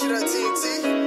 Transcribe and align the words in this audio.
shit 0.00 0.12
on 0.12 0.22
TNT. 0.22 0.99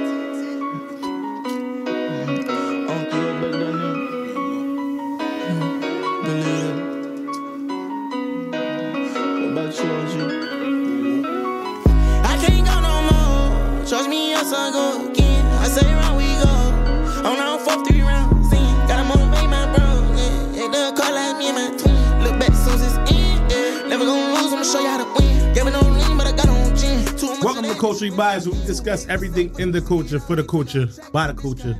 Culture 27.94 28.16
Bias, 28.16 28.46
we 28.48 28.54
discuss 28.66 29.06
everything 29.08 29.54
in 29.60 29.70
the 29.70 29.80
culture, 29.80 30.18
for 30.18 30.34
the 30.34 30.42
culture, 30.42 30.88
by 31.12 31.28
the 31.30 31.34
culture, 31.40 31.76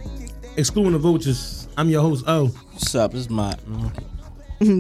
excluding 0.57 0.93
the 0.93 0.99
vultures. 1.01 1.67
I'm 1.77 1.89
your 1.89 2.03
host, 2.03 2.23
O. 2.29 2.47
What's 2.47 2.95
up? 2.95 3.15
It's 3.17 3.29
Mott. 3.29 3.59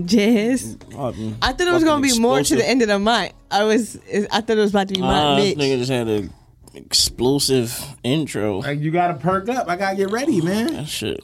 Jazz. 0.06 0.76
I 0.96 1.52
thought 1.52 1.60
it 1.60 1.72
was 1.72 1.82
gonna 1.82 2.00
be 2.00 2.16
more 2.20 2.40
to 2.44 2.54
the 2.54 2.64
end 2.68 2.82
of 2.82 2.88
the 2.88 3.00
month. 3.00 3.32
I 3.50 3.64
was. 3.64 3.98
I 4.30 4.42
thought 4.42 4.50
it 4.50 4.60
was 4.60 4.70
about 4.70 4.86
to 4.86 4.94
be 4.94 5.00
Uh, 5.02 5.06
my 5.06 5.40
this 5.40 5.56
Mitch. 5.56 5.66
nigga 5.66 5.78
just 5.78 5.90
had 5.90 6.06
an 6.06 6.32
explosive 6.74 7.84
intro. 8.04 8.60
Like, 8.60 8.78
you 8.78 8.92
gotta 8.92 9.14
perk 9.14 9.48
up. 9.48 9.68
I 9.68 9.74
gotta 9.74 9.96
get 9.96 10.12
ready, 10.12 10.40
man. 10.40 10.72
That 10.74 10.86
shit, 10.86 11.18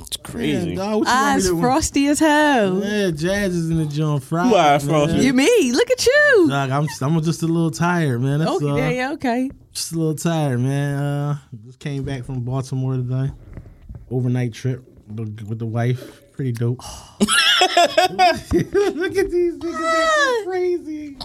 it's 0.00 0.16
Yeah, 0.18 0.30
crazy. 0.32 0.74
dog, 0.74 0.98
what 1.00 1.08
you 1.08 1.14
Eyes 1.14 1.48
frosty 1.48 2.06
as 2.08 2.18
hell. 2.18 2.82
Yeah, 2.82 3.10
Jazz 3.10 3.54
is 3.54 3.70
in 3.70 3.78
the 3.78 3.86
joint 3.86 4.22
Friday. 4.22 4.48
Who 4.50 4.54
eye 4.56 4.70
man. 4.70 4.80
frosty? 4.80 5.18
You 5.18 5.32
me? 5.32 5.72
Look 5.72 5.90
at 5.90 6.04
you. 6.06 6.46
Dog, 6.48 6.70
I'm 6.70 6.86
I'm 7.00 7.22
just 7.22 7.42
a 7.42 7.46
little 7.46 7.70
tired, 7.70 8.20
man. 8.20 8.38
That's 8.40 8.50
Okay, 8.52 8.66
all. 8.68 8.78
yeah, 8.78 8.90
yeah, 8.90 9.12
okay. 9.12 9.50
Just 9.72 9.92
a 9.92 9.96
little 9.98 10.14
tired, 10.14 10.60
man. 10.60 10.98
Uh, 11.02 11.38
just 11.64 11.78
came 11.78 12.02
back 12.04 12.24
from 12.24 12.40
Baltimore 12.40 12.94
today. 12.96 13.30
Overnight 14.10 14.52
trip 14.52 14.82
with 15.08 15.46
with 15.48 15.58
the 15.58 15.66
wife. 15.66 16.20
Pretty 16.32 16.52
dope. 16.52 16.80
Look 17.20 17.30
at 19.16 19.30
these 19.30 19.54
niggas 19.58 19.94
acting 20.06 20.44
crazy. 20.46 21.16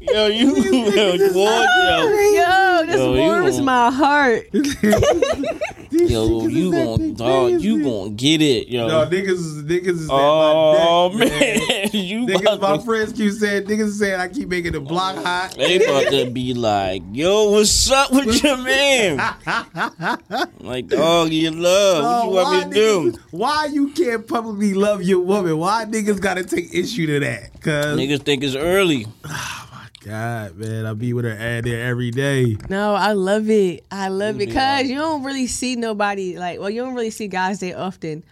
Yo, 0.00 0.26
you, 0.28 0.54
yo, 0.62 1.32
boy, 1.32 1.44
yo, 1.44 2.08
Yo, 2.08 2.86
this 2.86 2.96
Yo, 2.96 3.14
you 3.14 3.20
warms 3.20 3.56
gon- 3.56 3.64
my 3.64 3.90
heart. 3.90 4.44
Yo, 5.90 6.46
you 6.46 6.72
is 6.72 6.72
gon' 6.72 6.92
acting 6.92 7.14
dog, 7.14 7.50
you 7.60 7.74
crazy. 7.76 7.82
gon' 7.82 8.14
get 8.16 8.42
it, 8.42 8.68
yo. 8.68 8.86
No, 8.86 9.06
niggas, 9.06 9.28
is- 9.30 9.62
niggas 9.64 9.86
is 9.88 10.08
oh 10.10 11.10
my 11.12 11.24
neck, 11.24 11.30
man, 11.32 11.88
you 11.92 12.26
Niggas, 12.26 12.60
my 12.60 12.76
to, 12.76 12.82
friends 12.84 13.12
keep 13.12 13.32
saying, 13.32 13.64
niggas 13.64 13.90
saying 13.98 14.20
I 14.20 14.28
keep 14.28 14.48
making 14.48 14.72
the 14.72 14.80
block 14.80 15.16
hot. 15.16 15.54
they 15.56 15.82
about 15.84 16.12
to 16.12 16.30
be 16.30 16.54
like, 16.54 17.02
yo, 17.10 17.50
what's 17.50 17.90
up 17.90 18.12
with 18.12 18.44
your 18.44 18.56
man? 18.58 19.16
like, 20.60 20.86
dog, 20.86 21.30
you 21.32 21.50
love. 21.50 22.04
Oh, 22.06 22.30
what 22.30 22.52
you 22.52 22.58
want 22.58 22.68
me 22.68 22.74
to 22.74 23.10
do? 23.12 23.18
Why 23.32 23.64
you 23.66 23.88
can't 23.88 24.28
publicly 24.28 24.74
love 24.74 25.02
your 25.02 25.20
woman? 25.20 25.58
Why 25.58 25.84
niggas 25.86 26.20
gotta 26.20 26.44
take 26.44 26.72
issue 26.72 27.06
to 27.08 27.20
that? 27.20 27.60
Cause 27.60 27.98
Niggas 27.98 28.22
think 28.22 28.44
it's 28.44 28.54
early. 28.54 29.06
God, 30.00 30.56
man, 30.56 30.86
I 30.86 30.92
be 30.94 31.12
with 31.12 31.24
her 31.24 31.32
out 31.32 31.64
there 31.64 31.86
every 31.88 32.10
day. 32.10 32.56
No, 32.68 32.94
I 32.94 33.12
love 33.12 33.50
it. 33.50 33.84
I 33.90 34.08
love 34.08 34.36
it 34.36 34.46
because 34.46 34.88
you 34.88 34.96
don't 34.96 35.24
really 35.24 35.46
see 35.48 35.74
nobody 35.76 36.38
like. 36.38 36.60
Well, 36.60 36.70
you 36.70 36.82
don't 36.82 36.94
really 36.94 37.10
see 37.10 37.26
guys 37.26 37.58
they 37.60 37.74
often 37.74 38.24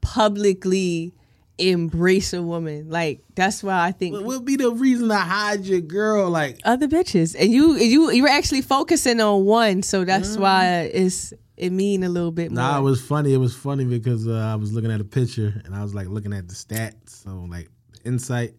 publicly 0.00 1.12
embrace 1.58 2.32
a 2.32 2.42
woman. 2.42 2.88
Like 2.88 3.22
that's 3.34 3.62
why 3.62 3.84
I 3.84 3.92
think 3.92 4.14
What 4.14 4.24
would 4.24 4.44
be 4.44 4.56
the 4.56 4.70
reason 4.72 5.08
to 5.08 5.16
hide 5.16 5.64
your 5.64 5.80
girl? 5.80 6.30
Like, 6.30 6.58
other 6.64 6.88
bitches 6.88 7.36
and 7.38 7.52
you 7.52 7.76
you 7.76 8.10
you're 8.10 8.28
actually 8.28 8.62
focusing 8.62 9.20
on 9.20 9.44
one, 9.44 9.82
so 9.82 10.04
that's 10.04 10.36
why 10.36 10.90
it's 10.92 11.32
it 11.56 11.70
mean 11.70 12.02
a 12.02 12.08
little 12.08 12.32
bit 12.32 12.50
more. 12.50 12.62
nah, 12.62 12.78
it 12.78 12.82
was 12.82 13.02
funny. 13.02 13.34
It 13.34 13.36
was 13.36 13.54
funny 13.54 13.84
because 13.84 14.26
uh, 14.26 14.32
I 14.32 14.54
was 14.54 14.72
looking 14.72 14.90
at 14.90 15.00
a 15.00 15.04
picture 15.04 15.60
and 15.66 15.74
I 15.74 15.82
was 15.82 15.94
like 15.94 16.08
looking 16.08 16.32
at 16.32 16.48
the 16.48 16.54
stats. 16.54 17.10
So 17.22 17.46
like 17.48 17.68
insight. 18.04 18.54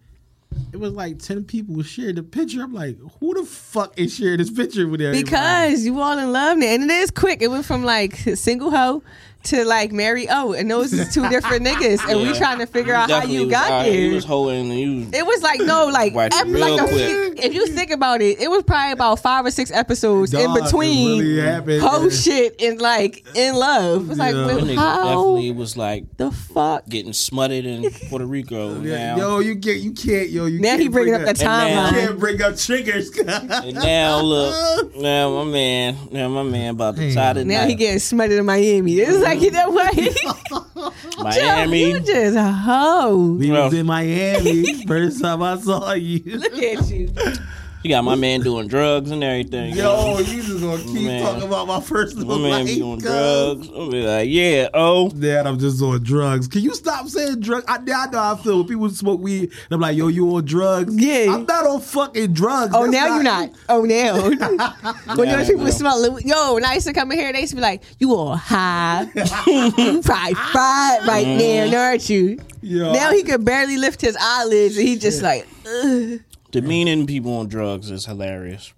It 0.73 0.78
was 0.78 0.94
like 0.94 1.19
ten 1.19 1.44
people 1.44 1.81
shared 1.84 2.16
the 2.16 2.23
picture. 2.23 2.62
I'm 2.62 2.73
like, 2.73 2.97
who 3.19 3.34
the 3.34 3.44
fuck 3.45 3.97
is 4.00 4.16
sharing 4.16 4.38
this 4.38 4.50
picture 4.50 4.88
with 4.88 5.01
everybody? 5.01 5.23
because 5.23 5.85
you 5.85 6.00
all 6.00 6.17
in 6.17 6.31
love 6.31 6.57
and 6.62 6.84
it 6.84 6.91
is 6.91 7.12
quick. 7.12 7.41
It 7.41 7.50
went 7.50 7.66
from 7.66 7.84
like 7.84 8.16
single 8.35 8.72
hoe 8.72 9.03
to 9.44 9.66
like 9.66 9.91
Mary 9.91 10.28
O, 10.29 10.50
oh, 10.50 10.53
and 10.53 10.69
those 10.69 10.94
is 10.94 11.13
two 11.13 11.28
different 11.29 11.66
niggas, 11.66 12.00
and 12.09 12.22
we 12.22 12.34
trying 12.38 12.59
to 12.59 12.66
figure 12.68 12.94
out 12.94 13.09
how 13.09 13.24
you 13.24 13.41
was- 13.41 13.50
got 13.50 13.72
alright, 13.72 13.91
there. 13.91 14.02
He 14.09 14.13
was 14.13 14.24
holding 14.25 14.69
and 14.72 14.79
you. 14.79 15.07
It 15.13 15.25
was 15.25 15.41
like 15.41 15.59
no, 15.62 15.88
like 15.88 16.13
Watch 16.13 16.31
ep- 16.35 16.47
like 16.47 16.79
a 16.79 16.88
few, 16.88 17.34
if 17.38 17.53
you 17.53 17.66
think 17.68 17.91
about 17.91 18.22
it, 18.22 18.40
it 18.40 18.50
was 18.50 18.63
probably 18.63 18.91
about 18.91 19.19
five 19.19 19.46
or 19.46 19.51
six 19.51 19.72
episodes 19.72 20.31
Dog, 20.31 20.41
in 20.57 20.63
between 20.63 21.19
really 21.19 21.41
happened. 21.41 21.81
whole 21.81 22.09
shit 22.09 22.62
and 22.62 22.80
like 22.81 23.25
in 23.35 23.56
love. 23.56 24.03
It 24.03 24.07
was 24.09 24.18
like 24.19 24.35
Yeah. 24.35 24.46
wait, 24.47 24.66
That 24.68 24.75
how 24.75 25.03
definitely 25.03 25.51
was 25.53 25.75
like 25.78 26.18
the 26.18 26.31
fuck? 26.31 26.88
getting 26.88 27.13
smutted 27.13 27.66
in 27.66 27.90
Puerto 28.09 28.25
Rico. 28.25 28.80
Yeah, 28.81 29.16
now. 29.16 29.18
Yo, 29.18 29.40
you 29.40 29.56
get 29.56 29.78
you 29.78 29.91
can't 29.94 30.30
yo 30.30 30.46
you 30.46 30.59
Now 30.59 30.69
can't 30.69 30.81
he 30.81 30.88
bringing 30.88 31.13
bring 31.16 31.28
up 31.30 31.35
the 31.38 31.46
And 31.46 31.66
You 31.66 31.75
timeline. 31.75 31.90
can't 32.07 32.19
bring 32.19 32.41
up 32.41 32.57
triggers. 32.57 33.12
And 33.18 33.75
now 33.75 34.19
look, 34.22 34.96
now 34.97 35.44
my 35.44 35.51
man, 35.51 35.97
now 36.12 36.28
my 36.30 36.44
man 36.44 36.72
about 36.75 36.96
to 36.97 37.13
tie 37.13 37.34
the 37.34 37.46
Now 37.46 37.62
knot. 37.62 37.69
he 37.69 37.75
getting 37.75 38.00
smutted 38.00 38.38
in 38.40 38.46
Miami. 38.46 38.94
It's 38.96 39.18
like 39.24 39.31
you 39.40 39.52
know 39.52 39.69
what? 39.69 39.96
Miami. 41.19 41.92
you 41.92 42.00
just 42.00 42.36
a 42.36 42.52
hoe. 42.52 43.36
we 43.38 43.52
was 43.52 43.72
Well- 43.72 43.75
in 43.80 43.86
Miami 43.86 44.86
first 44.86 45.22
time 45.22 45.42
I 45.44 45.58
saw 45.58 45.94
you. 45.94 46.38
Look 46.38 46.53
at 46.53 46.90
you. 46.90 47.12
You 47.84 47.90
got 47.90 48.03
my 48.03 48.14
man 48.14 48.42
doing 48.42 48.68
drugs 48.68 49.09
and 49.09 49.24
everything. 49.24 49.75
Yo, 49.75 50.19
you 50.19 50.44
just 50.44 50.62
gonna 50.62 50.78
keep 50.84 51.02
Man. 51.08 51.24
talking 51.24 51.42
about 51.47 51.66
my 51.68 51.80
personal 51.80 52.28
my 52.28 52.38
man 52.38 52.52
life. 52.52 52.66
be 52.68 52.75
doing 52.75 53.00
drugs. 53.00 53.69
I'll 53.69 53.90
be 53.90 54.03
like, 54.03 54.30
yeah, 54.30 54.69
oh, 54.75 55.09
Dad, 55.09 55.47
I'm 55.47 55.58
just 55.58 55.81
on 55.81 56.03
drugs. 56.03 56.47
Can 56.47 56.62
you 56.62 56.75
stop 56.75 57.08
saying 57.08 57.40
drugs? 57.40 57.66
I, 57.68 57.78
I 57.78 57.80
know 57.80 58.19
how 58.19 58.34
I 58.36 58.38
feel 58.38 58.59
when 58.59 58.68
people 58.68 58.88
smoke 58.90 59.19
weed. 59.19 59.46
And 59.46 59.72
I'm 59.72 59.80
like, 59.80 59.97
yo, 59.97 60.09
you 60.09 60.30
on 60.36 60.46
drugs? 60.46 60.94
Yeah. 60.96 61.34
I'm 61.34 61.46
not 61.46 61.66
on 61.66 61.81
fucking 61.81 62.34
drugs. 62.34 62.72
Oh, 62.75 62.81
That's 62.84 62.92
now 62.94 63.16
you're 63.16 63.24
not. 63.24 63.50
Oh, 63.68 63.81
now. 63.81 64.22
when 65.16 65.28
Yeah, 65.28 65.38
those 65.38 65.48
people 65.48 65.63
yeah. 65.66 65.72
smell, 65.72 66.00
li- 66.13 66.22
yo, 66.24 66.53
when 66.53 66.63
I 66.66 66.75
used 66.75 66.86
to 66.86 66.94
come 66.94 67.12
in 67.12 67.18
here, 67.18 67.34
they 67.34 67.40
used 67.42 67.52
to 67.52 67.56
be 67.56 67.63
like, 67.63 67.81
"You 67.98 68.13
all 68.13 68.36
high? 68.36 69.03
you 69.16 69.24
probably 70.03 70.36
fried 70.36 71.08
right 71.08 71.25
Mm. 71.25 71.72
now, 71.72 71.80
aren't 71.80 72.08
you?" 72.12 72.38
Yo, 72.62 72.94
Now 72.94 73.12
he 73.12 73.24
could 73.24 73.44
barely 73.44 73.78
lift 73.78 74.02
his 74.02 74.16
eyelids, 74.22 74.78
and 74.78 74.88
he 74.88 74.98
just 74.98 75.24
like, 75.24 75.48
Ugh. 75.66 76.19
Demeaning 76.51 77.07
people 77.07 77.34
on 77.38 77.47
drugs 77.47 77.89
is 77.89 78.06
hilarious. 78.06 78.73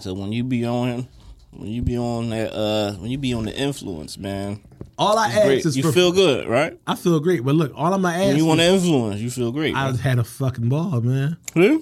So 0.00 0.14
when 0.14 0.32
you 0.32 0.44
be 0.44 0.64
on, 0.64 1.06
when 1.50 1.68
you 1.68 1.82
be 1.82 1.96
on 1.98 2.30
that, 2.30 2.52
uh, 2.54 2.92
when 2.94 3.10
you 3.10 3.18
be 3.18 3.34
on 3.34 3.44
the 3.44 3.54
influence, 3.54 4.16
man, 4.16 4.62
all 4.98 5.18
I 5.18 5.26
ask 5.28 5.42
great. 5.44 5.66
is 5.66 5.76
You 5.76 5.82
for, 5.82 5.92
feel 5.92 6.12
good, 6.12 6.48
right? 6.48 6.78
I 6.86 6.94
feel 6.94 7.20
great, 7.20 7.44
but 7.44 7.54
look, 7.54 7.72
all 7.74 7.92
I'm 7.92 8.02
gonna 8.02 8.16
ask 8.16 8.28
When 8.28 8.36
you 8.36 8.46
want 8.46 8.60
to 8.60 8.66
influence, 8.66 9.20
you 9.20 9.30
feel 9.30 9.52
great. 9.52 9.74
I 9.74 9.90
right? 9.90 10.00
had 10.00 10.18
a 10.18 10.24
fucking 10.24 10.68
ball, 10.68 11.00
man. 11.00 11.36
Yeah? 11.54 11.78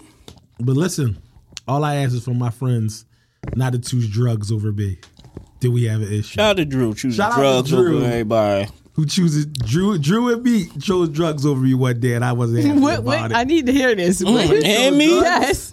But 0.58 0.76
listen, 0.76 1.18
all 1.68 1.84
I 1.84 1.96
ask 1.96 2.14
is 2.14 2.24
for 2.24 2.34
my 2.34 2.50
friends 2.50 3.04
not 3.54 3.72
to 3.72 3.78
choose 3.78 4.08
drugs 4.08 4.50
over 4.52 4.72
me. 4.72 4.98
Do 5.60 5.70
we 5.70 5.84
have 5.84 6.00
an 6.00 6.08
issue? 6.12 6.22
Shout 6.36 6.50
out 6.50 6.56
to 6.56 6.64
Drew 6.64 6.94
choosing 6.94 7.22
Shout 7.22 7.32
out 7.32 7.36
to 7.36 7.42
drugs 7.42 7.70
Drew. 7.70 7.96
over 7.98 8.06
everybody. 8.06 8.68
Who 9.00 9.06
chooses 9.06 9.46
Drew? 9.46 9.96
Drew 9.96 10.28
and 10.30 10.42
me 10.42 10.66
chose 10.78 11.08
drugs 11.08 11.46
over 11.46 11.58
me 11.62 11.72
one 11.72 11.98
day, 12.00 12.12
and 12.12 12.22
I 12.22 12.34
wasn't 12.34 12.64
happy 12.66 12.78
"What? 12.80 12.98
about 12.98 13.04
What? 13.06 13.30
it. 13.30 13.34
I 13.34 13.44
need 13.44 13.64
to 13.64 13.72
hear 13.72 13.94
this." 13.94 14.20
Mm, 14.20 14.62
and 14.62 14.98
me? 14.98 15.06
Yes. 15.20 15.72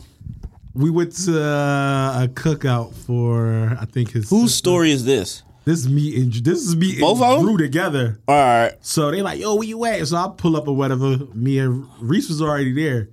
we 0.73 0.89
went 0.89 1.11
to 1.25 1.37
uh, 1.43 2.23
a 2.23 2.27
cookout 2.29 2.93
for 2.93 3.75
I 3.77 3.83
think 3.83 4.11
his 4.11 4.29
Whose 4.29 4.51
sister. 4.53 4.57
story 4.59 4.91
is 4.91 5.03
this? 5.03 5.43
This 5.65 5.79
is 5.79 5.89
me 5.89 6.15
and 6.21 6.31
this 6.31 6.59
is 6.59 6.77
me 6.77 6.97
Both 7.01 7.19
and 7.21 7.25
of 7.33 7.39
'em? 7.39 7.43
Drew 7.45 7.57
together. 7.57 8.17
All 8.29 8.35
right. 8.35 8.73
So 8.79 9.11
they 9.11 9.21
like, 9.21 9.41
yo, 9.41 9.55
where 9.55 9.67
you 9.67 9.83
at? 9.83 10.07
So 10.07 10.15
I 10.15 10.31
pull 10.37 10.55
up 10.55 10.69
or 10.69 10.75
whatever. 10.77 11.17
Me 11.33 11.59
and 11.59 11.85
Reese 11.99 12.29
was 12.29 12.41
already 12.41 12.71
there. 12.71 13.09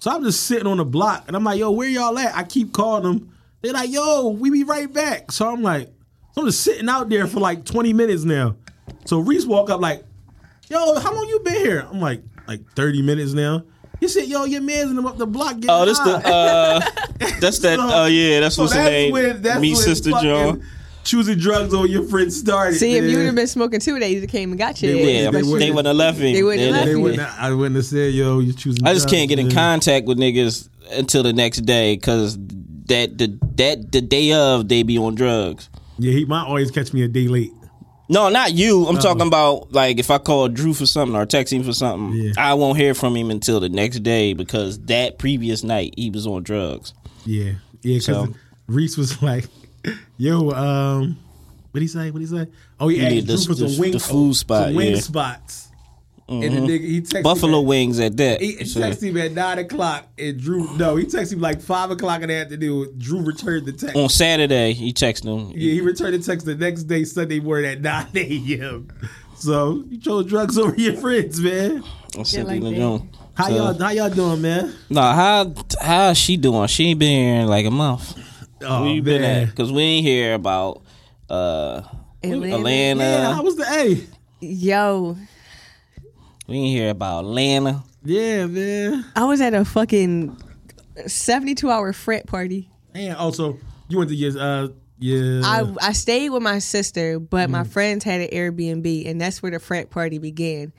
So 0.00 0.10
I'm 0.10 0.24
just 0.24 0.42
sitting 0.42 0.66
on 0.66 0.78
the 0.78 0.84
block 0.84 1.26
and 1.28 1.36
I'm 1.36 1.44
like, 1.44 1.60
yo, 1.60 1.70
where 1.70 1.88
y'all 1.88 2.18
at? 2.18 2.34
I 2.36 2.42
keep 2.42 2.72
calling 2.72 3.04
them. 3.04 3.32
They're 3.62 3.72
like, 3.72 3.92
yo, 3.92 4.30
we 4.30 4.50
be 4.50 4.64
right 4.64 4.92
back. 4.92 5.30
So 5.30 5.48
I'm 5.48 5.62
like, 5.62 5.86
so 6.32 6.40
I'm 6.40 6.48
just 6.48 6.62
sitting 6.62 6.88
out 6.88 7.08
there 7.08 7.28
for 7.28 7.38
like 7.38 7.64
20 7.64 7.92
minutes 7.92 8.24
now. 8.24 8.56
So 9.04 9.18
Reese 9.18 9.46
walk 9.46 9.70
up 9.70 9.80
like, 9.80 10.04
yo, 10.68 10.98
how 11.00 11.14
long 11.14 11.28
you 11.28 11.40
been 11.40 11.54
here? 11.54 11.86
I'm 11.90 12.00
like, 12.00 12.22
like 12.48 12.60
30 12.74 13.02
minutes 13.02 13.32
now. 13.32 13.64
He 14.00 14.08
said, 14.08 14.24
yo, 14.26 14.44
your 14.44 14.60
man's 14.60 14.90
in 14.90 14.96
the, 14.96 15.12
the 15.12 15.26
block 15.26 15.54
getting 15.54 15.70
Oh, 15.70 15.84
this 15.86 15.98
the 16.00 16.16
uh, 16.16 16.80
that's 17.40 17.58
that. 17.60 17.78
So- 17.78 17.88
Oh 17.90 18.06
yeah, 18.06 18.40
that's 18.40 18.56
so 18.56 18.62
what's 18.62 18.74
the 18.74 18.82
name. 18.84 19.12
when- 19.12 19.40
that's 19.42 19.60
Me 19.60 19.72
when 19.72 19.76
sister 19.82 20.10
fucking 20.10 20.28
John. 20.28 20.62
Choosing 21.04 21.38
drugs 21.38 21.74
on 21.74 21.90
your 21.90 22.02
friend 22.08 22.32
started. 22.32 22.76
See, 22.78 22.96
if 22.96 23.04
you 23.04 23.18
would 23.18 23.26
have 23.26 23.34
been 23.34 23.46
smoking 23.46 23.78
two, 23.78 23.98
they 24.00 24.12
either 24.12 24.26
came 24.26 24.50
and 24.52 24.58
got 24.58 24.80
you. 24.82 24.90
They 24.92 25.22
Yeah, 25.24 25.30
They 25.30 25.42
they, 25.42 25.42
wouldn't- 25.42 25.74
wouldn't 25.74 25.86
have 25.86 25.96
left 25.96 26.18
me. 26.18 26.32
They 26.32 26.42
wouldn't 26.42 26.62
have 26.62 26.72
left 26.74 26.86
They 26.86 26.96
wouldn't, 26.96 27.42
I 27.42 27.52
wouldn't 27.52 27.76
have 27.76 27.84
said, 27.84 28.14
yo, 28.14 28.38
you 28.40 28.52
choosing 28.54 28.86
I 28.86 28.94
just 28.94 29.08
can't 29.10 29.28
get 29.28 29.38
in 29.38 29.48
man. 29.48 29.54
contact 29.54 30.06
with 30.06 30.18
niggas 30.18 30.68
until 30.92 31.22
the 31.22 31.32
next 31.34 31.58
day 31.66 31.94
because 31.96 32.36
that 32.86 33.16
the 33.18 33.38
that 33.56 33.92
the 33.92 34.00
day 34.00 34.32
of 34.32 34.68
they 34.68 34.82
be 34.82 34.96
on 34.98 35.14
drugs. 35.14 35.68
Yeah, 35.98 36.12
he 36.12 36.24
might 36.24 36.44
always 36.46 36.70
catch 36.70 36.92
me 36.94 37.02
a 37.02 37.08
day 37.08 37.28
late. 37.28 37.52
No, 38.08 38.28
not 38.28 38.52
you. 38.52 38.86
I'm 38.86 38.98
talking 38.98 39.26
about 39.26 39.72
like 39.72 39.98
if 39.98 40.10
I 40.10 40.18
call 40.18 40.48
Drew 40.48 40.74
for 40.74 40.84
something 40.86 41.16
or 41.16 41.24
text 41.26 41.52
him 41.52 41.64
for 41.64 41.72
something, 41.72 42.12
Yeah. 42.20 42.32
I 42.36 42.54
won't 42.54 42.76
hear 42.78 42.92
from 42.94 43.16
him 43.16 43.30
until 43.30 43.60
the 43.60 43.68
next 43.70 44.00
day 44.02 44.34
because 44.34 44.78
that 44.86 45.18
previous 45.18 45.64
night 45.64 45.94
he 45.96 46.10
was 46.10 46.26
on 46.26 46.42
drugs. 46.42 46.92
Yeah, 47.24 47.44
yeah. 47.82 47.94
Because 47.98 48.04
So- 48.04 48.34
Reese 48.66 48.96
was 48.98 49.22
like, 49.22 49.46
Yo, 50.18 50.50
um, 50.50 51.18
what 51.70 51.80
he 51.80 51.88
say? 51.88 52.10
What 52.10 52.20
he 52.20 52.26
say? 52.26 52.46
Oh, 52.78 52.88
yeah. 52.88 53.04
asked 53.08 53.26
Drew 53.26 53.36
the- 53.36 53.38
for 53.46 53.54
the- 53.54 53.80
wing, 53.80 53.92
the 53.92 54.00
food 54.00 54.34
spot, 54.36 54.66
some 54.66 54.74
wing 54.74 54.94
yeah. 54.94 55.00
spots. 55.00 55.68
And 56.26 56.42
the 56.42 56.60
nigga, 56.60 56.80
he 56.80 57.00
texted 57.02 57.22
Buffalo 57.22 57.60
me, 57.60 57.66
wings 57.66 58.00
at 58.00 58.16
that. 58.16 58.40
He 58.40 58.64
So- 58.64 58.80
texted 58.80 59.10
him 59.10 59.16
at 59.18 59.32
nine 59.32 59.58
o'clock, 59.58 60.08
and 60.18 60.40
Drew. 60.40 60.74
No, 60.78 60.96
he 60.96 61.04
texted 61.04 61.34
him 61.34 61.40
like 61.40 61.60
five 61.60 61.90
o'clock 61.90 62.22
in 62.22 62.28
the 62.28 62.34
afternoon. 62.34 62.94
Drew 62.96 63.20
returned 63.20 63.66
the 63.66 63.72
text. 63.72 63.94
on 63.94 64.08
Saturday, 64.08 64.72
he 64.72 64.92
texted 64.94 65.24
him. 65.26 65.50
Yeah, 65.54 65.72
he 65.72 65.80
returned 65.82 66.14
the 66.14 66.18
text 66.20 66.46
the 66.46 66.54
next 66.54 66.84
day, 66.84 67.04
Sunday 67.04 67.40
morning 67.40 67.70
at 67.70 67.80
9 67.82 68.06
a.m. 68.14 68.88
So 69.36 69.84
you 69.90 69.98
chose 69.98 70.24
drugs 70.26 70.56
over 70.56 70.74
your 70.76 70.94
friends, 70.94 71.40
man. 71.40 71.84
I 72.18 72.22
said, 72.22 72.46
like 72.46 72.62
"Leave 72.62 72.74
that. 72.76 72.80
it 72.80 72.82
alone." 72.82 73.10
How 73.34 73.48
So- 73.48 73.56
y'all 73.56 73.74
how 73.78 73.90
y'all 73.90 74.10
doing, 74.10 74.40
man? 74.40 74.72
Nah, 74.88 75.12
how 75.14 75.54
how's 75.80 76.16
she 76.16 76.36
doing? 76.38 76.66
She 76.68 76.86
ain't 76.86 77.00
been 77.00 77.24
here 77.34 77.42
in 77.42 77.48
like 77.48 77.66
a 77.66 77.70
month. 77.70 78.16
Oh 78.62 78.82
Where 78.84 78.94
you 78.94 79.02
been 79.02 79.22
at? 79.24 79.46
Because 79.50 79.70
we 79.72 79.82
ain't 79.82 80.06
hear 80.06 80.32
about 80.34 80.82
uh 81.28 81.82
Atlanta. 82.22 82.54
Atlanta. 82.56 83.02
Yeah, 83.04 83.34
how 83.34 83.42
was 83.42 83.56
the 83.56 83.64
A? 83.70 84.06
Yo, 84.40 85.16
we 86.46 86.56
ain't 86.56 86.76
hear 86.76 86.90
about 86.90 87.20
Atlanta. 87.24 87.82
Yeah, 88.04 88.46
man. 88.46 89.04
I 89.16 89.24
was 89.24 89.40
at 89.40 89.54
a 89.54 89.64
fucking 89.64 90.36
seventy-two 91.06 91.70
hour 91.70 91.92
frat 91.92 92.26
party. 92.26 92.68
And 92.94 93.16
also, 93.16 93.58
you 93.88 93.98
went 93.98 94.10
to 94.10 94.16
your 94.16 94.38
uh 94.38 94.68
yeah. 94.98 95.40
I 95.44 95.74
I 95.80 95.92
stayed 95.92 96.30
with 96.30 96.42
my 96.42 96.58
sister, 96.60 97.18
but 97.18 97.48
Mm. 97.48 97.52
my 97.52 97.64
friends 97.64 98.04
had 98.04 98.20
an 98.20 98.28
Airbnb, 98.28 99.08
and 99.08 99.20
that's 99.20 99.42
where 99.42 99.50
the 99.52 99.58
frat 99.58 99.90
party 99.90 100.18
began. 100.18 100.72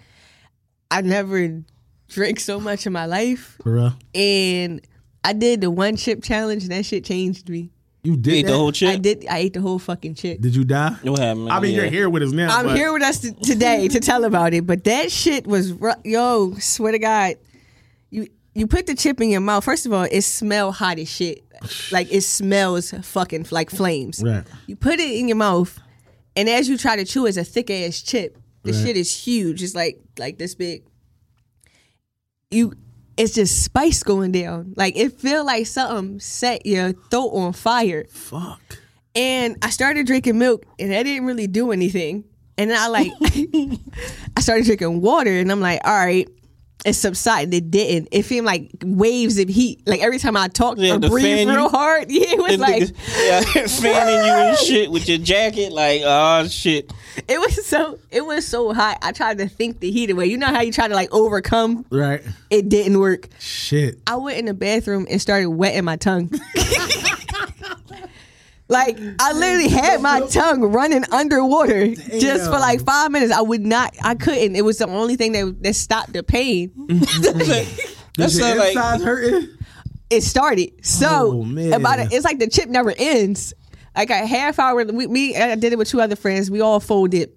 I 0.89 1.01
never 1.01 1.61
drank 2.07 2.39
so 2.39 2.59
much 2.59 2.85
in 2.85 2.93
my 2.93 3.05
life, 3.07 3.57
for 3.61 3.73
real. 3.73 3.93
and 4.13 4.81
I 5.23 5.33
did 5.33 5.61
the 5.61 5.71
one 5.71 5.95
chip 5.97 6.23
challenge, 6.23 6.63
and 6.63 6.71
that 6.71 6.85
shit 6.85 7.03
changed 7.03 7.49
me. 7.49 7.71
You 8.05 8.11
You 8.11 8.17
did 8.17 8.33
ate 8.33 8.45
that? 8.45 8.51
the 8.51 8.57
whole 8.57 8.71
chip. 8.71 8.89
I 8.89 8.95
did. 8.97 9.25
I 9.29 9.37
ate 9.39 9.53
the 9.53 9.61
whole 9.61 9.79
fucking 9.79 10.15
chip. 10.15 10.39
Did 10.39 10.55
you 10.55 10.63
die? 10.63 10.95
What 11.03 11.19
happened? 11.19 11.49
I 11.49 11.59
mean, 11.59 11.71
Yeah. 11.73 11.81
you're 11.81 11.89
here 11.89 12.09
with 12.09 12.23
us 12.23 12.31
now. 12.31 12.55
I'm 12.55 12.67
but 12.67 12.75
here 12.77 12.93
with 12.93 13.01
us 13.03 13.19
t- 13.19 13.31
today 13.31 13.87
to 13.87 13.99
tell 13.99 14.23
about 14.25 14.53
it, 14.53 14.65
but 14.67 14.83
that 14.83 15.11
shit 15.11 15.47
was 15.47 15.73
ru- 15.73 15.91
yo. 16.03 16.53
Swear 16.59 16.91
to 16.91 16.99
God, 16.99 17.35
you 18.11 18.27
you 18.53 18.67
put 18.67 18.85
the 18.85 18.95
chip 18.95 19.19
in 19.21 19.29
your 19.29 19.41
mouth. 19.41 19.63
First 19.65 19.85
of 19.85 19.91
all, 19.93 20.03
it 20.09 20.21
smell 20.21 20.71
hot 20.71 20.99
as 20.99 21.09
shit. 21.09 21.43
Like 21.91 22.07
it 22.11 22.21
smells 22.21 22.91
fucking 23.01 23.47
like 23.51 23.69
flames. 23.69 24.21
Right. 24.23 24.43
You 24.67 24.75
put 24.75 24.99
it 24.99 25.11
in 25.19 25.27
your 25.27 25.37
mouth, 25.37 25.79
and 26.35 26.47
as 26.47 26.69
you 26.69 26.77
try 26.77 26.95
to 26.95 27.05
chew, 27.05 27.25
it's 27.25 27.37
a 27.37 27.43
thick 27.43 27.69
ass 27.71 28.01
chip. 28.01 28.37
The 28.63 28.71
Right. 28.71 28.85
shit 28.85 28.97
is 28.97 29.11
huge. 29.15 29.63
It's 29.63 29.73
like 29.75 29.99
like 30.19 30.37
this 30.37 30.53
big. 30.55 30.83
You, 32.51 32.73
it's 33.17 33.33
just 33.33 33.63
spice 33.63 34.03
going 34.03 34.31
down. 34.31 34.73
Like 34.75 34.97
it 34.97 35.19
feel 35.19 35.45
like 35.45 35.67
something 35.67 36.19
set 36.19 36.65
your 36.65 36.93
throat 36.93 37.29
on 37.33 37.53
fire. 37.53 38.05
Fuck. 38.09 38.79
And 39.15 39.57
I 39.61 39.69
started 39.69 40.05
drinking 40.05 40.37
milk, 40.37 40.65
and 40.77 40.91
that 40.91 41.03
didn't 41.03 41.25
really 41.25 41.47
do 41.47 41.71
anything. 41.71 42.25
And 42.57 42.69
then 42.69 42.77
I 42.77 42.87
like, 42.87 43.11
I 44.37 44.41
started 44.41 44.65
drinking 44.65 45.01
water, 45.01 45.31
and 45.31 45.51
I'm 45.51 45.61
like, 45.61 45.79
all 45.85 45.93
right, 45.93 46.27
it 46.85 46.93
subsided. 46.93 47.53
It 47.53 47.71
didn't. 47.71 48.07
It 48.11 48.23
seemed 48.25 48.45
like 48.45 48.69
waves 48.83 49.37
of 49.39 49.49
heat. 49.49 49.81
Like 49.85 50.01
every 50.01 50.19
time 50.19 50.37
I 50.37 50.47
talked 50.47 50.79
Yeah, 50.79 50.95
or 50.95 50.99
the 50.99 51.09
breathed 51.09 51.25
fan 51.27 51.47
you- 51.47 51.55
real 51.55 51.69
hard, 51.69 52.09
yeah, 52.11 52.23
it 52.27 52.37
was 52.37 52.57
like 52.57 52.81
yeah, 53.19 53.41
fanning 53.67 54.25
you 54.25 54.31
and 54.33 54.57
shit 54.57 54.91
with 54.91 55.09
your 55.09 55.17
jacket, 55.17 55.73
like 55.73 56.01
oh 56.05 56.47
shit. 56.47 56.93
it 57.27 57.39
was 57.39 57.65
so 57.65 57.99
it 58.11 58.25
was 58.25 58.47
so 58.47 58.73
hot. 58.73 58.99
I 59.01 59.11
tried 59.11 59.39
to 59.39 59.47
think 59.47 59.79
the 59.79 59.91
heat 59.91 60.09
away. 60.11 60.27
You 60.27 60.37
know 60.37 60.47
how 60.47 60.61
you 60.61 60.71
try 60.71 60.87
to 60.87 60.95
like 60.95 61.13
overcome? 61.13 61.85
Right. 61.89 62.21
It 62.49 62.69
didn't 62.69 62.99
work. 62.99 63.27
Shit. 63.39 63.99
I 64.07 64.15
went 64.17 64.37
in 64.37 64.45
the 64.45 64.53
bathroom 64.53 65.07
and 65.09 65.19
started 65.21 65.49
wetting 65.49 65.83
my 65.83 65.95
tongue. 65.97 66.29
Like 68.67 68.97
I 69.19 69.33
literally 69.33 69.69
had 69.69 70.01
my 70.01 70.21
tongue 70.27 70.61
running 70.61 71.03
underwater 71.11 71.87
just 71.95 72.45
for 72.45 72.57
like 72.59 72.81
five 72.83 73.11
minutes. 73.11 73.31
I 73.31 73.41
would 73.41 73.61
not. 73.65 73.93
I 74.03 74.15
couldn't. 74.15 74.55
It 74.55 74.63
was 74.63 74.79
the 74.79 74.87
only 74.87 75.15
thing 75.15 75.31
that 75.33 75.57
that 75.63 75.75
stopped 75.75 76.13
the 76.13 76.23
pain. 76.23 76.71
That's 78.17 78.37
your 78.37 78.55
like 78.57 78.69
insides 78.69 79.03
hurting? 79.03 79.49
It 80.09 80.21
started. 80.21 80.85
So 80.85 81.07
Oh, 81.39 81.43
man. 81.43 81.73
about 81.73 81.99
it, 81.99 82.13
it's 82.13 82.23
like 82.25 82.39
the 82.39 82.47
chip 82.47 82.69
never 82.69 82.93
ends. 82.97 83.53
Like 83.95 84.09
a 84.09 84.25
half 84.25 84.59
hour. 84.59 84.83
We, 84.83 85.07
me, 85.07 85.35
I 85.35 85.55
did 85.55 85.71
it 85.73 85.77
with 85.77 85.87
two 85.89 86.01
other 86.01 86.15
friends. 86.15 86.51
We 86.51 86.61
all 86.61 86.79
folded. 86.79 87.31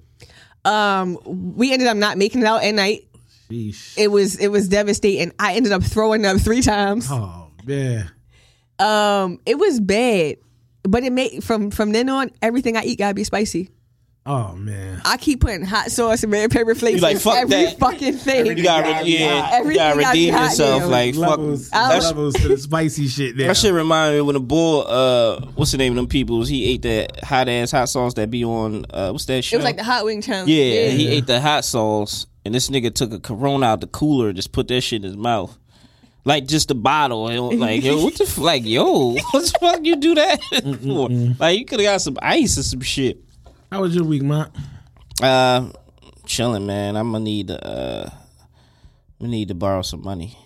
Um, 0.65 1.19
we 1.25 1.73
ended 1.73 1.89
up 1.89 1.97
not 1.97 2.19
making 2.19 2.41
it 2.43 2.47
out 2.47 2.63
at 2.63 2.73
night. 2.75 3.03
Sheesh. 3.51 3.97
It 3.97 4.09
was 4.09 4.37
it 4.37 4.49
was 4.49 4.69
devastating. 4.69 5.33
I 5.39 5.55
ended 5.55 5.73
up 5.73 5.83
throwing 5.83 6.27
up 6.27 6.39
three 6.41 6.61
times. 6.63 7.07
Oh 7.11 7.51
man. 7.65 8.11
Um, 8.79 9.39
it 9.47 9.59
was 9.59 9.81
bad, 9.81 10.37
but 10.91 11.05
it 11.05 11.13
made 11.13 11.43
from 11.45 11.71
from 11.71 11.93
then 11.93 12.09
on 12.09 12.31
everything 12.43 12.77
I 12.77 12.83
eat 12.85 12.99
gotta 12.99 13.15
be 13.15 13.25
spicy. 13.25 13.71
Oh 14.27 14.53
man. 14.57 15.01
I 15.07 15.17
keep 15.17 15.41
putting 15.41 15.65
hot 15.65 15.91
sauce 15.91 16.23
and 16.23 16.31
red 16.31 16.51
pepper 16.51 16.75
flakes 16.75 16.97
You 16.97 17.01
like, 17.01 17.19
fuck 17.19 17.37
every 17.39 17.65
that. 17.65 17.79
fucking 17.79 18.13
thing. 18.19 18.45
you 18.59 18.63
gotta, 18.63 19.03
re- 19.03 19.11
yeah, 19.11 19.49
you 19.53 19.57
Everything 19.57 19.77
gotta 19.79 20.01
gotta 20.03 20.09
redeem 20.11 20.35
hot 20.35 20.43
yourself. 20.51 20.83
now. 20.83 20.89
Like 20.89 21.15
fuck, 21.15 21.23
levels, 21.39 21.73
levels 21.73 22.35
to 22.35 22.49
the 22.49 22.59
spicy 22.59 23.07
shit 23.09 23.39
there. 23.39 23.47
That 23.49 23.57
shit 23.57 23.73
remind 23.73 24.17
me 24.17 24.21
when 24.21 24.35
the 24.35 24.41
bull, 24.41 24.85
uh, 24.87 25.41
what's 25.55 25.73
the 25.73 25.79
name 25.79 25.93
of 25.93 25.97
them 25.97 26.09
people? 26.09 26.45
He 26.45 26.67
ate 26.75 26.83
that 26.83 27.25
hot 27.25 27.49
ass 27.49 27.71
hot 27.71 27.89
sauce 27.89 28.13
that 28.15 28.31
be 28.31 28.45
on, 28.45 28.85
uh, 28.91 29.11
what's 29.13 29.25
that 29.27 29.45
shit? 29.45 29.55
It 29.55 29.57
was 29.59 29.65
like 29.65 29.79
the 29.79 29.85
hot 29.85 30.05
wing 30.05 30.21
challenge. 30.21 30.51
yeah, 30.51 30.89
he 30.89 31.09
ate 31.09 31.27
the 31.27 31.41
hot 31.41 31.65
sauce, 31.65 32.27
and 32.45 32.55
this 32.55 32.69
nigga 32.69 32.95
took 32.95 33.15
a 33.15 33.21
Corona 33.21 33.65
out 33.65 33.81
the 33.81 33.87
cooler, 33.87 34.29
and 34.29 34.37
just 34.37 34.53
put 34.53 34.69
that 34.69 34.83
shit 34.83 34.97
in 34.99 35.05
his 35.05 35.17
mouth, 35.17 35.58
like 36.29 36.47
just 36.47 36.69
the 36.69 36.75
bottle. 36.75 37.29
And 37.29 37.59
like, 37.59 37.83
yo, 37.83 38.03
what 38.05 38.15
the 38.17 38.25
f- 38.25 38.39
like, 38.39 38.65
yo, 38.65 39.13
what 39.31 39.43
the 39.45 39.59
fuck 39.59 39.81
you 39.85 39.97
do 39.97 40.15
that 40.15 40.41
for? 40.83 41.09
Like, 41.41 41.59
you 41.59 41.65
could 41.65 41.81
have 41.81 41.87
got 41.95 42.01
some 42.03 42.19
ice 42.23 42.59
or 42.59 42.63
some 42.63 42.81
shit. 42.83 43.19
How 43.73 43.81
was 43.81 43.95
your 43.95 44.05
week, 44.05 44.23
man? 44.23 44.51
Uh, 45.23 45.71
chilling, 46.27 46.67
man. 46.67 46.97
I'm 46.97 47.11
gonna 47.13 47.25
need, 47.25 47.51
uh, 47.51 48.09
we 49.19 49.29
need 49.29 49.49
to 49.49 49.55
borrow 49.55 49.83
some 49.83 50.03
money. 50.03 50.37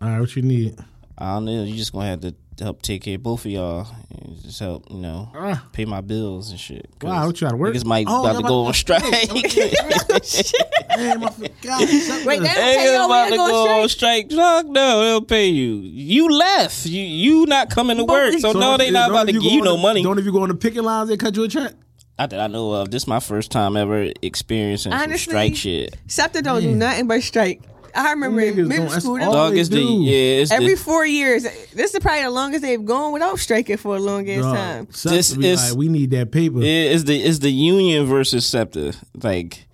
All 0.00 0.08
right, 0.08 0.20
what 0.20 0.34
you 0.36 0.42
need? 0.42 0.78
I 1.18 1.34
don't 1.34 1.44
know. 1.44 1.62
You 1.64 1.76
just 1.76 1.92
gonna 1.92 2.06
have 2.06 2.20
to 2.20 2.34
help 2.60 2.82
take 2.82 3.02
care 3.02 3.16
of 3.16 3.22
both 3.22 3.44
of 3.44 3.50
y'all. 3.50 3.86
And 4.10 4.40
just 4.42 4.58
help, 4.60 4.90
you 4.90 4.98
know, 4.98 5.30
Ah. 5.34 5.66
pay 5.72 5.84
my 5.84 6.00
bills 6.00 6.50
and 6.50 6.58
shit. 6.60 6.88
'Cause 6.98 7.08
Wow, 7.08 7.26
what 7.26 7.40
you 7.40 7.46
gotta 7.46 7.56
work? 7.56 7.74
Niggas 7.74 7.84
might 7.84 8.06
Oh, 8.08 8.20
about 8.20 8.32
y'all 8.34 8.42
to 8.42 8.48
go 8.48 8.64
on 8.66 8.74
strike. 8.74 9.02
Damn, 10.96 11.24
I 11.24 11.30
forgot. 11.30 11.80
Wait, 11.80 11.88
they 11.88 12.36
don't 12.36 12.46
Hey, 12.46 12.76
pay 12.78 12.94
y'all 12.94 13.04
about 13.06 13.28
to 13.30 13.36
go 13.36 13.48
go 13.48 13.82
on 13.82 13.88
straight? 13.88 14.30
strike. 14.30 14.38
Fuck 14.38 14.66
no, 14.66 15.00
they'll 15.04 15.20
pay 15.22 15.46
you. 15.48 15.76
You 15.76 16.30
left. 16.30 16.86
You 16.86 17.02
you 17.02 17.46
not 17.46 17.70
coming 17.70 17.96
to 17.96 18.04
work, 18.04 18.34
so, 18.38 18.52
no, 18.52 18.76
they 18.76 18.90
not 18.90 19.10
about 19.10 19.26
to 19.26 19.32
give 19.32 19.42
you 19.44 19.62
no 19.62 19.76
the- 19.76 19.82
money. 19.82 20.02
Don't 20.02 20.18
if 20.18 20.24
you 20.24 20.32
go 20.32 20.42
on 20.42 20.48
the 20.48 20.54
picket 20.54 20.84
lines, 20.84 21.08
they 21.08 21.16
cut 21.16 21.34
you 21.36 21.44
a 21.44 21.48
check. 21.48 21.72
Not 22.18 22.30
that 22.30 22.40
I 22.40 22.46
know 22.46 22.72
of. 22.72 22.90
This 22.90 23.04
is 23.04 23.06
my 23.08 23.20
first 23.20 23.50
time 23.50 23.76
ever 23.76 24.12
experiencing 24.22 24.92
some 24.92 25.00
Honestly, 25.00 25.30
strike 25.32 25.56
shit. 25.56 25.96
SEPTA 26.08 26.42
don't 26.42 26.60
do 26.62 26.74
nothing 26.74 27.06
but 27.08 27.22
strike. 27.22 27.62
I 27.94 28.10
remember 28.12 28.40
Niggas 28.40 28.58
in 28.58 28.68
middle 28.68 28.84
don't- 28.84 28.92
that's 28.92 29.04
school, 29.04 29.22
all 29.22 29.32
Dog 29.32 29.52
they 29.54 29.60
is 29.60 29.68
the 29.68 29.76
do. 29.76 30.02
yeah. 30.02 30.44
Every 30.50 30.74
the, 30.74 30.80
four 30.80 31.04
years, 31.04 31.42
this 31.74 31.92
is 31.92 32.00
probably 32.00 32.22
the 32.22 32.30
longest 32.30 32.62
they've 32.62 32.82
gone 32.82 33.12
without 33.12 33.38
striking 33.38 33.76
for 33.76 33.96
a 33.96 33.98
long 34.00 34.28
ass 34.30 34.40
Dog, 34.42 34.54
time. 34.54 34.88
something 34.92 35.16
This 35.18 35.30
is- 35.36 35.70
like, 35.70 35.78
we 35.78 35.88
need 35.88 36.10
that 36.12 36.30
paper. 36.32 36.60
it's 36.62 37.02
the 37.04 37.22
it's 37.22 37.40
the 37.40 37.50
union 37.50 38.06
versus 38.06 38.46
SEPTA. 38.46 38.94
Like 39.22 39.66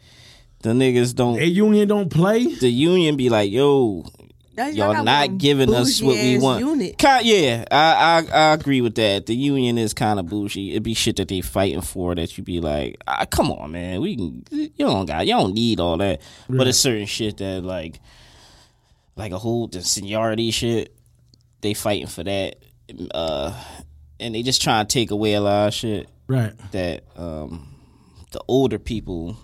the 0.62 0.71
niggas 0.71 1.15
don't. 1.15 1.38
A 1.38 1.45
union 1.47 1.88
don't 1.88 2.11
play. 2.11 2.47
the 2.55 2.69
union 2.69 3.17
be 3.17 3.29
like, 3.29 3.50
yo, 3.53 4.05
That's- 4.55 4.75
y'all 4.75 4.93
got 4.93 5.05
not 5.05 5.38
giving 5.38 5.73
us 5.73 6.03
what 6.03 6.15
we 6.17 6.38
want. 6.38 6.61
Unit. 6.65 6.99
Ki- 6.99 7.21
yeah, 7.23 7.65
I, 7.71 8.27
I 8.33 8.37
I 8.37 8.53
agree 8.55 8.81
with 8.81 8.97
that. 8.97 9.27
The 9.27 9.35
union 9.37 9.79
is 9.79 9.95
kind 9.95 10.19
of 10.19 10.27
bougie. 10.27 10.75
It 10.75 10.83
be 10.83 10.95
shit 10.95 11.17
that 11.17 11.29
they 11.29 11.41
fighting 11.43 11.81
for 11.81 12.15
that 12.17 12.37
you 12.37 12.43
be 12.45 12.61
like, 12.61 12.97
ah, 13.07 13.25
come 13.31 13.53
on, 13.53 13.71
man, 13.73 14.00
we 14.00 14.17
can. 14.17 14.45
You 14.50 14.71
don't 14.79 15.07
got, 15.07 15.27
you 15.27 15.33
don't 15.35 15.55
need 15.55 15.79
all 15.81 15.97
that. 15.99 16.21
But 16.49 16.67
it's 16.67 16.79
certain 16.79 17.07
shit 17.07 17.37
that 17.38 17.62
like, 17.65 18.00
like 19.17 19.33
a 19.33 19.38
whole 19.38 19.69
the 19.69 19.83
seniority 19.83 20.50
shit. 20.50 20.95
They 21.61 21.75
fighting 21.75 22.07
for 22.07 22.23
that, 22.23 22.57
uh, 23.12 23.53
and 24.21 24.35
they 24.35 24.43
just 24.45 24.62
trying 24.62 24.87
to 24.87 24.93
take 24.93 25.11
away 25.11 25.35
a 25.35 25.41
lot 25.41 25.69
of 25.69 25.75
shit 25.75 26.09
Right. 26.29 26.53
that 26.71 27.03
um, 27.17 27.69
the 28.31 28.41
older 28.47 28.79
people 28.79 29.37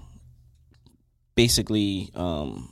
basically 1.35 2.11
um, 2.15 2.71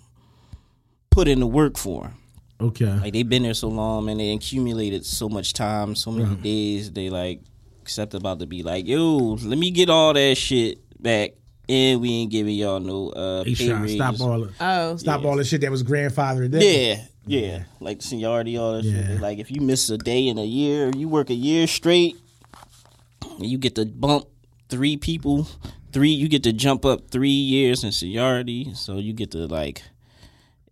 put 1.10 1.28
in 1.28 1.40
the 1.40 1.46
work 1.46 1.76
for. 1.76 2.12
Okay. 2.60 2.86
Like 2.86 3.12
they've 3.12 3.28
been 3.28 3.42
there 3.42 3.54
so 3.54 3.68
long, 3.68 4.08
and 4.08 4.20
They 4.20 4.32
accumulated 4.32 5.04
so 5.04 5.28
much 5.28 5.52
time, 5.52 5.94
so 5.96 6.10
many 6.12 6.36
days. 6.36 6.92
They 6.92 7.10
like 7.10 7.40
accept 7.82 8.14
about 8.14 8.38
to 8.38 8.46
be 8.46 8.62
like, 8.62 8.86
yo, 8.86 9.36
let 9.42 9.58
me 9.58 9.70
get 9.72 9.90
all 9.90 10.12
that 10.14 10.36
shit 10.36 10.78
back, 11.02 11.32
and 11.68 12.00
we 12.00 12.10
ain't 12.12 12.30
giving 12.30 12.54
y'all 12.54 12.78
no 12.78 13.08
uh, 13.10 13.42
He 13.44 13.56
pay 13.56 13.66
trying 13.66 13.78
to 13.78 13.82
raise. 13.84 13.94
stop 13.96 14.20
all 14.20 14.40
the 14.40 14.52
Oh, 14.60 14.96
stop 14.96 15.24
all 15.24 15.36
the 15.36 15.44
shit 15.44 15.60
that 15.62 15.70
was 15.72 15.82
grandfathered 15.82 16.54
in. 16.54 16.60
Yeah, 16.60 17.04
yeah, 17.26 17.64
like 17.80 18.00
seniority, 18.00 18.56
all 18.56 18.74
that 18.76 18.84
shit. 18.84 18.92
Yeah. 18.94 19.08
They 19.08 19.18
Like 19.18 19.38
if 19.38 19.50
you 19.50 19.60
miss 19.60 19.90
a 19.90 19.98
day 19.98 20.28
in 20.28 20.38
a 20.38 20.44
year, 20.44 20.92
you 20.96 21.08
work 21.08 21.30
a 21.30 21.34
year 21.34 21.66
straight, 21.66 22.16
you 23.40 23.58
get 23.58 23.74
to 23.74 23.86
bump 23.86 24.26
three 24.68 24.96
people, 24.96 25.48
three. 25.92 26.10
You 26.10 26.28
get 26.28 26.42
to 26.44 26.52
jump 26.52 26.84
up 26.84 27.10
three 27.10 27.28
years 27.28 27.84
in 27.84 27.92
seniority, 27.92 28.72
so 28.74 28.98
you 28.98 29.12
get 29.12 29.30
to 29.32 29.46
like. 29.46 29.82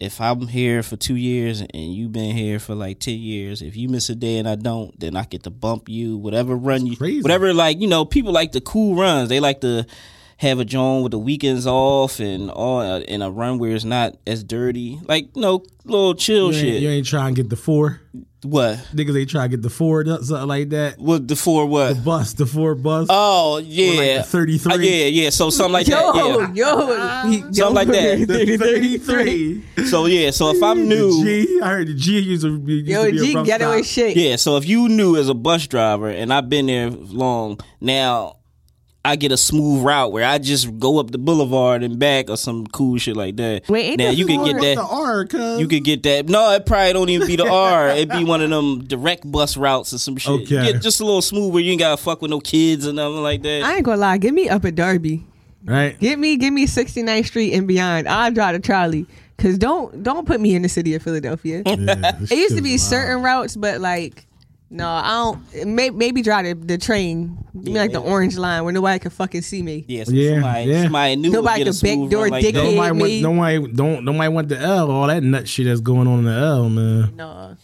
if 0.00 0.18
I'm 0.20 0.46
here 0.48 0.82
for 0.82 0.96
two 0.96 1.16
years 1.16 1.60
and 1.60 1.94
you've 1.94 2.12
been 2.12 2.34
here 2.34 2.58
for 2.58 2.74
like 2.74 3.00
ten 3.00 3.18
years, 3.18 3.60
if 3.60 3.76
you 3.76 3.88
miss 3.88 4.08
a 4.08 4.14
day 4.14 4.38
and 4.38 4.48
I 4.48 4.54
don't, 4.54 4.98
then 4.98 5.14
I 5.14 5.24
get 5.24 5.42
to 5.42 5.50
bump 5.50 5.88
you. 5.88 6.16
Whatever 6.16 6.56
run 6.56 6.86
you, 6.86 6.96
crazy. 6.96 7.20
whatever 7.20 7.52
like 7.52 7.80
you 7.80 7.86
know, 7.86 8.04
people 8.04 8.32
like 8.32 8.52
the 8.52 8.60
cool 8.62 8.96
runs. 8.96 9.28
They 9.28 9.40
like 9.40 9.60
to 9.60 9.86
have 10.40 10.58
a 10.58 10.64
joint 10.64 11.02
with 11.02 11.12
the 11.12 11.18
weekends 11.18 11.66
off 11.66 12.18
and 12.18 12.50
all 12.50 12.80
uh, 12.80 13.00
in 13.00 13.20
a 13.20 13.30
run 13.30 13.58
where 13.58 13.72
it's 13.72 13.84
not 13.84 14.16
as 14.26 14.42
dirty, 14.42 14.98
like 15.06 15.28
you 15.36 15.42
know, 15.42 15.62
little 15.84 16.14
chill 16.14 16.46
You 16.52 16.58
shit. 16.58 16.82
you 16.82 16.88
ain't 16.88 17.06
trying 17.06 17.34
to 17.34 17.42
get 17.42 17.50
the 17.50 17.56
four. 17.56 18.00
What? 18.42 18.78
Niggas 18.94 19.20
ain't 19.20 19.28
trying 19.28 19.50
to 19.50 19.56
get 19.58 19.62
the 19.62 19.68
four, 19.68 20.02
something 20.06 20.48
like 20.48 20.70
that. 20.70 20.98
What 20.98 21.28
the 21.28 21.36
four? 21.36 21.66
What? 21.66 21.94
The 21.96 22.00
bus, 22.00 22.32
the 22.32 22.46
four 22.46 22.74
bus. 22.74 23.08
Oh 23.10 23.58
yeah, 23.58 24.18
the 24.18 24.22
33. 24.22 24.72
Uh, 24.72 24.76
yeah, 24.78 25.04
yeah. 25.06 25.28
So 25.28 25.50
something 25.50 25.74
like 25.74 25.86
Yo, 25.88 26.12
that. 26.14 26.56
Yeah. 26.56 26.74
yo, 26.74 27.30
he- 27.30 27.38
yo. 27.40 27.52
Something 27.52 27.74
like 27.74 27.88
that. 27.88 28.26
33. 28.94 29.62
So 29.86 30.06
yeah. 30.06 30.30
So 30.30 30.48
if 30.50 30.62
I'm 30.62 30.78
The 30.88 30.94
new, 30.96 31.22
G, 31.22 31.60
I 31.62 31.68
heard 31.68 31.88
the 31.88 31.94
G 31.94 32.18
used 32.18 32.42
to 32.44 32.58
be, 32.58 32.74
used 32.76 32.88
Yo, 32.88 33.04
to 33.04 33.10
be 33.12 33.18
a 33.18 33.20
G 33.22 33.34
rough 33.34 33.46
getaway 33.46 33.82
stop. 33.82 33.92
shit. 33.92 34.16
Yeah, 34.16 34.36
so 34.36 34.56
if 34.56 34.66
you 34.66 34.88
knew 34.88 35.16
as 35.16 35.28
a 35.28 35.34
bus 35.34 35.66
driver 35.66 36.08
and 36.08 36.32
I've 36.32 36.48
been 36.48 36.64
there 36.66 36.88
long, 36.90 37.60
now 37.80 38.36
I 39.02 39.16
get 39.16 39.32
a 39.32 39.36
smooth 39.38 39.82
route 39.82 40.12
where 40.12 40.26
I 40.26 40.36
just 40.38 40.78
go 40.78 40.98
up 40.98 41.10
the 41.10 41.16
boulevard 41.16 41.82
and 41.82 41.98
back 41.98 42.28
or 42.28 42.36
some 42.36 42.66
cool 42.66 42.98
shit 42.98 43.16
like 43.16 43.36
that. 43.36 43.66
Wait, 43.68 43.86
ain't 43.92 43.98
now 43.98 44.10
you 44.10 44.26
can 44.26 44.44
get 44.44 44.52
one- 44.56 44.60
The 44.62 44.74
that. 44.74 44.78
R, 44.90 45.24
cuz. 45.24 45.58
You 45.58 45.68
could 45.68 45.84
get 45.84 46.02
that. 46.02 46.28
No, 46.28 46.50
it 46.52 46.66
probably 46.66 46.92
don't 46.92 47.08
even 47.08 47.26
be 47.26 47.36
the 47.36 47.50
R. 47.50 47.88
It'd 47.88 48.10
be 48.10 48.24
one 48.24 48.42
of 48.42 48.50
them 48.50 48.84
direct 48.84 49.30
bus 49.30 49.56
routes 49.56 49.94
or 49.94 49.98
some 49.98 50.16
shit. 50.18 50.42
Okay. 50.42 50.72
get 50.72 50.82
just 50.82 51.00
a 51.00 51.04
little 51.06 51.22
smooth 51.22 51.52
where 51.54 51.62
you 51.62 51.70
ain't 51.72 51.80
gotta 51.80 51.96
fuck 51.96 52.20
with 52.20 52.30
no 52.30 52.40
kids 52.40 52.86
or 52.86 52.92
nothing 52.92 53.22
like 53.22 53.42
that. 53.42 53.62
I 53.62 53.76
ain't 53.76 53.84
gonna 53.84 53.96
lie. 53.96 54.18
Get 54.18 54.34
me 54.34 54.50
up 54.50 54.66
at 54.66 54.74
Darby. 54.74 55.24
right? 55.64 55.98
Get 55.98 56.18
me, 56.18 56.36
give 56.36 56.52
me 56.52 56.66
69th 56.66 57.24
Street 57.26 57.54
and 57.54 57.66
beyond. 57.66 58.06
I'll 58.06 58.30
drive 58.30 58.52
the 58.54 58.60
trolley. 58.60 59.06
Cause 59.38 59.56
don't 59.56 60.02
don't 60.02 60.26
put 60.26 60.38
me 60.42 60.54
in 60.54 60.60
the 60.60 60.68
city 60.68 60.94
of 60.94 61.02
Philadelphia. 61.02 61.62
Yeah, 61.64 62.18
It 62.20 62.32
used 62.32 62.56
to 62.56 62.60
be 62.62 62.72
wild. 62.72 62.80
certain 62.80 63.22
routes, 63.22 63.56
but 63.56 63.80
like, 63.80 64.26
no, 64.70 64.88
I 64.88 65.08
don't. 65.52 65.66
May, 65.74 65.90
maybe 65.90 66.22
drive 66.22 66.44
the, 66.46 66.54
the 66.54 66.78
train, 66.78 67.36
Give 67.54 67.72
me 67.74 67.80
like 67.80 67.92
the 67.92 68.00
orange 68.00 68.38
line 68.38 68.62
where 68.64 68.72
nobody 68.72 68.98
can 69.00 69.10
fucking 69.10 69.42
see 69.42 69.62
me. 69.62 69.84
yeah, 69.88 70.04
so 70.04 70.12
Yeah, 70.12 70.34
somebody, 70.34 70.64
yeah. 70.70 70.82
somebody 70.84 71.16
knew 71.16 71.30
Nobody 71.32 71.60
would 71.60 71.64
get 71.64 71.66
a 71.66 71.70
could 71.70 71.74
smooth 71.76 72.10
backdoor 72.10 72.28
like 72.30 72.42
dick 72.42 72.54
that. 72.54 72.64
hit. 72.64 72.74
Nobody 72.76 73.02
me. 73.02 73.22
nobody 73.22 73.72
don't 73.72 74.04
nobody 74.04 74.28
want 74.28 74.48
the 74.48 74.58
L. 74.58 74.90
All 74.90 75.06
that 75.08 75.22
nut 75.22 75.48
shit 75.48 75.66
that's 75.66 75.80
going 75.80 76.06
on 76.06 76.20
in 76.20 76.24
the 76.26 76.32
L, 76.32 76.68
man. 76.70 77.16
No, 77.16 77.56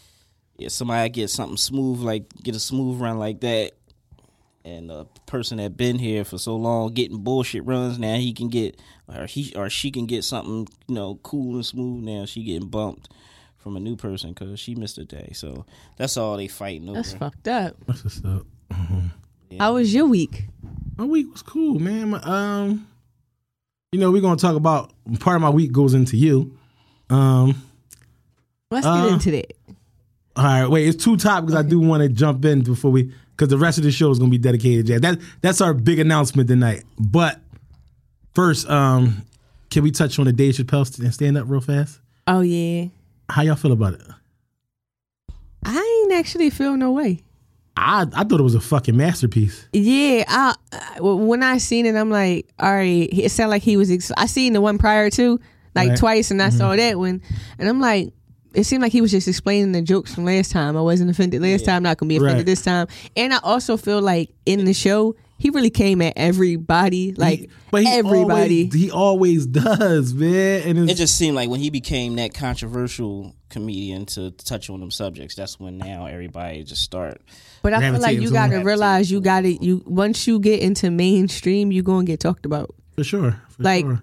yeah, 0.58 0.68
somebody 0.68 1.08
get 1.10 1.30
something 1.30 1.56
smooth 1.56 2.00
like 2.00 2.28
get 2.42 2.56
a 2.56 2.60
smooth 2.60 3.00
run 3.00 3.18
like 3.18 3.40
that, 3.40 3.72
and 4.64 4.90
a 4.90 5.06
person 5.26 5.58
that 5.58 5.76
been 5.76 5.98
here 6.00 6.24
for 6.24 6.38
so 6.38 6.56
long 6.56 6.92
getting 6.92 7.18
bullshit 7.18 7.64
runs 7.64 7.98
now 7.98 8.16
he 8.16 8.32
can 8.32 8.48
get 8.48 8.80
or 9.08 9.26
he 9.26 9.52
or 9.54 9.70
she 9.70 9.90
can 9.92 10.06
get 10.06 10.24
something 10.24 10.66
you 10.88 10.94
know 10.96 11.20
cool 11.22 11.54
and 11.54 11.64
smooth 11.66 12.02
now 12.02 12.24
she 12.24 12.42
getting 12.42 12.68
bumped 12.68 13.08
from 13.66 13.76
a 13.76 13.80
new 13.80 13.96
person 13.96 14.32
because 14.32 14.60
she 14.60 14.76
missed 14.76 14.96
a 14.96 15.04
day 15.04 15.32
so 15.34 15.66
that's 15.96 16.16
all 16.16 16.36
they 16.36 16.46
fighting 16.46 16.88
over. 16.88 16.94
that's 16.98 17.14
fucked 17.14 17.48
up. 17.48 17.74
That's 17.88 18.04
what's 18.04 18.24
up. 18.24 18.46
How 19.58 19.74
was 19.74 19.92
your 19.92 20.06
week? 20.06 20.44
My 20.96 21.02
week 21.04 21.32
was 21.32 21.42
cool, 21.42 21.80
man. 21.80 22.10
My, 22.10 22.20
Um, 22.20 22.86
you 23.90 23.98
know, 23.98 24.12
we're 24.12 24.22
gonna 24.22 24.36
talk 24.36 24.54
about 24.54 24.92
part 25.18 25.34
of 25.34 25.42
my 25.42 25.50
week 25.50 25.72
goes 25.72 25.94
into 25.94 26.16
you. 26.16 26.56
Um, 27.10 27.60
Let's 28.70 28.86
Uh, 28.86 29.02
get 29.02 29.12
into 29.14 29.30
that. 29.32 29.52
all 30.36 30.44
right, 30.44 30.66
wait, 30.68 30.86
it's 30.86 31.02
too 31.04 31.16
two 31.16 31.22
topics 31.24 31.52
I 31.52 31.62
do 31.62 31.80
want 31.80 32.04
to 32.04 32.08
jump 32.08 32.44
in 32.44 32.62
before 32.62 32.92
we, 32.92 33.12
because 33.32 33.48
the 33.48 33.58
rest 33.58 33.78
of 33.78 33.84
the 33.84 33.90
show 33.90 34.12
is 34.12 34.20
gonna 34.20 34.30
be 34.30 34.38
dedicated. 34.38 34.88
Yeah, 34.88 35.00
that 35.00 35.18
that's 35.40 35.60
our 35.60 35.74
big 35.74 35.98
announcement 35.98 36.48
tonight. 36.48 36.84
But 37.00 37.40
first, 38.32 38.70
um, 38.70 39.22
can 39.70 39.82
we 39.82 39.90
touch 39.90 40.20
on 40.20 40.26
the 40.26 40.32
Dave 40.32 40.54
Chappelle 40.54 40.86
st- 40.86 41.12
stand 41.12 41.36
up 41.36 41.46
real 41.48 41.60
fast? 41.60 41.98
Oh 42.28 42.42
yeah, 42.42 42.86
How 43.28 43.42
y'all 43.42 43.56
feel 43.56 43.72
about 43.72 43.94
it? 43.94 44.02
I 45.64 46.02
ain't 46.04 46.12
actually 46.12 46.50
feel 46.50 46.76
no 46.76 46.92
way. 46.92 47.22
I 47.76 48.06
I 48.14 48.24
thought 48.24 48.40
it 48.40 48.44
was 48.44 48.54
a 48.54 48.60
fucking 48.60 48.96
masterpiece. 48.96 49.66
Yeah, 49.72 50.24
I, 50.28 50.54
I- 50.72 51.00
when 51.00 51.42
I 51.42 51.58
seen 51.58 51.86
it, 51.86 51.94
I'm 51.94 52.10
like, 52.10 52.48
all 52.58 52.72
right. 52.72 53.08
It 53.12 53.30
sounded 53.30 53.50
like 53.50 53.62
he 53.62 53.76
was. 53.76 53.90
Ex- 53.90 54.12
I 54.16 54.26
seen 54.26 54.52
the 54.52 54.60
one 54.60 54.78
prior 54.78 55.10
to, 55.10 55.40
like 55.74 55.90
Right. 55.90 55.98
twice, 55.98 56.30
and 56.30 56.40
I 56.40 56.48
mm-hmm. 56.48 56.58
saw 56.58 56.76
that 56.76 56.98
one, 56.98 57.20
and 57.58 57.68
I'm 57.68 57.80
like, 57.80 58.12
it 58.54 58.64
seemed 58.64 58.82
like 58.82 58.92
he 58.92 59.02
was 59.02 59.10
just 59.10 59.28
explaining 59.28 59.72
the 59.72 59.82
jokes 59.82 60.14
from 60.14 60.24
last 60.24 60.50
time. 60.52 60.76
I 60.76 60.80
wasn't 60.80 61.10
offended 61.10 61.42
last 61.42 61.66
time. 61.66 61.82
Not 61.82 61.98
gonna 61.98 62.08
be 62.08 62.16
offended 62.16 62.38
Right. 62.38 62.46
this 62.46 62.62
time. 62.62 62.86
And 63.14 63.34
I 63.34 63.38
also 63.42 63.76
feel 63.76 64.00
like 64.00 64.30
in 64.46 64.64
the 64.64 64.72
show, 64.72 65.14
he 65.38 65.50
really 65.50 65.70
came 65.70 66.00
at 66.02 66.14
everybody, 66.16 67.12
like 67.12 67.50
But 67.70 67.82
he 67.82 67.88
everybody. 67.88 68.62
always, 68.64 68.74
he 68.74 68.90
always 68.90 69.46
does, 69.46 70.14
man. 70.14 70.62
And 70.62 70.78
it's, 70.78 70.92
It 70.92 70.94
just 70.96 71.16
seemed 71.16 71.36
like 71.36 71.48
when 71.50 71.60
he 71.60 71.70
became 71.70 72.16
that 72.16 72.32
controversial 72.34 73.34
comedian 73.50 74.06
to 74.06 74.30
touch 74.32 74.70
on 74.70 74.80
them 74.80 74.90
subjects, 74.90 75.34
that's 75.34 75.60
when 75.60 75.76
now 75.78 76.06
everybody 76.06 76.64
just 76.64 76.82
start. 76.82 77.20
but 77.62 77.72
I 77.74 77.80
feel 77.90 78.00
like 78.00 78.18
you 78.20 78.30
got 78.30 78.48
to 78.50 78.58
realize 78.58 79.10
you 79.10 79.20
got 79.20 79.42
to 79.42 79.64
you 79.64 79.82
once 79.86 80.26
you 80.26 80.38
get 80.40 80.60
into 80.60 80.90
mainstream, 80.90 81.70
you 81.70 81.82
gonna 81.82 82.04
get 82.04 82.20
talked 82.20 82.46
about. 82.46 82.74
for 82.96 83.04
sure, 83.04 83.40
for 83.50 83.62
Like, 83.62 83.84
sure. 83.84 84.02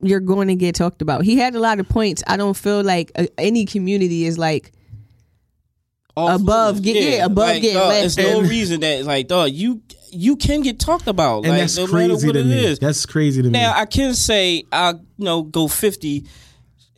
you're 0.00 0.20
going 0.20 0.48
to 0.48 0.54
get 0.56 0.74
talked 0.74 1.02
about. 1.02 1.24
He 1.24 1.36
had 1.36 1.54
a 1.54 1.60
lot 1.60 1.78
of 1.78 1.88
points. 1.88 2.22
I 2.26 2.36
don't 2.38 2.56
feel 2.56 2.82
like 2.82 3.12
uh, 3.16 3.26
any 3.38 3.66
community 3.66 4.24
is 4.24 4.38
like 4.38 4.72
Off 6.16 6.40
Above 6.40 6.76
limits. 6.80 6.80
get- 7.00 7.12
yeah, 7.18 7.24
above 7.24 7.48
like, 7.48 7.62
getting 7.62 7.76
dog, 7.78 7.88
left. 7.88 8.16
There's 8.16 8.32
no 8.32 8.42
reason 8.42 8.80
that 8.80 9.04
like 9.04 9.28
dog 9.28 9.50
you 9.52 9.80
you 10.12 10.36
can 10.36 10.60
get 10.62 10.78
talked 10.78 11.06
about. 11.08 11.38
and 11.44 11.48
like, 11.48 11.60
that's 11.60 11.76
no 11.76 11.86
crazy 11.86 12.26
what 12.26 12.34
to 12.34 12.44
me. 12.44 12.64
is. 12.66 12.78
That's 12.78 13.06
crazy 13.06 13.42
to 13.42 13.48
me. 13.48 13.52
Now 13.58 13.72
I 13.74 13.86
can 13.86 14.14
say 14.14 14.64
I 14.70 14.90
you 14.90 14.98
know 15.18 15.42
go 15.42 15.68
fifty. 15.68 16.26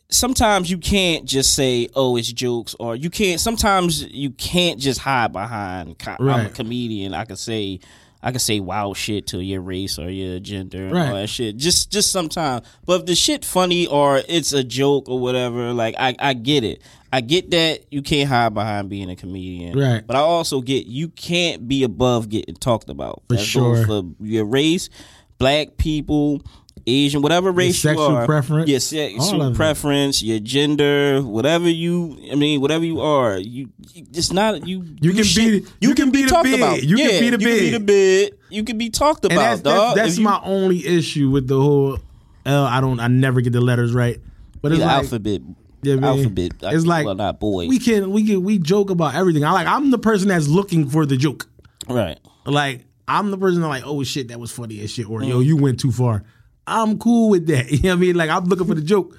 Sometimes 0.09 0.69
you 0.69 0.77
can't 0.77 1.25
just 1.25 1.55
say 1.55 1.89
oh 1.95 2.15
it's 2.15 2.31
jokes 2.31 2.75
or 2.79 2.95
you 2.95 3.09
can't. 3.09 3.39
Sometimes 3.39 4.03
you 4.03 4.29
can't 4.31 4.79
just 4.79 4.99
hide 4.99 5.33
behind 5.33 5.95
I'm 6.07 6.45
a 6.45 6.49
comedian. 6.49 7.13
I 7.13 7.25
can 7.25 7.35
say 7.37 7.79
I 8.21 8.31
can 8.31 8.39
say 8.39 8.59
wild 8.59 8.97
shit 8.97 9.27
to 9.27 9.39
your 9.43 9.61
race 9.61 9.99
or 9.99 10.09
your 10.09 10.39
gender 10.39 10.85
and 10.85 10.91
Right. 10.91 11.09
all 11.09 11.15
that 11.15 11.27
shit. 11.27 11.57
Just 11.57 11.91
just 11.91 12.11
sometimes. 12.11 12.65
But 12.85 13.01
if 13.01 13.05
the 13.07 13.15
shit 13.15 13.43
funny 13.43 13.87
or 13.87 14.21
it's 14.29 14.53
a 14.53 14.63
joke 14.63 15.09
or 15.09 15.19
whatever, 15.19 15.73
like 15.73 15.95
I 15.97 16.15
I 16.19 16.33
get 16.33 16.63
it. 16.63 16.81
I 17.13 17.21
get 17.21 17.51
that 17.51 17.85
you 17.91 18.01
can't 18.01 18.27
hide 18.27 18.53
behind 18.53 18.89
being 18.89 19.09
a 19.09 19.15
comedian. 19.15 19.77
Right. 19.77 20.05
But 20.05 20.15
I 20.15 20.19
also 20.19 20.61
get 20.61 20.85
you 20.87 21.09
can't 21.09 21.67
be 21.67 21.83
above 21.83 22.29
getting 22.29 22.55
talked 22.55 22.89
about. 22.89 23.23
For 23.29 23.35
that 23.35 23.43
sure. 23.43 23.85
for 23.85 24.03
your 24.19 24.45
race, 24.45 24.89
black 25.37 25.77
people, 25.77 26.41
Asian, 26.87 27.21
whatever 27.21 27.51
race 27.51 27.79
sexual 27.79 28.09
you 28.09 28.15
are, 28.17 28.25
preference, 28.25 28.69
your 28.69 28.79
sexual 28.79 29.41
it. 29.43 29.55
preference, 29.55 30.21
your 30.21 30.39
gender, 30.39 31.21
whatever 31.21 31.69
you, 31.69 32.17
I 32.31 32.35
mean, 32.35 32.59
whatever 32.61 32.83
you 32.83 32.99
are, 33.01 33.37
you, 33.37 33.69
it's 33.93 34.31
not 34.33 34.67
you. 34.67 34.81
You 35.01 35.11
do 35.11 35.13
can 35.13 35.23
shit- 35.23 35.63
be- 35.63 35.71
you 35.87 35.95
can 35.95 36.11
be 36.11 36.23
the 36.23 36.29
talked 36.29 36.43
bid. 36.43 36.59
about. 36.59 36.83
You 36.83 36.97
can 36.97 37.19
be 37.21 37.29
the 37.29 37.37
You 37.37 37.37
can 37.37 37.39
be 37.39 37.69
the 37.71 37.79
bid. 37.79 38.37
You 38.49 38.63
can 38.63 38.77
be 38.77 38.89
talked 38.89 39.23
and 39.25 39.33
about, 39.33 39.41
that's 39.41 39.61
dog. 39.61 39.95
that's, 39.95 40.07
that's 40.09 40.17
you- 40.17 40.25
my 40.25 40.39
only 40.43 40.85
issue 40.85 41.29
with 41.29 41.47
the 41.47 41.59
whole 41.61 41.97
L. 42.45 42.65
I 42.65 42.81
don't. 42.81 42.99
I 42.99 43.07
never 43.07 43.41
get 43.41 43.53
the 43.53 43.61
letters 43.61 43.93
right. 43.93 44.19
But 44.61 44.71
it's 44.73 44.79
the 44.79 44.85
like, 44.85 44.95
alphabet. 45.03 45.41
Yeah, 45.81 45.95
man. 45.95 46.03
alphabet. 46.17 46.51
It's 46.61 46.85
like 46.85 47.05
well, 47.05 47.15
not 47.15 47.39
boys. 47.39 47.69
we 47.69 47.79
can 47.79 48.11
we 48.11 48.25
can 48.25 48.43
we 48.43 48.57
joke 48.59 48.89
about 48.89 49.15
everything. 49.15 49.43
I 49.43 49.51
like 49.51 49.67
I'm 49.67 49.91
the 49.91 49.97
person 49.99 50.27
that's 50.29 50.47
looking 50.47 50.89
for 50.89 51.05
the 51.05 51.17
joke. 51.17 51.47
right. 51.89 52.19
Like 52.45 52.85
I'm 53.07 53.31
the 53.31 53.37
person 53.37 53.61
that 53.61 53.67
like, 53.67 53.83
oh 53.85 54.03
shit, 54.03 54.29
that 54.29 54.39
was 54.39 54.51
funny 54.51 54.79
as 54.81 54.91
shit, 54.91 55.09
or 55.09 55.19
Mm. 55.21 55.29
yo, 55.29 55.39
you 55.39 55.57
went 55.57 55.79
too 55.79 55.91
far. 55.91 56.23
I'm 56.67 56.97
cool 56.97 57.29
with 57.29 57.47
that. 57.47 57.69
You 57.71 57.81
know 57.83 57.89
what 57.89 57.95
I 57.95 57.99
mean? 57.99 58.15
Like 58.15 58.29
I'm 58.29 58.45
looking 58.45 58.65
for 58.67 58.73
the 58.75 58.81
joke. 58.81 59.15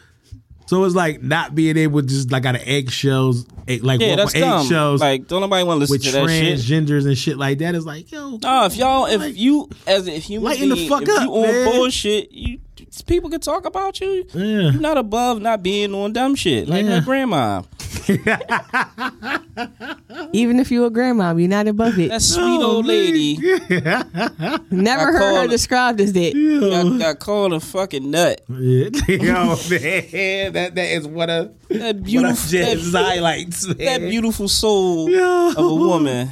So 0.66 0.82
it's 0.84 0.94
like 0.94 1.22
not 1.22 1.54
being 1.54 1.76
able 1.76 2.00
to 2.02 2.06
just 2.06 2.32
like 2.32 2.44
out 2.44 2.56
of 2.56 2.62
eggshells, 2.64 3.46
egg, 3.68 3.84
like 3.84 4.00
Yeah, 4.00 4.16
that's 4.16 4.32
dumb. 4.32 4.62
eggshells 4.62 5.00
Like, 5.00 5.28
don't 5.28 5.40
nobody 5.40 5.62
want 5.64 5.76
to 5.78 5.80
listen 5.92 6.00
to 6.00 6.12
that 6.12 6.28
shit. 6.28 6.58
transgenders 6.58 7.06
and 7.06 7.16
shit 7.16 7.38
like 7.38 7.58
that. 7.58 7.74
It's 7.74 7.86
like, 7.86 8.10
yo, 8.10 8.38
No, 8.42 8.64
if 8.64 8.76
y'all, 8.76 9.06
if 9.06 9.20
Like, 9.20 9.36
you 9.36 9.68
as 9.86 10.08
a 10.08 10.12
human 10.12 10.44
lighten 10.50 10.68
the 10.70 10.74
being, 10.74 10.88
fuck 10.88 11.02
if 11.02 11.08
up, 11.08 11.22
you 11.22 11.28
on 11.34 11.42
man. 11.42 11.64
bullshit, 11.70 12.32
you 12.32 12.58
people 13.06 13.30
can 13.30 13.40
talk 13.40 13.64
about 13.64 14.00
you. 14.00 14.24
Yeah. 14.34 14.42
You're 14.70 14.72
not 14.74 14.96
above 14.98 15.40
not 15.40 15.62
being 15.62 15.94
on 15.94 16.12
dumb 16.12 16.34
shit 16.34 16.68
like 16.68 16.84
Yeah. 16.84 16.98
my 16.98 17.04
grandma. 17.04 17.62
even 20.32 20.60
if 20.60 20.70
you're 20.70 20.86
a 20.86 20.90
grandma, 20.90 21.34
you're 21.34 21.48
not 21.48 21.66
above 21.68 21.98
it. 21.98 22.08
That 22.10 22.22
sweet 22.22 22.42
Oh, 22.60 22.76
old 22.76 22.86
lady 22.86 23.36
Never 24.70 25.08
I 25.08 25.12
heard 25.12 25.36
her 25.38 25.44
it- 25.44 25.50
described 25.50 26.00
as 26.00 26.12
that. 26.12 26.34
I 26.34 26.98
got 26.98 27.18
called 27.18 27.52
a 27.52 27.60
fucking 27.60 28.10
nut. 28.10 28.40
Yeah. 28.48 28.88
yo, 29.08 29.56
man, 29.70 30.52
that 30.52 30.72
that 30.74 30.96
is 30.96 31.06
what 31.06 31.30
a 31.30 31.52
That 31.68 31.70
what 31.70 31.90
a 31.90 31.94
beautiful, 31.94 32.58
that, 32.60 32.78
highlights. 33.04 33.66
Man. 33.66 33.76
that 33.78 34.00
beautiful 34.00 34.48
soul 34.48 35.10
Yo. 35.10 35.50
of 35.50 35.58
a 35.58 35.74
woman 35.74 36.30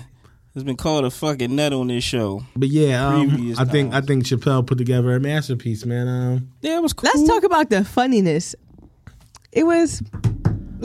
has 0.54 0.62
been 0.64 0.76
called 0.76 1.04
a 1.04 1.10
fucking 1.10 1.54
nut 1.56 1.72
on 1.72 1.88
this 1.88 2.04
show. 2.04 2.44
But 2.54 2.68
yeah, 2.68 3.06
um, 3.08 3.54
I 3.58 3.64
think 3.64 3.92
I 3.92 4.00
think 4.00 4.24
Chappelle 4.24 4.66
put 4.66 4.78
together 4.78 5.14
a 5.14 5.20
masterpiece, 5.20 5.84
man. 5.84 6.08
Um, 6.08 6.48
Yeah, 6.62 6.76
it 6.76 6.82
was 6.82 6.92
cool. 6.92 7.10
Let's 7.12 7.26
talk 7.28 7.42
about 7.44 7.70
the 7.70 7.84
funniness. 7.84 8.54
It 9.52 9.64
was 9.64 10.02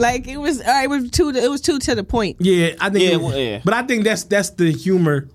like 0.00 0.26
it 0.26 0.38
was 0.38 0.60
all 0.60 0.66
right. 0.66 0.84
It 0.84 0.88
was 0.90 1.10
two. 1.10 1.28
It 1.30 1.48
was 1.50 1.60
two 1.60 1.78
to 1.78 1.94
the 1.94 2.02
point. 2.04 2.36
yeah, 2.40 2.74
I 2.80 2.90
think. 2.90 3.04
Yeah, 3.04 3.10
it- 3.12 3.20
well, 3.20 3.36
yeah. 3.38 3.60
But 3.64 3.74
I 3.74 3.82
think 3.82 4.04
that's 4.04 4.24
that's 4.24 4.50
the 4.50 4.72
humor 4.72 5.28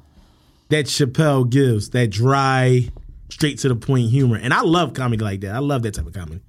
that 0.69 0.85
Chappelle 0.87 1.49
gives, 1.49 1.91
that 1.91 2.09
dry, 2.09 2.89
straight 3.29 3.59
to 3.59 3.69
the 3.69 3.75
point 3.75 4.09
humor, 4.09 4.37
and 4.41 4.53
I 4.53 4.61
love 4.61 4.93
comedy 4.93 5.23
like 5.23 5.41
that. 5.41 5.53
I 5.55 5.59
love 5.59 5.83
that 5.83 5.93
type 5.93 6.07
of 6.07 6.13
comedy. 6.13 6.41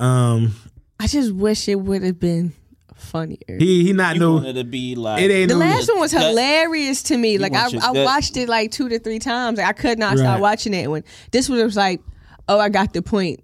Um, 0.00 0.54
I 0.98 1.06
just 1.06 1.32
wish 1.32 1.68
it 1.68 1.76
would 1.76 2.02
have 2.02 2.18
been 2.18 2.52
funnier. 2.96 3.38
He 3.58 3.84
he 3.84 3.92
not 3.92 4.14
You 4.14 4.20
no. 4.20 4.34
wanted 4.34 4.54
to 4.56 4.64
be 4.64 4.94
like 4.94 5.22
It 5.22 5.30
ain't 5.30 5.48
the 5.48 5.54
no. 5.54 5.60
last 5.60 5.88
one 5.90 6.00
was 6.00 6.12
Gut- 6.12 6.22
hilarious 6.22 7.02
to 7.04 7.16
me. 7.16 7.38
Like 7.38 7.52
I, 7.54 7.66
I 7.66 7.70
gut. 7.70 7.96
watched 8.04 8.36
it 8.36 8.48
like 8.48 8.70
two 8.70 8.88
to 8.88 8.98
three 8.98 9.18
times. 9.18 9.58
Like, 9.58 9.66
I 9.68 9.72
could 9.72 9.98
not 9.98 10.18
stop 10.18 10.40
watching 10.40 10.72
it. 10.74 10.90
When 10.90 11.04
this 11.30 11.48
one 11.48 11.62
was 11.62 11.76
like, 11.76 12.00
oh, 12.48 12.58
I 12.58 12.68
got 12.68 12.92
the 12.92 13.02
point. 13.02 13.40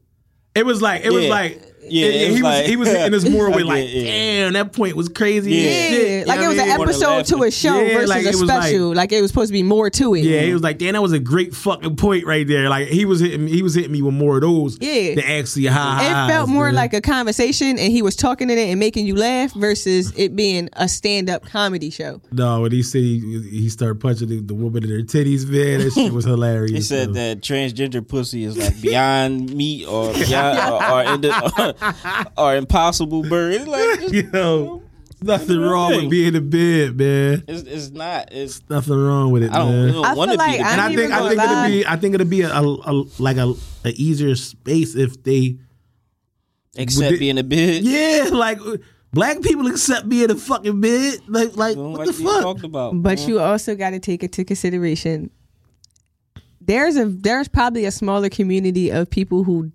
It 0.55 0.65
was 0.65 0.81
like 0.83 1.05
it 1.05 1.11
was 1.13 1.27
like 1.27 1.61
Yeah, 1.91 2.07
it- 2.07 2.15
it 2.15 2.21
he 2.27 2.33
was 2.33 2.35
was 2.35 2.43
like- 2.43 2.67
he 2.67 2.77
was 2.77 2.89
in 2.89 3.13
his 3.13 3.29
more 3.31 3.51
I 3.53 3.57
way 3.57 3.63
like 3.63 3.89
yeah. 3.89 4.03
damn 4.05 4.53
that 4.55 4.73
point 4.73 4.97
was 4.97 5.09
crazy. 5.09 5.53
Yeah. 5.53 5.89
Yeah, 5.89 6.25
like 6.27 6.41
it 6.41 6.49
was 6.49 6.59
I 6.59 6.63
an 6.63 6.69
mean? 6.69 6.79
Wanna 6.79 6.91
episode 6.91 7.25
to 7.37 7.43
a 7.45 7.51
show 7.51 7.79
Yeah, 7.81 7.95
versus 7.95 8.09
like, 8.11 8.25
a 8.25 8.29
it 8.29 8.35
was 8.35 8.43
like- 8.45 8.63
special. 8.63 8.95
Like, 8.95 9.13
it 9.13 9.21
was 9.23 9.31
supposed 9.31 9.49
to 9.49 9.53
be 9.53 9.63
more 9.63 9.91
to 9.91 10.15
it. 10.15 10.21
Yeah, 10.25 10.41
he 10.43 10.53
was 10.53 10.63
like, 10.63 10.79
damn, 10.79 10.95
that 10.95 11.03
was 11.03 11.13
a 11.13 11.19
great 11.19 11.55
fucking 11.55 11.97
point 11.97 12.27
right 12.27 12.47
there. 12.47 12.69
Like 12.69 12.89
he 12.89 13.05
was 13.05 13.21
hitting 13.21 13.45
me, 13.47 13.51
he 13.53 13.63
was 13.63 13.75
hitting 13.75 13.93
me 13.93 14.03
with 14.03 14.15
more 14.15 14.37
of 14.37 14.43
those. 14.43 14.79
Yeah. 14.81 15.15
than 15.15 15.25
actually 15.25 15.67
ha 15.67 15.99
It 16.01 16.31
felt 16.33 16.49
more 16.49 16.73
like 16.73 16.95
a 16.95 17.01
conversation, 17.01 17.79
and 17.79 17.93
he 17.93 18.03
was 18.03 18.17
talking 18.17 18.51
in 18.51 18.59
it 18.59 18.69
and 18.71 18.79
making 18.81 19.07
you 19.07 19.15
laugh 19.17 19.53
versus 19.55 20.13
it 20.17 20.35
being 20.37 20.69
a 20.75 20.89
stand-up 20.89 21.45
comedy 21.47 21.91
show. 21.91 22.21
no. 22.33 22.63
When 22.63 22.73
he 22.73 22.83
said 22.83 23.03
he 23.03 23.41
he 23.51 23.69
started 23.69 24.01
punching 24.01 24.29
the, 24.29 24.41
the 24.41 24.55
woman 24.55 24.85
in 24.85 24.91
her 24.91 25.01
titties, 25.03 25.47
man, 25.49 25.81
that 25.81 25.93
shit 25.93 26.13
was 26.13 26.25
hilarious. 26.35 26.71
He 26.73 26.81
said 26.81 27.09
though. 27.11 27.13
that 27.15 27.41
transgender 27.41 28.07
pussy 28.07 28.45
is 28.45 28.57
like 28.57 28.81
beyond 28.81 29.55
meat 29.55 29.87
or 29.87 30.13
beyond 30.13 30.59
or, 30.73 30.83
or, 30.85 31.03
indi- 31.15 31.29
or, 32.39 32.57
impossible 32.57 33.23
bird. 33.23 33.55
It's 33.59 33.67
like 33.67 34.13
it's, 34.13 34.33
Yo, 34.35 34.83
nothing 35.23 35.61
wrong 35.61 35.91
thing. 35.91 36.01
with 36.03 36.11
being 36.11 36.35
in 36.35 36.49
bed, 36.51 36.97
man. 36.97 37.45
it's, 37.49 37.63
it's 37.63 37.91
not. 37.91 38.29
It's 38.33 38.63
Nothing 38.69 38.97
wrong 39.05 39.31
with 39.31 39.43
it, 39.45 39.51
I 39.53 39.59
don't, 39.59 39.71
man. 39.87 39.93
don't 39.95 40.17
want 40.17 40.31
to 40.33 40.37
feel 40.39 40.47
be. 40.47 40.53
like 40.53 40.59
the- 40.59 40.65
I 40.67 40.73
and 40.73 40.81
I 40.81 40.95
think 40.95 41.13
I 41.13 41.19
gonna 41.19 41.29
think 41.31 41.41
it'd 41.43 41.51
lie. 41.57 41.69
be 41.69 41.87
I 41.87 41.97
think 41.97 42.15
it'd 42.15 42.31
be 42.31 42.41
a, 42.43 42.53
a, 42.55 43.05
like 43.19 43.37
a, 43.37 43.55
a 43.85 43.91
easier 43.91 44.35
space 44.37 44.95
if 44.95 45.23
they 45.23 45.59
except 46.77 47.11
Would 47.13 47.19
being 47.21 47.39
a 47.39 47.43
bitch. 47.45 47.81
yeah 47.83 48.29
like 48.33 48.59
black 49.13 49.41
people 49.43 49.67
accept 49.67 50.09
being 50.09 50.31
a 50.31 50.37
fucking 50.37 50.81
bed 50.81 51.19
like 51.27 51.57
like 51.57 51.77
what 51.77 51.99
like 51.99 52.07
the 52.07 52.13
fuck 52.13 52.43
talked 52.43 52.63
about. 52.65 53.03
But 53.03 53.27
you 53.27 53.41
also 53.41 53.75
got 53.75 53.91
to 53.91 53.99
take 53.99 54.23
into 54.23 54.45
consideration 54.45 55.31
there's 56.61 56.97
a 56.97 57.07
there's 57.07 57.49
probably 57.49 57.85
a 57.87 57.91
smaller 57.91 58.29
community 58.29 58.91
of 58.91 59.09
people 59.11 59.43
who 59.45 59.73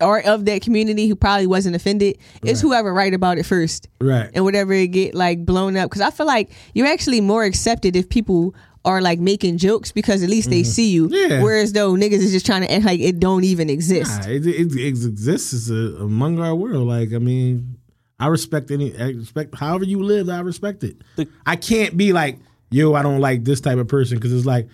or 0.00 0.20
of 0.26 0.44
that 0.46 0.62
community 0.62 1.06
who 1.08 1.14
probably 1.16 1.46
wasn't 1.46 1.74
offended. 1.76 2.18
is 2.44 2.60
whoever 2.60 2.92
write 2.92 3.14
about 3.14 3.38
it 3.38 3.44
first. 3.44 3.88
right 4.00 4.30
and 4.34 4.44
whatever 4.44 4.72
it 4.72 4.88
get 4.88 5.14
like 5.14 5.44
blown 5.44 5.76
up 5.76 5.88
because 5.90 6.00
i 6.02 6.10
feel 6.10 6.26
like 6.26 6.50
you're 6.74 6.86
actually 6.86 7.20
more 7.20 7.44
accepted 7.44 7.94
if 7.96 8.08
people 8.08 8.54
are 8.84 9.02
like 9.02 9.18
making 9.18 9.58
jokes 9.58 9.92
because 9.92 10.22
at 10.22 10.30
least 10.30 10.48
they 10.48 10.62
see 10.62 10.90
you 10.90 11.08
Mm-hmm. 11.08 11.30
Yeah. 11.32 11.42
whereas 11.42 11.72
though 11.74 11.92
niggas 11.94 12.20
is 12.24 12.32
just 12.32 12.46
trying 12.46 12.62
to 12.62 12.72
act 12.72 12.84
like 12.84 13.00
it 13.00 13.20
don't 13.20 13.44
even 13.44 13.68
exist 13.68 14.22
Nah, 14.22 14.28
it, 14.32 14.46
it, 14.46 14.72
it 14.74 14.86
exists 14.86 15.52
as 15.52 15.70
a, 15.70 15.96
among 16.02 16.38
our 16.40 16.54
world 16.54 16.86
like 16.88 17.12
I 17.12 17.18
mean 17.18 17.76
I 18.18 18.28
respect 18.28 18.70
any 18.70 18.96
I 18.96 19.08
respect 19.10 19.54
however 19.54 19.84
you 19.84 20.02
live 20.02 20.28
I 20.30 20.40
respect 20.40 20.82
it 20.84 20.96
The- 21.16 21.28
I 21.44 21.56
can't 21.56 21.96
be 21.96 22.12
like 22.14 22.38
yo 22.70 22.94
I 22.94 23.02
don't 23.02 23.20
like 23.20 23.44
this 23.44 23.60
type 23.60 23.78
of 23.78 23.88
person 23.88 24.16
because 24.16 24.32
it's 24.32 24.46
like 24.46 24.68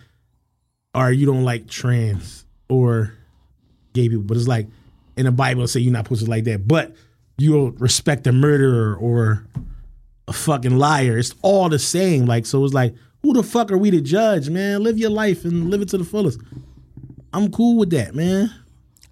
or 0.94 1.10
you 1.10 1.26
don't 1.26 1.42
like 1.44 1.66
trans 1.68 2.46
or 2.68 3.12
gay 3.92 4.08
people 4.08 4.22
but 4.24 4.36
it's 4.36 4.46
like 4.48 4.68
in 5.16 5.24
the 5.26 5.32
Bible 5.32 5.66
say 5.66 5.80
you're 5.80 5.92
not 5.92 6.04
supposed 6.04 6.24
to 6.24 6.30
like 6.30 6.44
that 6.44 6.66
but 6.66 6.94
you 7.38 7.52
don't 7.52 7.80
respect 7.80 8.26
a 8.26 8.32
murderer 8.32 8.96
or 8.96 9.46
a 10.28 10.32
fucking 10.32 10.78
liar. 10.78 11.18
It's 11.18 11.34
all 11.42 11.68
the 11.68 11.78
same. 11.78 12.26
Like, 12.26 12.46
so 12.46 12.64
it's 12.64 12.74
like, 12.74 12.94
who 13.22 13.32
the 13.32 13.42
fuck 13.42 13.70
are 13.70 13.78
we 13.78 13.90
to 13.90 14.00
judge, 14.00 14.48
man? 14.48 14.82
Live 14.82 14.98
your 14.98 15.10
life 15.10 15.44
and 15.44 15.70
live 15.70 15.82
it 15.82 15.88
to 15.90 15.98
the 15.98 16.04
fullest. 16.04 16.40
I'm 17.32 17.50
cool 17.50 17.76
with 17.76 17.90
that, 17.90 18.14
man. 18.14 18.52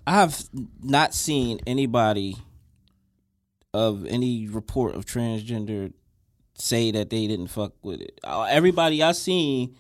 I've 0.06 0.42
not 0.82 1.14
seen 1.14 1.61
anybody 1.66 2.37
of 3.73 4.06
any 4.06 4.46
report 4.49 4.94
of 4.94 5.04
transgender 5.04 5.92
say 6.56 6.90
that 6.92 7.11
they 7.11 7.26
didn't 7.26 7.49
fuck 7.49 7.73
with 7.82 8.00
it. 8.00 8.20
Uh, 8.23 8.42
Everybody 8.44 9.02
I've 9.02 9.16
seen 9.16 9.76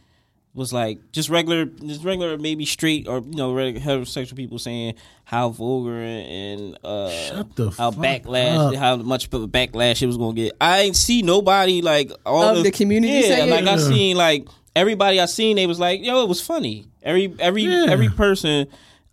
was 0.54 0.72
like 0.72 0.98
just 1.12 1.28
regular, 1.28 1.64
just 1.64 2.04
regular, 2.04 2.38
maybe 2.38 2.64
straight 2.64 3.08
or 3.08 3.18
you 3.18 3.36
know 3.36 3.52
regular 3.52 3.84
heterosexual 3.84 4.36
people 4.36 4.58
saying 4.58 4.94
how 5.24 5.48
vulgar 5.48 6.00
and 6.00 6.78
uh, 6.84 7.10
Shut 7.10 7.56
the 7.56 7.70
how 7.70 7.90
fuck 7.90 8.04
backlash, 8.04 8.68
up. 8.68 8.74
how 8.76 8.96
much 8.96 9.26
of 9.26 9.34
a 9.34 9.48
backlash 9.48 10.00
it 10.02 10.06
was 10.06 10.16
gonna 10.16 10.34
get. 10.34 10.52
I 10.60 10.80
ain't 10.82 10.96
see 10.96 11.22
nobody 11.22 11.82
like 11.82 12.12
all 12.24 12.56
Of 12.56 12.62
the 12.62 12.70
community 12.70 13.12
Yeah, 13.14 13.20
saying 13.22 13.50
like 13.50 13.64
I 13.64 13.76
seen 13.78 14.16
like 14.16 14.46
everybody 14.76 15.20
I 15.20 15.26
seen, 15.26 15.56
they 15.56 15.66
was 15.66 15.80
like, 15.80 16.02
yo, 16.04 16.22
it 16.22 16.28
was 16.28 16.40
funny. 16.40 16.86
Every 17.02 17.34
every 17.38 17.62
Yeah. 17.62 17.86
every 17.88 18.08
person 18.08 18.68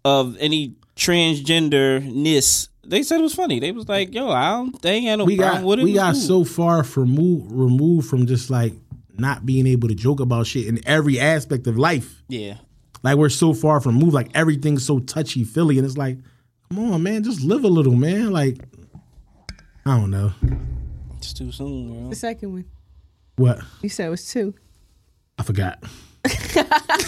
of 0.05 0.37
any 0.39 0.75
transgenderness, 0.95 2.67
they 2.85 3.03
said 3.03 3.19
it 3.19 3.23
was 3.23 3.33
funny. 3.35 3.59
They 3.59 3.71
was 3.71 3.87
like, 3.87 4.13
yo, 4.13 4.29
I 4.29 4.51
don't, 4.51 4.81
they 4.81 4.93
ain't 4.95 5.05
had 5.07 5.15
no 5.17 5.25
We 5.25 5.37
problem 5.37 5.61
got 5.63 5.67
with 5.67 5.79
it. 5.79 5.83
we 5.83 5.93
got 5.93 6.13
cool. 6.13 6.21
so 6.21 6.43
far 6.43 6.83
from 6.83 7.09
move, 7.09 7.51
removed 7.51 8.07
from 8.09 8.25
just 8.25 8.49
like 8.49 8.73
not 9.21 9.45
being 9.45 9.65
able 9.67 9.87
to 9.87 9.95
joke 9.95 10.19
about 10.19 10.47
shit 10.47 10.67
in 10.67 10.85
every 10.87 11.19
aspect 11.19 11.67
of 11.67 11.77
life. 11.77 12.23
yeah. 12.27 12.55
Like 13.03 13.17
we're 13.17 13.29
so 13.29 13.53
far 13.55 13.79
from 13.81 13.95
moved. 13.95 14.13
Like 14.13 14.29
everything's 14.35 14.85
so 14.85 14.99
touchy 14.99 15.43
feely, 15.43 15.77
and 15.79 15.87
it's 15.87 15.97
like, 15.97 16.17
come 16.69 16.93
on, 16.93 17.01
man, 17.01 17.23
just 17.23 17.41
live 17.41 17.63
a 17.63 17.67
little, 17.67 17.95
man. 17.95 18.31
Like, 18.31 18.59
I 19.87 19.97
don't 19.97 20.11
know 20.11 20.31
It's 21.17 21.33
too 21.33 21.51
soon, 21.51 21.87
bro. 22.01 22.09
the 22.09 22.15
second 22.15 22.51
one 22.51 22.65
what 23.37 23.59
you 23.81 23.89
said 23.89 24.05
it 24.07 24.09
was 24.11 24.27
two 24.27 24.53
I 25.39 25.43
forgot. 25.43 25.83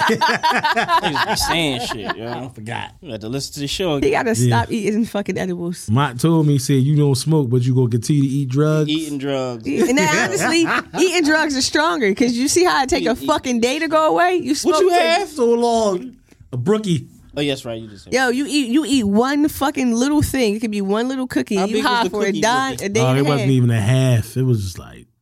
Niggas 0.04 1.28
be 1.30 1.36
saying 1.48 1.82
shit, 1.88 2.16
yo. 2.18 2.28
I 2.32 2.50
forgot. 2.50 2.92
You 3.02 3.12
had 3.12 3.22
to 3.22 3.30
listen 3.30 3.54
to 3.56 3.60
the 3.62 3.68
show 3.68 4.00
he 4.00 4.12
gotta 4.12 4.36
stop 4.36 4.72
eating 4.72 5.06
fucking 5.06 5.38
edibles 5.38 5.90
Mott 5.90 6.20
told 6.20 6.48
me, 6.48 6.54
he 6.54 6.60
said, 6.60 6.74
you 6.76 6.96
don't 6.96 7.16
smoke, 7.16 7.50
but 7.50 7.62
you 7.62 7.76
gonna 7.76 7.90
continue 7.90 8.24
to 8.24 8.28
eat 8.28 8.50
drugs. 8.50 8.90
Eating 8.90 9.18
drugs. 9.20 9.66
and 9.68 9.98
then 9.98 10.10
honestly 10.30 10.66
eating 11.00 11.24
drugs 11.24 11.56
is 11.56 11.66
stronger 11.66 12.10
because 12.10 12.38
you 12.38 12.48
see 12.48 12.64
how 12.64 12.82
it 12.84 12.90
take 12.90 13.06
a 13.06 13.16
fucking 13.16 13.60
day 13.60 13.80
to 13.80 13.88
go 13.88 14.10
away 14.14 14.36
you 14.36 14.56
smoke 14.56 14.76
What 14.76 14.82
you 14.84 14.90
take- 14.92 15.02
have? 15.20 15.30
so 15.30 15.46
long. 15.54 16.18
A 16.52 16.58
brookie. 16.58 17.08
Oh, 17.36 17.42
yes, 17.42 17.66
right. 17.66 17.82
You 17.82 17.88
just 17.88 18.04
said. 18.04 18.14
Yo, 18.14 18.30
you 18.30 18.46
eat 18.48 18.68
you 18.70 18.86
eat 18.86 19.06
one 19.06 19.48
fucking 19.50 19.92
little 19.94 20.22
thing. 20.22 20.56
It 20.56 20.60
could 20.60 20.70
be 20.70 20.82
one 20.82 21.08
little 21.08 21.26
cookie. 21.26 21.56
How 21.56 21.66
you 21.66 21.74
big 21.78 21.84
was 21.84 21.92
high 21.92 22.04
the 22.04 22.10
for 22.12 22.22
a 22.22 22.26
cookie 22.28 22.42
dime, 22.42 22.74
cookie? 22.74 22.86
a 22.86 22.90
day 22.90 23.00
Oh, 23.02 23.08
and 23.08 23.18
it 23.18 23.22
a 23.22 23.24
half. 23.24 23.34
wasn't 23.34 23.50
even 23.52 23.72
a 23.72 23.82
half. 23.82 24.38
It 24.38 24.44
was 24.44 24.62
just 24.64 24.78
like, 24.78 24.98
This 24.98 25.06
one. 25.06 25.13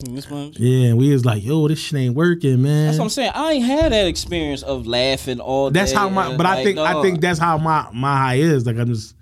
Mm, 0.00 0.56
yeah, 0.58 0.88
and 0.88 0.98
we 0.98 1.12
was 1.12 1.24
like, 1.24 1.44
yo, 1.44 1.68
this 1.68 1.78
shit 1.78 1.98
ain't 1.98 2.14
working, 2.14 2.62
man. 2.62 2.86
That's 2.86 2.98
what 2.98 3.04
I'm 3.04 3.10
saying. 3.10 3.32
I 3.34 3.52
ain't 3.52 3.64
had 3.64 3.92
that 3.92 4.06
experience 4.06 4.62
of 4.62 4.86
laughing 4.86 5.40
all 5.40 5.70
day. 5.70 5.80
That's 5.80 5.92
how 5.92 6.08
my, 6.08 6.28
and, 6.28 6.38
but 6.38 6.46
I 6.46 6.54
like, 6.54 6.64
think 6.64 6.78
I 6.78 7.02
think 7.02 7.20
that's 7.20 7.38
how 7.38 7.58
my 7.58 7.88
my 7.92 8.16
high 8.16 8.34
is. 8.36 8.66
Like 8.66 8.76
I'm 8.76 8.86
just 8.86 9.14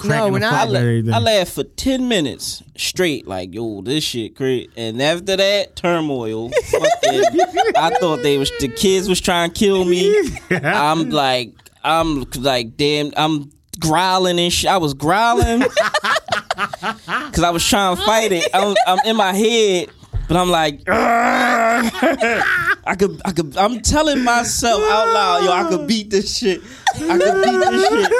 cracking 0.00 0.32
when 0.32 0.42
the 0.42 0.48
I 0.48 0.50
fuck 0.50 0.60
I, 0.60 1.00
la- 1.00 1.16
I 1.16 1.18
laughed 1.20 1.52
for 1.52 1.64
10 1.64 2.08
minutes 2.08 2.62
straight, 2.76 3.26
like, 3.26 3.54
yo, 3.54 3.82
this 3.82 4.02
shit 4.04 4.34
great. 4.34 4.70
And 4.76 5.00
after 5.00 5.36
that, 5.36 5.76
turmoil. 5.76 6.50
I 7.76 7.90
thought 8.00 8.22
they 8.22 8.38
was, 8.38 8.50
the 8.60 8.68
kids 8.68 9.08
was 9.08 9.20
trying 9.20 9.50
to 9.50 9.58
kill 9.58 9.84
me. 9.84 10.30
I'm 10.50 11.10
like, 11.10 11.52
I'm 11.84 12.24
like, 12.36 12.76
damn, 12.76 13.12
I'm 13.16 13.50
growling 13.78 14.38
and 14.38 14.52
shit. 14.52 14.70
I 14.70 14.78
was 14.78 14.94
growling 14.94 15.60
because 15.60 17.42
I 17.42 17.50
was 17.50 17.66
trying 17.66 17.96
to 17.96 18.02
fight 18.02 18.32
it. 18.32 18.48
I'm, 18.54 18.74
I'm 18.86 18.98
in 19.06 19.16
my 19.16 19.32
head, 19.32 19.90
but 20.30 20.36
I'm 20.38 20.48
like, 20.48 20.82
I 20.86 21.90
could, 22.98 23.20
I 23.24 23.32
could, 23.32 23.56
I'm 23.56 23.80
telling 23.80 24.22
myself 24.22 24.80
out 24.80 25.12
loud, 25.12 25.44
yo, 25.44 25.50
I 25.52 25.68
could 25.68 25.88
beat 25.88 26.10
this 26.10 26.38
shit. 26.38 26.62
I 26.94 27.18
could 27.18 27.42
beat 27.42 27.70
this 27.70 27.88
shit. 27.88 28.12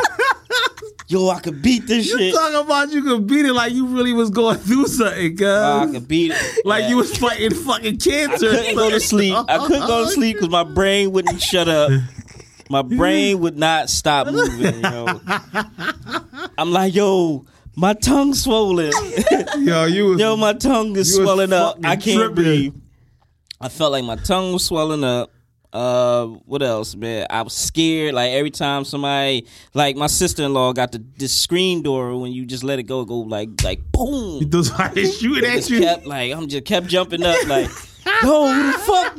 Yo, 1.07 1.29
I 1.29 1.41
could 1.41 1.63
beat 1.63 1.87
this 1.87 2.07
You 2.09 2.19
shit. 2.19 2.35
talking 2.35 2.57
about 2.65 2.91
you 2.93 3.03
could 3.03 3.27
beat 3.27 3.45
it 3.45 3.53
like 3.53 3.73
you 3.73 3.87
really 3.87 4.13
was 4.13 4.31
going 4.31 4.57
through 4.59 4.87
something, 4.87 5.37
cuz. 5.37 5.47
Oh, 5.47 5.87
I 5.89 5.93
could 5.93 6.09
beat 6.09 6.33
it. 6.35 6.67
like 6.67 6.83
Yeah. 6.83 6.89
you 6.91 6.97
was 6.97 7.17
fighting 7.17 7.55
fucking 7.55 7.99
cancer. 7.99 8.51
I 8.51 8.57
couldn't 8.57 8.75
go 8.77 8.91
to 8.91 9.01
sleep. 9.01 9.37
I 9.49 9.59
couldn't 9.59 9.87
go 9.87 10.05
to 10.05 10.11
sleep 10.11 10.37
because 10.37 10.51
my 10.51 10.65
brain 10.65 11.13
wouldn't 11.13 11.41
shut 11.43 11.69
up. 11.69 11.91
My 12.69 12.83
brain 12.83 13.41
would 13.41 13.59
not 13.59 13.91
stop 13.91 14.27
moving. 14.29 14.81
Yo. 14.83 15.21
I'm 16.59 16.71
like, 16.73 16.95
yo, 16.95 17.45
my 17.77 17.95
tongue's 17.95 18.43
swollen. 18.43 18.93
Yo, 19.59 19.85
you 19.85 20.07
was 20.07 20.21
yo, 20.21 20.37
my 20.37 20.53
tongue 20.53 20.97
is 20.97 21.15
swelling 21.15 21.53
up. 21.53 21.79
I 21.85 21.97
can't 21.97 22.19
tripping. 22.19 22.35
breathe. 22.35 22.75
I 23.61 23.69
felt 23.69 23.93
like 23.93 24.05
my 24.05 24.17
tongue 24.17 24.53
was 24.53 24.65
swelling 24.65 25.05
up. 25.05 25.31
Uh, 25.73 26.27
what 26.47 26.63
else, 26.63 26.97
man? 26.97 27.27
I 27.31 27.43
was 27.43 27.53
scared. 27.53 28.15
Like 28.15 28.33
every 28.33 28.51
time 28.51 28.85
somebody, 28.85 29.47
like 29.73 29.97
my 29.97 30.09
sister 30.09 30.43
in 30.43 30.53
law, 30.53 30.73
got 30.73 30.91
the 30.93 31.03
this 31.17 31.37
screen 31.37 31.83
door 31.83 32.17
when 32.19 32.33
you 32.33 32.45
just 32.45 32.65
let 32.65 32.79
it 32.79 32.85
go, 32.85 33.05
go 33.05 33.21
like 33.21 33.51
like 33.63 33.81
boom. 33.93 34.41
those 34.51 34.69
started 34.69 35.07
shooting 35.13 35.49
at 35.49 35.71
you. 35.71 35.81
kept 35.81 36.07
like 36.07 36.33
I'm 36.33 36.49
just 36.49 36.65
kept 36.65 36.89
jumping 36.89 37.23
up 37.23 37.47
like, 37.47 37.67
yo, 38.23 38.53
who 38.53 38.73
the 38.73 38.79
fuck, 38.79 39.19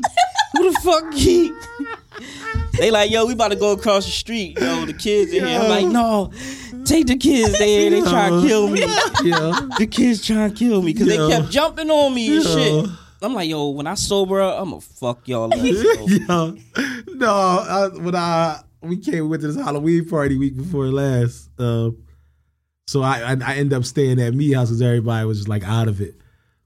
who 0.53 0.71
the 0.71 0.79
fuck 0.81 1.13
he? 1.13 1.53
They 2.77 2.89
like, 2.91 3.11
yo, 3.11 3.25
we 3.25 3.33
about 3.33 3.49
to 3.49 3.55
go 3.55 3.71
across 3.73 4.05
the 4.05 4.11
street. 4.11 4.59
Yo, 4.59 4.85
the 4.85 4.93
kids 4.93 5.31
in 5.31 5.45
here. 5.45 5.59
I'm 5.59 5.69
like, 5.69 5.85
no, 5.85 6.31
take 6.85 7.07
the 7.07 7.15
kids 7.17 7.57
there. 7.57 7.89
They 7.89 8.01
trying 8.01 8.41
to 8.41 8.47
kill 8.47 8.67
me. 8.69 8.79
Yeah. 9.23 9.69
The 9.77 9.87
kids 9.89 10.25
trying 10.25 10.51
to 10.51 10.55
kill 10.55 10.81
me 10.81 10.93
because 10.93 11.07
Yo. 11.07 11.27
they 11.27 11.35
kept 11.37 11.51
jumping 11.51 11.89
on 11.89 12.13
me 12.13 12.35
and 12.37 12.45
Yo. 12.45 12.55
shit. 12.83 12.91
I'm 13.23 13.33
like, 13.35 13.49
yo, 13.49 13.69
when 13.69 13.85
I 13.85 13.93
sober 13.93 14.41
up, 14.41 14.59
I'm 14.59 14.69
gonna 14.71 14.81
fuck 14.81 15.27
y'all 15.27 15.53
up. 15.53 15.59
yo. 15.61 15.63
Yo, 16.07 16.57
no, 17.15 17.29
I, 17.31 17.87
when 17.99 18.15
I 18.15 18.61
we 18.81 18.97
came 18.97 19.29
with 19.29 19.41
this 19.43 19.55
Halloween 19.55 20.09
party 20.09 20.37
week 20.37 20.57
before 20.57 20.87
last. 20.87 21.49
Um, 21.59 21.97
So 22.87 23.03
I 23.03 23.33
I, 23.33 23.37
I 23.45 23.55
end 23.57 23.73
up 23.73 23.85
staying 23.85 24.19
at 24.19 24.33
me 24.33 24.51
house 24.53 24.69
because 24.69 24.81
everybody 24.81 25.25
was 25.27 25.37
just 25.37 25.47
like 25.49 25.63
out 25.63 25.87
of 25.87 26.01
it. 26.01 26.15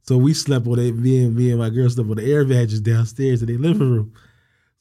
So 0.04 0.18
we 0.18 0.34
slept 0.34 0.66
on 0.68 0.80
it. 0.80 0.94
Me 0.96 1.26
and 1.26 1.36
me 1.36 1.50
and 1.50 1.60
my 1.60 1.70
girl 1.70 1.90
slept 1.90 2.10
on 2.10 2.16
the 2.16 2.24
air 2.32 2.46
mattress 2.46 2.80
downstairs 2.80 3.42
in 3.42 3.48
their 3.50 3.58
living 3.58 3.92
room. 3.92 4.14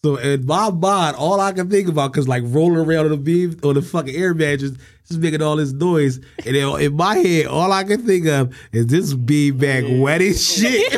So 0.05 0.17
in 0.17 0.45
my 0.45 0.71
mind, 0.71 1.17
all 1.17 1.41
I 1.41 1.53
can 1.53 1.71
think 1.71 1.89
about, 1.89 2.13
cause 2.13 2.29
like 2.29 2.43
rolling 2.45 2.77
around 2.77 3.07
on 3.07 3.13
the 3.13 3.17
beam 3.17 3.59
on 3.63 3.73
the 3.75 3.81
fucking 3.81 4.15
air 4.15 4.35
mattress, 4.35 4.73
just 5.09 5.19
making 5.19 5.41
all 5.41 5.57
this 5.57 5.73
noise, 5.73 6.19
and 6.45 6.55
then 6.55 6.79
in 6.79 6.95
my 6.95 7.17
head, 7.17 7.47
all 7.47 7.73
I 7.73 7.85
can 7.85 8.05
think 8.05 8.27
of 8.27 8.55
is 8.71 8.87
this 8.89 9.15
beam 9.15 9.57
back 9.57 9.85
wet 9.89 10.21
as 10.21 10.47
shit. 10.47 10.93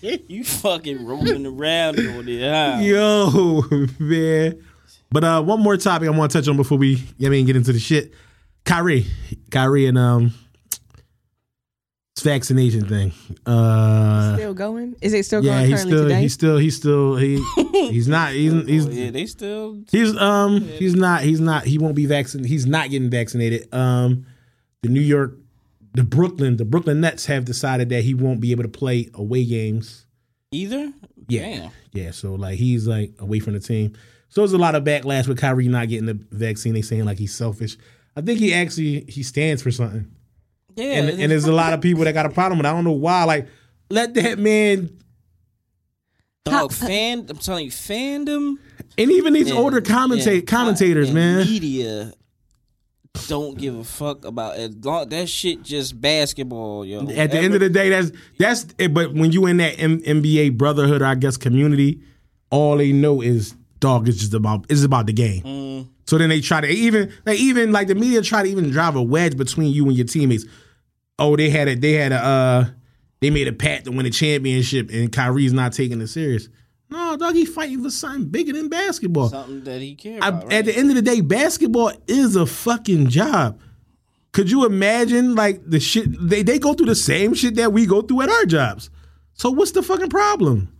You 0.28 0.44
fucking 0.44 1.06
rolling 1.06 1.46
around 1.46 1.98
on 1.98 2.28
it, 2.28 2.42
huh? 2.42 2.78
Yo, 2.82 3.62
man. 3.98 4.62
But 5.10 5.24
uh, 5.24 5.42
one 5.42 5.62
more 5.62 5.78
topic 5.78 6.08
I 6.08 6.10
want 6.10 6.30
to 6.32 6.38
touch 6.38 6.46
on 6.46 6.58
before 6.58 6.76
we, 6.76 7.02
I 7.24 7.30
mean, 7.30 7.46
get 7.46 7.56
into 7.56 7.72
the 7.72 7.80
shit. 7.80 8.12
Kyrie, 8.66 9.06
Kyrie, 9.50 9.86
and 9.86 9.96
um, 9.96 10.24
this 10.26 10.34
vaccination 12.22 12.86
thing. 12.86 13.12
Uh, 13.46 14.34
Still 14.34 14.54
going? 14.54 14.96
Is 15.00 15.12
it 15.12 15.24
still 15.24 15.44
yeah, 15.44 15.58
going 15.58 15.66
he's 15.66 15.74
currently 15.76 15.92
still, 15.92 16.02
today? 16.08 16.20
he's 16.20 16.32
still, 16.34 16.58
he's 16.58 16.76
still, 16.76 17.16
he, 17.16 17.44
he's 17.72 18.08
not, 18.08 18.32
he's, 18.32 18.52
he's, 18.66 18.86
Oh, 18.86 18.90
yeah, 18.90 19.10
they 19.10 19.26
still. 19.26 19.82
He's 19.90 20.16
um 20.16 20.60
he's 20.60 20.94
not 20.94 21.22
he's 21.22 21.40
not 21.40 21.64
he 21.64 21.78
won't 21.78 21.94
be 21.94 22.06
vaccinated. 22.06 22.50
He's 22.50 22.66
not 22.66 22.90
getting 22.90 23.10
vaccinated. 23.10 23.72
Um 23.72 24.26
the 24.82 24.88
New 24.88 25.00
York 25.00 25.36
the 25.94 26.04
Brooklyn 26.04 26.56
the 26.56 26.64
Brooklyn 26.64 27.00
Nets 27.00 27.26
have 27.26 27.44
decided 27.44 27.88
that 27.90 28.04
he 28.04 28.14
won't 28.14 28.40
be 28.40 28.52
able 28.52 28.62
to 28.64 28.68
play 28.68 29.08
away 29.14 29.44
games. 29.44 30.06
Either? 30.52 30.92
Yeah. 31.28 31.42
Damn. 31.42 31.70
Yeah, 31.92 32.10
so 32.12 32.34
like 32.34 32.58
he's 32.58 32.86
like 32.86 33.12
away 33.18 33.40
from 33.40 33.54
the 33.54 33.60
team. 33.60 33.94
So 34.28 34.42
there's 34.42 34.52
a 34.52 34.58
lot 34.58 34.74
of 34.74 34.84
backlash 34.84 35.26
with 35.26 35.38
Kyrie 35.38 35.68
not 35.68 35.88
getting 35.88 36.06
the 36.06 36.18
vaccine. 36.30 36.72
They 36.74 36.82
saying 36.82 37.04
like 37.04 37.18
he's 37.18 37.34
selfish. 37.34 37.76
I 38.16 38.20
think 38.20 38.38
he 38.38 38.52
actually 38.54 39.04
he 39.08 39.22
stands 39.22 39.62
for 39.62 39.70
something. 39.70 40.10
Yeah. 40.80 40.94
And, 40.94 41.20
and 41.20 41.32
there's 41.32 41.44
a 41.44 41.52
lot 41.52 41.72
of 41.72 41.80
people 41.80 42.04
that 42.04 42.12
got 42.12 42.26
a 42.26 42.30
problem 42.30 42.58
with 42.58 42.66
it. 42.66 42.68
I 42.70 42.72
don't 42.72 42.84
know 42.84 42.92
why. 42.92 43.24
Like 43.24 43.48
let 43.90 44.14
that 44.14 44.38
man 44.38 44.96
Dog, 46.44 46.72
fan, 46.72 47.26
I'm 47.28 47.36
telling 47.36 47.66
you, 47.66 47.70
fandom. 47.70 48.56
and 48.98 49.10
even 49.10 49.34
these 49.34 49.50
and- 49.50 49.58
older 49.58 49.80
commentate 49.80 50.38
and- 50.38 50.46
commentators, 50.46 51.12
man. 51.12 51.46
Media 51.46 52.12
don't 53.26 53.58
give 53.58 53.76
a 53.76 53.84
fuck 53.84 54.24
about 54.24 54.58
it. 54.58 54.80
That 54.82 55.28
shit 55.28 55.62
just 55.62 56.00
basketball, 56.00 56.84
yo. 56.84 57.00
At 57.10 57.30
the 57.32 57.38
end 57.38 57.54
of 57.54 57.60
the 57.60 57.68
day, 57.68 57.90
that's 57.90 58.12
that's. 58.38 58.66
it, 58.78 58.94
But 58.94 59.12
when 59.12 59.32
you 59.32 59.46
in 59.46 59.58
that 59.58 59.74
M- 59.80 60.00
NBA 60.00 60.56
brotherhood, 60.56 61.02
or 61.02 61.06
I 61.06 61.14
guess 61.16 61.36
community, 61.36 62.00
all 62.50 62.76
they 62.76 62.92
know 62.92 63.20
is 63.20 63.54
dog. 63.80 64.08
It's 64.08 64.18
just 64.18 64.34
about 64.34 64.64
it's 64.68 64.84
about 64.84 65.06
the 65.06 65.12
game. 65.12 65.42
Mm. 65.42 65.88
So 66.06 66.18
then 66.18 66.28
they 66.28 66.40
try 66.40 66.60
to 66.60 66.68
even 66.68 67.12
they 67.24 67.36
even 67.36 67.72
like 67.72 67.88
the 67.88 67.94
media 67.94 68.22
try 68.22 68.42
to 68.42 68.48
even 68.48 68.70
drive 68.70 68.96
a 68.96 69.02
wedge 69.02 69.36
between 69.36 69.72
you 69.72 69.86
and 69.86 69.96
your 69.96 70.06
teammates. 70.06 70.44
Oh, 71.20 71.36
they 71.36 71.50
had 71.50 71.68
a 71.68 71.76
they 71.76 71.92
had 71.92 72.12
a 72.12 72.16
uh 72.16 72.64
they 73.20 73.30
made 73.30 73.46
a 73.46 73.52
pact 73.52 73.84
to 73.84 73.92
win 73.92 74.06
a 74.06 74.10
championship, 74.10 74.90
and 74.90 75.12
Kyrie's 75.12 75.52
not 75.52 75.72
taking 75.72 76.00
it 76.00 76.08
serious. 76.08 76.48
No, 76.88 77.16
dog, 77.16 77.34
he 77.34 77.44
fighting 77.44 77.82
for 77.84 77.90
something 77.90 78.24
bigger 78.24 78.52
than 78.52 78.68
basketball. 78.68 79.28
something 79.28 79.62
that 79.62 79.80
he 79.80 79.96
I, 80.20 80.28
about. 80.28 80.52
At 80.52 80.64
the 80.64 80.76
end 80.76 80.88
of 80.90 80.96
the 80.96 81.02
day, 81.02 81.20
basketball 81.20 81.92
is 82.08 82.34
a 82.34 82.46
fucking 82.46 83.10
job. 83.10 83.60
Could 84.32 84.50
you 84.50 84.64
imagine 84.64 85.34
like 85.34 85.60
the 85.68 85.78
shit 85.78 86.06
they 86.20 86.42
they 86.42 86.58
go 86.58 86.74
through 86.74 86.86
the 86.86 86.94
same 86.94 87.34
shit 87.34 87.56
that 87.56 87.72
we 87.72 87.86
go 87.86 88.02
through 88.02 88.22
at 88.22 88.30
our 88.30 88.44
jobs? 88.44 88.90
So 89.34 89.50
what's 89.50 89.72
the 89.72 89.82
fucking 89.82 90.08
problem? 90.08 90.74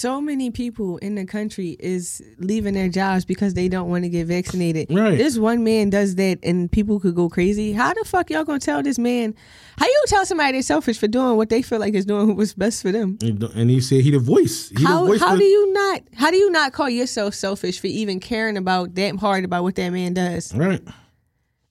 So 0.00 0.18
many 0.20 0.50
people 0.50 0.96
in 0.98 1.14
the 1.14 1.26
country 1.26 1.76
is 1.78 2.22
leaving 2.38 2.72
their 2.72 2.88
jobs 2.88 3.26
because 3.26 3.52
they 3.52 3.68
don't 3.68 3.90
want 3.90 4.04
to 4.04 4.08
get 4.08 4.26
vaccinated. 4.26 4.88
Right. 4.90 5.18
This 5.18 5.36
one 5.38 5.62
man 5.62 5.90
does 5.90 6.14
that 6.14 6.38
and 6.42 6.72
people 6.72 6.98
could 7.00 7.14
go 7.14 7.28
crazy. 7.28 7.72
How 7.72 7.92
the 7.92 8.04
fuck 8.06 8.30
y'all 8.30 8.44
gonna 8.44 8.58
tell 8.58 8.82
this 8.82 8.98
man? 8.98 9.34
How 9.76 9.86
you 9.86 10.04
tell 10.06 10.24
somebody 10.24 10.52
they're 10.52 10.62
selfish 10.62 10.98
for 10.98 11.06
doing 11.06 11.36
what 11.36 11.50
they 11.50 11.60
feel 11.60 11.78
like 11.80 11.92
is 11.94 12.06
doing 12.06 12.34
what's 12.36 12.54
best 12.54 12.80
for 12.80 12.90
them? 12.92 13.18
And 13.20 13.68
he 13.70 13.80
said 13.82 14.00
he 14.02 14.10
the 14.10 14.18
voice. 14.18 14.70
He 14.70 14.84
How 14.84 15.02
the 15.02 15.06
voice 15.08 15.20
how 15.20 15.32
for- 15.32 15.38
do 15.38 15.44
you 15.44 15.72
not 15.74 16.02
how 16.14 16.30
do 16.30 16.38
you 16.38 16.50
not 16.50 16.72
call 16.72 16.88
yourself 16.88 17.34
selfish 17.34 17.78
for 17.78 17.88
even 17.88 18.20
caring 18.20 18.56
about 18.56 18.94
that 18.94 19.16
hard 19.16 19.44
about 19.44 19.62
what 19.64 19.74
that 19.74 19.90
man 19.90 20.14
does? 20.14 20.54
right? 20.54 20.80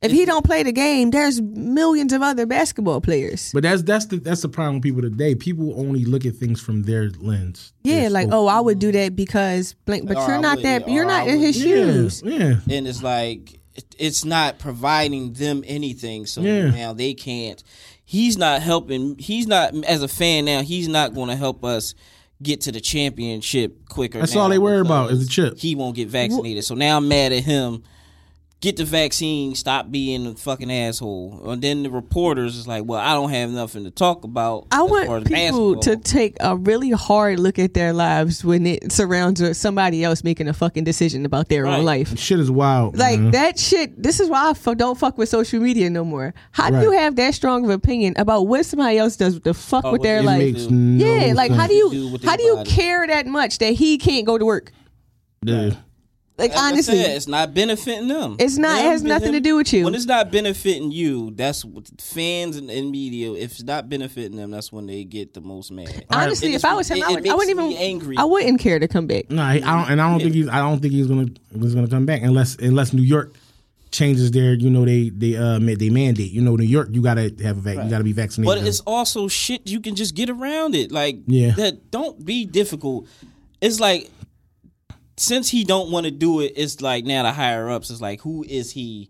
If 0.01 0.11
he 0.13 0.23
don't 0.25 0.45
play 0.45 0.63
the 0.63 0.71
game, 0.71 1.09
there's 1.11 1.41
millions 1.41 2.13
of 2.13 2.21
other 2.21 2.45
basketball 2.45 3.01
players. 3.01 3.51
But 3.53 3.63
that's 3.63 3.81
that's 3.83 4.05
the 4.05 4.17
that's 4.17 4.41
the 4.41 4.47
problem 4.47 4.75
with 4.75 4.83
people 4.83 5.01
today. 5.01 5.35
People 5.35 5.77
only 5.77 6.05
look 6.05 6.25
at 6.25 6.35
things 6.35 6.61
from 6.61 6.83
their 6.83 7.09
lens. 7.19 7.73
Yeah, 7.83 8.01
They're 8.01 8.09
like 8.09 8.29
so- 8.29 8.45
oh, 8.45 8.47
I 8.47 8.61
would 8.61 8.79
do 8.79 8.93
that 8.93 9.17
because 9.17 9.73
blank. 9.85 10.07
But 10.07 10.15
Or 10.15 10.21
you're 10.27 10.37
I 10.37 10.41
not 10.41 10.55
would- 10.57 10.65
that. 10.65 10.87
or 10.87 10.89
You're 10.89 11.05
I 11.05 11.19
not 11.19 11.27
in 11.27 11.39
would- 11.39 11.45
his 11.47 11.57
yeah, 11.65 11.73
shoes. 11.75 12.23
yeah. 12.25 12.59
and 12.69 12.87
it's 12.87 13.03
like 13.03 13.59
it- 13.75 13.95
it's 13.99 14.23
not 14.23 14.57
providing 14.57 15.33
them 15.33 15.63
anything 15.67 16.25
so 16.25 16.39
Yeah. 16.41 16.69
now 16.69 16.93
they 16.93 17.13
can't 17.13 17.61
he's 18.05 18.37
not 18.37 18.61
helping 18.61 19.17
he's 19.19 19.47
not 19.47 19.73
as 19.85 20.01
a 20.01 20.07
fan 20.07 20.45
now 20.45 20.61
he's 20.61 20.87
not 20.87 21.13
going 21.13 21.27
to 21.29 21.35
help 21.35 21.63
us 21.65 21.93
get 22.41 22.61
to 22.61 22.71
the 22.71 22.79
championship 22.81 23.87
quicker 23.89 24.19
That's 24.19 24.33
now 24.33 24.41
all 24.41 24.49
they 24.49 24.57
worry 24.59 24.79
about 24.79 25.11
is 25.11 25.19
the 25.19 25.29
chip. 25.29 25.59
he 25.59 25.75
won't 25.75 25.95
get 25.97 26.07
vaccinated 26.07 26.63
so 26.63 26.73
now 26.73 26.95
i'm 26.97 27.07
mad 27.09 27.31
at 27.33 27.43
him 27.43 27.83
get 28.61 28.75
the 28.75 28.83
vaccine 28.83 29.55
stop 29.55 29.89
being 29.89 30.27
a 30.27 30.35
fucking 30.35 30.69
asshole 30.69 31.49
and 31.49 31.61
then 31.61 31.83
the 31.83 31.89
reporters 31.89 32.57
is 32.57 32.67
like 32.67 32.83
well 32.83 32.99
i 32.99 33.13
don't 33.13 33.29
have 33.29 33.49
nothing 33.49 33.85
to 33.85 33.91
talk 33.91 34.25
about 34.25 34.67
I 34.71 34.81
want 34.83 35.25
people 35.27 35.77
to 35.79 35.95
take 35.95 36.35
a 36.41 36.57
really 36.57 36.91
hard 36.91 37.39
look 37.39 37.57
at 37.57 37.73
their 37.73 37.93
lives 37.93 38.43
when 38.43 38.67
it 38.67 38.91
surrounds 38.91 39.57
somebody 39.57 40.03
else 40.03 40.25
making 40.25 40.49
a 40.49 40.53
fucking 40.53 40.83
decision 40.83 41.25
about 41.25 41.47
their 41.47 41.63
Right. 41.63 41.79
own 41.79 41.85
life. 41.85 42.17
Shit 42.19 42.39
is 42.39 42.51
wild. 42.51 42.97
Like 42.97 43.19
man. 43.19 43.31
that 43.31 43.57
shit. 43.59 44.01
This 44.01 44.19
is 44.19 44.29
why 44.29 44.49
I 44.49 44.53
fu- 44.53 44.75
don't 44.75 44.97
fuck 44.97 45.17
with 45.17 45.29
social 45.29 45.59
media 45.61 45.89
no 45.89 46.03
more. 46.03 46.33
How 46.51 46.69
do 46.69 46.81
you 46.81 46.91
have 46.91 47.15
that 47.15 47.33
strong 47.33 47.63
of 47.63 47.69
opinion 47.71 48.13
about 48.17 48.47
what 48.47 48.65
somebody 48.65 48.97
else 48.97 49.15
does 49.15 49.39
the 49.39 49.53
fuck 49.53 49.85
Oh, 49.85 49.93
with 49.93 50.01
their 50.03 50.19
they 50.21 50.25
life? 50.25 50.53
makes 50.53 50.69
no 50.69 51.05
yeah, 51.05 51.33
like 51.33 51.51
how 51.51 51.67
do 51.67 51.79
sense. 51.79 51.91
Do 51.91 51.97
you 51.97 52.17
how 52.29 52.35
do 52.35 52.43
you 52.43 52.55
body. 52.57 52.69
care 52.69 53.07
that 53.07 53.25
much 53.25 53.57
that 53.59 53.73
he 53.73 53.97
can't 53.97 54.25
go 54.25 54.37
to 54.37 54.45
work? 54.45 54.71
Yeah. 55.43 55.71
Like 56.39 56.51
Like 56.51 56.59
I 56.59 56.71
honestly, 56.71 56.95
said, 57.03 57.15
it's 57.17 57.27
not 57.27 57.53
benefiting 57.53 58.07
them. 58.07 58.37
It's 58.39 58.57
not- 58.57 58.79
it 58.79 58.85
has 58.85 59.03
nothing 59.03 59.27
him- 59.29 59.33
to 59.33 59.39
do 59.41 59.57
with 59.57 59.71
you. 59.73 59.83
When 59.85 59.93
it's 59.93 60.05
not 60.05 60.31
benefiting 60.31 60.91
you, 60.91 61.31
that's 61.35 61.65
what 61.65 61.87
fans 61.99 62.55
and, 62.55 62.69
and 62.71 62.89
media. 62.89 63.33
If 63.33 63.51
it's 63.51 63.63
not 63.63 63.89
benefiting 63.89 64.37
them, 64.37 64.49
that's 64.51 64.71
when 64.71 64.87
they 64.87 65.03
get 65.03 65.33
the 65.33 65.41
most 65.41 65.71
mad. 65.71 66.05
honestly, 66.09 66.47
It 66.47 66.55
if 66.55 66.61
just- 66.61 66.65
I 66.65 66.75
was 66.75 66.89
him, 66.89 66.97
it- 66.99 67.03
I, 67.03 67.11
it 67.11 67.15
would, 67.15 67.27
I 67.29 67.33
wouldn't 67.35 67.51
even. 67.51 67.69
me 67.69 67.77
angry. 67.77 68.15
I 68.17 68.23
wouldn't 68.23 68.59
care 68.59 68.79
to 68.79 68.87
come 68.87 69.05
back. 69.05 69.29
No, 69.29 69.41
I, 69.41 69.55
I 69.55 69.59
don't, 69.59 69.91
and 69.91 70.01
I 70.01 70.09
don't 70.09 70.19
think 70.21 70.33
he's. 70.33 70.47
I 70.47 70.59
don't 70.59 70.79
think 70.79 70.93
he's 70.93 71.07
gonna 71.07 71.27
he's 71.59 71.75
gonna 71.75 71.87
come 71.89 72.05
back 72.05 72.21
unless 72.23 72.55
unless 72.55 72.93
New 72.93 73.03
York 73.03 73.33
changes 73.91 74.31
their. 74.31 74.53
You 74.53 74.69
know, 74.69 74.85
they 74.85 75.09
they 75.09 75.35
uh 75.35 75.59
ma- 75.59 75.73
they 75.77 75.89
mandate. 75.89 76.31
You 76.31 76.41
know, 76.41 76.55
New 76.55 76.63
York, 76.63 76.89
you 76.91 77.01
gotta 77.01 77.33
have 77.43 77.57
a 77.57 77.61
vac. 77.61 77.83
You 77.83 77.89
gotta 77.89 78.03
be 78.03 78.13
vaccinated. 78.13 78.59
But 78.61 78.67
it's 78.67 78.79
also 78.81 79.27
shit 79.27 79.67
you 79.67 79.81
can 79.81 79.95
just 79.95 80.15
get 80.15 80.29
around 80.29 80.75
it. 80.75 80.91
Like 80.91 81.17
Yeah. 81.27 81.51
that 81.51 81.91
don't 81.91 82.23
be 82.23 82.45
difficult. 82.45 83.07
It's 83.61 83.79
like 83.79 84.09
since 85.19 85.49
he 85.49 85.63
don't 85.63 85.91
want 85.91 86.05
to 86.05 86.11
do 86.11 86.39
it, 86.41 86.53
it's 86.55 86.81
like 86.81 87.05
now 87.05 87.23
the 87.23 87.31
higher 87.33 87.69
ups 87.69 87.89
is 87.89 88.01
like 88.01 88.21
who 88.21 88.43
is 88.47 88.71
he 88.71 89.09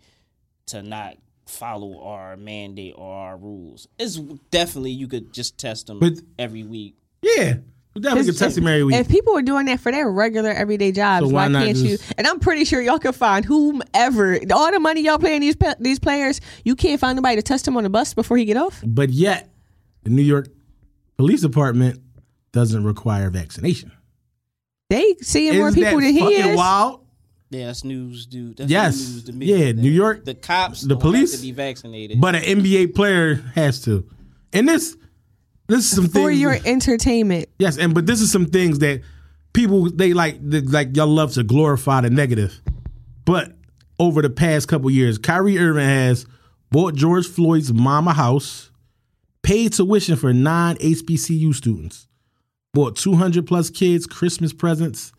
to 0.68 0.82
not 0.82 1.16
follow 1.46 2.02
our 2.04 2.36
mandate 2.38 2.94
or 2.98 3.14
our 3.14 3.38
rules? 3.38 3.88
It's 3.98 4.16
definitely 4.52 4.92
you 4.92 5.08
could 5.08 5.34
just 5.34 5.58
test 5.58 5.88
them 5.88 6.00
But- 6.00 6.20
every 6.38 6.64
week. 6.64 6.96
yeah, 7.22 7.58
we 7.96 8.02
definitely 8.02 8.32
can 8.32 8.40
test 8.40 8.58
him 8.58 8.68
every 8.68 8.84
week. 8.84 8.96
If 8.96 9.10
people 9.10 9.34
were 9.34 9.42
doing 9.42 9.66
that 9.66 9.80
for 9.80 9.92
their 9.92 10.10
regular 10.10 10.52
everyday 10.52 10.92
jobs, 10.92 11.28
So 11.28 11.34
why, 11.34 11.48
why 11.48 11.66
can't 11.66 11.78
you? 11.78 11.98
And 12.18 12.28
I'm 12.28 12.40
pretty 12.40 12.66
sure 12.66 12.82
y'all 12.82 13.00
can 13.00 13.14
find 13.14 13.44
whomever 13.46 14.40
all 14.54 14.72
the 14.72 14.80
money 14.80 15.02
y'all 15.02 15.18
paying 15.20 15.42
these 15.42 15.56
these 15.80 16.00
players. 16.00 16.40
You 16.64 16.76
can't 16.76 17.00
find 17.00 17.16
nobody 17.16 17.36
to 17.38 17.42
test 17.42 17.68
him 17.68 17.78
on 17.78 17.84
the 17.84 17.90
bus 17.90 18.14
before 18.14 18.38
he 18.38 18.46
get 18.46 18.58
off. 18.58 18.82
But 18.86 19.10
yet, 19.10 19.52
the 20.04 20.10
New 20.12 20.22
York 20.22 20.48
Police 21.18 21.42
Department 21.42 22.00
doesn't 22.52 22.84
require 22.84 23.30
vaccination. 23.30 23.92
They 24.90 25.16
seeing 25.22 25.58
more 25.58 25.68
Isn't 25.70 25.82
people 25.84 26.00
that 26.00 26.06
than 26.06 26.14
he 26.14 26.20
fucking 26.20 26.52
is. 26.52 26.58
wild? 26.58 27.02
Yeah, 27.52 27.68
that's 27.68 27.84
news, 27.84 28.26
dude. 28.26 28.58
That's 28.58 28.70
Yes. 28.72 28.96
news 28.98 29.24
to 29.26 29.34
me. 29.34 29.46
Yeah, 29.48 29.72
New 29.72 29.90
York, 29.90 30.26
The 30.26 30.36
cops, 30.36 30.82
the 30.82 30.90
don't 30.90 30.98
have 30.98 31.02
police, 31.02 31.36
to 31.36 31.42
be 31.42 31.52
vaccinated. 31.52 32.20
But 32.22 32.36
an 32.36 32.44
NBA 32.44 32.88
player 32.96 33.36
has 33.56 33.82
to. 33.84 34.06
And 34.54 34.68
this, 34.68 34.96
this 35.68 35.80
is 35.80 35.90
some 35.90 36.06
For 36.08 36.30
things. 36.30 36.40
your 36.42 36.58
entertainment, 36.66 37.50
Yes, 37.60 37.78
and 37.78 37.94
but 37.94 38.06
this 38.06 38.22
is 38.22 38.32
some 38.32 38.46
things 38.48 38.80
that 38.80 39.02
people 39.54 39.90
they 39.92 40.14
like 40.14 40.38
they, 40.48 40.62
like 40.62 40.96
y'all 40.96 41.08
love 41.08 41.34
to 41.34 41.44
glorify 41.44 42.02
the 42.02 42.10
negative. 42.12 42.62
But 43.26 43.54
over 44.00 44.22
the 44.22 44.30
past 44.30 44.68
couple 44.68 44.90
years, 44.92 45.18
Kyrie 45.18 45.58
Irving 45.60 45.84
has 45.86 46.26
bought 46.72 46.94
George 46.96 47.28
Floyd's 47.28 47.74
mama 47.74 48.14
house, 48.14 48.70
paid 49.44 49.74
tuition 49.74 50.16
for 50.18 50.34
nine 50.34 50.76
HBCU 50.78 51.54
students, 51.54 52.08
bought 52.74 52.96
200 52.96 53.48
plus 53.48 53.70
kids 53.70 54.06
Christmas 54.06 54.54
presents, 54.54 55.12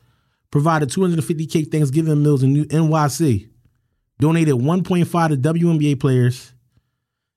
provided 0.51 0.89
250k 0.91 1.71
Thanksgiving 1.71 2.23
meals 2.23 2.43
in 2.43 2.53
New 2.53 2.65
NYC, 2.67 3.49
donated 4.19 4.55
1.5 4.55 5.29
to 5.29 5.37
WNBA 5.37 5.99
players, 6.01 6.53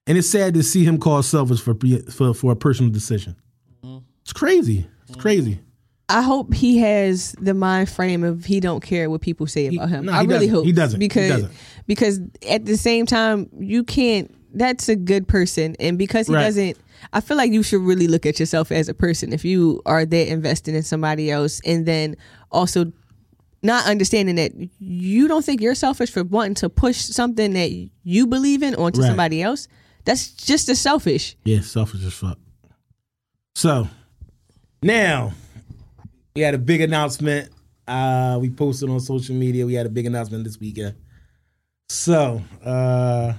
and 0.07 0.17
it's 0.17 0.29
sad 0.29 0.53
to 0.53 0.63
see 0.63 0.83
him 0.83 0.97
call 0.97 1.23
selfish 1.23 1.61
for 1.61 1.75
for, 2.11 2.33
for 2.33 2.51
a 2.51 2.55
personal 2.55 2.91
decision. 2.91 3.35
Mm-hmm. 3.83 3.99
It's 4.21 4.33
crazy. 4.33 4.87
It's 5.03 5.11
mm-hmm. 5.11 5.21
crazy. 5.21 5.59
I 6.09 6.21
hope 6.21 6.53
he 6.53 6.77
has 6.79 7.31
the 7.39 7.53
mind 7.53 7.89
frame 7.89 8.23
of 8.23 8.45
he 8.45 8.59
don't 8.59 8.81
care 8.81 9.09
what 9.09 9.21
people 9.21 9.47
say 9.47 9.67
about 9.67 9.89
him. 9.89 10.05
no, 10.05 10.11
I 10.11 10.23
really 10.23 10.47
doesn't. 10.47 10.49
hope 10.49 10.65
He 10.65 10.71
doesn't. 10.71 11.01
He 11.01 11.07
because 11.07 11.29
doesn't. 11.29 11.51
because 11.87 12.19
at 12.47 12.65
the 12.65 12.77
same 12.77 13.05
time 13.05 13.49
you 13.57 13.83
can't. 13.83 14.33
That's 14.55 14.87
a 14.87 14.95
good 14.95 15.27
person, 15.27 15.75
and 15.79 15.97
because 15.97 16.27
he 16.27 16.35
Right. 16.35 16.43
doesn't, 16.43 16.77
I 17.11 17.19
feel 17.21 17.35
like 17.37 17.51
you 17.51 17.63
should 17.63 17.81
really 17.81 18.07
look 18.07 18.25
at 18.25 18.39
yourself 18.39 18.71
as 18.71 18.87
a 18.87 18.93
person. 18.93 19.33
If 19.33 19.43
you 19.43 19.81
are 19.85 20.05
that 20.05 20.27
invested 20.27 20.75
in 20.75 20.83
somebody 20.83 21.29
else, 21.29 21.59
and 21.65 21.85
then 21.85 22.15
also 22.51 22.91
not 23.61 23.85
understanding 23.87 24.35
that 24.35 24.51
you 24.79 25.27
don't 25.27 25.43
think 25.43 25.61
you're 25.61 25.75
selfish 25.75 26.11
for 26.11 26.23
wanting 26.23 26.55
to 26.55 26.69
push 26.69 26.97
something 26.97 27.53
that 27.53 27.71
you 28.03 28.27
believe 28.27 28.61
in 28.63 28.75
onto 28.75 29.01
Right. 29.01 29.07
somebody 29.07 29.41
else. 29.41 29.67
That's 30.05 30.31
just 30.31 30.67
as 30.69 30.79
selfish. 30.81 31.35
Yeah, 31.45 31.61
selfish 31.61 32.03
as 32.03 32.13
fuck. 32.13 32.37
So 33.55 33.87
now 34.81 35.33
we 36.35 36.41
had 36.41 36.53
a 36.55 36.57
big 36.57 36.81
announcement. 36.81 37.49
Uh 37.87 38.37
we 38.41 38.49
posted 38.49 38.89
on 38.89 38.99
social 38.99 39.35
media. 39.35 39.65
We 39.65 39.73
had 39.75 39.85
a 39.85 39.89
big 39.89 40.05
announcement 40.05 40.43
this 40.43 40.59
weekend. 40.59 40.95
So 41.89 42.41
uh 42.65 43.33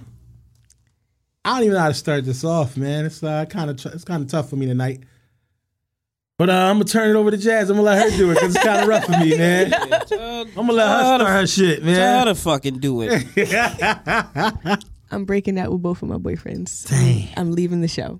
I 1.44 1.54
don't 1.54 1.64
even 1.64 1.74
know 1.74 1.80
how 1.80 1.88
to 1.88 1.94
start 1.94 2.24
this 2.24 2.42
off, 2.42 2.76
man. 2.76 3.04
It's 3.04 3.22
uh, 3.22 3.44
kind 3.46 3.70
of 3.70 3.84
it's 3.92 4.04
kind 4.04 4.22
of 4.22 4.30
tough 4.30 4.48
for 4.48 4.56
me 4.56 4.66
tonight. 4.66 5.00
But 6.36 6.50
uh, 6.50 6.52
I'm 6.52 6.76
gonna 6.76 6.84
turn 6.84 7.10
it 7.10 7.18
over 7.18 7.30
to 7.30 7.36
Jazz. 7.36 7.70
I'm 7.70 7.76
gonna 7.76 7.86
let 7.86 8.10
her 8.10 8.16
do 8.16 8.30
it 8.30 8.34
because 8.34 8.56
it's 8.56 8.64
kind 8.64 8.82
of 8.82 8.88
rough 8.88 9.04
for 9.04 9.12
me, 9.12 9.36
man. 9.38 9.72
I'm 9.74 10.54
gonna 10.54 10.72
let 10.72 10.88
her 10.88 11.16
start 11.18 11.20
her 11.20 11.46
shit, 11.46 11.84
man. 11.84 12.24
Try 12.24 12.32
to 12.32 12.34
fucking 12.34 12.78
do 12.78 13.02
it. 13.02 14.82
I'm 15.10 15.24
breaking 15.26 15.58
out 15.58 15.70
with 15.70 15.82
both 15.82 16.02
of 16.02 16.08
my 16.08 16.16
boyfriends. 16.16 16.88
Damn. 16.88 17.28
I'm 17.36 17.52
leaving 17.52 17.82
the 17.82 17.88
show. 17.88 18.18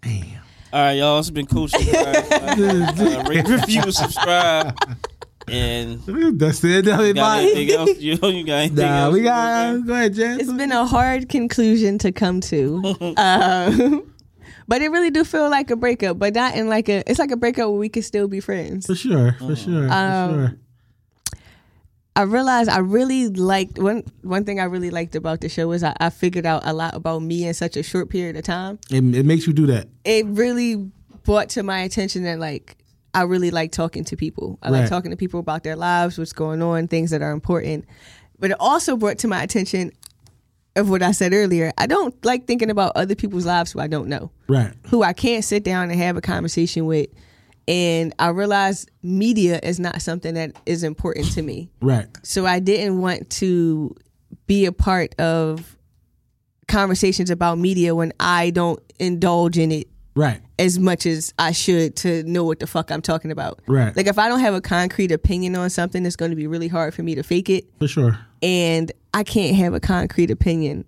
Damn. 0.00 0.40
All 0.72 0.80
right, 0.80 0.92
y'all. 0.92 1.18
It's 1.18 1.30
been 1.30 1.46
cool. 1.46 1.64
uh, 1.74 3.24
rate, 3.28 3.48
review, 3.48 3.90
subscribe, 3.90 4.78
and 5.50 6.00
That's 6.38 6.62
it. 6.64 6.84
That's 6.84 7.02
it. 7.02 7.14
got 7.14 7.36
Bye. 7.36 7.42
anything 7.42 7.70
else? 7.76 7.90
You, 7.98 8.12
you 8.22 8.44
got 8.44 8.52
anything 8.54 8.76
Nah, 8.76 9.04
else? 9.04 9.14
we 9.14 9.22
got. 9.22 9.86
Go 9.86 9.92
ahead, 9.92 10.14
Jazz. 10.14 10.38
It's 10.40 10.52
been 10.52 10.72
a 10.72 10.86
hard 10.86 11.28
conclusion 11.28 11.98
to 11.98 12.12
come 12.12 12.40
to. 12.42 12.82
uh, 13.16 13.98
but 14.68 14.82
it 14.82 14.90
really 14.90 15.10
do 15.10 15.24
feel 15.24 15.48
like 15.50 15.70
a 15.70 15.76
breakup, 15.76 16.18
but 16.18 16.34
not 16.34 16.54
in 16.56 16.68
like 16.68 16.88
a 16.88 17.02
it's 17.10 17.18
like 17.18 17.30
a 17.30 17.36
breakup 17.36 17.70
where 17.70 17.78
we 17.78 17.88
can 17.88 18.02
still 18.02 18.28
be 18.28 18.40
friends. 18.40 18.86
For 18.86 18.94
sure, 18.94 19.32
for 19.38 19.56
sure, 19.56 19.88
for 19.88 19.94
Um, 19.94 20.34
sure. 20.34 20.58
I 22.16 22.22
realized 22.22 22.68
I 22.68 22.78
really 22.78 23.28
liked 23.28 23.78
one 23.78 24.02
one 24.22 24.44
thing 24.44 24.58
I 24.58 24.64
really 24.64 24.90
liked 24.90 25.14
about 25.14 25.40
the 25.40 25.48
show 25.48 25.70
is 25.70 25.84
I, 25.84 25.94
I 26.00 26.10
figured 26.10 26.46
out 26.46 26.62
a 26.64 26.72
lot 26.72 26.94
about 26.94 27.20
me 27.22 27.46
in 27.46 27.54
such 27.54 27.76
a 27.76 27.82
short 27.82 28.10
period 28.10 28.36
of 28.36 28.42
time. 28.42 28.80
It, 28.90 29.04
it 29.14 29.24
makes 29.24 29.46
you 29.46 29.52
do 29.52 29.66
that. 29.66 29.86
It 30.04 30.26
really 30.26 30.90
brought 31.24 31.48
to 31.50 31.62
my 31.62 31.80
attention 31.80 32.24
that 32.24 32.38
like 32.40 32.76
I 33.14 33.22
really 33.22 33.50
like 33.50 33.72
talking 33.72 34.04
to 34.04 34.16
people. 34.16 34.58
I 34.62 34.70
Right. 34.70 34.80
like 34.80 34.88
talking 34.88 35.10
to 35.10 35.16
people 35.16 35.40
about 35.40 35.62
their 35.64 35.76
lives, 35.76 36.18
what's 36.18 36.32
going 36.32 36.62
on, 36.62 36.88
things 36.88 37.10
that 37.10 37.22
are 37.22 37.32
important. 37.32 37.84
But 38.38 38.50
it 38.52 38.56
also 38.60 38.96
brought 38.96 39.18
to 39.18 39.28
my 39.28 39.42
attention 39.42 39.92
of 40.76 40.88
what 40.90 41.02
I 41.02 41.10
said 41.12 41.32
earlier. 41.32 41.72
I 41.78 41.86
don't 41.86 42.14
like 42.24 42.46
thinking 42.46 42.70
about 42.70 42.92
other 42.94 43.14
people's 43.16 43.46
lives 43.46 43.72
who 43.72 43.80
I 43.80 43.88
don't 43.88 44.08
know. 44.08 44.30
Right. 44.46 44.72
who 44.86 45.02
I 45.02 45.12
can't 45.12 45.42
sit 45.44 45.64
down 45.64 45.90
and 45.90 45.98
have 46.00 46.16
a 46.16 46.20
conversation 46.20 46.86
with. 46.86 47.08
And 47.66 48.14
I 48.18 48.28
realized 48.28 48.90
media 49.02 49.60
is 49.62 49.78
not 49.78 50.00
something 50.00 50.34
that 50.34 50.52
is 50.64 50.84
important 50.84 51.32
to 51.32 51.42
me. 51.42 51.70
Right. 51.82 52.06
So 52.22 52.46
I 52.46 52.60
didn't 52.60 53.00
want 53.00 53.28
to 53.30 53.94
be 54.46 54.64
a 54.66 54.72
part 54.72 55.14
of 55.20 55.76
conversations 56.66 57.30
about 57.30 57.58
media 57.58 57.94
when 57.94 58.12
I 58.20 58.50
don't 58.50 58.80
indulge 58.98 59.58
in 59.58 59.72
it 59.72 59.88
Right. 60.18 60.40
as 60.58 60.78
much 60.78 61.06
as 61.06 61.32
I 61.38 61.52
should 61.52 61.94
to 61.96 62.22
know 62.24 62.44
what 62.44 62.58
the 62.60 62.66
fuck 62.66 62.90
I'm 62.90 63.02
talking 63.02 63.30
about. 63.30 63.60
Right. 63.66 63.96
Like 63.96 64.06
if 64.08 64.18
I 64.18 64.28
don't 64.28 64.40
have 64.40 64.54
a 64.54 64.60
concrete 64.60 65.12
opinion 65.12 65.54
on 65.56 65.70
something, 65.70 66.04
it's 66.04 66.16
going 66.16 66.30
to 66.32 66.36
be 66.36 66.46
really 66.46 66.68
hard 66.68 66.94
for 66.94 67.02
me 67.02 67.14
to 67.14 67.22
fake 67.22 67.48
it. 67.48 67.66
For 67.78 67.86
sure. 67.88 68.18
And 68.42 68.90
I 69.14 69.22
can't 69.24 69.56
have 69.56 69.74
a 69.74 69.80
concrete 69.80 70.30
opinion 70.30 70.84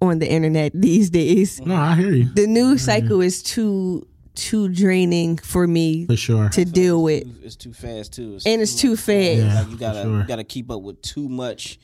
on 0.00 0.18
the 0.18 0.28
internet 0.30 0.72
these 0.74 1.10
days. 1.10 1.60
No, 1.60 1.76
I 1.76 1.94
hear 1.94 2.10
you. 2.12 2.24
The 2.34 2.46
news 2.46 2.82
cycle 2.84 3.20
is 3.20 3.42
too 3.42 4.06
too 4.34 4.66
draining 4.70 5.36
for 5.36 5.66
me 5.66 6.06
For 6.06 6.16
sure. 6.16 6.48
to 6.48 6.64
deal 6.64 7.02
with. 7.02 7.24
It's 7.44 7.54
too 7.54 7.72
fast 7.74 8.14
too. 8.14 8.38
And 8.46 8.62
it's 8.62 8.74
too 8.74 8.96
fast. 8.96 9.38
Yeah, 9.38 9.60
Like 9.60 9.70
you 9.70 9.76
gotta 9.76 10.02
sure. 10.02 10.20
you 10.20 10.26
gotta 10.26 10.44
keep 10.44 10.70
up 10.70 10.80
with 10.82 11.02
too 11.02 11.28
much, 11.28 11.78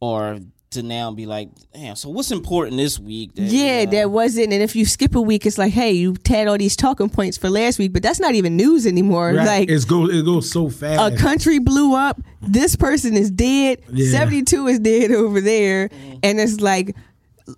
or 0.00 0.38
to 0.70 0.84
now 0.84 1.10
be 1.10 1.26
like, 1.26 1.48
damn. 1.74 1.96
So 1.96 2.08
what's 2.10 2.30
important 2.30 2.76
this 2.76 2.96
week? 2.96 3.34
That, 3.34 3.42
Yeah, 3.42 3.80
you 3.80 3.86
know, 3.86 3.92
that 3.92 4.10
wasn't. 4.12 4.52
And 4.52 4.62
if 4.62 4.76
you 4.76 4.84
skip 4.84 5.16
a 5.16 5.20
week, 5.20 5.44
it's 5.44 5.58
like, 5.58 5.72
hey, 5.72 5.90
you 5.92 6.14
had 6.24 6.46
all 6.46 6.56
these 6.56 6.76
talking 6.76 7.10
points 7.10 7.36
for 7.36 7.50
last 7.50 7.80
week, 7.80 7.92
but 7.92 8.04
that's 8.04 8.20
not 8.20 8.36
even 8.36 8.56
news 8.56 8.86
anymore. 8.86 9.32
Right. 9.32 9.46
Like 9.46 9.68
it's 9.68 9.84
go 9.84 10.08
it 10.08 10.24
goes 10.24 10.48
so 10.50 10.68
fast. 10.68 11.14
a 11.14 11.16
country 11.16 11.58
blew 11.58 11.96
up. 11.96 12.20
This 12.40 12.76
person 12.76 13.16
is 13.16 13.32
dead. 13.32 13.80
Yeah. 13.90 14.12
Seventy 14.12 14.42
two 14.44 14.68
is 14.68 14.78
dead 14.78 15.10
over 15.10 15.40
there, 15.40 15.88
Mm-hmm. 15.88 16.18
and 16.22 16.40
it's 16.40 16.60
like. 16.60 16.94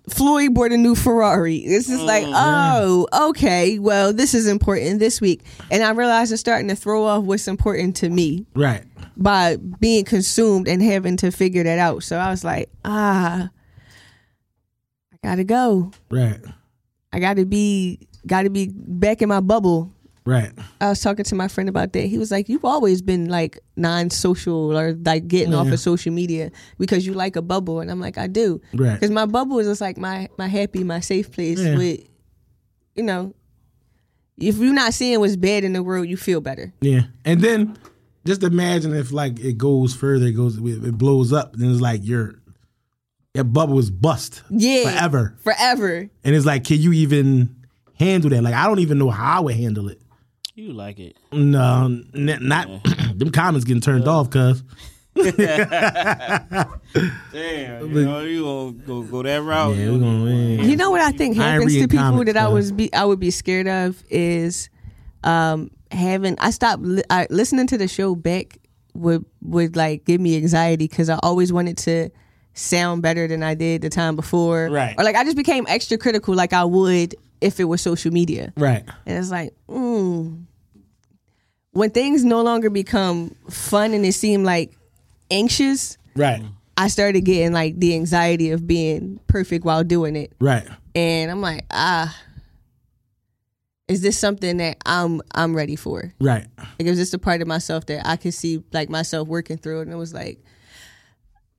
Floyd 0.09 0.53
bought 0.53 0.71
a 0.71 0.77
new 0.77 0.95
Ferrari. 0.95 1.57
It's 1.57 1.87
just 1.87 2.03
like, 2.03 2.23
Mm-hmm. 2.23 2.33
oh, 2.35 3.07
okay. 3.29 3.79
Well, 3.79 4.13
this 4.13 4.33
is 4.33 4.47
important 4.47 4.99
this 4.99 5.19
week, 5.21 5.41
and 5.71 5.83
I 5.83 5.91
realized 5.91 6.31
it's 6.31 6.39
starting 6.41 6.67
to 6.69 6.75
throw 6.75 7.05
off 7.05 7.23
what's 7.23 7.47
important 7.47 7.95
to 7.97 8.09
me. 8.09 8.45
right. 8.55 8.83
by 9.15 9.57
being 9.79 10.05
consumed 10.05 10.67
and 10.67 10.81
having 10.81 11.17
to 11.17 11.31
figure 11.31 11.63
that 11.63 11.79
out. 11.79 12.03
So 12.03 12.17
I 12.17 12.29
was 12.29 12.43
like, 12.43 12.69
ah, 12.85 13.49
I 15.13 15.17
gotta 15.27 15.43
go. 15.43 15.91
Right. 16.09 16.39
I 17.11 17.19
gotta 17.19 17.45
be 17.45 18.07
gotta 18.25 18.49
be 18.49 18.69
back 18.73 19.21
in 19.21 19.29
my 19.29 19.39
bubble. 19.39 19.91
Right. 20.25 20.51
I 20.79 20.89
was 20.89 21.01
talking 21.01 21.25
to 21.25 21.35
my 21.35 21.47
friend 21.49 21.67
about 21.67 21.91
that. 21.93 22.05
He 22.05 22.17
was 22.17 22.31
like, 22.31 22.47
You've 22.47 22.63
always 22.63 23.01
been 23.01 23.27
like 23.29 23.59
non 23.75 24.09
social 24.09 24.77
or 24.77 24.93
like 24.93 25.27
getting 25.27 25.53
off 25.53 25.67
of 25.67 25.79
social 25.79 26.13
media 26.13 26.51
because 26.77 27.05
you 27.05 27.13
like 27.13 27.35
a 27.35 27.41
bubble. 27.41 27.81
And 27.81 27.91
I'm 27.91 27.99
like, 27.99 28.17
I 28.17 28.27
do. 28.27 28.61
Right. 28.73 28.93
Because 28.93 29.11
my 29.11 29.25
bubble 29.25 29.59
is 29.59 29.67
just 29.67 29.81
like 29.81 29.97
my 29.97 30.29
my 30.37 30.47
happy, 30.47 30.83
my 30.83 31.01
safe 31.01 31.31
place 31.31 31.59
Yeah. 31.59 31.77
with 31.77 31.99
you 32.95 33.03
know, 33.03 33.33
if 34.37 34.57
you're 34.57 34.73
not 34.73 34.93
seeing 34.93 35.19
what's 35.19 35.35
bad 35.35 35.63
in 35.63 35.73
the 35.73 35.83
world, 35.83 36.07
you 36.07 36.15
feel 36.17 36.39
better. 36.41 36.71
Yeah. 36.81 37.01
And 37.25 37.41
then 37.41 37.77
just 38.25 38.43
imagine 38.43 38.93
if 38.95 39.11
like 39.11 39.39
it 39.39 39.57
goes 39.57 39.93
further, 39.93 40.27
it 40.27 40.33
goes 40.33 40.57
it 40.57 40.97
blows 40.97 41.33
up, 41.33 41.55
then 41.57 41.69
it's 41.71 41.81
like 41.81 42.01
your 42.05 42.35
that 43.33 43.45
bubble 43.45 43.77
is 43.79 43.89
bust. 43.89 44.41
Yeah. 44.49 44.83
Forever. 44.91 45.35
Forever. 45.43 46.09
And 46.23 46.35
it's 46.35 46.45
like, 46.45 46.63
can 46.63 46.79
you 46.79 46.93
even 46.93 47.55
handle 47.99 48.29
that? 48.29 48.41
Like 48.43 48.53
I 48.53 48.67
don't 48.67 48.79
even 48.79 48.99
know 48.99 49.09
how 49.09 49.39
I 49.39 49.39
would 49.41 49.55
handle 49.55 49.89
it. 49.89 49.99
You 50.55 50.71
like 50.73 50.99
it? 50.99 51.17
No, 51.31 51.85
n- 52.13 52.37
not 52.41 52.67
them 53.15 53.31
comments 53.31 53.65
getting 53.65 53.81
turned 53.81 54.07
off, 54.07 54.29
cuz. 54.29 54.63
Damn, 55.15 55.33
you 57.33 58.05
know 58.05 58.19
you 58.21 58.43
gonna 58.43 58.71
go 58.73 59.01
go 59.03 59.23
that 59.23 59.41
route? 59.43 59.75
Yeah, 59.75 59.91
we're 59.91 59.99
gonna 59.99 60.29
yeah. 60.29 60.61
You 60.63 60.75
know 60.75 60.91
what 60.91 61.01
I 61.01 61.11
think 61.11 61.37
I 61.37 61.43
happens 61.51 61.73
to 61.73 61.87
people 61.87 61.97
comics, 61.99 62.33
that 62.33 62.37
I 62.43 62.47
was 62.49 62.71
be 62.71 62.93
I 62.93 63.05
would 63.05 63.19
be 63.19 63.31
scared 63.31 63.67
of 63.67 64.03
is 64.09 64.69
um 65.23 65.71
having 65.91 66.35
I 66.39 66.49
stopped 66.51 66.83
li- 66.83 67.03
I, 67.09 67.27
listening 67.29 67.67
to 67.67 67.77
the 67.77 67.87
show 67.87 68.15
back 68.15 68.57
would 68.93 69.25
would 69.41 69.75
like 69.75 70.05
give 70.05 70.21
me 70.21 70.35
anxiety 70.37 70.87
because 70.87 71.09
I 71.09 71.19
always 71.23 71.51
wanted 71.53 71.77
to 71.79 72.09
sound 72.53 73.01
better 73.01 73.27
than 73.27 73.41
I 73.43 73.55
did 73.55 73.81
the 73.81 73.89
time 73.89 74.15
before 74.15 74.69
Right. 74.69 74.93
or 74.97 75.03
like 75.03 75.15
I 75.15 75.23
just 75.23 75.37
became 75.37 75.65
extra 75.67 75.97
critical 75.97 76.35
like 76.35 76.53
I 76.53 76.63
would 76.65 77.15
if 77.43 77.59
it 77.59 77.65
was 77.65 77.81
social 77.81 78.11
media 78.11 78.53
Right. 78.57 78.83
and 79.05 79.17
it's 79.17 79.29
like 79.31 79.53
mm, 79.67 80.43
when 81.71 81.89
things 81.91 82.23
no 82.23 82.41
longer 82.41 82.69
become 82.69 83.35
fun 83.49 83.93
and 83.93 84.05
it 84.05 84.13
seem 84.13 84.43
like 84.43 84.71
anxious 85.29 85.97
Right. 86.15 86.43
I 86.77 86.87
started 86.87 87.21
getting 87.21 87.53
like 87.53 87.79
the 87.79 87.93
anxiety 87.95 88.51
of 88.51 88.65
being 88.67 89.19
perfect 89.27 89.65
while 89.65 89.83
doing 89.83 90.15
it 90.15 90.31
Right. 90.39 90.67
and 90.95 91.29
I'm 91.31 91.41
like, 91.41 91.65
ah, 91.71 92.15
is 93.87 94.01
this 94.01 94.17
something 94.17 94.57
that 94.57 94.77
I'm 94.85 95.21
I'm 95.35 95.55
ready 95.55 95.75
for? 95.75 96.13
Right. 96.19 96.47
Like, 96.57 96.87
is 96.87 96.97
this 96.97 97.13
a 97.13 97.19
part 97.19 97.41
of 97.41 97.47
myself 97.47 97.85
that 97.87 98.07
I 98.07 98.15
could 98.15 98.33
see 98.33 98.63
like 98.71 98.89
myself 98.89 99.27
working 99.27 99.57
through? 99.57 99.81
And 99.81 99.91
it 99.91 99.95
was 99.97 100.13
like, 100.13 100.39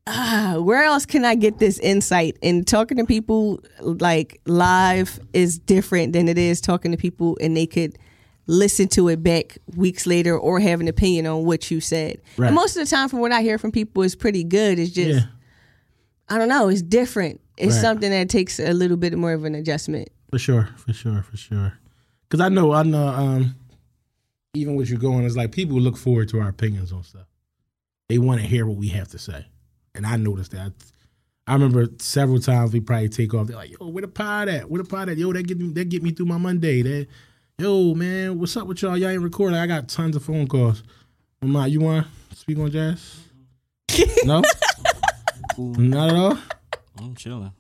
ah, 0.07 0.57
where 0.61 0.83
else 0.85 1.07
can 1.07 1.25
I 1.25 1.35
get 1.35 1.59
this 1.59 1.79
insight? 1.79 2.37
And 2.43 2.67
talking 2.67 2.97
to 2.99 3.05
people 3.05 3.61
like 3.81 4.41
live 4.47 5.19
is 5.33 5.59
different 5.59 6.13
than 6.13 6.29
it 6.29 6.39
is 6.39 6.61
talking 6.61 6.91
to 6.93 6.97
people 6.97 7.37
and 7.41 7.57
they 7.57 7.67
could 7.67 7.99
listen 8.47 8.89
to 8.89 9.09
it 9.09 9.23
back 9.23 9.57
weeks 9.75 10.07
later 10.07 10.39
or 10.39 10.61
have 10.61 10.81
an 10.81 10.89
opinion 10.89 11.27
on 11.27 11.45
what 11.45 11.71
you 11.71 11.81
said. 11.81 12.21
Right. 12.37 12.49
And 12.49 12.55
most 12.55 12.77
of 12.77 12.85
the 12.85 12.91
time, 12.95 13.09
from 13.09 13.21
what 13.21 13.33
I 13.33 13.41
hear 13.43 13.57
from 13.59 13.73
people, 13.73 14.03
is 14.03 14.15
pretty 14.15 14.45
good. 14.45 14.79
It's 14.79 14.91
just 14.93 15.21
Yeah. 15.21 15.27
I 16.29 16.39
don't 16.39 16.49
know. 16.49 16.69
It's 16.69 16.83
different. 16.83 17.41
It's 17.57 17.75
Right. 17.75 17.81
something 17.83 18.11
that 18.11 18.29
takes 18.29 18.59
a 18.59 18.73
little 18.73 18.97
bit 18.97 19.17
more 19.17 19.33
of 19.33 19.45
an 19.45 19.55
adjustment. 19.55 20.09
For 20.31 20.39
sure, 20.39 20.69
for 20.77 20.93
sure, 20.93 21.23
for 21.23 21.37
sure. 21.37 21.75
Because 22.29 22.41
I 22.45 22.49
know, 22.49 22.73
I 22.73 22.83
know. 22.83 23.07
Um, 23.09 23.55
even 24.55 24.75
with 24.75 24.89
you're 24.91 24.99
going, 24.99 25.25
it's 25.25 25.37
like 25.37 25.53
people 25.53 25.81
look 25.81 25.97
forward 25.97 26.29
to 26.31 26.41
our 26.41 26.49
opinions 26.49 26.93
on 26.93 27.03
stuff. 27.05 27.27
They 28.09 28.19
want 28.19 28.41
to 28.41 28.47
hear 28.47 28.67
what 28.67 28.77
we 28.77 28.89
have 28.89 29.09
to 29.09 29.19
say, 29.19 29.47
and 29.95 30.07
I 30.07 30.17
noticed 30.17 30.53
that. 30.53 30.73
I 31.47 31.53
remember 31.53 31.87
several 31.99 32.41
times 32.41 32.73
we 32.73 32.81
probably 32.81 33.11
take 33.11 33.35
off. 33.35 33.47
They're 33.47 33.57
like, 33.57 33.71
"Yo, 33.71 33.89
where 33.89 34.03
the 34.03 34.09
pod 34.09 34.49
at? 34.49 34.71
Where 34.71 34.83
the 34.83 34.89
pod 34.89 35.11
at? 35.11 35.19
Yo, 35.19 35.33
that 35.33 35.47
get 35.47 35.59
me, 35.59 35.73
that 35.75 35.89
get 35.89 36.03
me 36.03 36.11
through 36.11 36.27
my 36.27 36.39
Monday. 36.39 36.83
That, 36.83 37.07
Yo, 37.57 37.95
man, 37.95 38.37
what's 38.41 38.57
up 38.57 38.67
with 38.67 38.83
y'all? 38.83 38.99
Y'all 38.99 39.11
ain't 39.11 39.23
recording. 39.23 39.57
I 39.57 39.69
got 39.69 39.89
tons 39.89 40.17
of 40.17 40.25
phone 40.25 40.49
calls. 40.49 40.83
Mama, 41.41 41.69
you 41.69 41.79
want 41.79 42.05
to 42.31 42.37
speak 42.37 42.59
on 42.59 42.69
jazz? 42.69 43.21
Mm-hmm. 43.87 44.27
no? 44.27 44.43
Mm-hmm. 45.57 45.91
Not 45.91 46.11
at 46.11 46.17
all? 46.17 46.39
I'm 46.99 47.15
chilling. 47.15 47.53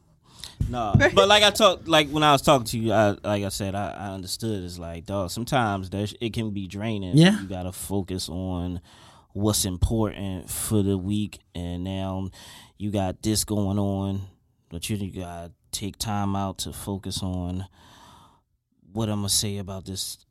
No, 0.68 0.96
but 1.14 1.28
like 1.28 1.44
I 1.44 1.50
talked, 1.50 1.86
like 1.86 2.08
when 2.08 2.24
I 2.24 2.32
was 2.32 2.42
talking 2.42 2.66
to 2.66 2.78
you, 2.78 2.92
I, 2.92 3.10
like 3.22 3.44
I 3.44 3.50
said, 3.50 3.76
I, 3.76 3.92
I 3.92 4.14
understood. 4.14 4.64
It's 4.64 4.80
like, 4.80 5.06
dog. 5.06 5.30
Sometimes 5.30 5.90
there's, 5.90 6.12
it 6.20 6.32
can 6.32 6.50
be 6.50 6.66
draining. 6.66 7.16
Yeah. 7.16 7.40
you 7.40 7.46
gotta 7.46 7.70
focus 7.70 8.28
on 8.28 8.80
what's 9.34 9.64
important 9.64 10.48
for 10.48 10.82
the 10.82 10.96
week, 10.96 11.40
and 11.54 11.84
now 11.84 12.30
you 12.78 12.90
got 12.90 13.20
this 13.22 13.44
going 13.44 13.78
on, 13.78 14.22
but 14.70 14.88
you, 14.88 14.96
you 14.96 15.20
gotta 15.20 15.52
take 15.72 15.98
time 15.98 16.34
out 16.36 16.58
to 16.58 16.72
focus 16.72 17.20
on 17.22 17.66
what 18.92 19.08
I'm 19.08 19.18
gonna 19.18 19.28
say 19.28 19.58
about 19.58 19.84
this 19.84 20.24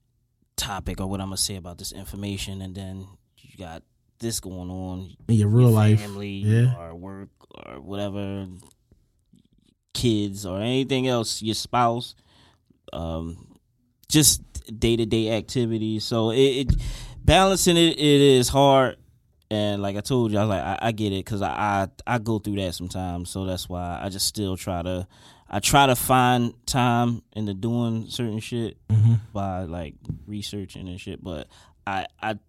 topic 0.56 1.02
or 1.02 1.08
what 1.08 1.20
I'm 1.20 1.28
gonna 1.28 1.38
say 1.38 1.58
about 1.58 1.78
this 1.78 1.92
information, 1.92 2.62
and 2.62 2.74
then 2.74 3.06
you 3.38 3.58
got 3.58 3.84
this 4.20 4.40
going 4.40 4.70
on 4.72 5.12
In 5.28 5.36
your 5.36 5.50
real 5.50 5.70
life. 5.70 6.00
family 6.00 6.30
Yeah. 6.38 6.74
or 6.80 6.96
work 6.96 7.30
or 7.54 7.82
whatever, 7.82 8.48
kids 9.94 10.46
or 10.46 10.60
anything 10.62 11.08
else, 11.08 11.42
your 11.42 11.56
spouse, 11.56 12.16
um, 12.94 13.58
just 14.08 14.42
day 14.80 14.96
to 14.96 15.06
day 15.06 15.36
activities. 15.36 16.04
So 16.06 16.32
it, 16.32 16.38
it 16.38 16.76
balancing 17.24 17.78
it, 17.78 17.98
it 17.98 18.00
is 18.22 18.50
hard. 18.50 18.98
And 19.52 19.82
like 19.82 19.96
I 19.96 20.02
told 20.02 20.32
you, 20.32 20.40
I 20.40 20.42
was 20.42 20.50
like, 20.50 20.64
I, 20.64 20.80
I 20.82 20.92
get 20.92 21.14
it 21.14 21.24
because 21.26 21.42
I, 21.42 21.50
I 21.50 21.88
I 22.16 22.18
go 22.18 22.40
through 22.40 22.56
that 22.56 22.74
sometimes. 22.74 23.30
So 23.30 23.46
that's 23.46 23.70
why 23.70 24.00
I 24.02 24.10
just 24.10 24.26
still 24.26 24.58
try 24.58 24.82
to, 24.82 25.08
I 25.48 25.60
try 25.60 25.86
to 25.86 25.96
find 25.96 26.54
time 26.66 27.22
into 27.34 27.54
doing 27.54 28.08
certain 28.10 28.40
shit 28.40 28.78
mm-hmm. 28.88 29.16
by 29.32 29.64
like 29.64 29.94
researching 30.26 30.88
and 30.88 31.00
shit. 31.00 31.24
But 31.24 31.48
I 31.86 32.08
I 32.22 32.40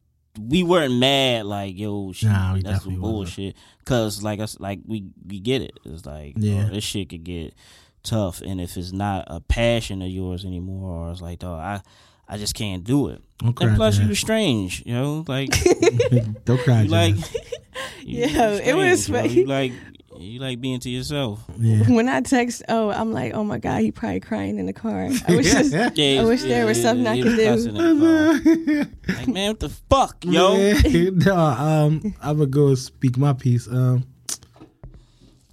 we 0.41 0.63
weren't 0.63 0.95
mad 0.95 1.45
like 1.47 1.79
yo 1.79 2.13
she, 2.13 2.27
Nah, 2.27 2.55
that's 2.55 2.85
some 2.85 2.95
wasn't. 2.95 3.01
bullshit 3.01 3.57
because 3.81 4.23
like 4.23 4.41
us 4.41 4.59
like 4.59 4.81
we 4.85 5.05
we 5.27 5.39
get 5.39 5.63
it 5.63 5.79
it's 5.85 6.05
like 6.07 6.35
Yeah. 6.37 6.63
yeah 6.65 6.69
this 6.71 6.83
shit 6.83 7.09
could 7.11 7.23
get 7.23 7.55
tough 8.03 8.41
and 8.41 8.61
if 8.61 8.77
it's 8.77 8.91
not 8.91 9.25
a 9.29 9.39
passion 9.41 10.03
of 10.03 10.09
yours 10.09 10.45
anymore 10.45 10.91
or 11.07 11.13
it's 11.13 11.21
like 11.21 11.39
dog 11.39 11.61
I 11.61 11.83
I 12.29 12.37
just 12.39 12.55
can't 12.57 12.83
do 12.83 13.09
it 13.11 13.23
Don't 13.39 13.55
cry, 13.55 13.67
and 13.69 13.77
plus 13.77 13.97
you 13.97 14.03
Jazz. 14.03 14.09
were 14.11 14.15
strange 14.15 14.83
you 14.87 14.95
know 14.95 15.25
like 15.27 15.51
Don't 16.45 16.61
cry, 16.61 16.83
you 16.83 16.89
like 16.89 17.17
Jazz. 17.17 17.37
you, 18.05 18.27
Yo, 18.27 18.53
you 18.55 18.61
it 18.63 18.75
was 18.77 19.05
strange, 19.05 19.33
bro. 19.33 19.33
you 19.33 19.47
like 19.47 19.73
you 20.17 20.39
like 20.39 20.61
being 20.61 20.79
to 20.79 20.89
yourself 20.89 21.45
Yeah. 21.59 21.91
When 21.91 22.09
I 22.09 22.21
text, 22.21 22.63
oh, 22.69 22.91
I'm 22.91 23.13
like, 23.13 23.35
oh 23.35 23.43
my 23.43 23.59
god, 23.59 23.81
he 23.81 23.91
probably 23.91 24.21
crying 24.21 24.59
in 24.61 24.67
the 24.67 24.73
car. 24.73 25.09
I 25.27 25.35
was 25.37 25.45
just, 25.53 25.73
yeah, 25.97 26.21
I 26.23 26.25
wish 26.25 26.43
there 26.43 26.65
was 26.67 26.81
something 26.81 27.05
I 27.07 27.17
he 27.17 27.23
could 27.25 27.35
do. 27.37 27.45
cussing 27.47 27.77
in 27.77 27.99
the 27.99 28.89
car. 29.07 29.15
like 29.17 29.27
man 29.29 29.49
what 29.51 29.61
the 29.61 29.69
fuck 29.91 30.17
yo 30.25 30.55
Yeah. 30.57 31.11
no, 31.15 31.35
um, 31.37 32.15
I'm 32.23 32.37
gonna 32.39 32.47
go 32.47 32.75
speak 32.77 33.19
my 33.19 33.33
piece. 33.33 33.67
Um, 33.67 34.07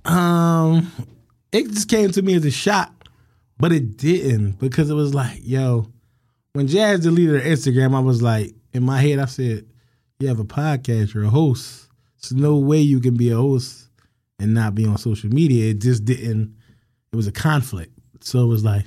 um, 0.06 0.92
it 1.52 1.68
just 1.72 1.90
came 1.90 2.12
to 2.12 2.22
me 2.22 2.36
as 2.36 2.46
a 2.46 2.52
shock, 2.52 2.92
but 3.58 3.72
it 3.72 3.98
didn't 3.98 4.60
because 4.60 4.90
it 4.90 4.96
was 4.96 5.14
like, 5.14 5.40
yo, 5.44 5.88
when 6.54 6.68
Jazz 6.68 7.02
deleted 7.02 7.42
her 7.42 7.50
Instagram, 7.50 7.96
I 7.96 8.00
was 8.00 8.22
like, 8.22 8.54
in 8.74 8.84
my 8.84 9.00
head, 9.00 9.20
I 9.20 9.26
said, 9.26 9.66
you 10.20 10.28
have 10.28 10.40
a 10.40 10.46
podcast, 10.46 11.14
you're 11.14 11.24
a 11.24 11.30
host. 11.30 11.88
There's 12.22 12.34
no 12.34 12.58
way 12.58 12.80
you 12.80 13.00
can 13.00 13.16
be 13.16 13.32
a 13.32 13.36
host 13.36 13.90
and 14.40 14.54
not 14.54 14.76
be 14.76 14.86
on 14.86 14.98
social 14.98 15.30
media. 15.30 15.72
It 15.72 15.82
just 15.82 16.06
didn't. 16.06 16.56
It 17.12 17.16
was 17.16 17.28
a 17.28 17.32
conflict. 17.32 17.92
So 18.22 18.44
it 18.44 18.48
was 18.48 18.64
like, 18.64 18.86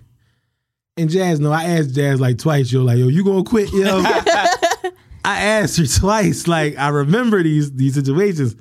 and 0.97 1.11
Jazz, 1.11 1.41
no, 1.41 1.51
I 1.51 1.65
asked 1.65 1.95
Jazz 1.95 2.21
like 2.21 2.39
twice, 2.39 2.71
yo, 2.71 2.83
like, 2.83 2.99
yo, 2.99 3.09
you 3.09 3.25
gonna 3.25 3.43
quit, 3.43 3.73
yo? 3.73 4.03
I 5.25 5.41
asked 5.41 5.79
her 5.79 5.87
twice. 5.87 6.47
Like 6.47 6.79
I 6.79 6.89
remember 6.89 7.43
these 7.43 7.73
these 7.73 7.95
situations. 7.95 8.57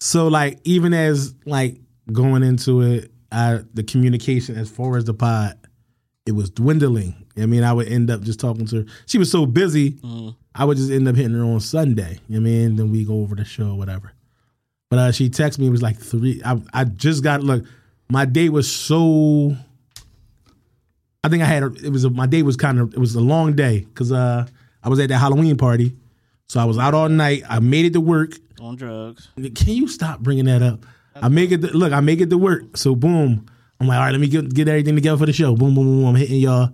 So 0.00 0.28
like 0.28 0.58
even 0.64 0.94
as 0.94 1.34
like 1.44 1.80
going 2.10 2.42
into 2.42 2.80
it, 2.80 3.12
I 3.30 3.60
the 3.74 3.84
communication 3.84 4.56
as 4.56 4.70
far 4.70 4.96
as 4.96 5.04
the 5.04 5.14
pod, 5.14 5.58
it 6.26 6.32
was 6.32 6.50
dwindling. 6.50 7.21
I 7.36 7.46
mean, 7.46 7.64
I 7.64 7.72
would 7.72 7.88
end 7.88 8.10
up 8.10 8.20
just 8.22 8.40
talking 8.40 8.66
to 8.66 8.82
her. 8.82 8.86
She 9.06 9.18
was 9.18 9.30
so 9.30 9.46
busy, 9.46 9.98
I 10.54 10.64
would 10.64 10.76
just 10.76 10.90
end 10.90 11.08
up 11.08 11.16
hitting 11.16 11.32
her 11.34 11.44
on 11.44 11.60
Sunday. 11.60 12.18
You 12.28 12.40
know 12.40 12.42
what 12.42 12.48
I 12.48 12.52
mean, 12.52 12.76
then 12.76 12.90
we 12.92 13.04
go 13.04 13.20
over 13.20 13.34
the 13.34 13.44
show 13.44 13.70
or 13.70 13.78
whatever. 13.78 14.12
But 14.90 14.98
uh, 14.98 15.12
she 15.12 15.30
texted 15.30 15.58
me. 15.58 15.68
It 15.68 15.70
was 15.70 15.82
like 15.82 15.96
three. 15.98 16.42
I 16.44 16.60
I 16.74 16.84
just 16.84 17.22
got 17.22 17.42
look. 17.42 17.64
My 18.10 18.26
day 18.26 18.50
was 18.50 18.70
so. 18.70 19.56
I 21.24 21.28
think 21.28 21.42
I 21.42 21.46
had 21.46 21.62
it 21.62 21.90
was 21.90 22.04
a, 22.04 22.10
my 22.10 22.26
day 22.26 22.42
was 22.42 22.56
kind 22.56 22.78
of 22.78 22.92
it 22.92 22.98
was 22.98 23.14
a 23.14 23.20
long 23.20 23.54
day 23.54 23.80
because 23.80 24.12
uh 24.12 24.46
I 24.82 24.88
was 24.88 24.98
at 24.98 25.08
that 25.08 25.18
Halloween 25.18 25.56
party, 25.56 25.94
so 26.48 26.60
I 26.60 26.64
was 26.64 26.76
out 26.76 26.92
all 26.92 27.08
night. 27.08 27.42
I 27.48 27.60
made 27.60 27.86
it 27.86 27.92
to 27.94 28.00
work. 28.00 28.32
on 28.60 28.76
drugs 28.76 29.28
Can 29.36 29.72
you 29.72 29.88
stop 29.88 30.20
bringing 30.20 30.44
that 30.46 30.60
up? 30.62 30.84
I 31.14 31.28
make 31.28 31.52
it 31.52 31.60
to, 31.62 31.68
look. 31.68 31.92
I 31.92 32.00
make 32.00 32.20
it 32.20 32.30
to 32.30 32.38
work. 32.38 32.76
So 32.76 32.94
boom, 32.94 33.46
I'm 33.80 33.86
like, 33.86 33.96
all 33.98 34.04
right, 34.04 34.10
let 34.12 34.20
me 34.20 34.28
get 34.28 34.52
get 34.52 34.68
everything 34.68 34.94
together 34.94 35.16
for 35.16 35.26
the 35.26 35.32
show. 35.32 35.54
Boom, 35.56 35.74
boom, 35.74 35.86
boom. 35.86 36.04
I'm 36.04 36.14
hitting 36.16 36.40
y'all. 36.40 36.70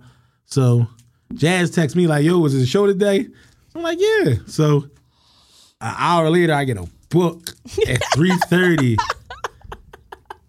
So 0.49 0.87
Jazz 1.33 1.71
texts 1.71 1.95
me 1.95 2.07
like, 2.07 2.23
yo, 2.25 2.39
was 2.39 2.55
it 2.55 2.61
a 2.63 2.65
show 2.65 2.87
today? 2.87 3.27
I'm 3.75 3.81
like, 3.83 3.99
yeah. 4.01 4.35
So 4.47 4.89
an 5.79 5.93
hour 5.97 6.29
later, 6.29 6.53
I 6.53 6.63
get 6.65 6.77
a 6.77 6.87
book 7.09 7.49
at 7.87 8.01
three 8.13 8.35
thirty, 8.47 8.97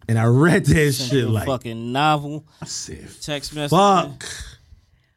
and 0.09 0.19
I 0.19 0.25
read 0.25 0.65
that 0.67 0.93
shit 0.93 1.25
a 1.25 1.29
like, 1.29 1.47
fucking 1.47 1.93
novel 1.93 2.47
I 2.63 2.65
said, 2.67 3.09
text 3.21 3.55
message 3.55 3.71
fuck. 3.79 4.25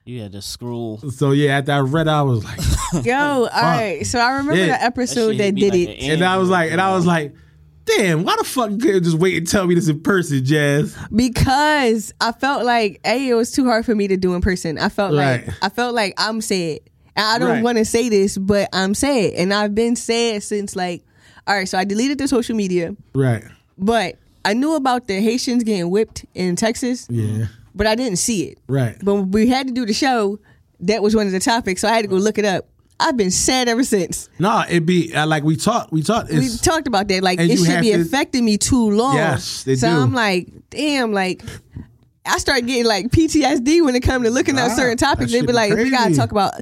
you 0.06 0.22
had 0.22 0.34
to 0.34 0.42
scroll 0.42 0.98
So 1.12 1.32
yeah, 1.32 1.58
after 1.60 1.72
I 1.72 1.80
read, 1.80 2.08
I 2.10 2.22
was 2.24 2.44
like, 2.44 3.06
yo, 3.06 3.16
all 3.20 3.48
right. 3.48 4.06
So 4.06 4.20
I 4.20 4.32
remember 4.32 4.56
Yeah. 4.56 4.78
the 4.78 4.84
episode 4.84 5.32
shit 5.32 5.38
that, 5.40 5.56
did 5.56 5.72
like 5.72 5.80
it 5.90 6.00
an 6.04 6.12
and 6.12 6.24
I 6.26 6.38
was 6.38 6.50
like, 6.50 6.72
and 6.72 6.82
I 6.82 6.94
was 6.94 7.06
like, 7.06 7.34
damn, 7.86 8.24
why 8.24 8.36
the 8.38 8.44
fuck 8.44 8.72
you 8.72 8.78
couldn't 8.78 9.04
just 9.04 9.18
wait 9.18 9.38
and 9.38 9.48
tell 9.48 9.68
me 9.68 9.76
this 9.76 9.88
in 9.88 10.02
person, 10.02 10.44
Jazz? 10.44 10.96
because 11.14 12.14
I 12.22 12.32
felt 12.32 12.66
like 12.66 13.00
hey, 13.06 13.30
it 13.30 13.34
was 13.34 13.52
too 13.52 13.66
hard 13.66 13.86
for 13.86 13.96
me 13.96 14.08
to 14.08 14.18
do 14.18 14.34
in 14.36 14.42
person. 14.42 14.78
I 14.78 14.90
felt 14.90 15.14
Right. 15.14 15.46
like 15.48 15.56
I 15.62 15.70
felt 15.70 15.94
like 15.96 16.14
I'm 16.18 16.42
sad. 16.42 16.80
And 17.16 17.26
I 17.28 17.38
don't 17.38 17.50
Right. 17.50 17.64
want 17.64 17.78
to 17.78 17.86
say 17.86 18.10
this, 18.10 18.38
but 18.38 18.70
I'm 18.74 18.94
sad, 18.96 19.34
and 19.34 19.54
I've 19.54 19.76
been 19.76 19.96
sad 19.96 20.42
since 20.44 20.76
like. 20.76 21.04
All 21.46 21.54
right, 21.56 21.68
so 21.68 21.78
I 21.78 21.84
deleted 21.84 22.18
the 22.20 22.28
social 22.30 22.56
media, 22.56 22.96
Right. 23.14 23.44
but 23.78 24.16
I 24.46 24.54
knew 24.54 24.76
about 24.76 25.08
the 25.08 25.16
Haitians 25.20 25.64
getting 25.66 25.90
whipped 25.90 26.26
in 26.34 26.56
Texas, 26.56 27.06
Yeah. 27.10 27.48
but 27.76 27.86
I 27.86 27.96
didn't 27.96 28.16
see 28.18 28.44
it. 28.44 28.60
Right. 28.68 28.96
But 29.04 29.16
we 29.16 29.48
had 29.48 29.68
to 29.68 29.74
do 29.74 29.86
the 29.86 29.92
show, 29.94 30.40
that 30.80 31.04
was 31.04 31.16
one 31.18 31.26
of 31.28 31.34
the 31.34 31.42
topics, 31.42 31.82
so 31.82 31.90
I 31.90 31.92
had 31.92 32.04
to 32.04 32.08
go 32.08 32.16
look 32.16 32.38
it 32.38 32.46
up. 32.46 32.66
I've 33.04 33.18
been 33.18 33.32
sad 33.32 33.68
ever 33.68 33.84
since. 33.84 34.30
No, 34.40 34.64
it 34.70 34.86
be 34.86 35.14
uh, 35.14 35.28
like 35.28 35.44
we 35.44 35.56
talked. 35.56 35.92
We 35.92 36.02
talked. 36.02 36.32
We 36.32 36.50
talked 36.58 36.88
about 36.88 37.08
that. 37.10 37.22
Like 37.24 37.40
it 37.40 37.58
should 37.58 37.82
be 37.82 37.92
to- 37.92 38.02
affecting 38.02 38.46
me 38.46 38.58
too 38.58 38.92
long. 38.92 39.16
Yes, 39.16 39.64
they 39.64 39.76
so 39.76 39.90
do. 39.90 40.02
I'm 40.02 40.14
like, 40.14 40.48
damn, 40.70 41.12
like 41.12 41.44
I 42.26 42.38
start 42.38 42.66
getting 42.66 42.86
like 42.86 43.08
PTSD 43.10 43.84
when 43.84 43.96
it 43.96 44.00
comes 44.02 44.26
to 44.26 44.32
looking 44.32 44.58
at 44.58 44.70
Wow, 44.70 44.76
certain 44.76 44.98
topics. 44.98 45.32
that 45.34 45.42
They 45.42 45.46
be 45.46 45.52
like, 45.52 45.76
be 45.76 45.84
we 45.84 45.90
gotta 45.92 46.16
talk 46.16 46.32
about. 46.32 46.54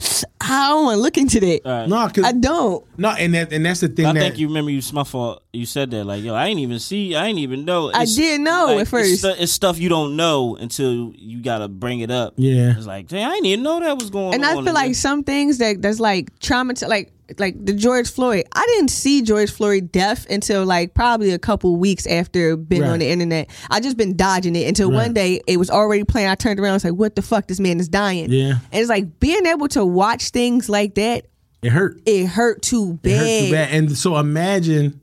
How 0.41 0.63
I 0.63 0.69
don't 0.69 0.85
want 0.85 0.95
to 0.97 1.01
look 1.01 1.17
into 1.17 1.39
that. 1.39 1.61
All 1.65 1.71
right. 1.71 1.87
no, 1.87 2.09
cause 2.09 2.23
I 2.25 2.31
don't. 2.31 2.83
no, 2.97 3.09
and 3.09 3.33
that 3.35 3.53
and 3.53 3.63
that's 3.65 3.79
the 3.81 3.87
thing 3.87 4.07
I 4.07 4.13
that 4.13 4.19
think 4.19 4.39
you 4.39 4.47
remember 4.47 4.71
you. 4.71 4.79
It's 4.79 4.91
my 4.91 5.03
fault. 5.03 5.43
You 5.53 5.67
said 5.67 5.91
that 5.91 6.03
like, 6.05 6.23
yo, 6.23 6.33
I 6.33 6.47
ain't 6.47 6.59
even 6.59 6.79
see. 6.79 7.15
I 7.15 7.27
ain't 7.27 7.37
even 7.37 7.63
know. 7.63 7.91
I 7.93 8.05
didn't 8.05 8.43
know 8.43 8.65
like, 8.65 8.75
at 8.75 8.81
It's, 8.81 8.89
first. 8.89 9.19
stu- 9.19 9.35
it's 9.37 9.51
stuff 9.51 9.77
you 9.77 9.87
don't 9.89 10.15
know 10.15 10.55
until 10.55 11.13
you 11.15 11.41
gotta 11.43 11.67
bring 11.67 11.99
it 11.99 12.09
up. 12.09 12.33
Yeah. 12.37 12.73
it's 12.75 12.87
like, 12.87 13.07
dang, 13.07 13.23
I 13.25 13.29
didn't 13.33 13.45
even 13.45 13.63
know 13.63 13.79
that 13.81 13.99
was 13.99 14.09
going 14.09 14.33
And 14.33 14.43
on. 14.43 14.49
And 14.49 14.59
I 14.61 14.63
feel 14.63 14.73
like 14.73 14.95
some 14.95 15.23
things 15.23 15.59
that 15.59 15.81
that's 15.81 15.99
like 15.99 16.37
traumatized, 16.39 16.89
like 16.89 17.11
like 17.39 17.55
the 17.65 17.73
George 17.73 18.09
Floyd. 18.09 18.45
I 18.53 18.65
didn't 18.75 18.89
see 18.89 19.21
George 19.21 19.51
Floyd 19.51 19.91
death 19.91 20.25
until 20.29 20.65
like 20.65 20.93
probably 20.93 21.31
a 21.31 21.39
couple 21.39 21.75
weeks 21.75 22.05
after 22.07 22.55
being 22.57 22.81
Right. 22.81 22.89
on 22.91 22.99
the 22.99 23.07
internet. 23.09 23.49
I 23.69 23.79
just 23.79 23.97
been 23.97 24.15
dodging 24.17 24.55
it 24.55 24.67
until 24.67 24.89
Right. 24.89 24.97
one 25.05 25.13
day 25.13 25.41
it 25.47 25.57
was 25.57 25.69
already 25.69 26.03
playing. 26.03 26.27
I 26.29 26.35
turned 26.35 26.59
around, 26.59 26.69
and 26.69 26.75
was 26.75 26.83
like, 26.85 26.93
"What 26.93 27.15
the 27.15 27.21
fuck? 27.21 27.47
This 27.47 27.59
man 27.59 27.79
is 27.79 27.87
dying." 27.87 28.31
Yeah. 28.31 28.59
and 28.71 28.81
it's 28.81 28.89
like 28.89 29.19
being 29.19 29.45
able 29.45 29.67
to 29.69 29.85
watch 29.85 30.29
things 30.29 30.69
like 30.69 30.95
that. 30.95 31.25
it 31.63 31.69
hurt. 31.71 32.01
It 32.07 32.25
hurt 32.25 32.61
too 32.63 32.93
It 33.03 33.03
bad. 33.03 33.17
hurt 33.19 33.45
too 33.45 33.51
bad. 33.51 33.69
And 33.71 33.95
so 33.97 34.17
imagine 34.17 34.99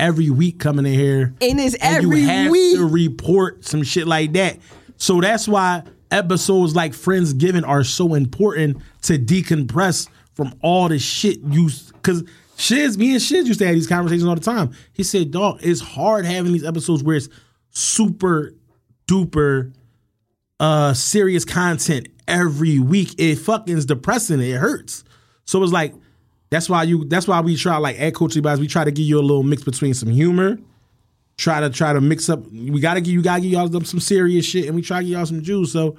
every 0.00 0.30
week 0.30 0.58
coming 0.58 0.84
in 0.84 0.94
here 0.94 1.32
And 1.40 1.60
it's 1.60 1.76
and 1.76 2.04
every 2.04 2.22
you 2.22 2.26
have 2.26 2.50
week. 2.50 2.76
to 2.76 2.84
report 2.86 3.64
some 3.64 3.84
shit 3.84 4.08
like 4.08 4.32
that. 4.32 4.58
So 4.96 5.20
that's 5.20 5.46
why 5.46 5.82
episodes 6.10 6.74
like 6.74 6.92
Friendsgiving 6.92 7.66
are 7.66 7.84
so 7.84 8.14
important 8.14 8.78
to 9.02 9.16
decompress 9.18 10.08
from 10.34 10.54
all 10.62 10.88
the 10.88 10.98
shit 10.98 11.38
you 11.40 11.68
because 11.94 12.24
Shiz, 12.56 12.96
me 12.96 13.12
and 13.12 13.22
Shiz 13.22 13.46
used 13.48 13.58
to 13.60 13.66
have 13.66 13.74
these 13.74 13.86
conversations 13.86 14.24
all 14.24 14.34
the 14.34 14.40
time. 14.40 14.72
He 14.92 15.02
said, 15.02 15.30
dog, 15.30 15.60
it's 15.62 15.80
hard 15.80 16.24
having 16.24 16.52
these 16.52 16.64
episodes 16.64 17.02
where 17.02 17.16
it's 17.16 17.28
super 17.70 18.54
duper 19.06 19.72
uh 20.60 20.94
serious 20.94 21.44
content 21.44 22.08
every 22.28 22.78
week. 22.78 23.14
It 23.18 23.36
fucking 23.36 23.76
is 23.76 23.86
depressing. 23.86 24.40
It 24.40 24.56
hurts. 24.56 25.04
So 25.44 25.62
it's 25.62 25.72
like 25.72 25.94
that's 26.50 26.68
why 26.68 26.84
you 26.84 27.04
that's 27.06 27.26
why 27.26 27.40
we 27.40 27.56
try 27.56 27.76
like 27.78 27.98
at 27.98 28.14
Coach 28.14 28.40
Guys, 28.40 28.60
we 28.60 28.68
try 28.68 28.84
to 28.84 28.90
give 28.90 29.06
you 29.06 29.18
a 29.18 29.22
little 29.22 29.42
mix 29.42 29.64
between 29.64 29.94
some 29.94 30.10
humor 30.10 30.58
try 31.36 31.60
to 31.60 31.70
try 31.70 31.92
to 31.92 32.00
mix 32.00 32.28
up. 32.28 32.40
We 32.50 32.80
gotta 32.80 33.00
give 33.00 33.12
you 33.12 33.22
gotta 33.22 33.42
give 33.42 33.52
y'all 33.52 33.68
some 33.84 34.00
serious 34.00 34.44
shit, 34.44 34.66
and 34.66 34.74
we 34.74 34.82
try 34.82 34.98
to 34.98 35.04
give 35.04 35.12
y'all 35.12 35.26
some 35.26 35.42
juice. 35.42 35.72
So 35.72 35.96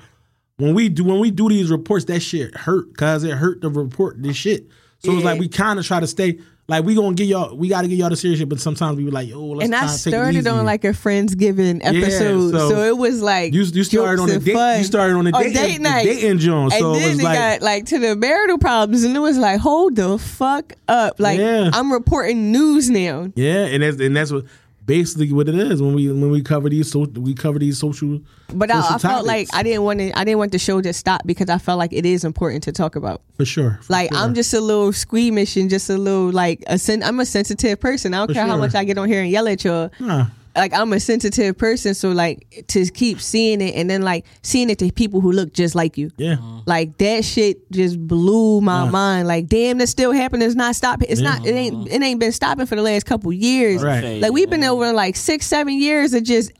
when 0.64 0.74
we 0.74 0.89
do 0.89 1.03
when 1.03 1.20
we 1.20 1.32
do 1.32 1.49
these 1.49 1.70
reports, 1.72 2.05
that 2.05 2.22
shit 2.22 2.55
hurt 2.55 2.89
because 2.91 3.24
it 3.24 3.32
hurt 3.32 3.61
to 3.61 3.70
report 3.70 4.22
this 4.22 4.36
shit. 4.36 4.68
So 4.99 5.11
it's 5.11 5.20
Yeah. 5.24 5.32
like 5.32 5.39
we 5.39 5.47
kind 5.49 5.80
of 5.80 5.86
try 5.86 5.99
to 5.99 6.07
stay 6.07 6.39
like 6.70 6.86
we 6.86 6.95
gonna 6.95 7.14
get 7.14 7.28
y'all, 7.28 7.53
we 7.57 7.68
got 7.68 7.82
to 7.82 7.89
get 7.89 7.97
y'all 7.97 8.09
the 8.09 8.16
serious 8.16 8.39
shit, 8.39 8.47
but 8.47 8.57
sometimes 8.57 8.95
we 8.97 9.03
be 9.03 9.11
like, 9.11 9.28
yo, 9.28 9.43
let's 9.47 9.66
and 9.66 9.76
I 9.76 9.84
it 9.84 9.89
started 9.89 10.47
on 10.47 10.64
like 10.64 10.86
a 10.86 10.93
Friendsgiving 10.93 11.82
episode, 11.84 12.51
so 12.51 12.70
so, 12.70 12.84
it 12.84 12.97
was 12.97 13.22
like 13.22 13.53
You, 13.53 13.64
you 13.64 13.84
started 13.84 14.22
on 14.22 14.30
the 14.30 14.39
date. 14.39 14.53
fun. 14.53 14.78
You 14.78 14.86
started 14.86 15.16
on 15.16 15.26
the 15.26 15.36
On 15.36 15.43
date, 15.43 15.53
date 15.53 15.82
night. 15.82 16.05
dating 16.05 16.39
John. 16.39 16.72
So 16.72 16.93
and 16.93 17.01
it 17.01 17.05
then 17.05 17.20
it 17.20 17.24
like, 17.24 17.38
got 17.38 17.61
like 17.61 17.86
to 17.88 17.99
the 17.99 18.16
marital 18.16 18.57
problems, 18.59 19.03
and 19.03 19.14
it 19.14 19.20
was 19.20 19.38
like, 19.38 19.59
hold 19.59 19.97
the 19.97 20.18
fuck 20.18 20.72
up! 20.88 21.20
Like 21.20 21.38
Yeah. 21.38 21.70
I'm 21.74 21.91
reporting 21.91 22.53
news 22.53 22.89
now. 22.89 23.28
yeah, 23.36 23.66
and 23.66 23.84
that's 23.84 23.99
and 23.99 24.16
that's 24.16 24.32
what 24.32 24.45
basically 24.86 25.31
what 25.31 25.47
it 25.49 25.55
is 25.55 25.81
when 25.81 25.93
we 25.93 26.07
when 26.11 26.29
we 26.29 26.41
cover 26.41 26.69
these 26.69 26.91
so 26.91 27.05
we 27.15 27.34
cover 27.34 27.59
these 27.59 27.79
social. 27.79 28.19
But 28.53 28.71
I, 28.71 28.81
social 28.81 28.95
I 28.95 28.97
felt 28.99 29.25
like. 29.25 29.47
I 29.53 29.63
didn't 29.63 29.84
want 29.84 29.99
to. 29.99 30.11
I 30.17 30.23
didn't 30.23 30.39
want 30.39 30.51
the 30.51 30.59
show 30.59 30.81
to 30.81 30.93
stop 30.93 31.21
because 31.25 31.49
I 31.49 31.57
felt 31.57 31.79
like 31.79 31.93
it 31.93 32.05
is 32.05 32.23
important 32.23 32.63
to 32.63 32.71
talk 32.71 32.95
about. 32.95 33.21
for 33.38 33.45
sure. 33.45 33.79
for 33.81 33.93
Like 33.93 34.11
sure. 34.11 34.21
I'm 34.21 34.34
just 34.34 34.53
a 34.53 34.61
little 34.61 34.93
squeamish 34.93 35.55
and 35.57 35.69
just 35.69 35.89
a 35.89 35.97
little 35.97 36.31
like 36.31 36.63
a 36.67 36.77
sen- 36.77 37.03
I'm 37.03 37.19
a 37.19 37.25
sensitive 37.25 37.79
person. 37.79 38.13
I 38.13 38.17
don't 38.17 38.27
For 38.27 38.34
care 38.34 38.45
how 38.45 38.57
much 38.57 38.75
I 38.75 38.84
get 38.84 38.97
on 38.97 39.07
here 39.07 39.21
and 39.21 39.29
yell 39.29 39.47
at 39.47 39.63
y'all. 39.63 39.89
Nah. 39.99 40.27
Like 40.56 40.72
I'm 40.74 40.93
a 40.93 40.99
sensitive 40.99 41.58
person, 41.58 41.95
so 41.95 42.12
like 42.12 42.66
to 42.68 42.86
keep 42.91 43.20
seeing 43.20 43.60
it 43.60 43.74
and 43.76 43.89
then 43.89 44.04
like 44.04 44.26
seeing 44.43 44.70
it 44.70 44.78
to 44.80 44.91
people 44.91 45.20
who 45.20 45.32
look 45.32 45.51
just 45.54 45.74
like 45.74 45.97
you. 45.97 46.12
Yeah. 46.18 46.34
Uh-huh. 46.34 46.62
Like 46.68 46.97
that 46.99 47.26
shit 47.26 47.72
just 47.72 47.99
blew 48.08 48.62
my 48.62 48.88
mind. 48.88 49.28
Like 49.28 49.47
damn, 49.47 49.80
that's 49.80 49.89
still 49.89 50.12
happening. 50.12 50.45
It's 50.45 50.56
not 50.56 50.76
stopping. 50.76 51.08
It's 51.10 51.22
not. 51.22 51.43
It 51.45 51.54
ain't. 51.56 51.88
It 51.89 52.01
ain't 52.04 52.20
been 52.20 52.32
stopping 52.32 52.68
for 52.68 52.76
the 52.76 52.84
last 52.84 53.06
couple 53.08 53.34
years. 53.34 53.84
Right. 53.84 54.22
Like 54.22 54.32
we've 54.32 54.49
been 54.49 54.64
over 54.64 54.93
like 54.93 55.16
six, 55.16 55.47
seven 55.47 55.74
years 55.74 56.14
of 56.14 56.24
just 56.24 56.51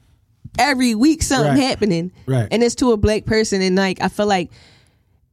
every 0.58 0.96
week 0.96 1.22
something 1.22 1.54
Right. 1.54 1.62
happening. 1.64 2.12
Right. 2.26 2.48
And 2.52 2.64
it's 2.64 2.76
to 2.76 2.94
a 2.94 2.98
black 2.98 3.26
person, 3.26 3.62
and 3.62 3.76
like 3.76 4.02
I 4.02 4.08
feel 4.08 4.26
like 4.28 4.52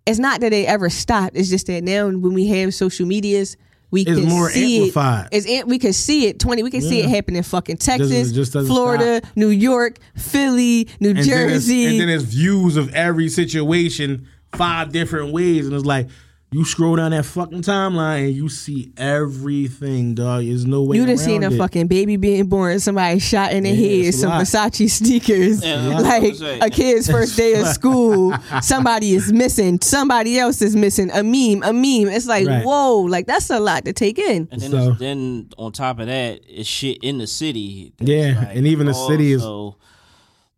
it's 0.05 0.19
not 0.19 0.41
that 0.43 0.51
they 0.51 0.67
ever 0.67 0.91
stopped. 0.91 1.35
It's 1.37 1.49
just 1.49 1.67
that 1.69 1.83
now 1.83 2.07
when 2.09 2.35
we 2.35 2.47
have 2.49 2.75
social 2.75 3.07
medias. 3.07 3.57
We 3.91 4.03
It's 4.03 4.21
can 4.21 4.29
more 4.29 4.51
see 4.51 4.79
amplified. 4.79 5.29
It. 5.33 5.45
It's 5.47 5.67
we 5.67 5.79
can 5.79 5.93
see 5.93 6.27
it. 6.29 6.39
Twenty. 6.39 6.63
We 6.63 6.71
can 6.71 6.81
see 6.81 7.01
it 7.01 7.05
Yeah. 7.07 7.11
happen 7.17 7.35
in 7.37 7.43
fucking 7.43 7.79
Texas, 7.79 8.31
just 8.33 8.53
Florida, 8.53 9.21
New 9.35 9.49
York, 9.49 9.99
Philly, 10.17 10.89
New 11.01 11.11
and 11.11 11.19
Jersey. 11.23 11.85
it's, 11.85 11.93
and 11.93 12.01
then 12.01 12.09
it's 12.09 12.25
views 12.25 12.77
of 12.77 12.95
every 12.95 13.29
situation 13.29 14.27
five 14.53 14.93
different 14.93 15.33
ways, 15.33 15.67
and 15.67 15.75
it's 15.75 15.85
like 15.85 16.09
you 16.53 16.65
scroll 16.65 16.97
down 16.97 17.13
that 17.13 17.25
fucking 17.25 17.63
timeline 17.63 18.27
and 18.27 18.35
you 18.35 18.49
see 18.49 18.93
everything, 18.97 20.15
dog. 20.17 20.45
There's 20.45 20.65
no 20.67 20.83
way. 20.83 20.97
You 20.97 21.07
done 21.07 21.17
seen 21.17 21.45
a 21.45 21.51
it. 21.51 21.57
fucking 21.57 21.87
baby 21.87 22.17
being 22.17 22.47
born, 22.49 22.81
somebody 22.81 23.21
shot 23.21 23.53
in 23.53 23.63
the 23.63 23.71
Yeah, 23.71 24.05
head, 24.07 24.15
some 24.15 24.31
lot. 24.31 24.43
Versace 24.43 24.91
sneakers, 24.91 25.65
Yeah, 25.65 25.99
like 26.01 26.35
a 26.61 26.69
kid's 26.71 27.09
first 27.11 27.37
day 27.37 27.61
of 27.61 27.69
school. 27.69 28.35
somebody 28.63 29.13
is 29.15 29.33
missing, 29.33 29.81
somebody 29.81 30.39
else 30.39 30.61
is 30.61 30.75
missing. 30.75 31.11
A 31.13 31.23
meme, 31.23 31.63
a 31.63 31.73
meme. 31.73 32.13
It's 32.13 32.27
like 32.27 32.47
Right. 32.49 32.65
whoa, 32.65 33.03
like 33.03 33.27
that's 33.27 33.49
a 33.51 33.61
lot 33.61 33.85
to 33.85 33.93
take 33.93 34.19
in. 34.19 34.49
And 34.51 34.61
then, 34.61 34.71
So- 34.73 34.93
then 34.99 35.49
on 35.57 35.71
top 35.73 36.01
of 36.01 36.07
that, 36.07 36.41
it's 36.49 36.69
shit 36.69 36.99
in 37.03 37.19
the 37.19 37.27
city. 37.29 37.93
that's 37.99 38.11
Yeah, 38.11 38.49
and 38.51 38.67
even 38.67 38.87
the 38.87 38.95
city 38.95 39.33
is- 39.33 39.43
also 39.45 39.77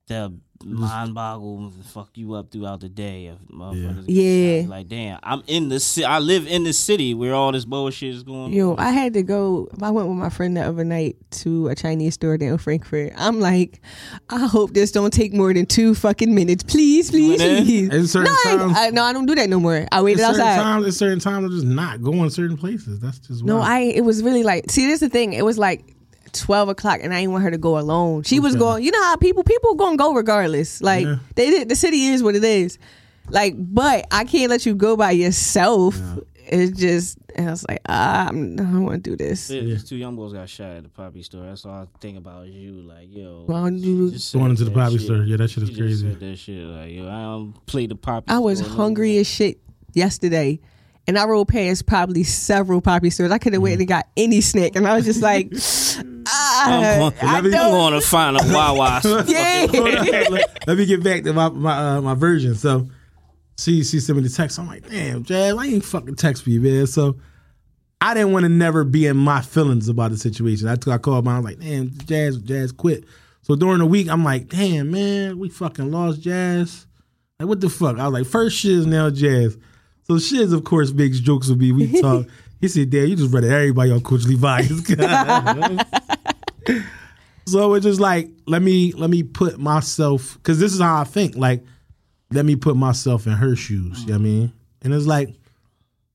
that 0.09 0.33
mind 0.65 1.15
boggle 1.15 1.59
and 1.59 1.85
fuck 1.87 2.11
you 2.17 2.35
up 2.35 2.51
throughout 2.51 2.81
the 2.81 2.89
day. 2.89 3.27
If 3.27 3.39
motherfuckers 3.55 4.07
get 4.07 4.15
Yeah. 4.15 4.69
like 4.69 4.89
damn, 4.89 5.19
I'm 5.23 5.43
in 5.47 5.69
the 5.69 5.81
city. 5.81 6.05
I 6.05 6.19
live 6.19 6.47
in 6.47 6.65
the 6.65 6.73
city 6.73 7.15
where 7.15 7.35
all 7.35 7.53
this 7.53 7.65
bullshit 7.65 8.15
is 8.15 8.23
going. 8.23 8.53
Yo, 8.53 8.73
on. 8.73 8.79
I 8.79 8.91
had 8.91 9.15
to 9.15 9.23
go. 9.23 9.69
I 9.81 9.91
went 9.91 10.09
with 10.09 10.17
my 10.17 10.29
friend 10.31 10.57
the 10.57 10.63
other 10.63 10.85
night 10.85 11.17
to 11.43 11.69
a 11.69 11.75
Chinese 11.75 12.15
store 12.15 12.37
down 12.39 12.51
in 12.51 12.59
Frankford. 12.59 13.13
I'm 13.17 13.41
like, 13.41 13.81
I 14.31 14.47
hope 14.47 14.73
this 14.75 14.93
don't 14.93 15.13
take 15.13 15.33
more 15.35 15.53
than 15.53 15.67
two 15.67 15.95
fucking 15.95 16.35
minutes, 16.35 16.63
please, 16.63 17.11
please, 17.11 17.41
in? 17.41 17.65
please. 17.65 17.89
At 17.91 18.07
certain 18.09 18.33
no, 18.33 18.51
I, 18.53 18.57
times- 18.57 18.75
I, 18.77 18.91
no, 18.91 19.03
I 19.05 19.13
don't 19.13 19.27
do 19.27 19.35
that 19.35 19.49
no 19.51 19.61
more. 19.61 19.87
I 19.93 20.03
waited 20.03 20.23
outside. 20.23 20.57
times, 20.57 20.87
at 20.87 20.95
certain 20.95 21.19
times, 21.19 21.45
I'm 21.47 21.51
just 21.51 21.67
not 21.67 22.03
going 22.03 22.31
certain 22.31 22.57
places. 22.57 23.01
That's 23.01 23.19
just 23.19 23.45
No, 23.45 23.57
wild. 23.57 23.69
I. 23.69 23.81
It 23.81 24.05
was 24.05 24.23
really 24.23 24.43
like. 24.43 24.71
See, 24.71 24.87
this 24.87 24.95
is 24.95 25.01
the 25.01 25.09
thing. 25.09 25.33
It 25.33 25.45
was 25.45 25.59
like 25.59 25.85
twelve 26.33 26.69
o'clock, 26.69 27.01
and 27.03 27.13
I 27.15 27.21
didn't 27.21 27.33
want 27.33 27.45
her 27.45 27.51
to 27.51 27.59
go 27.59 27.79
alone. 27.79 28.23
She 28.25 28.41
was 28.41 28.55
Okay. 28.55 28.61
going. 28.61 28.85
You 28.85 28.91
know 28.91 29.03
how 29.03 29.17
people 29.17 29.43
people 29.45 29.75
gonna 29.75 29.97
go 29.97 30.15
regardless. 30.15 30.81
Like 30.83 31.05
Yeah. 31.07 31.17
they 31.35 31.51
did. 31.51 31.69
The 31.69 31.77
city 31.77 32.07
is 32.09 32.23
what 32.23 32.35
it 32.35 32.45
is. 32.45 32.79
Like, 33.31 33.55
but 33.57 34.07
I 34.11 34.25
can't 34.25 34.51
let 34.51 34.67
you 34.67 34.75
go 34.75 34.97
by 34.97 35.13
yourself. 35.13 35.99
It's 36.47 36.79
just. 36.79 37.19
And 37.35 37.49
I 37.49 37.51
was 37.53 37.65
like, 37.67 37.81
ah, 37.89 38.29
I'm, 38.29 38.53
I 38.55 38.57
don't 38.63 38.83
want 38.85 39.03
to 39.05 39.11
do 39.11 39.17
this. 39.17 39.49
Yeah, 39.49 39.63
These 39.63 39.85
two 39.85 39.97
young 39.97 40.17
boys 40.17 40.35
got 40.35 40.51
shot 40.51 40.73
at 40.73 40.83
the 40.83 40.91
poppy 40.91 41.23
store. 41.23 41.47
That's 41.47 41.65
all 41.65 41.73
I 41.73 41.87
think 41.99 42.19
about 42.19 42.47
is 42.47 42.53
you. 42.55 42.73
Like, 42.83 43.09
yo, 43.11 43.45
Why 43.47 43.61
don't 43.63 43.79
you- 43.79 44.11
just 44.11 44.35
Going 44.35 44.45
said 44.45 44.51
into 44.51 44.65
the 44.65 44.71
poppy 44.71 44.99
shit. 44.99 45.07
store. 45.07 45.23
Yeah, 45.25 45.39
that 45.39 45.49
shit 45.49 45.63
is 45.63 45.71
You 45.71 45.77
just 45.77 46.03
crazy. 46.03 46.11
said 46.11 46.21
that 46.21 46.37
shit. 46.39 46.67
Like, 46.67 46.93
yo, 46.93 47.09
I 47.09 47.23
don't 47.23 47.55
play 47.67 47.87
the 47.87 47.95
poppy. 47.95 48.27
I 48.29 48.39
was 48.39 48.59
store 48.59 48.69
no 48.71 48.77
hungry 48.77 49.13
more. 49.13 49.21
as 49.23 49.27
shit 49.29 49.61
yesterday. 49.95 50.61
And 51.07 51.19
I 51.19 51.25
rode 51.25 51.49
past 51.49 51.87
probably 51.87 52.23
several 52.23 52.83
poppy 52.83 53.09
stores. 53.09 53.31
I 53.33 53.39
could 53.39 53.55
have 53.55 53.63
went 53.63 53.79
and 53.79 53.89
got 53.89 54.07
any 54.15 54.43
snack, 54.43 54.77
and 54.77 54.87
I 54.87 54.95
was 54.95 55.07
just 55.07 55.23
like, 55.23 55.51
I'm, 56.27 56.99
going, 56.99 57.15
I 57.23 57.35
Let 57.35 57.45
me- 57.45 57.51
don't- 57.51 57.71
going 57.73 58.01
to 58.01 58.07
find 58.07 58.37
a 58.37 58.41
Wawa. 58.53 59.01
Yeah. 59.29 59.67
let, 59.73 60.67
let 60.67 60.79
me 60.79 60.87
get 60.87 61.03
back 61.03 61.25
to 61.25 61.33
my 61.33 61.49
my, 61.49 61.97
uh, 61.97 62.01
my 62.01 62.15
version. 62.15 62.55
So 62.55 62.89
she 63.59 63.85
she 63.85 64.01
sent 64.01 64.17
me 64.19 64.25
the 64.25 64.31
text. 64.31 64.59
I'm 64.59 64.67
like, 64.67 64.89
damn, 64.89 65.23
Jazz, 65.25 65.57
I 65.57 65.67
ain't 65.67 65.85
fucking 65.85 66.17
text 66.17 66.47
me, 66.47 66.59
man. 66.59 66.87
So 66.87 67.17
I 68.01 68.15
didn't 68.15 68.33
want 68.33 68.45
to 68.45 68.49
never 68.49 68.83
be 68.85 69.07
in 69.07 69.17
my 69.17 69.41
feelings 69.43 69.89
about 69.89 70.11
the 70.11 70.17
situation. 70.17 70.67
I, 70.69 70.73
I 70.91 70.99
called 70.99 71.25
my, 71.25 71.35
I 71.35 71.39
was 71.39 71.45
like, 71.45 71.61
damn, 71.61 71.91
Jazz, 72.07 72.37
Jazz 72.39 72.73
quit. 72.73 73.05
So 73.43 73.55
during 73.57 73.79
the 73.79 73.87
week, 73.87 74.09
I'm 74.09 74.25
like, 74.25 74.49
damn, 74.49 74.91
man, 74.91 75.39
we 75.39 75.49
fucking 75.49 75.91
lost 75.91 76.21
Jazz. 76.21 76.87
Like, 77.39 77.49
what 77.49 77.61
the 77.61 77.69
fuck? 77.71 77.99
I 77.99 78.09
was 78.09 78.13
like, 78.21 78.27
first 78.27 78.57
Shiz, 78.57 78.87
now 78.87 79.11
Jazz. 79.11 79.57
So 80.05 80.19
Shiz, 80.19 80.53
of 80.53 80.65
course, 80.65 80.93
makes 80.93 81.21
jokes 81.21 81.49
with 81.49 81.59
me. 81.61 81.71
We 81.73 82.01
talk. 82.01 82.27
he 82.61 82.67
said, 82.69 82.91
damn, 82.91 83.07
you 83.07 83.17
just 83.17 83.33
read 83.33 83.45
everybody 83.45 83.91
on 83.93 84.01
Coach 84.01 84.25
Levi's. 84.25 84.81
So 87.47 87.75
it's 87.75 87.85
just 87.85 88.01
like 88.01 88.31
let 88.47 88.63
me 88.63 88.93
let 88.93 89.11
me 89.11 89.23
put 89.23 89.59
myself 89.59 90.35
because 90.35 90.61
this 90.61 90.73
is 90.73 90.81
how 90.81 91.01
I 91.01 91.05
think. 91.05 91.37
Like 91.37 91.65
let 92.31 92.45
me 92.45 92.57
put 92.57 92.77
myself 92.77 93.27
in 93.27 93.33
her 93.33 93.57
shoes. 93.57 94.03
You 94.03 94.09
know 94.09 94.13
what 94.15 94.21
I 94.21 94.23
mean? 94.23 94.53
And 94.83 94.95
it's 94.95 95.07
like, 95.07 95.35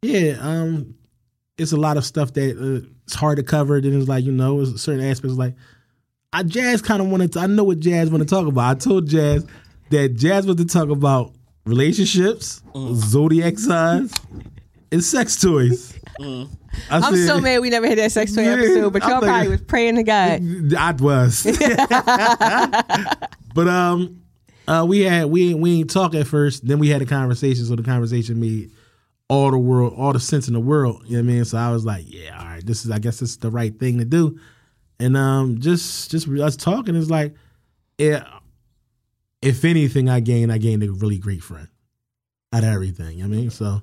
yeah, 0.02 0.38
um, 0.39 0.95
it's 1.58 1.72
a 1.72 1.78
lot 1.78 1.98
of 1.98 2.06
stuff 2.06 2.34
that 2.34 2.58
uh, 2.58 2.88
it's 3.04 3.16
hard 3.16 3.38
to 3.38 3.43
cover. 3.43 3.80
Then 3.82 4.00
it's 4.00 4.08
like 4.08 4.24
you 4.24 4.32
know, 4.32 4.62
it's 4.62 4.82
certain 4.82 5.04
aspects 5.04 5.36
like 5.36 5.56
I 6.34 6.43
Jazz 6.43 6.82
kind 6.82 7.02
of 7.02 7.10
wanted. 7.10 7.34
to 7.34 7.39
I 7.39 7.48
know 7.48 7.64
what 7.64 7.80
Jazz 7.80 8.10
want 8.10 8.24
to 8.24 8.30
talk 8.30 8.48
about. 8.48 8.78
I 8.78 8.80
told 8.80 9.08
Jazz 9.08 9.45
that 9.89 10.16
Jazz 10.16 10.45
wanted 10.45 10.68
to 10.70 10.74
talk 10.74 10.89
about 10.89 11.34
relationships, 11.66 12.62
zodiac 12.93 13.60
signs, 13.60 14.14
and 14.92 15.04
sex 15.04 15.40
toys. 15.40 15.98
I 16.20 16.48
I'm 16.92 17.16
said- 17.16 17.28
so 17.28 17.42
mad 17.42 17.62
we 17.62 17.70
never 17.70 17.88
had 17.88 17.98
that 17.98 18.12
sex 18.12 18.34
toy 18.34 18.44
Yeah, 18.44 18.54
episode, 18.54 18.94
but 18.94 19.02
y'all 19.04 19.12
thinking- 19.22 19.30
probably 19.30 19.48
was 19.50 19.62
praying 19.62 19.96
to 19.96 20.04
God. 20.04 20.42
I 20.78 20.92
was. 21.00 21.44
but 23.54 23.68
um 23.68 24.22
uh 24.68 24.86
we 24.88 25.02
had 25.02 25.26
we 25.26 25.52
ain't 25.52 25.60
we 25.60 25.80
ain't 25.80 25.90
talk 25.90 26.14
at 26.16 26.28
first, 26.28 26.68
then 26.68 26.80
we 26.80 26.90
had 26.90 27.02
a 27.02 27.06
conversation, 27.06 27.66
so 27.66 27.76
the 27.76 27.84
conversation 27.84 28.40
made 28.40 28.72
all 29.30 29.52
the 29.52 29.58
world 29.58 29.94
all 29.98 30.14
the 30.14 30.20
sense 30.20 30.48
in 30.48 30.54
the 30.54 30.60
world. 30.60 31.04
You 31.06 31.18
know 31.18 31.24
what 31.24 31.32
I 31.32 31.36
mean? 31.36 31.46
So 31.46 31.58
I 31.58 31.72
was 31.72 31.86
like, 31.86 32.06
yeah, 32.08 32.38
all 32.40 32.46
right, 32.46 32.66
this 32.66 32.86
is 32.86 32.92
I 32.92 33.00
guess 33.00 33.20
this 33.20 33.32
is 33.32 33.38
the 33.38 33.52
right 33.52 33.78
thing 33.78 33.98
to 34.00 34.06
do. 34.06 34.40
And 35.00 35.16
um 35.18 35.60
just 35.60 36.12
just 36.12 36.28
us 36.28 36.56
talking 36.56 36.96
is 36.96 37.10
like 37.10 37.34
yeah 37.98 38.26
if 39.42 39.64
anything 39.64 40.10
I 40.10 40.20
gained, 40.20 40.52
I 40.52 40.58
gained 40.58 40.84
a 40.84 40.92
really 40.92 41.20
great 41.20 41.44
friend 41.44 41.68
out 42.54 42.64
of 42.64 42.70
everything. 42.70 43.18
You 43.20 43.24
know 43.24 43.30
what 43.30 43.36
I 43.36 43.42
mean? 43.42 43.50
So 43.52 43.82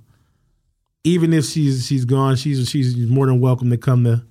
even 1.05 1.33
if 1.33 1.45
she's 1.45 1.87
she's 1.87 2.05
gone, 2.05 2.37
she's 2.37 2.69
she's 2.69 2.97
more 2.97 3.27
than 3.27 3.41
welcome 3.41 3.71
to 3.71 3.77
come 3.77 4.05
to 4.05 4.25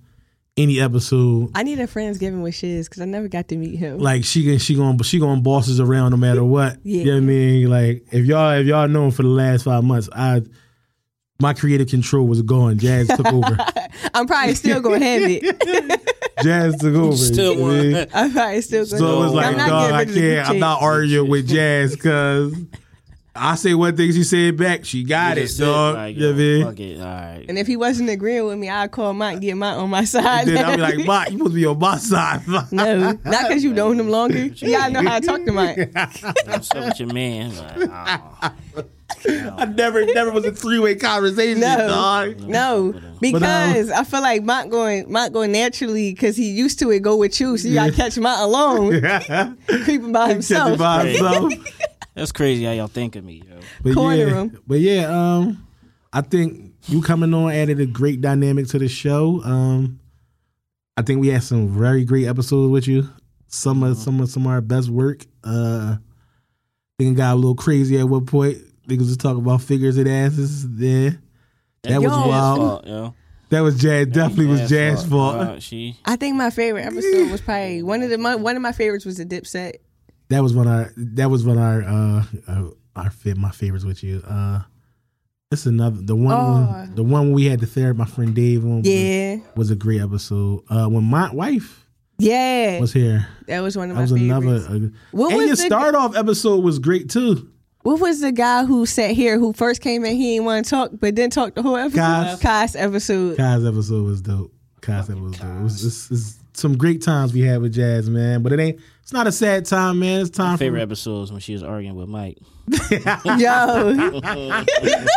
any 0.56 0.80
episode 0.80 1.50
I 1.56 1.64
need 1.64 1.80
a 1.80 1.88
Friendsgiving 1.88 2.44
with 2.44 2.54
Shiz 2.54 2.88
because 2.88 3.02
I 3.02 3.06
never 3.06 3.28
got 3.28 3.48
to 3.48 3.56
meet 3.56 3.76
him. 3.78 3.98
like 3.98 4.24
she 4.24 4.44
can 4.44 4.60
she 4.60 4.76
going 4.76 4.98
she 5.00 5.18
going 5.20 5.42
bosses 5.42 5.80
around 5.80 6.12
no 6.12 6.18
matter 6.18 6.44
what. 6.44 6.78
Yeah. 6.84 7.00
You 7.00 7.06
know 7.06 7.12
what 7.14 7.18
I 7.18 7.22
mean? 7.22 7.70
Like 7.70 8.06
if 8.12 8.26
y'all 8.26 8.52
if 8.52 8.68
y'all 8.68 8.88
know 8.88 9.10
for 9.12 9.24
the 9.24 9.30
last 9.30 9.64
five 9.64 9.84
months, 9.84 10.10
I 10.14 10.42
my 11.40 11.54
creative 11.54 11.88
control 11.90 12.28
was 12.28 12.42
gone. 12.44 12.78
Jazz 12.78 13.08
took 13.08 13.26
over. 13.26 13.58
I'm 14.14 14.28
probably 14.28 14.54
still 14.56 14.80
gonna 14.80 15.04
have 15.04 15.22
it. 15.26 16.02
Jazz 16.44 16.78
took 16.78 16.94
over. 16.96 17.16
Still 17.18 17.54
you 17.54 17.60
know 17.60 17.70
I 17.70 17.82
mean? 17.82 17.94
want. 17.94 18.10
I'm 18.14 18.32
probably 18.34 18.62
still 18.62 18.86
gonna. 18.86 18.98
So 18.98 19.06
it 19.06 19.20
was 19.20 19.32
I'm 19.32 19.36
like, 19.36 19.58
not 19.58 19.70
dog, 19.70 19.82
getting 19.90 19.96
I 19.96 20.00
rid 20.00 20.08
of 20.10 20.14
the 20.16 20.22
can't. 20.22 20.50
I'm 20.50 20.60
not 20.60 20.82
arguing 20.82 21.30
with 21.32 21.48
Jazz 21.48 21.96
because 21.96 22.54
I 23.36 23.56
say 23.56 23.74
one 23.74 23.98
thing, 23.98 24.12
she 24.12 24.24
said 24.24 24.58
back. 24.58 24.86
She 24.86 25.04
got 25.04 25.40
it, 25.40 25.42
just 25.42 25.60
dog. 25.60 25.96
like, 25.96 26.16
you 26.16 26.34
know 26.34 26.38
yo. 26.38 26.66
Fuck 26.66 26.80
it. 26.80 27.00
All 27.00 27.06
right. 27.06 27.46
And 27.50 27.58
if 27.58 27.66
he 27.66 27.76
wasn't 27.76 28.10
agreeing 28.12 28.46
with 28.46 28.60
me, 28.60 28.70
I'd 28.70 28.92
call 28.92 29.12
Mike 29.14 29.42
get 29.42 29.58
Mike 29.58 29.76
on 29.76 29.90
my 29.90 30.04
side. 30.04 30.48
Then 30.54 30.64
I'd 30.64 30.76
be 30.76 30.82
like, 30.82 31.06
Mike, 31.06 31.32
you 31.32 31.38
supposed 31.38 31.54
to 31.54 31.56
be 31.56 31.66
on 31.66 31.80
my 31.80 31.98
side. 31.98 32.48
no, 32.72 33.12
not 33.24 33.48
because 33.48 33.64
you've 33.64 33.74
known 33.74 34.00
him 34.00 34.10
longer. 34.10 34.46
You 34.46 34.72
gotta 34.72 34.94
know 34.94 35.02
how 35.02 35.20
to 35.20 35.26
talk 35.26 35.44
to 35.46 35.52
Mike. 35.52 35.78
What's 36.46 36.72
up 36.72 36.86
with 36.86 37.00
your 37.00 37.12
man? 37.12 37.56
Like, 37.56 37.90
oh. 37.92 38.54
I 39.26 39.66
never, 39.66 40.06
never 40.06 40.32
was 40.32 40.46
a 40.46 40.52
three 40.52 40.80
way 40.80 40.96
conversation, 40.96 41.60
No. 41.60 41.88
dog. 41.88 42.40
No, 42.42 43.02
because 43.20 43.90
um, 43.90 43.98
I 43.98 44.04
feel 44.04 44.22
like 44.22 44.44
Mike 44.44 44.70
going, 44.70 45.12
Mike 45.12 45.32
going 45.34 45.52
naturally 45.52 46.14
because 46.14 46.36
he 46.36 46.52
used 46.52 46.78
to 46.80 46.92
it. 46.92 47.02
Go 47.02 47.16
with 47.18 47.40
you, 47.40 47.58
so 47.58 47.68
you 47.68 47.74
gotta 47.76 47.94
catch 47.94 48.18
Mike 48.18 48.40
alone, 48.40 49.02
creeping 49.68 50.12
by 50.12 50.30
himself. 50.30 50.78
by 50.78 51.08
himself. 51.08 51.54
That's 52.16 52.32
crazy 52.32 52.64
how 52.64 52.72
y'all 52.72 52.88
think 52.88 53.16
of 53.16 53.24
me, 53.24 53.44
yo. 53.48 53.60
But 53.82 53.96
Corner 53.96 54.16
yeah, 54.16 54.24
room. 54.26 54.62
but 54.68 54.80
yeah, 54.80 55.06
um, 55.08 55.68
I 56.12 56.22
think 56.22 56.74
you 56.88 57.02
coming 57.02 57.34
on 57.34 57.52
added 57.52 57.80
a 57.80 57.86
great 57.86 58.22
dynamic 58.22 58.68
to 58.68 58.80
the 58.80 58.88
show. 58.88 59.42
Um, 59.44 60.00
I 60.96 61.02
think 61.02 61.22
we 61.22 61.30
had 61.30 61.44
some 61.44 61.68
very 61.70 62.06
great 62.06 62.28
episodes 62.28 62.72
with 62.72 62.88
you. 62.88 63.10
Some 63.48 63.84
of 63.84 63.98
some 63.98 64.22
of 64.22 64.30
some 64.30 64.46
of 64.46 64.52
our 64.52 64.62
best 64.62 64.90
work. 64.90 65.26
Uh, 65.44 65.98
I 65.98 66.00
think 66.98 67.14
it 67.14 67.18
got 67.18 67.34
a 67.34 67.36
little 67.36 67.56
crazy 67.56 67.98
at 67.98 68.08
one 68.08 68.26
point. 68.26 68.58
Niggas 68.88 69.00
was 69.00 69.18
talking 69.18 69.42
about 69.42 69.62
figures 69.62 69.98
and 69.98 70.08
asses. 70.08 70.66
Yeah, 70.66 71.12
that 71.84 72.02
was 72.02 72.12
wild. 72.12 72.58
Fault, 72.60 72.88
yo. 72.88 73.14
That 73.50 73.62
was 73.62 73.80
Jazz. 73.80 74.08
Definitely 74.08 74.48
was 74.48 74.70
Jazz's 74.70 75.06
fault. 75.06 75.36
Uh, 75.36 75.60
she 75.60 75.96
I 76.06 76.16
think 76.16 76.36
my 76.36 76.50
favorite 76.50 76.86
episode 76.86 77.30
was 77.30 77.40
probably 77.42 77.84
one 77.84 78.02
of 78.02 78.10
the 78.10 78.18
my, 78.18 78.36
one 78.36 78.56
of 78.56 78.62
my 78.62 78.72
favorites 78.72 79.06
was 79.06 79.18
the 79.18 79.26
Dipset. 79.26 79.76
That 80.30 80.42
was 80.44 80.54
one 80.54 80.68
of 80.68 80.74
our. 80.74 80.94
That 80.98 81.30
was 81.30 81.46
one 81.46 81.58
our. 81.58 81.82
Uh, 81.84 82.24
uh, 82.48 82.64
our 82.96 83.10
fit 83.10 83.38
my 83.38 83.50
favorites 83.52 83.84
with 83.86 84.04
you. 84.04 84.22
Uh, 84.28 84.62
this 85.52 85.66
another 85.66 85.98
the 86.02 86.16
one. 86.16 86.34
Oh. 86.36 86.88
the 86.96 87.04
one 87.04 87.32
we 87.34 87.46
had 87.46 87.60
the 87.60 87.66
therapy. 87.68 87.98
My 87.98 88.06
friend 88.06 88.34
Dave 88.36 88.64
on. 88.66 88.80
was- 88.82 88.88
Yeah, 88.88 89.38
was 89.56 89.72
a 89.72 89.76
great 89.76 90.02
episode. 90.02 90.64
Uh, 90.70 90.88
when 90.88 91.04
my 91.04 91.32
wife 91.34 91.88
yeah, 92.20 92.80
was 92.80 92.94
here, 92.94 93.28
that 93.48 93.60
was 93.62 93.76
one 93.78 93.90
of 93.90 93.96
that 93.96 94.02
my 94.08 94.12
was 94.12 94.12
favorites. 94.22 94.66
another. 94.68 94.86
Uh, 94.86 94.90
What 95.12 95.30
and 95.32 95.38
was 95.38 95.48
your 95.48 95.56
the- 95.56 95.62
start 95.64 95.96
off 95.96 96.16
episode 96.16 96.64
was 96.64 96.80
great 96.80 97.10
too. 97.10 97.50
What 97.82 98.00
was 98.00 98.22
the 98.22 98.32
guy 98.32 98.64
who 98.64 98.86
sat 98.86 99.12
here 99.12 99.38
who 99.38 99.52
first 99.54 99.82
came 99.82 100.06
in? 100.06 100.16
He 100.16 100.36
didn't 100.36 100.46
want 100.46 100.64
to 100.66 100.70
talk, 100.70 100.92
but 100.94 101.16
then 101.18 101.30
talked 101.30 101.56
the 101.56 101.62
whole 101.64 101.76
episode. 101.76 102.40
Kaz 102.40 102.76
episode. 102.82 103.36
Kai's 103.38 103.66
episode 103.66 104.06
was 104.06 104.22
dope. 104.22 104.54
Kai's 104.82 105.10
episode 105.10 105.22
was 105.22 105.38
dope. 105.38 105.50
It 105.58 105.64
was, 105.64 105.86
it's, 105.86 106.12
it's 106.12 106.43
some 106.54 106.78
great 106.78 107.02
times 107.02 107.34
we 107.34 107.42
had 107.42 107.62
with 107.62 107.74
Jazz, 107.74 108.10
man. 108.10 108.42
But 108.44 108.54
it 108.54 108.60
ain't. 108.60 108.80
It's 109.02 109.12
not 109.14 109.28
a 109.28 109.32
sad 109.32 109.66
time, 109.66 110.00
man. 110.00 110.22
It's 110.22 110.30
time 110.30 110.52
my 110.52 110.58
favorite 110.58 110.80
for 110.80 110.84
episodes 110.84 111.32
when 111.32 111.42
she 111.42 111.54
was 111.54 111.62
arguing 111.64 111.96
with 111.96 112.08
Mike. 112.08 112.38
Yo, 112.72 113.00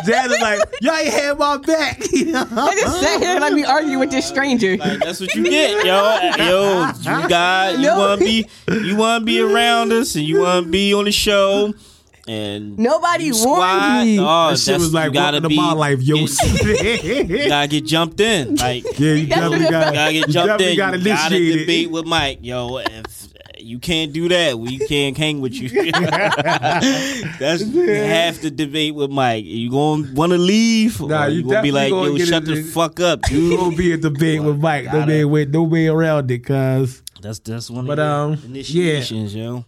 Jazz 0.04 0.32
is 0.32 0.40
like, 0.40 0.60
y'all 0.82 0.94
ain't 0.96 1.08
had 1.14 1.38
my 1.38 1.56
back. 1.58 1.98
I 2.12 2.74
just 2.80 3.00
sat 3.00 3.20
here 3.20 3.30
and 3.30 3.40
let 3.40 3.52
me 3.52 3.64
argue 3.64 3.98
with 4.00 4.10
this 4.10 4.26
stranger. 4.26 4.76
Like 4.76 4.98
that's 5.00 5.20
what 5.20 5.32
you 5.34 5.44
get, 5.44 5.84
yo. 5.86 6.44
Yo, 6.44 6.88
you 6.88 7.28
got 7.28 7.76
you 7.78 7.82
No. 7.84 7.98
want 7.98 8.18
to 8.18 8.24
be 8.24 8.48
you 8.68 8.96
want 8.96 9.22
to 9.22 9.24
be 9.26 9.40
around 9.40 9.92
us 9.92 10.16
and 10.16 10.24
you 10.24 10.40
want 10.40 10.66
to 10.66 10.70
be 10.72 10.92
on 10.92 11.04
the 11.04 11.12
show. 11.12 11.72
And 12.28 12.76
Nobody 12.78 13.24
you 13.26 13.32
warned 13.34 13.42
squad, 13.62 14.04
me. 14.04 14.18
Oh, 14.18 14.22
that 14.24 14.48
that's, 14.50 14.64
shit 14.64 14.78
was 14.78 14.92
like 14.92 15.06
you 15.06 15.12
gotta 15.12 15.40
be, 15.42 15.54
to 15.56 15.60
my 15.62 15.72
life, 15.72 16.02
yo. 16.02 16.16
You, 16.16 16.26
you 16.26 17.48
gotta 17.48 17.68
get 17.68 17.84
jumped 17.84 18.18
in. 18.20 18.56
Like 18.56 18.84
yeah, 18.98 19.12
you 19.12 19.26
definitely 19.28 19.58
you 19.60 19.70
got 19.70 19.94
gotta 19.94 20.12
get 20.12 20.26
you 20.26 20.32
jumped 20.32 20.48
definitely 20.58 20.72
in. 20.72 20.76
got 20.76 20.98
you 20.98 21.04
gotta 21.04 21.36
initiated. 21.36 21.58
debate 21.60 21.90
with 21.90 22.04
Mike, 22.06 22.38
yo. 22.42 22.78
If 22.78 23.28
you 23.58 23.78
can't 23.78 24.12
do 24.12 24.28
that, 24.28 24.58
we 24.58 24.78
can't 24.78 25.16
hang 25.16 25.40
with 25.40 25.52
you. 25.54 25.68
That's 27.38 27.62
you 27.64 27.88
have 27.90 28.40
to 28.40 28.50
debate 28.50 28.94
with 28.94 29.10
Mike. 29.10 29.44
You 29.44 29.70
gonna 29.70 30.12
want 30.12 30.32
to 30.32 30.38
leave? 30.38 31.00
Nah, 31.00 31.24
or 31.24 31.28
you 31.28 31.36
you 31.38 31.42
gonna 31.42 31.62
be 31.62 31.70
definitely 31.70 31.70
like, 31.72 31.90
gonna 31.90 32.18
yo, 32.18 32.24
shut 32.24 32.42
it- 32.42 32.46
the 32.46 32.62
fuck 32.62 33.00
up, 33.00 33.20
You 33.30 33.56
gonna 33.56 33.76
be 33.76 33.92
a 33.92 33.96
debate 33.96 34.42
with 34.42 34.58
Mike. 34.58 34.86
No 34.86 34.92
Gotta- 34.92 35.06
way, 35.12 35.24
with 35.24 35.50
no 35.54 35.62
way 35.62 35.86
around 35.88 36.30
it, 36.30 36.40
cause 36.44 37.02
That's 37.20 37.38
that's 37.40 37.70
one 37.70 37.80
of 37.84 37.86
But, 37.86 37.96
the 37.96 38.04
um, 38.04 38.32
initiations, 38.44 39.34
yo. 39.34 39.64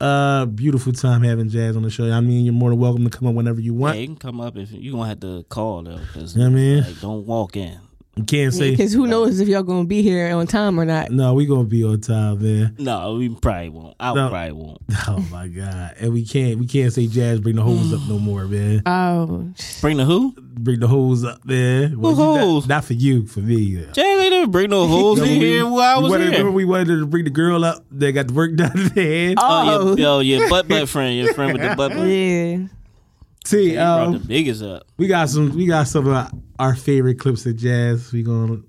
Uh, 0.00 0.46
beautiful 0.46 0.92
time 0.92 1.22
having 1.22 1.48
Jazz 1.48 1.76
on 1.76 1.82
the 1.82 1.90
show. 1.90 2.10
I 2.10 2.20
mean, 2.20 2.44
you're 2.44 2.54
more 2.54 2.70
than 2.70 2.78
welcome 2.78 3.04
to 3.04 3.10
come 3.10 3.28
up 3.28 3.34
whenever 3.34 3.60
you 3.60 3.74
Yeah, 3.74 3.80
want. 3.80 3.98
you 3.98 4.06
can 4.06 4.16
come 4.16 4.40
up 4.40 4.56
if 4.56 4.72
you 4.72 4.92
gonna 4.92 5.08
have 5.08 5.20
to 5.20 5.44
call 5.48 5.82
though, 5.82 5.98
because 6.12 6.34
You 6.34 6.42
know 6.42 6.50
what 6.50 6.56
I 6.56 6.60
mean? 6.60 6.82
like, 6.84 7.00
don't 7.00 7.26
walk 7.26 7.56
in. 7.56 7.78
You 8.16 8.24
can't 8.24 8.52
say 8.52 8.72
Because 8.72 8.92
who 8.92 9.06
knows 9.06 9.38
if 9.40 9.48
y'all 9.48 9.62
gonna 9.62 9.84
be 9.86 10.02
here 10.02 10.34
on 10.34 10.46
time 10.46 10.78
or 10.78 10.84
not? 10.84 11.10
no. 11.10 11.32
We 11.32 11.46
gonna 11.46 11.64
be 11.64 11.84
on 11.84 12.00
time, 12.00 12.42
man. 12.42 12.74
No, 12.78 13.14
we 13.14 13.28
probably 13.30 13.68
won't. 13.70 13.96
I 14.00 14.12
No. 14.12 14.28
probably 14.28 14.52
won't. 14.52 14.78
Oh 15.08 15.24
my 15.30 15.46
god, 15.48 15.94
and 16.00 16.12
we 16.12 16.24
can't 16.26 16.58
we 16.58 16.66
can't 16.66 16.92
say 16.92 17.06
Jazz 17.06 17.40
bring 17.40 17.56
the 17.56 17.62
hose 17.62 17.92
up 17.94 18.00
no 18.08 18.18
more, 18.18 18.46
man. 18.46 18.82
Oh, 18.84 19.48
Bring 19.80 19.96
the 19.96 20.04
who? 20.04 20.34
Bring 20.36 20.80
the 20.80 20.88
hose 20.88 21.24
up, 21.24 21.44
man. 21.46 21.98
Well, 22.00 22.12
you- 22.12 22.16
hose? 22.18 22.66
Not, 22.66 22.76
not 22.76 22.84
for 22.84 22.92
you, 22.94 23.26
for 23.26 23.40
me. 23.40 23.56
Yeah. 23.56 23.92
Jay 23.92 24.02
ain't 24.02 24.30
never 24.32 24.46
bring 24.48 24.70
no 24.70 24.86
holes 24.88 25.20
in 25.20 25.28
we- 25.28 25.46
here 25.46 25.64
while 25.66 25.80
I 25.80 25.96
we 25.98 26.02
was 26.02 26.10
wanted, 26.10 26.22
here. 26.24 26.30
remember 26.32 26.50
we 26.52 26.64
wanted 26.64 26.86
to 26.98 27.06
bring 27.06 27.24
the 27.24 27.30
girl 27.30 27.64
up. 27.64 27.84
They 27.90 28.12
got 28.12 28.26
the 28.28 28.34
work 28.34 28.54
done 28.56 28.72
in 28.78 28.88
their 28.88 29.04
hand. 29.04 29.38
Oh, 29.40 29.44
Oh. 29.46 29.96
yeah, 29.96 30.06
oh, 30.08 30.18
yo, 30.18 30.38
your 30.40 30.48
butt 30.50 30.68
butt 30.68 30.88
friend, 30.88 31.16
your 31.16 31.32
friend 31.32 31.52
with 31.52 31.62
the 31.62 31.74
butt 31.76 31.92
butt. 31.96 32.06
yeah. 32.08 32.66
See, 33.44 33.70
He 33.70 33.74
brought 33.76 34.00
um, 34.06 34.12
the 34.12 34.18
biggest 34.20 34.62
up. 34.62 34.84
we 34.98 35.06
got 35.06 35.28
some 35.28 35.54
we 35.56 35.66
got 35.66 35.88
some 35.88 36.06
of 36.06 36.12
our, 36.14 36.30
our 36.58 36.74
favorite 36.76 37.18
clips 37.18 37.46
of 37.46 37.56
Jazz. 37.56 38.12
We 38.12 38.22
gonna 38.22 38.60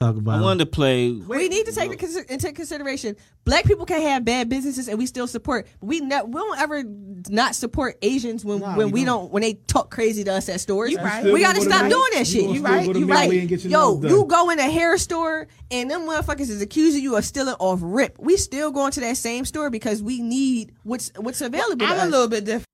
talk 0.00 0.16
about. 0.16 0.38
I 0.38 0.42
wanted 0.42 0.60
to 0.64 0.66
play. 0.66 1.12
We 1.12 1.48
need 1.48 1.66
to 1.66 1.72
take 1.72 1.92
it 2.02 2.30
into 2.30 2.52
consideration. 2.52 3.16
Black 3.44 3.64
people 3.64 3.86
can 3.86 4.02
have 4.02 4.24
bad 4.24 4.48
businesses 4.48 4.88
and 4.88 4.98
we 4.98 5.06
still 5.06 5.26
support. 5.28 5.66
We 5.80 6.00
ne- 6.00 6.22
we 6.24 6.32
don't 6.32 6.58
ever 6.58 6.82
not 7.30 7.54
support 7.54 7.96
Asians 8.02 8.44
when, 8.44 8.58
Nah, 8.58 8.76
when 8.76 8.88
we 8.90 9.00
we 9.00 9.04
don't. 9.04 9.22
don't. 9.24 9.32
when 9.32 9.42
they 9.42 9.54
talk 9.54 9.90
crazy 9.90 10.24
to 10.24 10.32
us 10.34 10.48
at 10.48 10.60
stores. 10.60 10.90
You 10.90 10.98
right. 10.98 11.24
We 11.24 11.40
gotta 11.40 11.60
stop 11.60 11.82
gonna 11.82 11.90
doing 11.90 12.10
that 12.14 12.26
shit. 12.26 12.42
you 12.42 12.54
You 12.54 12.62
right. 12.62 12.82
still 12.84 12.96
You 12.98 13.06
right. 13.06 13.30
and 13.30 13.48
get 13.48 13.62
your 13.64 13.70
Yo, 13.70 14.02
you 14.02 14.24
go 14.26 14.50
in 14.50 14.58
a 14.58 14.68
hair 14.68 14.98
store 14.98 15.46
and 15.70 15.88
them 15.88 16.02
motherfuckers 16.02 16.50
is 16.50 16.60
accusing 16.60 17.02
you 17.04 17.16
of 17.16 17.24
stealing 17.24 17.54
off 17.60 17.78
rip. 17.82 18.16
We 18.18 18.36
still 18.36 18.72
going 18.72 18.90
to 18.92 19.00
that 19.00 19.16
same 19.16 19.44
store 19.44 19.70
because 19.70 20.02
we 20.02 20.20
need 20.20 20.72
what's 20.82 21.12
what's 21.16 21.40
available. 21.40 21.86
to 21.86 21.92
I'm 21.92 21.98
a 21.98 22.02
us. 22.02 22.10
little 22.10 22.28
bit 22.28 22.44
different. 22.44 22.64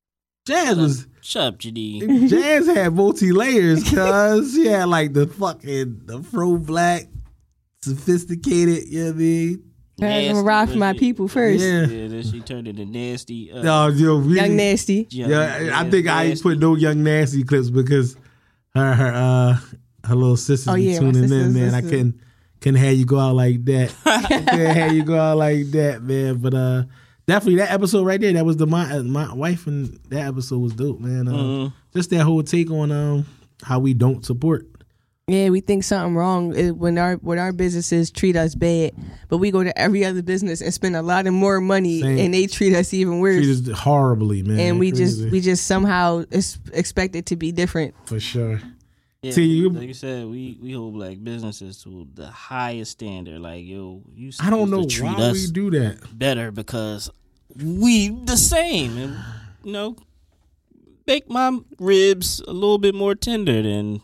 Jazz 0.46 0.76
was 0.76 1.06
Shut 1.22 1.42
up, 1.54 1.58
GD. 1.58 2.28
Jazz 2.28 2.66
had 2.66 2.94
multi 2.94 3.32
layers 3.32 3.82
because 3.82 4.52
she 4.52 4.66
had 4.66 4.88
like 4.88 5.14
the 5.14 5.26
fucking 5.26 6.02
the 6.04 6.22
fro 6.22 6.58
black, 6.58 7.06
sophisticated. 7.82 8.84
You 8.88 8.98
know 9.00 9.06
what 9.06 9.14
I 9.14 9.18
mean? 9.18 9.62
I'm 10.02 10.28
gonna 10.34 10.42
ride 10.42 10.70
for 10.70 10.76
my 10.76 10.92
she- 10.92 10.98
people 10.98 11.28
first. 11.28 11.62
Yeah. 11.64 11.86
Yeah, 11.86 12.08
then 12.08 12.22
she 12.22 12.40
turned 12.40 12.68
into 12.68 12.84
nasty. 12.84 13.52
Uh, 13.52 13.62
No, 13.62 13.86
yo, 13.88 14.16
really, 14.16 14.36
Young 14.36 14.56
nasty. 14.56 15.06
young- 15.10 15.30
Yeah, 15.30 15.70
I 15.72 15.88
think 15.88 16.08
I 16.08 16.22
ain't 16.24 16.28
nasty. 16.30 16.42
put 16.42 16.58
no 16.58 16.74
young 16.74 17.02
nasty 17.02 17.42
clips 17.44 17.70
because 17.70 18.16
her 18.74 18.94
her 18.94 19.12
uh 19.14 19.56
her 20.08 20.14
little 20.14 20.36
sister 20.36 20.72
Oh, 20.72 20.74
be 20.74 20.82
yeah, 20.82 21.00
my 21.00 21.12
tuning 21.12 21.22
in, 21.24 21.28
sisters 21.28 21.54
man. 21.54 21.62
I 21.68 21.76
listen. 21.76 21.90
couldn't 21.90 22.20
couldn't 22.60 22.80
have 22.80 22.94
you 22.94 23.04
go 23.06 23.18
out 23.18 23.36
like 23.36 23.64
that. 23.66 23.94
couldn't 24.48 24.76
have 24.76 24.92
you 24.92 25.04
go 25.04 25.18
out 25.18 25.38
like 25.38 25.70
that, 25.70 26.02
man. 26.02 26.36
But 26.38 26.54
uh 26.54 26.82
definitely 27.26 27.56
that 27.56 27.70
episode 27.72 28.04
right 28.06 28.20
there, 28.20 28.32
that 28.32 28.44
was 28.44 28.56
the 28.56 28.66
my 28.66 28.98
my 29.02 29.32
wife 29.34 29.66
and 29.66 29.98
that 30.10 30.26
episode 30.26 30.58
was 30.58 30.72
dope, 30.74 31.00
man. 31.00 31.28
Uh, 31.28 31.32
Mhm. 31.32 31.72
Just 31.94 32.10
that 32.10 32.22
whole 32.24 32.42
take 32.42 32.70
on 32.70 32.90
um 32.92 33.26
how 33.62 33.78
we 33.78 33.94
don't 33.94 34.24
support. 34.24 34.66
Yeah, 35.26 35.48
we 35.48 35.60
think 35.62 35.84
something 35.84 36.14
wrong 36.16 36.54
eh, 36.54 36.68
when 36.68 36.98
our 36.98 37.14
when 37.16 37.38
our 37.38 37.50
businesses 37.52 38.10
treat 38.10 38.36
us 38.36 38.54
bad, 38.54 38.92
but 39.30 39.38
we 39.38 39.50
go 39.50 39.64
to 39.64 39.76
every 39.78 40.04
other 40.04 40.20
business 40.20 40.60
and 40.60 40.74
spend 40.74 40.96
a 40.96 41.02
lot 41.02 41.26
of 41.26 41.32
more 41.32 41.62
money, 41.62 42.02
Same. 42.02 42.18
and 42.18 42.34
they 42.34 42.46
treat 42.46 42.74
us 42.74 42.92
even 42.92 43.20
worse. 43.20 43.42
Treat 43.42 43.70
us 43.72 43.78
horribly, 43.78 44.42
man. 44.42 44.60
and 44.60 44.78
we 44.78 44.92
just 44.92 45.24
we 45.30 45.40
just 45.40 45.66
somehow 45.66 46.24
es- 46.30 46.58
expect 46.74 47.16
it 47.16 47.24
to 47.26 47.36
be 47.36 47.52
different. 47.52 47.94
for 48.04 48.20
sure. 48.20 48.60
Yeah, 49.24 49.32
See, 49.32 49.46
you- 49.46 49.70
like 49.70 49.88
you 49.88 49.94
said, 49.94 50.26
we 50.26 50.58
we 50.60 50.72
hold 50.72 50.94
black 50.94 51.16
businesses 51.22 51.82
to 51.84 52.06
the 52.14 52.26
highest 52.26 52.90
standard. 52.92 53.40
Like 53.40 53.64
yo, 53.64 54.02
you 54.14 54.32
I 54.40 54.50
don't 54.50 54.70
know 54.70 54.82
to 54.82 54.88
treat 54.88 55.16
why 55.16 55.30
us 55.30 55.46
we 55.46 55.52
do 55.52 55.70
that. 55.70 55.98
better 56.18 56.50
because 56.50 57.08
we 57.56 58.08
the 58.10 58.36
same, 58.36 58.98
and 58.98 59.16
you 59.62 59.72
know, 59.72 59.96
make 61.06 61.30
my 61.30 61.58
ribs 61.78 62.40
a 62.46 62.52
little 62.52 62.78
bit 62.78 62.94
more 62.94 63.14
tender 63.14 63.62
than 63.62 64.02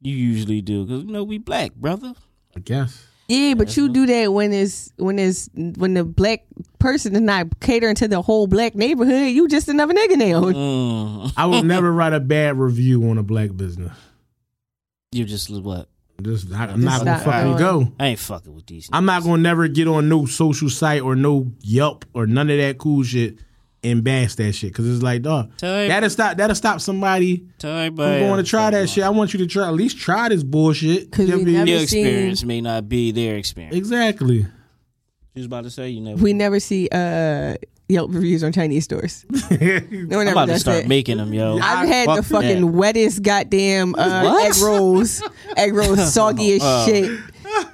you 0.00 0.14
usually 0.16 0.60
do 0.60 0.84
because 0.84 1.04
you 1.04 1.12
know 1.12 1.22
we 1.24 1.38
black, 1.38 1.74
brother. 1.74 2.12
I 2.56 2.60
guess. 2.60 3.06
Yeah, 3.28 3.54
but 3.54 3.76
you 3.76 3.88
do 3.88 4.06
that 4.06 4.32
when 4.32 4.52
it's 4.52 4.92
when 4.96 5.18
it's 5.18 5.48
when 5.54 5.94
the 5.94 6.04
black 6.04 6.44
person 6.78 7.14
is 7.16 7.20
not 7.20 7.58
catering 7.60 7.96
to 7.96 8.06
the 8.08 8.22
whole 8.22 8.46
black 8.46 8.74
neighborhood. 8.76 9.30
You 9.30 9.48
just 9.48 9.68
another 9.68 9.94
nigga 9.94 10.16
now. 10.16 10.40
Mm. 10.42 11.32
I 11.36 11.46
would 11.46 11.64
never 11.74 11.92
write 11.92 12.12
a 12.12 12.20
bad 12.20 12.56
review 12.58 13.08
on 13.10 13.18
a 13.18 13.22
black 13.24 13.56
business. 13.56 13.92
You 15.12 15.24
just 15.24 15.50
what? 15.50 15.88
Just 16.22 16.50
I, 16.52 16.64
I'm 16.64 16.80
Just 16.80 16.84
not 16.84 17.04
gonna 17.04 17.20
stop 17.20 17.32
fucking 17.32 17.56
going. 17.58 17.84
go. 17.86 17.92
I 18.00 18.06
ain't 18.08 18.18
fucking 18.18 18.54
with 18.54 18.66
these. 18.66 18.88
I'm 18.92 19.04
not 19.04 19.22
gonna 19.22 19.42
never 19.42 19.68
get 19.68 19.86
on 19.86 20.08
no 20.08 20.24
social 20.26 20.70
site 20.70 21.02
or 21.02 21.14
no 21.14 21.52
Yelp 21.60 22.04
or 22.14 22.26
none 22.26 22.48
of 22.50 22.56
that 22.58 22.78
cool 22.78 23.02
shit 23.02 23.36
and 23.84 24.02
bash 24.02 24.34
that 24.36 24.54
shit 24.54 24.72
because 24.72 24.88
it's 24.92 25.02
like, 25.02 25.22
dog, 25.22 25.52
that'll 25.58 26.08
stop. 26.10 26.38
That'll 26.38 26.56
stop 26.56 26.80
somebody 26.80 27.46
Tell 27.58 27.86
from 27.86 27.96
going 27.96 28.42
to 28.42 28.48
try 28.48 28.70
that 28.70 28.88
shit. 28.88 29.04
I 29.04 29.10
want 29.10 29.32
you 29.34 29.38
to 29.40 29.46
try 29.46 29.68
at 29.68 29.74
least 29.74 29.98
try 29.98 30.28
this 30.30 30.42
bullshit. 30.42 31.12
'Cause 31.12 31.26
You 31.28 31.32
know 31.32 31.36
we 31.36 31.42
what 31.44 31.48
I 31.48 31.52
mean? 31.52 31.54
never- 31.66 31.70
Your 31.70 31.86
seen- 31.86 32.06
experience 32.06 32.44
may 32.44 32.60
not 32.62 32.88
be 32.88 33.12
their 33.12 33.36
experience. 33.36 33.76
exactly. 33.76 34.36
You 34.38 34.46
was 35.40 35.46
about 35.46 35.64
to 35.64 35.70
say 35.70 35.90
you 35.90 36.00
never. 36.00 36.20
We 36.22 36.32
never 36.32 36.58
see 36.60 36.88
uh 36.90 37.56
Yelp 37.88 38.12
reviews 38.12 38.42
on 38.42 38.52
Chinese 38.52 38.84
stores. 38.84 39.24
No 39.50 40.18
one 40.18 40.26
I'm 40.26 40.28
ever 40.28 40.30
about 40.32 40.46
to 40.46 40.52
does 40.52 40.60
start 40.62 40.82
that. 40.82 40.88
making 40.88 41.18
them, 41.18 41.32
yo. 41.32 41.58
I've 41.62 41.86
had 41.88 42.08
the 42.08 42.22
Fuck 42.22 42.42
fucking 42.42 42.60
that. 42.62 42.66
wettest 42.72 43.22
goddamn 43.22 43.94
uh, 43.94 44.24
What? 44.24 44.56
egg 44.56 44.62
rolls. 44.62 45.22
Egg 45.56 45.72
rolls 45.74 46.12
soggy 46.12 46.54
as 46.56 46.62
Uh, 46.62 46.84
shit. 46.86 47.20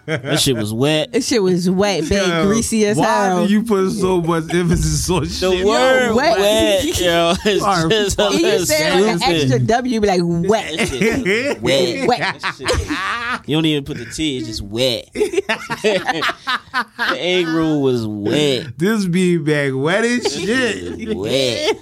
That 0.06 0.40
shit 0.40 0.56
was 0.56 0.72
wet. 0.72 1.12
This 1.12 1.28
shit 1.28 1.42
was 1.42 1.70
wet, 1.70 2.08
bad, 2.08 2.28
Yo, 2.42 2.46
greasy 2.46 2.84
as 2.86 2.96
Why 2.96 3.04
hell. 3.26 3.46
do 3.46 3.52
you 3.52 3.62
put 3.62 3.90
so 3.92 4.20
much 4.20 4.52
emphasis 4.52 5.08
on 5.10 5.22
The 5.24 5.28
shit? 5.28 5.58
The 5.60 5.64
word 5.64 6.14
wet. 6.14 6.38
wet, 6.38 7.00
yo. 7.00 7.34
It's 7.44 7.62
Are 7.64 7.88
just 7.88 8.16
fucking 8.16 8.38
you 8.40 8.44
hilarious. 8.46 8.68
say 8.68 9.00
like 9.00 9.14
an 9.14 9.22
extra 9.22 9.58
W, 9.60 10.00
be 10.00 10.06
like 10.08 10.18
That 10.20 10.48
wet. 10.48 10.88
shit 10.88 11.62
wet. 11.62 12.08
Wet. 12.08 12.18
That 12.18 12.54
shit- 12.58 13.48
You 13.48 13.56
don't 13.56 13.66
even 13.66 13.84
put 13.84 13.96
the 13.98 14.06
T, 14.06 14.38
it's 14.38 14.46
just 14.48 14.62
wet. 14.62 15.08
the 15.14 16.22
egg 17.18 17.46
roll 17.48 17.82
was 17.82 18.06
wet. 18.06 18.76
This 18.78 19.06
be 19.06 19.38
bag 19.38 19.72
wet 19.74 20.04
as 20.04 20.34
shit. 20.34 21.16
wet. 21.16 21.76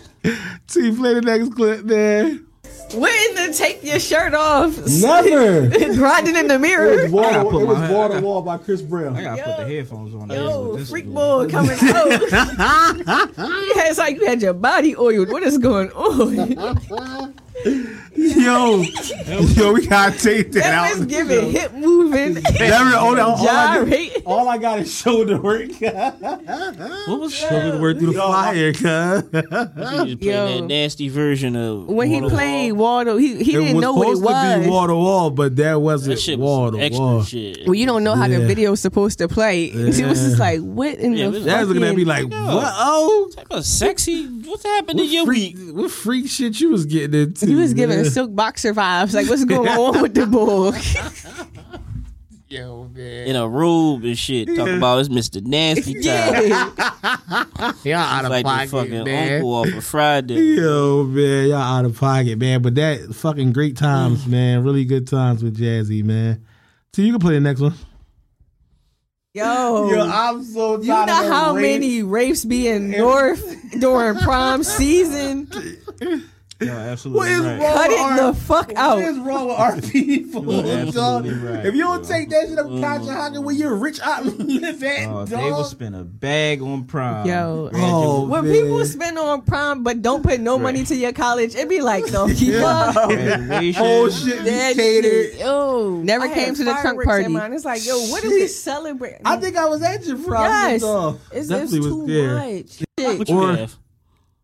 T, 0.69 0.95
play 0.95 1.15
the 1.15 1.23
next 1.23 1.55
clip, 1.55 1.85
man. 1.85 2.47
When 2.95 3.37
to 3.37 3.53
take 3.53 3.85
your 3.85 4.01
shirt 4.01 4.35
off? 4.35 4.77
Never. 4.87 5.69
Grinding 5.97 6.37
in 6.37 6.49
the 6.49 6.59
mirror. 6.59 6.93
It 6.93 7.03
was 7.05 7.13
Wall, 7.13 7.25
I 7.25 7.33
gotta 7.33 7.49
it 7.49 7.67
was 7.67 7.91
Wall 7.91 8.13
I 8.13 8.21
to 8.21 8.27
Wall 8.27 8.43
by 8.43 8.59
Chris 8.59 8.83
Brown. 8.83 9.17
I 9.17 9.23
gotta 9.23 9.43
put 9.43 9.57
the 9.59 9.65
headphones 9.75 10.15
on. 10.15 10.29
Yo, 10.31 10.77
This 10.77 10.91
freak 10.91 11.05
good. 11.07 11.15
boy 11.15 11.49
coming 11.49 11.71
out. 11.71 11.79
yeah, 13.39 13.89
it's 13.89 13.99
like 13.99 14.17
you 14.17 14.27
had 14.27 14.43
your 14.43 14.55
body 14.55 14.97
oiled. 14.97 15.29
What 15.31 15.43
is 15.43 15.59
going 15.59 15.91
on? 15.93 17.37
Yo, 18.17 18.83
yo, 18.83 19.73
we 19.73 19.87
gotta 19.87 20.19
take 20.19 20.51
that 20.53 20.63
That 20.63 20.75
out. 20.93 20.97
was 20.99 21.07
giving 21.07 21.53
hip 21.53 21.73
moving. 21.73 22.35
Never, 22.59 22.97
all, 22.97 23.19
all, 23.21 23.31
all, 23.37 23.49
I, 23.49 23.79
Gyrate. 23.85 24.13
all 24.27 24.49
I 24.49 24.59
got 24.59 24.81
is 24.81 24.93
shoulder 24.93 25.41
work. 25.41 25.71
What 25.81 27.21
was 27.21 27.35
shoulder 27.35 27.81
work 27.81 27.99
through 27.99 28.13
the 28.13 28.19
fire, 28.19 28.73
cuz. 28.73 28.81
You 30.09 30.17
just 30.17 30.23
Yo. 30.23 30.47
playing 30.47 30.63
that 30.63 30.67
nasty 30.69 31.09
version 31.09 31.55
of 31.57 31.87
When 31.87 32.09
he 32.09 32.21
played 32.21 32.73
Wall. 32.73 32.97
Waldo, 32.97 33.17
he, 33.17 33.43
he 33.43 33.55
It 33.57 33.61
didn't 33.61 33.81
know 33.81 33.93
what 33.95 34.09
it 34.09 34.17
supposed 34.17 34.23
to 34.23 34.57
was. 34.59 34.65
be 34.65 34.71
wall 34.71 34.87
to 34.89 34.95
wall, 34.95 35.31
but 35.31 35.57
that 35.57 35.63
That 35.63 35.79
wasn't 35.81 36.19
shit 36.19 36.39
wall 36.39 36.65
was 36.71 36.73
to 36.77 36.81
extra 36.81 37.05
wall. 37.05 37.23
shit. 37.23 37.65
Well, 37.67 37.75
you 37.75 37.87
don't 37.87 38.03
know 38.05 38.15
how 38.17 38.27
the 38.29 38.41
Yeah. 38.41 38.47
video's 38.47 38.81
supposed 38.81 39.19
to 39.19 39.29
play. 39.29 39.67
It 39.67 39.87
was 39.87 39.99
just 39.99 40.39
like, 40.39 40.61
what 40.61 40.95
in 40.99 41.13
Yeah, 41.13 41.19
the 41.19 41.25
it 41.25 41.31
was- 41.39 41.45
That 41.45 41.61
was 41.61 41.69
looking 41.69 41.85
at 41.85 41.95
me 41.97 42.05
fucking- 42.05 42.31
like, 42.31 42.55
what? 42.55 42.73
Oh, 42.77 43.31
Type 43.37 43.47
of 43.51 43.65
sexy. 43.65 44.27
What's 44.27 44.65
happened 44.65 44.99
to 44.99 45.05
what 45.05 45.13
your 45.13 45.27
freak, 45.27 45.57
week? 45.57 45.77
what 45.77 45.91
freak 45.91 46.29
shit 46.29 46.59
you 46.61 46.71
was 46.71 46.85
getting 46.87 47.21
into? 47.23 47.47
He 47.47 47.55
was 47.55 47.73
giving 47.75 48.00
man? 48.03 48.11
silk 48.11 48.35
boxer 48.35 48.75
vibes. 48.75 49.15
Like, 49.15 49.29
what's 49.29 49.45
going 49.45 49.69
on 49.69 50.03
with 50.03 50.15
the 50.15 50.27
book? 50.27 50.75
Yo, 52.51 52.91
man. 52.93 53.29
In 53.29 53.37
a 53.37 53.47
robe 53.47 54.03
and 54.03 54.19
shit. 54.19 54.49
Talk 54.57 54.69
about 54.69 54.99
it's 54.99 55.09
Mr. 55.09 55.41
Nasty 55.41 55.95
time. 56.03 56.49
yeah. 56.49 57.73
Y'all 57.85 57.95
out 57.99 58.25
of 58.25 58.31
Like 58.33 58.69
the 58.69 58.77
fucking 58.77 59.05
man. 59.05 59.35
uncle 59.35 59.55
off 59.55 59.73
of 59.73 59.85
Friday. 59.85 60.35
Yo, 60.57 61.05
man, 61.05 61.49
y'all 61.49 61.59
out 61.59 61.85
of 61.85 61.97
pocket, 61.97 62.41
man. 62.41 62.61
But 62.61 62.75
that 62.75 63.15
fucking 63.15 63.53
great 63.53 63.77
times, 63.77 64.25
mm. 64.25 64.31
man. 64.33 64.65
Really 64.65 64.85
good 64.85 65.07
times 65.07 65.45
with 65.45 65.59
Jazzy, 65.59 66.03
man. 66.03 66.45
So 66.93 67.03
you 67.03 67.13
can 67.13 67.21
play 67.21 67.35
the 67.35 67.41
next 67.41 67.61
one. 67.61 67.75
Yo. 69.33 69.89
Yo, 69.93 70.11
I'm 70.11 70.43
so 70.43 70.79
tired. 70.79 70.87
you 70.87 71.07
know 71.07 71.33
how 71.33 71.55
many 71.55 72.03
rapes 72.03 72.45
be 72.45 72.67
in 72.67 72.91
North 72.91 73.79
during 73.79 74.17
prom 74.19 74.65
season? 74.65 75.49
Yo, 76.61 76.73
absolutely 76.73 77.19
What 77.21 77.29
is 77.31 77.41
right. 77.41 77.59
wrong 77.61 77.73
Cut 77.75 77.89
with 77.89 77.99
it 77.99 78.03
our- 78.03 78.33
the 78.33 78.39
fuck 78.39 78.69
What 78.69 78.77
out. 78.77 78.99
is 78.99 79.19
wrong 79.19 79.47
with 79.49 79.57
our 79.59 79.81
people? 79.81 80.61
absolutely 80.67 80.93
dog? 80.93 81.27
right, 81.43 81.67
If 81.67 81.75
you 81.75 81.83
don't 81.83 82.03
yo. 82.03 82.09
take 82.09 82.29
that 82.31 82.49
shit 82.49 82.59
up, 82.59 82.67
mm. 82.67 82.83
Conscious 82.83 83.39
where 83.41 83.55
you're 83.55 83.75
rich, 83.75 83.99
I 84.03 84.21
live 84.23 84.83
at, 84.83 85.09
Oh, 85.09 85.13
dog. 85.25 85.29
they 85.29 85.51
will 85.51 85.65
spend 85.65 85.97
a 85.97 86.05
bag 86.05 86.61
on 86.61 86.85
prom. 86.85 87.27
Yo. 87.27 87.71
Oh, 87.73 88.27
When 88.27 88.45
man. 88.45 88.53
people 88.53 88.85
spend 88.85 89.17
on 89.19 89.43
prom 89.43 89.83
but 89.83 90.03
don't 90.03 90.23
put 90.23 90.41
no 90.41 90.59
money 90.59 90.85
to 90.85 90.95
your 90.95 91.13
college, 91.13 91.55
it 91.55 91.69
be 91.69 91.81
like 91.81 92.05
the 92.07 92.29
fuck. 92.61 93.09
Graduation. 93.09 93.83
whole 93.83 94.11
shit 94.11 94.39
be 94.45 94.51
That 94.51 94.77
catered. 94.77 95.31
shit, 95.33 95.41
Yo, 95.41 96.01
never 96.03 96.25
I 96.27 96.35
came 96.35 96.55
to 96.55 96.65
the 96.65 96.75
trunk 96.75 97.03
party. 97.05 97.29
mine. 97.29 97.53
It's 97.55 97.65
like, 97.65 97.87
yo, 97.87 97.99
what 98.09 98.23
are 98.25 98.29
we 98.29 98.47
celebrating? 98.49 99.23
I 99.25 99.37
think 99.39 99.57
I 99.57 99.65
was 99.67 99.81
at 99.83 100.05
your 100.05 100.19
prom. 100.19 100.43
Yes. 100.45 100.83
it's, 101.33 101.51
it's 101.51 101.73
too 101.73 101.97
was 102.01 102.07
there. 102.07 102.35
much. 102.37 102.83
What 103.19 103.29
you 103.31 103.39
Or- 103.41 103.57
have? 103.57 103.77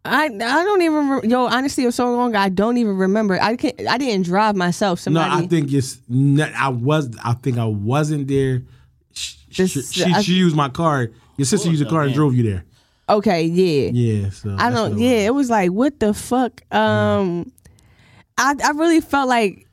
I 0.09 0.25
I 0.27 0.29
don't 0.65 0.83
even 0.83 1.09
re- 1.09 1.29
yo 1.29 1.47
honestly 1.47 1.85
it 1.85 1.87
was 1.87 1.95
so 1.95 2.11
long 2.15 2.35
I 2.37 2.49
don't 2.49 2.77
even 2.79 2.97
remember. 2.97 3.39
I 3.41 3.57
can 3.57 3.73
I 3.89 3.99
didn't 3.99 4.25
drive 4.27 4.57
myself. 4.57 5.07
No, 5.07 5.21
I 5.21 5.47
think 5.47 5.73
it's. 5.73 5.99
Not, 6.09 6.53
I 6.55 6.69
was. 6.69 7.11
I 7.23 7.35
think 7.35 7.59
I 7.59 7.65
wasn't 7.67 8.29
there. 8.29 8.63
She, 9.13 9.37
This- 9.57 9.73
she, 9.93 10.05
she, 10.05 10.13
I- 10.13 10.23
she 10.23 10.33
used 10.35 10.57
my 10.57 10.69
car. 10.69 11.09
Your 11.37 11.45
sister 11.47 11.69
used 11.69 11.81
your 11.83 11.91
car 11.91 12.03
and 12.03 12.15
drove 12.15 12.35
you 12.35 12.43
there. 12.43 12.65
okay 13.09 13.45
yeah. 13.45 13.91
Yeah. 13.93 14.31
So 14.31 14.51
I 14.59 14.71
that's 14.71 14.75
don't. 14.75 14.99
Yeah, 14.99 15.11
it 15.11 15.27
it 15.27 15.35
was 15.35 15.51
like 15.51 15.71
what 15.71 16.01
the 16.01 16.15
fuck. 16.15 16.63
Um, 16.75 17.53
I 18.39 18.55
I 18.65 18.71
really 18.71 19.01
felt 19.01 19.29
like 19.29 19.67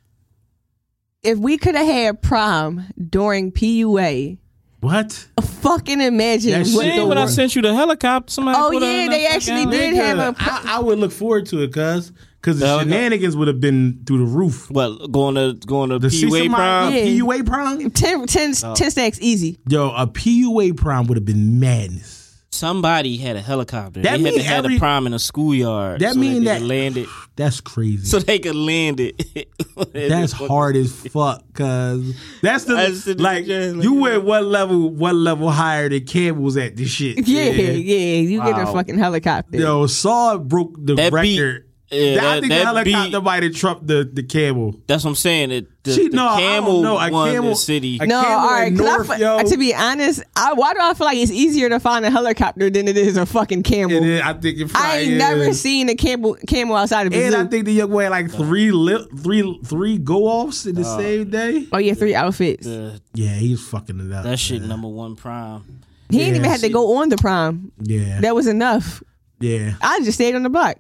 if 1.24 1.38
we 1.38 1.58
could 1.58 1.76
have 1.76 1.88
had 1.88 2.22
prom 2.22 2.86
during 3.10 3.52
PUA, 3.52 3.86
was. 4.32 4.38
What? 4.84 5.28
fucking 5.42 6.02
imagine 6.02 6.52
That 6.52 6.68
what 6.76 6.86
shit 6.86 6.96
the 6.98 7.06
when 7.06 7.18
I 7.18 7.22
world- 7.22 7.30
sent 7.34 7.56
you 7.56 7.62
the 7.62 7.74
helicopter, 7.74 8.32
somebody 8.34 8.58
Oh, 8.60 8.72
yeah, 8.72 9.08
they 9.10 9.26
actually 9.28 9.64
fucking- 9.64 9.70
did 9.72 9.94
have 9.96 10.18
a- 10.20 10.36
I, 10.38 10.62
I 10.76 10.80
would 10.80 11.00
look 11.00 11.12
forward 11.14 11.46
to 11.48 11.62
it, 11.64 11.72
cuz 11.74 12.12
because 12.42 12.60
the 12.60 12.66
The 12.66 12.80
shenanigans 12.82 13.38
would 13.38 13.48
have 13.48 13.62
been 13.62 14.00
through 14.06 14.18
the 14.18 14.26
roof. 14.26 14.70
What 14.70 15.10
going 15.10 15.36
to 15.36 15.54
going 15.66 15.90
to 15.92 16.00
To 16.00 16.08
PUA 16.08 16.20
somebody 16.20 16.50
prom? 16.50 16.94
Yeah. 16.94 17.06
PUA 17.06 17.44
prom, 17.46 17.90
10, 17.92 18.26
10, 18.28 18.54
Oh. 18.66 18.76
10 18.76 18.92
stacks 18.92 19.18
easy. 19.22 19.58
yo, 19.70 19.92
a 19.96 20.06
PUA 20.06 20.74
prom 20.76 21.08
would 21.08 21.16
have 21.18 21.24
been 21.26 21.60
madness. 21.62 22.23
Somebody 22.54 23.18
had 23.18 23.36
a 23.36 23.42
helicopter. 23.42 24.02
That 24.02 24.04
they 24.04 24.10
had 24.10 24.22
mean 24.22 24.38
to 24.38 24.44
have 24.44 24.66
every- 24.66 24.76
the 24.76 24.80
prom 24.80 25.08
in 25.08 25.14
a 25.14 25.20
schoolyard. 25.20 26.00
That 26.02 26.14
so 26.14 26.20
mean 26.20 26.44
they 26.44 26.52
that- 26.52 26.60
could 26.60 26.68
land 26.68 26.98
it. 26.98 27.08
That's 27.36 27.62
crazy. 27.62 28.06
So 28.06 28.20
they 28.20 28.38
could 28.38 28.56
land 28.56 29.00
it. 29.00 29.48
that's 29.94 30.32
hard 30.34 30.76
as 30.76 30.92
fuck, 31.08 31.42
cause 31.54 32.14
that's 32.44 32.66
the 32.66 32.76
That's 32.76 33.06
the- 33.06 33.16
like 33.16 33.48
yeah, 33.48 33.72
like- 33.74 33.84
you 33.84 33.96
went 33.96 34.24
one 34.24 34.46
level 34.52 34.88
one 34.92 35.24
level 35.24 35.50
higher 35.50 35.90
than 35.90 36.06
Campbell's 36.06 36.58
at 36.58 36.76
this 36.78 36.90
shit. 36.90 37.28
Yeah, 37.28 37.46
man. 37.52 37.58
yeah. 37.58 37.98
You 38.22 38.40
get 38.44 38.60
a 38.60 38.68
fucking 38.68 39.00
helicopter. 39.00 39.58
Yo, 39.58 39.88
Saw 39.88 40.38
broke 40.38 40.76
the 40.78 40.94
That 40.94 41.12
beat- 41.22 41.64
record. 41.92 42.04
yeah, 42.04 42.12
I 42.12 42.14
that- 42.16 42.34
think 42.42 42.44
the 42.44 42.50
that 42.50 42.66
helicopter 42.66 43.12
beat- 43.20 43.24
might 43.24 43.44
have 43.44 43.56
trumped 43.56 43.88
the 43.88 44.10
the 44.12 44.24
Camel. 44.24 44.76
That's 44.88 45.04
what 45.04 45.12
I'm 45.12 45.16
saying. 45.16 45.52
It, 45.52 45.68
the, 45.84 45.94
She- 45.94 46.08
the 46.08 46.16
no, 46.16 46.26
I 46.28 46.40
don't 46.40 46.50
camel 46.50 46.82
know. 46.82 46.98
A 46.98 47.12
won 47.12 47.32
camel- 47.32 47.50
the 47.52 47.56
city. 47.58 47.98
a- 48.02 48.06
no, 48.08 48.22
Camel 48.22 48.40
all 48.40 48.48
right. 48.52 48.68
in 48.68 48.78
'cause 48.78 48.86
I 48.88 48.96
North, 48.96 49.08
fe- 49.08 49.20
yo. 49.20 49.44
to 49.44 49.58
be 49.58 49.76
honest, 49.76 50.24
I, 50.36 50.54
why 50.54 50.74
do 50.74 50.80
I 50.82 50.94
feel 50.94 51.06
like 51.06 51.18
it's 51.18 51.32
easier 51.32 51.68
to 51.70 51.80
find 51.80 52.06
a 52.06 52.10
helicopter 52.10 52.70
than 52.70 52.88
it 52.88 52.96
is 52.98 53.18
a 53.18 53.26
fucking 53.26 53.64
camel? 53.64 53.98
And 53.98 54.06
then 54.06 54.22
I 54.22 54.34
think 54.34 54.60
it 54.60 54.72
I 54.76 55.00
ain't 55.00 55.12
is. 55.14 55.18
never 55.20 55.54
seen 55.54 55.90
a 55.90 55.96
camel 55.96 56.38
camel 56.48 56.76
outside 56.78 57.08
of 57.08 57.14
a 57.14 57.22
And 57.24 57.34
zoo. 57.34 57.40
I 57.42 57.46
think 57.48 57.66
the 57.66 57.74
young 57.74 57.90
boy 57.90 58.04
had 58.04 58.10
like 58.12 58.32
three 58.32 58.72
li- 58.72 59.06
three 59.22 59.60
three 59.66 59.98
go 59.98 60.26
offs 60.26 60.66
in 60.66 60.76
the 60.76 60.82
Uh, 60.88 60.98
same 60.98 61.30
day. 61.30 61.68
oh 61.72 61.78
yeah, 61.80 61.94
three 61.94 62.16
outfits. 62.16 62.66
The- 62.66 63.02
Yeah, 63.14 63.36
he's 63.36 63.62
fucking 63.68 64.00
it 64.00 64.12
up. 64.14 64.24
that 64.24 64.40
shit 64.40 64.62
number 64.64 64.88
one 64.88 65.16
prime. 65.16 65.64
he 66.10 66.20
ain't 66.22 66.30
yeah, 66.36 66.40
even 66.40 66.50
had 66.50 66.60
to 66.62 66.70
go 66.70 66.98
on 66.98 67.10
the 67.10 67.18
prime. 67.18 67.72
Yeah, 67.82 68.22
That 68.22 68.36
was 68.36 68.48
enough. 68.48 69.04
yeah. 69.40 69.74
I 69.82 70.00
just 70.00 70.14
stayed 70.18 70.36
on 70.36 70.44
the 70.44 70.50
block. 70.50 70.78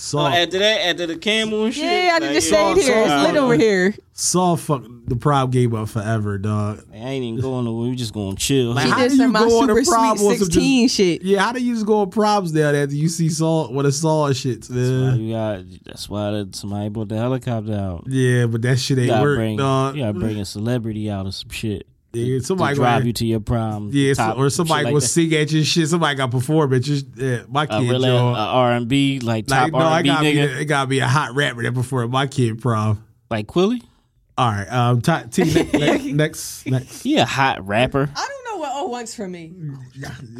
Saw 0.00 0.28
after 0.28 0.60
that, 0.60 0.86
after 0.86 1.06
the 1.06 1.16
camel 1.16 1.64
and 1.64 1.74
shit. 1.74 1.84
Yeah, 1.84 2.12
I 2.14 2.18
like, 2.18 2.32
just 2.32 2.50
yeah, 2.52 2.72
stayed 2.72 2.84
here. 2.84 3.02
It's 3.02 3.26
lit 3.26 3.36
over 3.36 3.54
here. 3.54 3.94
Saw 4.12 4.54
fuck 4.56 4.84
the 5.06 5.16
prom 5.16 5.50
game 5.50 5.74
up 5.74 5.88
forever, 5.88 6.38
dog. 6.38 6.84
I 6.92 6.96
ain't 6.96 7.24
even 7.24 7.40
going 7.40 7.64
nowhere. 7.64 7.90
We 7.90 7.96
just 7.96 8.12
gonna 8.12 8.36
chill. 8.36 8.74
Like, 8.74 8.84
She 8.84 8.90
how 8.90 8.98
did 8.98 9.08
do 9.10 9.14
you 9.16 9.22
some 9.22 9.32
my 9.32 9.40
go 9.40 9.60
on 9.60 9.70
a 9.70 9.74
super 9.74 9.90
prom 9.90 10.16
sweet 10.16 10.26
on 10.26 10.36
some 10.36 10.44
sixteen 10.44 10.88
shit. 10.88 11.22
Yeah, 11.22 11.40
how 11.40 11.52
do 11.52 11.60
you 11.62 11.74
just 11.74 11.86
go 11.86 12.00
on 12.02 12.10
proms 12.10 12.52
down 12.52 12.76
after 12.76 12.94
you 12.94 13.08
see 13.08 13.28
Saw 13.28 13.70
what 13.70 13.86
a 13.86 13.92
Saw 13.92 14.32
shit? 14.32 14.68
Why 14.68 14.76
Man? 14.76 15.20
you 15.20 15.34
got, 15.34 15.64
that's 15.84 16.08
why 16.08 16.30
that 16.30 16.54
somebody 16.54 16.88
brought 16.90 17.08
the 17.08 17.16
helicopter 17.16 17.74
out. 17.74 18.04
Yeah, 18.06 18.46
but 18.46 18.62
that 18.62 18.78
shit 18.78 18.98
ain't 18.98 19.08
gotta 19.08 19.22
work, 19.22 19.38
bring, 19.38 19.56
dog. 19.56 19.96
you 19.96 20.02
gotta 20.02 20.18
bring 20.18 20.40
a 20.40 20.44
celebrity 20.44 21.10
out 21.10 21.26
of 21.26 21.34
some 21.34 21.50
shit. 21.50 21.88
Yeah, 22.12 22.38
to 22.38 22.44
somebody 22.44 22.74
drive 22.74 23.00
gonna- 23.00 23.06
you 23.06 23.12
to 23.12 23.26
your 23.26 23.40
prom. 23.40 23.90
Yeah, 23.92 24.14
top, 24.14 24.38
or 24.38 24.48
somebody 24.50 24.78
shit 24.80 24.84
gonna 24.86 24.94
like 24.94 25.02
that. 25.02 25.08
sing 25.08 25.34
at 25.34 25.52
your 25.52 25.64
shit. 25.64 25.88
Somebody 25.88 26.16
got 26.16 26.30
perform 26.30 26.72
at 26.72 26.86
your 26.86 26.98
yeah, 27.16 27.42
my 27.48 27.64
a 27.64 27.66
kid. 27.66 27.90
really 27.90 28.08
Joe. 28.08 28.34
R 28.34 28.72
and 28.72 28.88
B 28.88 29.20
like 29.20 29.46
top 29.46 29.64
like 29.64 29.72
no, 29.72 29.78
R 29.80 29.84
I 29.84 29.96
and 29.98 30.04
B 30.04 30.08
gotta 30.08 30.22
be 30.24 30.32
nigga 30.36 30.60
it 30.60 30.64
gotta 30.64 30.86
be 30.88 30.98
a 31.00 31.06
hot 31.08 31.34
rapper 31.34 31.62
that 31.62 31.74
perform 31.74 32.04
at 32.04 32.10
my 32.10 32.26
kid 32.26 32.60
prom. 32.62 33.04
like 33.30 33.46
Quilly. 33.46 33.82
All 34.38 34.50
right, 34.50 34.72
um, 34.72 35.00
T, 35.00 35.12
T 35.32 35.42
next, 35.52 35.72
next, 35.74 36.04
next, 36.14 36.66
next. 36.66 37.02
He 37.02 37.16
a 37.16 37.24
hot 37.26 37.66
rapper. 37.66 38.08
I 38.14 38.28
don't 38.28 38.44
know 38.54 38.60
what 38.60 38.70
O 38.74 38.86
wants 38.86 39.14
from 39.14 39.32
me. 39.32 39.48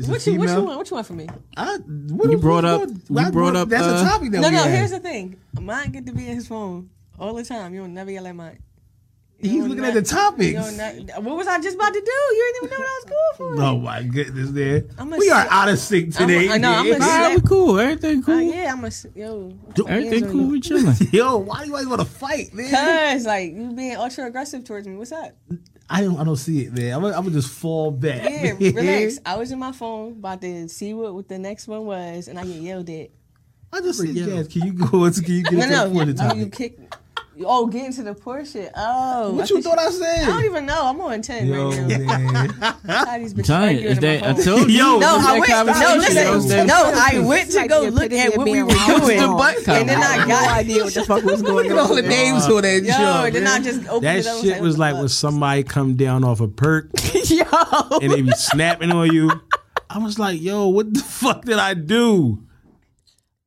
What 0.07 0.25
you, 0.27 0.39
what 0.39 0.49
you 0.49 0.63
want? 0.63 0.79
What 0.79 0.89
you 0.91 0.95
want 0.95 1.07
from 1.07 1.17
me? 1.17 1.29
I, 1.57 1.77
what, 1.79 2.31
You 2.31 2.39
brought 2.39 2.65
up- 2.65 2.89
what- 3.09 3.27
you 3.27 3.33
brought 3.33 3.57
up, 3.57 3.69
That's 3.69 3.83
uh, 3.85 4.05
a 4.07 4.09
topic 4.09 4.31
that 4.31 4.41
No, 4.41 4.49
we 4.49 4.55
no. 4.55 4.63
had. 4.63 4.71
Here's 4.71 4.93
the 4.93 5.01
thing. 5.01 5.37
Mine 5.61 5.91
get 5.91 6.07
to 6.07 6.13
be 6.13 6.29
in 6.29 6.37
his 6.37 6.47
phone 6.47 6.91
all 7.19 7.35
the 7.35 7.45
time. 7.45 7.75
You 7.75 7.81
don't 7.81 7.93
never 7.93 8.11
yell 8.13 8.27
at 8.29 8.37
mine. 8.37 8.59
You 9.41 9.51
He's 9.51 9.63
looking 9.63 9.77
not- 9.83 9.89
at 9.89 9.95
the 9.95 10.01
you 10.01 10.05
topics. 10.05 10.77
don't 10.77 11.25
what 11.25 11.37
was 11.37 11.47
I 11.47 11.61
just 11.61 11.77
about 11.77 11.95
to 11.95 12.01
do? 12.01 12.11
You 12.11 12.53
didn't 12.61 12.65
even 12.65 12.71
know 12.77 12.85
what 12.85 12.89
I 12.89 12.99
was 12.99 13.05
going 13.39 13.57
for. 13.57 13.63
Oh 13.63 13.79
my 13.79 14.03
goodness, 14.03 14.51
man. 14.51 14.91
I'm 14.99 15.11
We 15.11 15.31
are 15.31 15.43
s- 15.43 15.49
out 15.49 15.69
of 15.69 15.79
sync 15.79 16.21
I'm 16.21 16.29
a- 16.29 16.33
today. 16.33 16.53
I 16.53 16.59
know, 16.59 16.73
I'm 16.73 16.87
a 16.87 16.99
man. 16.99 16.99
Nah, 16.99 17.35
we 17.37 17.41
cool. 17.49 17.79
Everything 17.79 18.23
cool. 18.25 18.35
Uh, 18.35 18.41
yeah, 18.41 18.73
I'm 18.73 18.83
a 18.83 18.89
s- 18.89 19.07
yo. 19.15 19.53
Everything 19.87 20.11
hands 20.11 20.23
on 20.25 20.33
cool. 20.33 20.47
We 20.49 20.61
chilling. 20.61 20.93
Yo, 21.13 21.37
why 21.37 21.61
do 21.63 21.67
you 21.69 21.73
always 21.75 21.87
want 21.89 22.01
to 22.01 22.05
fight, 22.07 22.53
man? 22.53 22.69
Cause 23.15 23.27
like 23.27 23.53
you 23.53 23.73
being 23.75 23.95
ultra 23.97 24.27
aggressive 24.27 24.65
towards 24.65 24.89
me. 24.89 24.97
What's 24.97 25.13
up? 25.13 25.31
I 25.89 26.01
don't, 26.03 26.19
I 26.19 26.25
don't 26.25 26.35
see 26.37 26.65
it, 26.65 26.73
man. 26.73 26.95
I'm 26.95 27.03
gonna, 27.03 27.17
I'm 27.17 27.23
gonna 27.23 27.37
just 27.37 27.51
fall 27.51 27.93
back. 27.93 28.29
Yeah, 28.29 28.55
relax. 28.59 29.21
I 29.25 29.37
was 29.37 29.53
in 29.53 29.61
my 29.61 29.71
phone 29.71 30.15
about 30.15 30.41
to 30.41 30.69
see 30.69 30.95
what, 30.95 31.15
what 31.15 31.29
the 31.29 31.39
next 31.39 31.69
one 31.69 31.87
was, 31.87 32.27
and 32.27 32.41
I 32.41 32.45
get 32.45 32.57
yelled 32.61 32.91
at. 32.91 33.11
I 33.73 33.81
just 33.83 34.01
said, 34.01 34.09
yes. 34.09 34.49
Can 34.49 34.63
you 34.67 34.73
go? 34.73 35.05
into- 35.05 35.23
Can 35.23 35.35
you 35.35 35.43
get 35.45 35.53
No, 35.53 35.63
into 35.63 35.77
no, 35.77 35.89
the 35.89 35.95
point 35.95 36.11
of 36.11 36.17
you, 36.37 36.45
you 36.45 36.51
topic? 36.51 36.53
kick. 36.53 36.95
Oh, 37.45 37.67
get 37.67 37.87
into 37.87 38.03
the 38.03 38.15
poor 38.15 38.45
shit. 38.45 38.71
Oh, 38.77 39.33
What 39.33 39.49
you 39.51 39.57
think 39.57 39.67
thought 39.67 39.79
I 39.79 39.91
said? 39.91 40.23
I 40.25 40.27
don't 40.27 40.45
even 40.45 40.67
know. 40.67 40.87
I'm 40.87 41.01
on 41.01 41.23
ten 41.23 41.47
Yo, 41.47 41.71
right 41.71 41.87
now. 41.87 42.19
man. 42.19 42.49
How 42.87 43.19
these 43.19 43.35
bitches 43.35 43.47
Telling 43.47 43.79
you, 43.79 43.89
arguing 43.89 43.93
is 43.93 43.99
in 43.99 44.03
that 44.03 44.23
I 44.25 44.43
told 44.43 44.71
you? 44.71 44.77
Yo, 44.79 44.99
No, 44.99 45.19
I 45.21 45.39
went. 45.39 45.49
No, 45.49 45.55
conversation 45.57 46.15
that 46.15 46.31
was 46.35 46.47
listen. 46.47 46.67
No, 46.67 46.93
I 46.95 47.19
went 47.21 47.51
to 47.53 47.69
go 47.69 47.83
look 47.83 48.13
at 48.13 48.37
what 48.37 48.45
we 48.49 48.63
were 48.63 48.69
doing, 48.71 49.19
and 49.21 49.89
then 49.89 50.03
I 50.03 50.17
got 50.19 50.29
no 50.29 50.49
idea 50.55 50.85
what 50.85 50.95
the 50.95 51.05
fuck 51.05 51.23
was 51.23 51.43
going 51.51 51.71
on. 51.71 51.77
Look 51.77 51.85
at 51.87 51.91
all 51.91 51.95
the 51.95 52.03
names 52.03 52.45
on 52.47 52.63
that 52.63 52.83
Yo, 52.83 52.93
jump, 52.93 53.33
then. 53.35 53.47
I 53.47 53.61
just 53.61 53.87
opened 53.89 54.05
That 54.05 54.17
it 54.19 54.27
up. 54.27 54.35
and 54.37 54.45
shit 54.45 54.61
was 54.63 54.79
like 54.79 54.95
when 54.95 55.09
somebody 55.09 55.63
come 55.63 55.95
down 55.97 56.25
off 56.25 56.41
a 56.41 56.49
perk 56.49 56.91
yo. 57.25 57.45
and 58.03 58.13
they 58.13 58.23
be 58.23 58.33
snapping 58.33 58.91
on 58.91 59.13
you. 59.13 59.31
I 59.91 59.99
was 59.99 60.19
like, 60.19 60.41
yo, 60.41 60.69
what 60.69 60.93
the 60.93 61.01
fuck 61.01 61.45
did 61.45 61.59
I 61.59 61.75
do? 61.75 62.43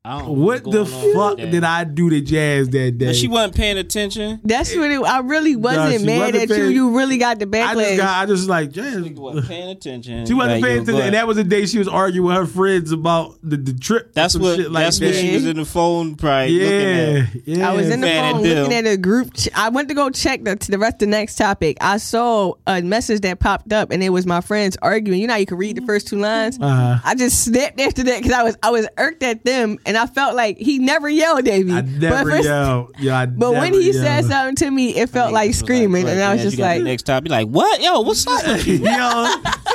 I 0.04 0.18
don't 0.18 0.26
know 0.36 0.44
What 0.44 0.64
the 0.64 0.70
going 0.82 0.92
on 0.92 1.02
with 1.04 1.14
fuck 1.14 1.36
did 1.36 1.62
I 1.62 1.84
do 1.84 2.10
to 2.10 2.20
Jazz 2.20 2.68
that 2.70 2.98
day? 2.98 3.06
But 3.06 3.14
she 3.14 3.28
wasn't 3.28 3.54
paying 3.54 3.78
attention. 3.78 4.40
That's 4.42 4.74
what 4.74 4.90
it, 4.90 5.00
I 5.00 5.20
really 5.20 5.54
wasn't 5.54 6.00
she 6.00 6.04
mad 6.06 6.18
wasn't 6.18 6.34
at 6.36 6.48
you. 6.48 6.54
paying- 6.56 6.70
You 6.72 6.96
really 6.98 7.18
got 7.18 7.38
the 7.38 7.44
I 7.44 7.48
backlash. 7.48 7.84
just 7.84 7.96
got, 7.98 8.22
I 8.22 8.26
just 8.26 8.48
like 8.48 8.72
Jazz. 8.72 9.04
She 9.06 9.12
wasn't 9.12 9.46
paying 9.48 9.68
attention. 9.68 10.26
She 10.26 10.34
wasn't 10.34 10.54
Like, 10.54 10.62
paying 10.64 10.76
yo, 10.78 10.82
attention. 10.82 10.94
but 10.96 11.04
And 11.04 11.14
that 11.14 11.28
was 11.28 11.36
the 11.36 11.44
day 11.44 11.66
she 11.66 11.78
was 11.78 11.86
arguing 11.86 12.26
with 12.26 12.36
her 12.36 12.46
friends 12.46 12.90
about 12.90 13.36
the, 13.44 13.56
the 13.56 13.72
trip. 13.74 14.12
That's 14.12 14.32
some 14.32 14.42
what. 14.42 14.56
shit 14.56 14.72
like 14.72 14.86
that's 14.86 14.98
that. 14.98 15.06
what 15.06 15.14
she 15.14 15.34
was 15.34 15.46
in 15.46 15.56
the 15.58 15.64
phone, 15.64 16.16
probably 16.16 16.58
looking 16.58 16.68
Yeah, 16.80 17.26
at. 17.36 17.46
yeah. 17.46 17.70
I 17.70 17.76
was 17.76 17.88
in 17.88 18.00
the 18.00 18.06
Mad 18.08 18.24
at 18.24 18.32
phone 18.32 18.42
them. 18.42 18.56
looking 18.64 18.72
at 18.78 18.86
a 18.88 18.96
group. 18.96 19.34
Ch- 19.34 19.50
I 19.54 19.68
went 19.68 19.88
to 19.90 19.94
go 19.94 20.10
check 20.10 20.42
the, 20.42 20.56
the 20.68 20.78
rest 20.80 20.94
of 20.94 20.98
the 20.98 21.06
next 21.06 21.36
topic. 21.36 21.76
I 21.80 21.98
saw 21.98 22.54
a 22.66 22.82
message 22.82 23.20
that 23.20 23.38
popped 23.38 23.72
up, 23.72 23.92
and 23.92 24.02
it 24.02 24.08
was 24.10 24.26
my 24.26 24.40
friends 24.40 24.76
arguing. 24.82 25.20
You 25.20 25.28
know, 25.28 25.34
how 25.34 25.38
you 25.38 25.46
can 25.46 25.58
read 25.58 25.76
the 25.76 25.82
first 25.86 26.08
two 26.08 26.16
lines. 26.16 26.58
Uh-huh. 26.60 26.98
I 27.04 27.14
just 27.14 27.44
snapped 27.44 27.78
after 27.80 28.02
that 28.02 28.16
because 28.20 28.32
I 28.32 28.42
was 28.42 28.56
I 28.64 28.70
was 28.70 28.88
irked 28.98 29.22
at 29.22 29.44
them, 29.44 29.78
and 29.86 29.91
I 29.96 30.06
felt 30.06 30.34
like 30.34 30.58
he 30.58 30.78
never 30.78 31.08
yelled 31.08 31.46
at 31.48 31.64
me. 31.64 31.72
I 31.72 31.82
But 31.82 31.90
never 31.90 32.30
first- 32.30 32.44
yelled. 32.44 32.94
Yeah, 32.98 33.18
I 33.20 33.26
But 33.42 33.52
when 33.52 33.72
never 33.72 33.80
he 33.82 33.92
said 33.92 34.24
something 34.24 34.56
to 34.56 34.70
me, 34.70 34.90
it 34.96 35.10
felt 35.10 35.32
like 35.32 35.46
Niggas 35.46 35.48
was 35.50 35.58
screaming, 35.58 36.08
and 36.08 36.20
I 36.20 36.32
was 36.34 36.42
just 36.42 36.56
you 36.56 36.62
the 36.64 36.68
like, 36.68 36.82
next 36.82 37.02
time, 37.04 37.22
be 37.24 37.30
like, 37.30 37.48
what? 37.48 37.80
Yo, 37.82 38.00
what's 38.00 38.26
up? 38.26 38.42
yo, 38.46 38.54
she 38.66 38.78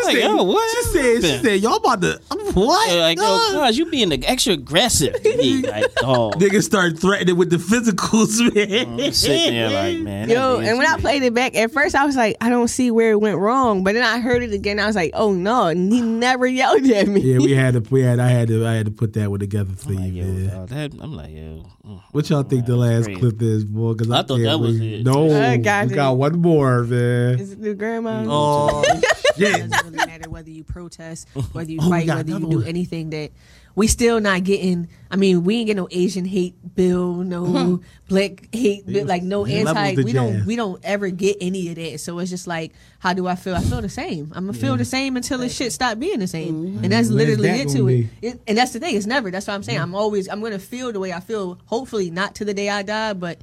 Like, 0.08 0.18
said, 0.18 0.24
yo, 0.24 0.44
what 0.44 0.70
She 0.78 0.84
said, 0.84 1.22
she 1.22 1.28
happened? 1.28 1.46
said, 1.46 1.60
y'all 1.62 1.76
about 1.76 2.02
to 2.02 2.20
what? 2.54 2.90
Yeah, 2.90 3.02
like, 3.02 3.18
yo, 3.18 3.24
Nah. 3.24 3.68
cuz 3.68 3.78
you 3.78 3.86
being 3.92 4.12
extra 4.26 4.54
aggressive. 4.54 5.14
to. 5.24 5.62
Like, 5.70 5.96
dog. 5.96 6.36
Niggas 6.40 6.64
start 6.64 6.98
threatening 7.00 7.36
with 7.38 7.50
the 7.50 7.58
physicals, 7.58 8.40
man. 8.56 9.00
I'm 9.00 9.12
sitting 9.12 9.54
there 9.54 9.70
like, 9.70 10.00
man. 10.00 10.30
Yo, 10.30 10.60
and 10.60 10.78
when 10.78 10.88
I 10.88 10.98
played 10.98 11.24
it 11.24 11.34
back, 11.34 11.56
at 11.56 11.72
first 11.72 11.96
I 11.96 12.06
was 12.06 12.16
like, 12.16 12.36
I 12.42 12.50
don't 12.50 12.68
see 12.68 12.90
where 12.92 13.12
it 13.12 13.22
went 13.22 13.38
wrong. 13.38 13.84
But 13.84 13.94
then 13.94 14.04
I 14.04 14.20
heard 14.20 14.44
it 14.44 14.54
again. 14.54 14.80
I 14.80 14.88
was 14.88 14.96
like, 14.96 15.12
oh 15.14 15.34
no, 15.34 15.66
and 15.68 15.92
he 15.92 16.02
never 16.02 16.48
yelled 16.48 16.86
at 16.90 17.08
me. 17.08 17.22
yeah, 17.22 17.38
we 17.40 17.52
had 17.52 17.74
to, 17.76 17.80
we 17.92 18.02
had, 18.02 18.20
I 18.20 18.30
had 18.30 18.48
to, 18.50 18.66
I 18.66 18.74
had 18.74 18.86
to 18.86 18.92
put 18.92 19.14
that 19.14 19.30
one 19.30 19.40
together 19.40 19.74
for 19.76 19.92
Like, 19.94 20.14
you, 20.14 20.24
yo, 20.24 20.26
man. 20.26 20.48
dog, 20.50 20.70
that, 20.70 20.92
I'm 21.02 21.14
like, 21.14 21.32
yo. 21.32 21.66
mm. 21.86 22.02
What 22.12 22.30
y'all 22.30 22.44
think 22.44 22.66
the 22.66 22.76
last 22.76 23.06
crazy. 23.06 23.20
clip 23.20 23.42
is, 23.42 23.64
boy? 23.66 23.94
Because 23.94 24.10
I 24.12 24.24
thought 24.24 24.40
that 24.40 24.60
was 24.60 24.80
it. 24.80 25.04
No, 25.04 25.30
I 25.32 25.58
got 25.58 25.88
we 25.88 25.94
it. 25.94 25.96
got 25.96 26.18
one 26.18 26.42
more, 26.42 26.84
man. 26.84 27.40
Is 27.40 27.52
it 27.52 27.62
the 27.62 27.74
grandma? 27.74 28.24
Oh 28.28 28.84
shit! 29.38 29.70
Doesn't 29.98 30.10
matter 30.12 30.30
whether 30.30 30.50
you 30.50 30.64
protest, 30.64 31.28
whether 31.52 31.72
you 31.72 31.80
Oh, 31.82 31.90
fight, 31.90 32.08
whether 32.08 32.32
you 32.32 32.40
do 32.40 32.58
one. 32.60 32.64
anything 32.68 33.10
that 33.12 33.32
we 33.76 33.86
still 33.88 34.20
not 34.20 34.44
getting. 34.44 34.88
I 35.12 35.18
mean, 35.18 35.44
we 35.44 35.58
ain't 35.58 35.68
get 35.68 35.76
no 35.78 35.88
Asian 35.92 36.26
hate 36.26 36.56
bill, 36.76 37.14
no 37.16 37.80
black 38.10 38.50
hate 38.54 38.88
bill, 38.88 39.06
like 39.06 39.22
no 39.22 39.46
anti. 39.46 39.96
to 39.96 40.04
We 40.04 40.14
don't 40.14 40.46
we 40.46 40.56
don't 40.56 40.84
ever 40.84 41.10
get 41.10 41.38
any 41.42 41.70
of 41.70 41.76
that. 41.76 42.00
So 42.00 42.18
it's 42.20 42.32
just 42.32 42.48
like, 42.48 42.74
how 43.00 43.14
do 43.14 43.28
I 43.28 43.36
feel? 43.36 43.54
I 43.56 43.62
feel 43.62 43.82
the 43.82 43.90
same. 43.90 44.32
I'm 44.36 44.48
gonna 44.48 44.58
feel 44.58 44.78
the 44.78 44.86
same 44.86 45.16
until 45.16 45.38
this 45.38 45.56
shit 45.56 45.72
stop 45.74 46.00
being 46.00 46.20
the 46.20 46.28
same, 46.28 46.80
and 46.84 46.92
that's 46.92 47.10
literally 47.10 47.50
that 47.50 47.60
it 47.60 47.68
gonna 47.68 47.86
it. 47.88 48.08
it. 48.22 48.42
And 48.48 48.58
that's 48.58 48.72
the 48.74 48.80
thing. 48.80 48.96
It's 48.96 49.06
never. 49.06 49.30
That's 49.30 49.46
what 49.48 49.54
I'm 49.54 49.64
saying. 49.64 49.80
I'm 49.80 49.94
always. 49.94 50.28
I'm 50.28 50.42
gonna 50.42 50.58
feel 50.60 50.92
the 50.92 51.00
way 51.00 51.14
I 51.14 51.20
feel. 51.20 51.60
Hopefully, 51.66 52.10
not 52.10 52.34
to 52.36 52.46
the 52.46 52.54
day 52.56 52.70
I 52.70 52.82
die, 52.82 53.14
but 53.14 53.38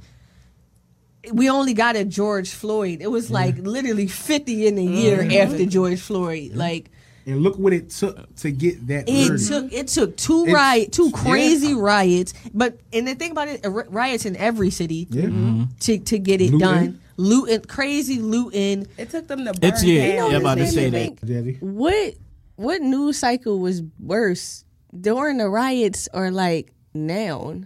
we 1.33 1.49
only 1.49 1.73
got 1.73 1.95
a 1.95 2.05
George 2.05 2.51
Floyd. 2.51 2.99
It 3.01 3.07
was 3.11 3.29
like 3.31 3.57
literally 3.57 4.07
50 4.07 4.67
in 4.67 4.77
a 4.77 4.81
year 4.81 5.17
mm-hmm. 5.19 5.31
after 5.51 5.65
George 5.65 5.99
Floyd. 5.99 6.51
Like 6.55 6.89
And 7.25 7.41
look 7.41 7.57
what 7.57 7.73
it 7.73 7.89
took 7.89 8.35
to 8.37 8.51
get 8.51 8.87
that. 8.87 9.09
it 9.09 9.27
verdict. 9.27 9.47
took 9.47 9.73
it 9.73 9.87
took 9.87 10.17
two 10.17 10.43
It's- 10.43 10.53
riot, 10.55 10.91
two 10.91 11.05
yeah. 11.13 11.17
crazy 11.23 11.73
riots. 11.73 12.33
But 12.53 12.79
and 12.93 13.07
the 13.07 13.15
thing 13.15 13.31
about 13.31 13.47
it, 13.47 13.61
riots 13.65 14.25
in 14.25 14.35
every 14.37 14.69
city 14.69 15.07
Yeah. 15.09 15.23
Mm-hmm. 15.23 15.63
to 15.81 15.99
to 15.99 16.19
get 16.19 16.41
it 16.41 16.51
Looting. 16.51 16.59
done. 16.59 16.99
Looting, 17.17 17.61
crazy 17.61 18.19
looting. 18.19 18.87
It 18.97 19.09
took 19.09 19.27
them 19.27 19.45
to 19.45 19.53
burn 19.53 19.71
It's 19.71 19.83
yeah. 19.83 20.17
down 20.17 20.31
Yeah, 20.31 20.35
I'm 20.37 20.41
about 20.41 20.57
to 20.57 20.67
say 20.67 20.89
that. 20.89 21.25
Daddy. 21.25 21.57
What 21.61 22.15
what 22.57 22.81
news 22.81 23.17
cycle 23.19 23.59
was 23.59 23.81
worse 23.99 24.63
during 24.99 25.37
the 25.37 25.49
riots 25.49 26.07
or 26.13 26.29
like 26.31 26.71
now 26.93 27.61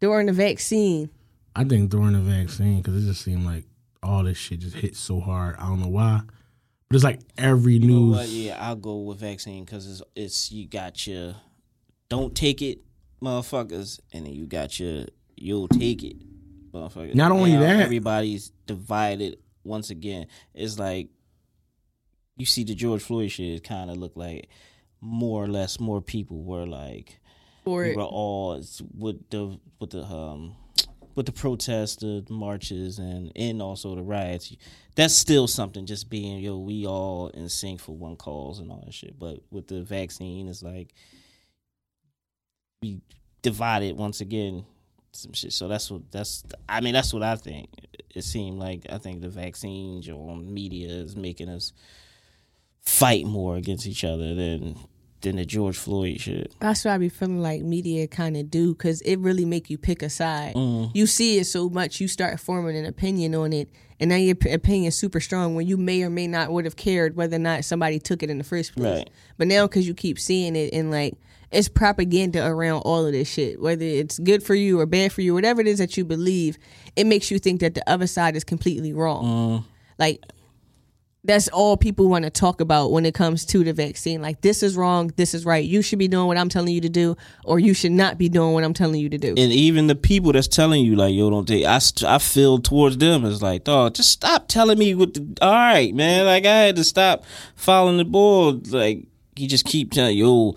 during 0.00 0.26
the 0.26 0.32
vaccine? 0.32 1.10
I 1.58 1.64
think 1.64 1.90
during 1.90 2.12
the 2.12 2.20
vaccine 2.20 2.76
because 2.80 3.02
it 3.02 3.06
just 3.08 3.22
seemed 3.22 3.44
like 3.44 3.64
all 4.02 4.22
this 4.22 4.36
shit 4.38 4.60
just 4.60 4.76
hit 4.76 4.94
so 4.96 5.18
hard. 5.20 5.56
I 5.58 5.66
don't 5.68 5.80
know 5.80 5.88
why, 5.88 6.20
but 6.88 6.94
it's 6.94 7.04
like 7.04 7.20
every 7.36 7.74
You 7.74 7.88
know 7.88 7.98
news. 8.06 8.16
what? 8.16 8.28
Yeah, 8.28 8.56
I'll 8.64 8.76
go 8.76 8.98
with 9.00 9.18
vaccine 9.18 9.64
because 9.64 9.86
it's 9.90 10.02
it's 10.14 10.52
you 10.52 10.66
got 10.68 11.06
your 11.06 11.34
don't 12.08 12.34
take 12.34 12.62
it, 12.62 12.78
motherfuckers, 13.20 13.98
and 14.12 14.24
then 14.26 14.32
you 14.34 14.46
got 14.46 14.78
your 14.78 15.06
you'll 15.36 15.68
take 15.68 16.04
it, 16.04 16.16
motherfuckers. 16.72 17.14
Not 17.14 17.32
only 17.32 17.52
Now 17.52 17.60
that- 17.60 17.80
everybody's 17.80 18.50
divided 18.66 19.38
once 19.64 19.90
again. 19.90 20.26
It's 20.54 20.78
like 20.78 21.08
you 22.36 22.46
see 22.46 22.62
the 22.64 22.74
George 22.76 23.02
Floyd 23.02 23.30
shit 23.32 23.64
kind 23.64 23.90
of 23.90 23.96
look 23.96 24.12
like 24.16 24.48
more 25.00 25.42
or 25.42 25.48
less 25.48 25.80
more 25.80 26.00
people 26.00 26.42
were 26.44 26.66
like 26.66 27.18
For 27.64 27.82
we 27.82 27.90
it. 27.90 27.96
were 27.96 28.02
all 28.04 28.54
with 28.96 29.28
the 29.30 29.58
with 29.80 29.90
the 29.90 30.04
um 30.04 30.54
with 31.18 31.26
the 31.26 31.32
protests, 31.32 31.96
the 31.96 32.24
marches, 32.30 33.00
and 33.00 33.32
and 33.34 33.60
also 33.60 33.96
the 33.96 34.02
riots. 34.02 34.54
That's 34.94 35.14
still 35.14 35.48
something. 35.48 35.84
Just 35.84 36.08
being 36.08 36.38
yo, 36.38 36.58
we 36.58 36.86
all 36.86 37.28
in 37.30 37.48
sync 37.48 37.80
for 37.80 37.96
one 37.96 38.14
cause 38.14 38.60
and 38.60 38.70
all 38.70 38.84
that 38.86 38.94
shit. 38.94 39.18
But 39.18 39.40
with 39.50 39.66
the 39.66 39.82
vaccine, 39.82 40.46
it's 40.46 40.62
like 40.62 40.94
we 42.80 43.00
divided 43.42 43.96
once 43.96 44.20
again. 44.20 44.64
Some 45.10 45.32
shit. 45.32 45.52
So 45.52 45.66
that's 45.66 45.90
what 45.90 46.08
that's. 46.12 46.44
I 46.68 46.80
mean, 46.80 46.94
that's 46.94 47.12
what 47.12 47.24
I 47.24 47.34
think. 47.34 47.68
It 48.14 48.22
seemed 48.22 48.60
like 48.60 48.86
I 48.88 48.98
think 48.98 49.20
the 49.20 49.28
vaccines 49.28 50.08
on 50.08 50.54
media 50.54 50.88
is 50.88 51.16
making 51.16 51.48
us 51.48 51.72
fight 52.80 53.26
more 53.26 53.56
against 53.56 53.88
each 53.88 54.04
other 54.04 54.36
than 54.36 54.76
than 55.20 55.36
the 55.36 55.44
George 55.44 55.76
Floyd 55.76 56.20
shit. 56.20 56.54
That's 56.60 56.84
what 56.84 56.92
I 56.92 56.98
be 56.98 57.08
feeling 57.08 57.40
like 57.40 57.62
media 57.62 58.06
kind 58.06 58.36
of 58.36 58.50
do 58.50 58.72
because 58.72 59.00
it 59.02 59.16
really 59.16 59.44
make 59.44 59.70
you 59.70 59.78
pick 59.78 60.02
a 60.02 60.10
side. 60.10 60.54
Mm-hmm. 60.54 60.96
You 60.96 61.06
see 61.06 61.38
it 61.38 61.44
so 61.44 61.68
much, 61.68 62.00
you 62.00 62.08
start 62.08 62.38
forming 62.40 62.76
an 62.76 62.84
opinion 62.84 63.34
on 63.34 63.52
it, 63.52 63.68
and 64.00 64.10
now 64.10 64.16
your 64.16 64.36
p- 64.36 64.50
opinion 64.50 64.88
is 64.88 64.96
super 64.96 65.20
strong 65.20 65.54
when 65.54 65.66
you 65.66 65.76
may 65.76 66.02
or 66.02 66.10
may 66.10 66.26
not 66.26 66.52
would 66.52 66.64
have 66.64 66.76
cared 66.76 67.16
whether 67.16 67.36
or 67.36 67.40
not 67.40 67.64
somebody 67.64 67.98
took 67.98 68.22
it 68.22 68.30
in 68.30 68.38
the 68.38 68.44
first 68.44 68.76
place. 68.76 68.98
Right. 68.98 69.10
But 69.36 69.48
now 69.48 69.66
because 69.66 69.88
you 69.88 69.94
keep 69.94 70.18
seeing 70.18 70.54
it 70.54 70.72
and 70.72 70.90
like 70.90 71.14
it's 71.50 71.68
propaganda 71.68 72.46
around 72.46 72.80
all 72.80 73.06
of 73.06 73.12
this 73.12 73.28
shit, 73.28 73.60
whether 73.60 73.84
it's 73.84 74.18
good 74.18 74.42
for 74.42 74.54
you 74.54 74.80
or 74.80 74.86
bad 74.86 75.12
for 75.12 75.22
you, 75.22 75.34
whatever 75.34 75.60
it 75.60 75.66
is 75.66 75.78
that 75.78 75.96
you 75.96 76.04
believe, 76.04 76.58
it 76.94 77.06
makes 77.06 77.30
you 77.30 77.38
think 77.38 77.60
that 77.60 77.74
the 77.74 77.88
other 77.90 78.06
side 78.06 78.36
is 78.36 78.44
completely 78.44 78.92
wrong. 78.92 79.24
Mm-hmm. 79.24 79.66
Like 79.98 80.22
that's 81.28 81.46
all 81.48 81.76
people 81.76 82.08
want 82.08 82.24
to 82.24 82.30
talk 82.30 82.60
about 82.60 82.90
when 82.90 83.04
it 83.06 83.12
comes 83.14 83.44
to 83.44 83.62
the 83.62 83.72
vaccine. 83.74 84.22
Like 84.22 84.40
this 84.40 84.62
is 84.62 84.76
wrong, 84.76 85.12
this 85.16 85.34
is 85.34 85.44
right. 85.44 85.64
You 85.64 85.82
should 85.82 85.98
be 85.98 86.08
doing 86.08 86.26
what 86.26 86.38
I'm 86.38 86.48
telling 86.48 86.74
you 86.74 86.80
to 86.80 86.88
do, 86.88 87.16
or 87.44 87.60
you 87.60 87.74
should 87.74 87.92
not 87.92 88.16
be 88.16 88.28
doing 88.30 88.54
what 88.54 88.64
I'm 88.64 88.72
telling 88.74 89.00
you 89.00 89.10
to 89.10 89.18
do. 89.18 89.28
and 89.28 89.52
even 89.52 89.86
the 89.86 89.94
people 89.94 90.32
that's 90.32 90.48
telling 90.48 90.82
you 90.84 90.96
like 90.96 91.14
yo 91.14 91.28
don't 91.30 91.46
take 91.46 91.64
I, 91.64 91.78
I 92.06 92.18
feel 92.18 92.58
towards 92.58 92.96
them 92.96 93.24
is 93.26 93.42
like 93.42 93.64
dog 93.64 93.94
just 93.94 94.10
stop 94.10 94.48
telling 94.48 94.78
me 94.78 94.94
what 94.94 95.14
the 95.14 95.20
all 95.42 95.52
right 95.52 95.94
man 95.94 96.24
like 96.24 96.46
I 96.46 96.56
had 96.66 96.76
to 96.76 96.84
stop 96.84 97.24
following 97.54 97.98
the 97.98 98.04
board 98.06 98.72
like 98.72 99.04
he 99.36 99.46
just 99.46 99.66
keep 99.66 99.92
telling 99.92 100.16
yo 100.16 100.56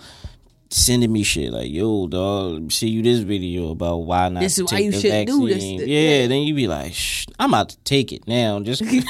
sending 0.73 1.11
me 1.11 1.21
shit 1.21 1.51
like 1.51 1.69
yo 1.69 2.07
dog 2.07 2.71
see 2.71 2.87
you 2.87 3.01
this 3.03 3.19
video 3.19 3.71
about 3.71 3.97
why 3.97 4.29
not 4.29 4.39
This 4.39 4.57
is 4.57 4.71
why 4.71 4.79
you 4.79 4.91
the 4.91 4.99
shouldn't 5.01 5.27
do 5.27 5.47
this. 5.47 5.55
vaccine. 5.57 5.79
yeah 5.87 6.27
then 6.27 6.43
you 6.43 6.53
be 6.53 6.67
like 6.67 6.93
Shh, 6.93 7.25
I'm 7.37 7.49
about 7.53 7.69
to 7.69 7.77
take 7.79 8.13
it 8.13 8.25
now 8.27 8.59
just 8.61 8.81
keep 8.87 9.05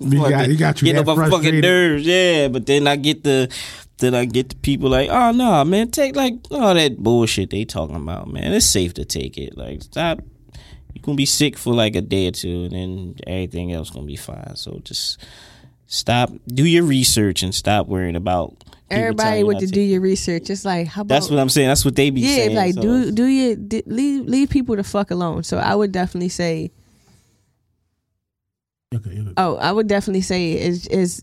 got- 0.00 0.48
he 0.48 0.56
got 0.56 0.80
you 0.80 0.92
get 0.92 1.04
that 1.04 1.06
on 1.08 1.18
my 1.18 1.28
fucking 1.28 1.60
nerves 1.60 2.06
yeah 2.06 2.48
but 2.48 2.64
then 2.66 2.86
I 2.86 2.96
get 2.96 3.22
the 3.24 3.52
then 3.98 4.14
I 4.14 4.26
get 4.26 4.50
the 4.50 4.56
people 4.56 4.90
like, 4.90 5.08
oh 5.08 5.30
no, 5.32 5.64
man, 5.64 5.90
take 5.90 6.14
like 6.16 6.34
all 6.50 6.74
that 6.74 6.98
bullshit 6.98 7.48
they 7.48 7.64
talking 7.64 7.96
about, 7.96 8.28
man. 8.30 8.52
It's 8.52 8.66
safe 8.66 8.92
to 8.94 9.06
take 9.06 9.38
it. 9.38 9.56
Like, 9.56 9.80
stop. 9.84 10.20
You're 10.92 11.00
gonna 11.00 11.16
be 11.16 11.24
sick 11.24 11.56
for 11.56 11.72
like 11.72 11.96
a 11.96 12.02
day 12.02 12.28
or 12.28 12.32
two, 12.32 12.64
and 12.64 12.72
then 12.72 13.14
everything 13.26 13.72
else 13.72 13.88
gonna 13.88 14.04
be 14.06 14.16
fine. 14.16 14.54
So 14.56 14.82
just 14.84 15.24
stop. 15.86 16.30
Do 16.46 16.66
your 16.66 16.84
research 16.84 17.42
and 17.42 17.54
stop 17.54 17.86
worrying 17.86 18.16
about. 18.16 18.62
People 18.88 19.14
telling 19.16 19.40
Everybody 19.40 19.44
would 19.44 19.58
to 19.60 19.66
to- 19.66 19.72
do 19.72 19.80
your 19.80 20.00
research. 20.00 20.50
It's 20.50 20.64
like 20.64 20.86
how 20.86 21.02
about 21.02 21.14
That's 21.14 21.30
what 21.30 21.38
I'm 21.38 21.48
saying. 21.48 21.68
That's 21.68 21.84
what 21.84 21.96
they 21.96 22.10
be 22.10 22.20
yeah, 22.20 22.36
saying. 22.36 22.50
Yeah, 22.52 22.58
like 22.58 22.74
so- 22.74 22.82
do 22.82 23.12
do 23.12 23.24
your 23.26 23.56
d- 23.56 23.82
leave 23.86 24.24
leave 24.26 24.50
people 24.50 24.76
the 24.76 24.84
fuck 24.84 25.10
alone. 25.10 25.42
So 25.42 25.58
I 25.58 25.74
would 25.74 25.92
definitely 25.92 26.28
say, 26.28 26.70
Okay, 28.94 29.10
okay. 29.20 29.32
oh, 29.36 29.56
I 29.56 29.72
would 29.72 29.88
definitely 29.88 30.20
say 30.22 30.52
is 30.52 30.86
is 30.86 31.20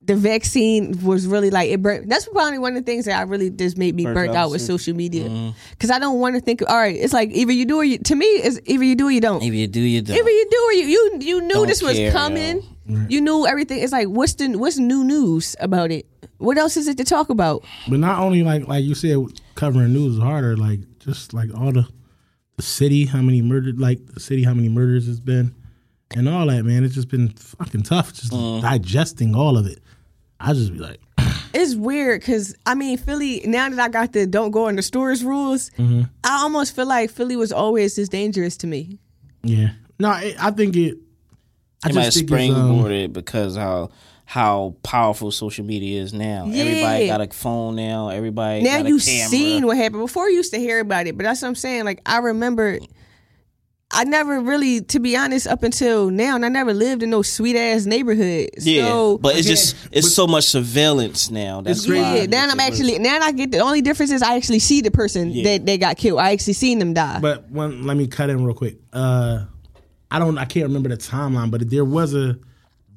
the 0.00 0.14
vaccine 0.14 1.02
was 1.04 1.26
really 1.26 1.50
like 1.50 1.68
it 1.68 1.82
burnt. 1.82 2.08
That's 2.08 2.26
probably 2.28 2.58
one 2.58 2.76
of 2.76 2.84
the 2.84 2.90
things 2.90 3.04
that 3.06 3.18
I 3.18 3.22
really 3.22 3.50
just 3.50 3.76
made 3.76 3.94
me 3.94 4.04
Burnt 4.04 4.14
burnt 4.14 4.30
out 4.30 4.36
out 4.36 4.50
with 4.52 4.60
soon. 4.60 4.78
social 4.78 4.94
media 4.94 5.28
mm-hmm. 5.28 5.50
because 5.70 5.90
I 5.90 5.98
don't 5.98 6.20
want 6.20 6.36
to 6.36 6.40
think. 6.40 6.62
All 6.66 6.76
right, 6.76 6.96
it's 6.96 7.12
like 7.12 7.30
either 7.30 7.52
you 7.52 7.66
do 7.66 7.76
or 7.76 7.84
you. 7.84 7.98
To 7.98 8.14
me, 8.14 8.24
it's 8.26 8.60
either 8.66 8.84
you 8.84 8.94
do 8.94 9.08
or 9.08 9.10
you 9.10 9.20
don't. 9.20 9.40
Maybe 9.40 9.58
you 9.58 9.66
do, 9.66 9.80
you 9.80 10.02
don't. 10.02 10.16
Either 10.16 10.30
you 10.30 10.46
do 10.50 10.62
or 10.64 10.72
you 10.72 10.86
you 10.86 11.18
you 11.20 11.40
knew 11.42 11.54
Don't 11.54 11.66
this 11.66 11.82
was 11.82 11.96
care, 11.96 12.12
coming. 12.12 12.62
yo. 12.62 12.75
You 13.08 13.20
knew 13.20 13.46
everything. 13.46 13.82
It's 13.82 13.92
like 13.92 14.08
what's 14.08 14.34
the 14.34 14.56
what's 14.56 14.78
new 14.78 15.02
news 15.04 15.56
about 15.60 15.90
it? 15.90 16.06
What 16.38 16.56
else 16.58 16.76
is 16.76 16.86
it 16.88 16.96
to 16.98 17.04
talk 17.04 17.30
about? 17.30 17.64
But 17.88 17.98
not 17.98 18.20
only 18.20 18.42
like 18.42 18.68
like 18.68 18.84
you 18.84 18.94
said, 18.94 19.18
covering 19.56 19.92
news 19.92 20.16
is 20.16 20.22
harder. 20.22 20.56
Like 20.56 20.80
just 20.98 21.32
like 21.34 21.50
all 21.58 21.72
the 21.72 21.88
the 22.56 22.62
city, 22.62 23.04
how 23.04 23.20
many 23.22 23.42
murdered, 23.42 23.78
like 23.80 24.06
the 24.06 24.20
city, 24.20 24.42
how 24.44 24.54
many 24.54 24.68
murders 24.68 25.08
it's 25.08 25.20
been, 25.20 25.54
and 26.14 26.28
all 26.28 26.46
that. 26.46 26.64
Man, 26.64 26.84
it's 26.84 26.94
just 26.94 27.08
been 27.08 27.28
fucking 27.30 27.82
tough. 27.82 28.12
Just 28.14 28.32
Mm. 28.32 28.62
digesting 28.62 29.34
all 29.34 29.56
of 29.58 29.66
it. 29.66 29.80
I 30.40 30.52
just 30.52 30.72
be 30.72 30.78
like, 30.78 31.00
it's 31.54 31.74
weird 31.74 32.20
because 32.20 32.54
I 32.66 32.74
mean 32.74 32.98
Philly. 32.98 33.42
Now 33.46 33.68
that 33.68 33.78
I 33.80 33.88
got 33.88 34.12
the 34.12 34.26
don't 34.26 34.52
go 34.52 34.68
in 34.68 34.76
the 34.76 34.82
stores 34.82 35.24
rules, 35.24 35.70
Mm-hmm. 35.78 36.02
I 36.24 36.42
almost 36.42 36.74
feel 36.76 36.86
like 36.86 37.10
Philly 37.10 37.36
was 37.36 37.52
always 37.52 37.96
this 37.96 38.08
dangerous 38.08 38.56
to 38.58 38.66
me. 38.66 38.98
Yeah. 39.42 39.70
No, 39.98 40.08
I, 40.10 40.34
I 40.38 40.50
think 40.50 40.76
it. 40.76 40.98
I 41.84 41.92
might 41.92 42.04
have 42.04 42.12
just 42.12 42.28
think 42.28 42.56
um, 42.56 42.70
springboarded 42.70 43.04
it 43.04 43.12
because 43.12 43.56
how 43.56 43.90
how 44.28 44.74
powerful 44.82 45.30
social 45.30 45.64
media 45.64 46.02
is 46.02 46.12
now. 46.12 46.50
Everybody 46.52 47.06
got 47.06 47.20
a 47.20 47.28
phone 47.28 47.76
now. 47.76 48.08
Everybody 48.08 48.62
now 48.62 48.78
got 48.78 48.86
a 48.86 48.88
you 48.88 48.98
camera. 48.98 49.28
seen 49.28 49.66
what 49.66 49.76
happened 49.76 50.02
before. 50.02 50.28
You 50.28 50.36
used 50.36 50.52
to 50.52 50.58
hear 50.58 50.80
about 50.80 51.06
it, 51.06 51.16
but 51.16 51.24
that's 51.24 51.42
what 51.42 51.48
I'm 51.48 51.54
saying. 51.54 51.84
Like 51.84 52.00
I 52.04 52.18
remember, 52.18 52.80
I 53.92 54.02
never 54.02 54.40
really, 54.40 54.80
to 54.80 54.98
be 54.98 55.16
honest, 55.16 55.46
up 55.46 55.62
until 55.62 56.10
now, 56.10 56.34
and 56.34 56.44
I 56.44 56.48
never 56.48 56.74
lived 56.74 57.04
in 57.04 57.10
no 57.10 57.22
sweet 57.22 57.54
ass 57.54 57.86
neighborhood. 57.86 58.50
Yeah, 58.58 58.88
so, 58.88 59.18
but 59.18 59.36
it's 59.36 59.46
just 59.46 59.76
it's 59.92 60.12
so 60.12 60.26
much 60.26 60.44
surveillance 60.44 61.30
now. 61.30 61.60
That's 61.60 61.80
It's 61.80 61.88
why 61.88 62.16
yeah. 62.16 62.26
Now 62.26 62.48
I'm 62.50 62.58
actually 62.58 62.98
now 62.98 63.20
I 63.20 63.30
get 63.30 63.52
the 63.52 63.60
only 63.60 63.80
difference 63.80 64.10
is 64.10 64.22
I 64.22 64.34
actually 64.34 64.58
see 64.58 64.80
the 64.80 64.90
person 64.90 65.30
Yeah. 65.30 65.44
that 65.44 65.66
they 65.66 65.78
got 65.78 65.98
killed. 65.98 66.18
I 66.18 66.32
actually 66.32 66.54
seen 66.54 66.80
them 66.80 66.94
die. 66.94 67.20
But 67.20 67.48
when 67.48 67.86
let 67.86 67.96
me 67.96 68.08
cut 68.08 68.28
in 68.28 68.44
real 68.44 68.56
quick. 68.56 68.78
Uh, 68.92 69.44
I 70.10 70.18
don't. 70.18 70.38
I 70.38 70.44
can't 70.44 70.66
remember 70.66 70.88
the 70.88 70.96
timeline, 70.96 71.50
but 71.50 71.68
there 71.70 71.84
was 71.84 72.14
a. 72.14 72.38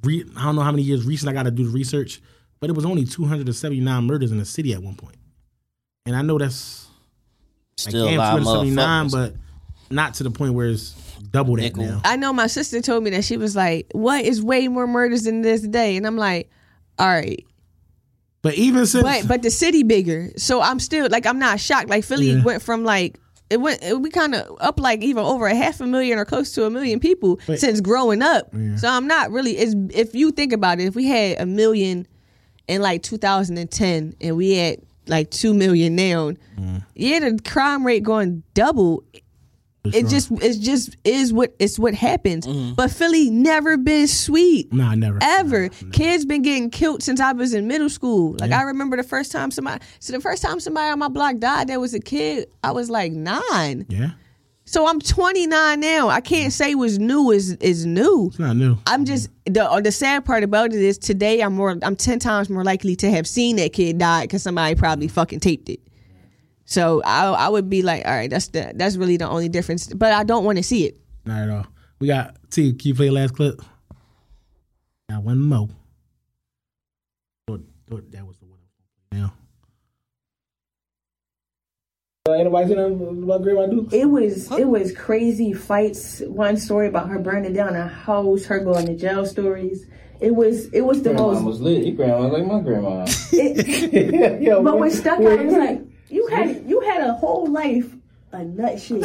Re, 0.04 0.24
I 0.38 0.44
don't 0.44 0.56
know 0.56 0.62
how 0.62 0.72
many 0.72 0.84
years 0.84 1.06
recent. 1.06 1.30
I 1.30 1.34
got 1.34 1.44
to 1.44 1.52
do 1.52 1.66
the 1.66 1.72
research, 1.72 2.22
but 2.60 2.70
it 2.70 2.74
was 2.74 2.86
only 2.86 3.06
279 3.06 4.04
murders 4.06 4.32
in 4.32 4.38
the 4.38 4.46
city 4.46 4.74
at 4.74 4.82
one 4.82 4.96
point, 4.96 5.18
and 6.06 6.16
I 6.16 6.22
know 6.22 6.38
that's 6.38 6.88
still 7.78 8.06
like, 8.06 8.14
a 8.14 8.18
damn, 8.18 8.44
lot 8.44 8.64
279, 8.74 9.10
but 9.10 9.36
not 9.90 10.14
to 10.16 10.24
the 10.24 10.32
point 10.32 10.54
where 10.54 10.68
it's 10.68 10.92
double 11.32 11.56
that 11.56 11.64
Nickel. 11.64 11.84
now. 11.84 12.02
I 12.06 12.16
know 12.16 12.32
my 12.32 12.48
sister 12.48 12.82
told 12.82 13.04
me 13.04 13.10
that 13.10 13.26
she 13.26 13.36
was 13.38 13.56
like, 13.56 13.88
"What 13.92 14.24
is 14.24 14.42
way 14.42 14.68
more 14.68 14.88
murders 14.88 15.24
than 15.24 15.42
this 15.42 15.62
day?" 15.62 15.98
And 15.98 16.08
I'm 16.08 16.16
like, 16.18 16.50
"All 16.98 17.08
right." 17.08 17.44
But 18.42 18.54
even 18.56 18.86
since, 18.86 19.04
But 19.04 19.28
but 19.28 19.42
the 19.42 19.52
city 19.52 19.84
bigger, 19.84 20.32
so 20.38 20.62
I'm 20.62 20.80
still 20.80 21.10
like 21.12 21.26
I'm 21.26 21.40
not 21.40 21.60
shocked. 21.60 21.90
Like 21.90 22.06
Philly 22.06 22.32
Yeah. 22.32 22.44
went 22.44 22.62
from 22.62 22.86
like 22.86 23.20
it 23.50 23.58
went 23.62 23.82
it, 23.84 24.00
we 24.00 24.10
kind 24.10 24.36
of 24.36 24.56
up 24.60 24.80
like 24.80 25.02
even 25.02 25.24
over 25.24 25.48
a 25.48 25.56
half 25.56 25.82
a 25.82 25.88
million 25.88 26.20
or 26.20 26.26
close 26.26 26.54
to 26.54 26.66
a 26.66 26.70
million 26.70 27.00
people 27.00 27.40
But- 27.48 27.60
since 27.60 27.82
growing 27.82 28.22
up. 28.22 28.52
So 28.78 28.88
I'm 28.88 29.08
not 29.08 29.32
really. 29.32 29.58
It's, 29.58 29.74
if 29.98 30.14
you 30.16 30.32
think 30.32 30.54
about 30.54 30.80
it, 30.80 30.86
if 30.86 30.96
we 30.96 31.06
had 31.06 31.40
a 31.40 31.46
million 31.46 32.08
in 32.68 32.82
like 32.82 33.02
2010 33.04 34.14
and 34.22 34.38
we 34.38 34.52
had 34.52 34.80
like 35.08 35.32
two 35.32 35.54
million 35.54 35.96
now, 35.96 36.32
Mm. 36.60 36.86
yeah, 36.96 37.20
the 37.20 37.40
crime 37.44 37.86
rate 37.86 38.04
going 38.04 38.44
double. 38.54 39.04
It 39.96 40.08
just 40.08 40.32
it's 40.32 40.58
just 40.58 40.98
is 41.04 41.32
what 41.34 41.56
it's 41.60 41.78
what 41.80 41.94
happens. 41.94 42.46
Mm-hmm. 42.46 42.74
But 42.76 42.92
Philly 42.92 43.30
never 43.30 43.78
been 43.78 44.08
sweet 44.08 44.72
nah, 44.74 44.96
never 44.96 45.20
ever. 45.22 45.70
Kids 45.92 46.26
been 46.26 46.42
getting 46.42 46.70
killed 46.70 47.04
since 47.04 47.20
I 47.20 47.32
was 47.34 47.54
in 47.54 47.68
middle 47.68 47.90
school. 47.90 48.36
Like 48.40 48.52
I 48.52 48.64
remember 48.64 48.98
the 48.98 49.04
first 49.04 49.32
time 49.32 49.52
somebody. 49.52 49.84
So 50.00 50.14
the 50.14 50.22
first 50.22 50.42
time 50.44 50.60
somebody 50.60 50.90
on 50.90 51.00
my 51.00 51.08
block 51.10 51.38
died, 51.38 51.68
there 51.68 51.80
was 51.80 51.94
a 51.94 52.00
kid. 52.00 52.48
I 52.64 52.72
was 52.72 52.90
like 52.90 53.12
nine. 53.12 53.86
Yeah, 53.90 54.12
So 54.66 54.88
I'm 54.88 55.00
29 55.00 55.80
now. 55.80 56.10
I 56.10 56.22
can't 56.22 56.54
say 56.54 56.76
was 56.76 57.00
new 57.00 57.32
is 57.32 57.52
is 57.56 57.86
new. 57.86 58.28
it's 58.28 58.40
not 58.40 58.56
new. 58.56 58.78
I'm 58.88 59.06
just 59.06 59.30
the 59.46 59.70
uh, 59.70 59.82
the 59.82 59.92
sad 59.92 60.26
part 60.26 60.44
about 60.44 60.74
it 60.74 60.82
is 60.82 60.98
today 60.98 61.42
I'm 61.42 61.54
more 61.56 61.78
I'm 61.82 61.96
ten 61.96 62.20
times 62.20 62.50
more 62.50 62.64
likely 62.64 62.96
to 62.98 63.10
have 63.10 63.28
seen 63.28 63.56
that 63.58 63.74
kid 63.74 63.98
die 63.98 64.24
because 64.24 64.44
somebody 64.44 64.76
probably 64.76 65.08
fucking 65.08 65.40
taped 65.40 65.70
it. 65.70 65.80
So 66.70 67.02
I 67.04 67.26
I 67.26 67.50
would 67.50 67.68
be 67.68 67.82
like, 67.82 68.06
all 68.06 68.14
right, 68.14 68.30
that's 68.30 68.50
the 68.50 68.72
that's 68.76 68.96
really 68.96 69.18
the 69.18 69.28
only 69.28 69.50
difference. 69.50 69.88
But 69.92 70.14
I 70.14 70.24
don't 70.24 70.46
want 70.46 70.60
to 70.60 70.64
see 70.64 70.86
it. 70.86 71.00
Not 71.26 71.42
at 71.42 71.50
all. 71.50 71.66
We 72.00 72.06
got 72.08 72.36
T. 72.52 72.74
Can 72.74 72.90
you 72.90 72.94
play 72.96 73.08
the 73.08 73.14
last 73.14 73.36
clip? 73.36 73.60
Got 75.10 75.24
one 75.24 75.42
more. 75.42 75.68
Thought- 77.48 77.66
thought 77.90 78.12
that 78.12 78.24
was 78.26 78.38
the 78.38 78.46
one. 78.46 78.60
Now. 79.12 79.34
Uh, 82.28 82.34
anybody 82.34 82.68
seen 82.68 82.78
that 82.78 83.24
about 83.24 83.42
Grandma 83.42 83.66
Dukes? 83.66 83.92
It 83.92 84.06
was 84.06 84.52
it 84.52 84.68
was 84.68 84.92
crazy 84.96 85.54
fights. 85.54 86.22
One 86.28 86.56
story 86.56 86.88
about 86.88 87.10
her 87.10 87.18
burning 87.18 87.54
down 87.54 87.76
a 87.76 87.88
house, 87.88 88.46
her 88.46 88.60
going 88.60 88.86
to 88.86 88.96
jail 88.96 89.26
stories. 89.26 89.88
It 90.22 90.36
was 90.36 90.72
it 90.72 90.82
was 90.82 91.02
the 91.02 91.14
Grandma 91.16 91.32
most. 91.32 91.44
was 91.46 91.62
lit. 91.62 91.84
Your 91.84 91.96
grandma 91.96 92.28
like 92.28 92.46
my 92.46 92.60
grandma. 92.60 93.06
It, 93.32 94.64
but 94.64 94.78
what 94.78 94.92
stuck 94.92 95.18
out 95.20 95.46
was 95.46 95.54
like 95.56 95.82
you 96.10 96.28
had 96.28 96.64
you 96.68 96.80
had 96.82 97.02
a 97.02 97.14
whole 97.14 97.48
life 97.48 97.94
a 98.32 98.44
nut 98.44 98.80
shit. 98.80 99.02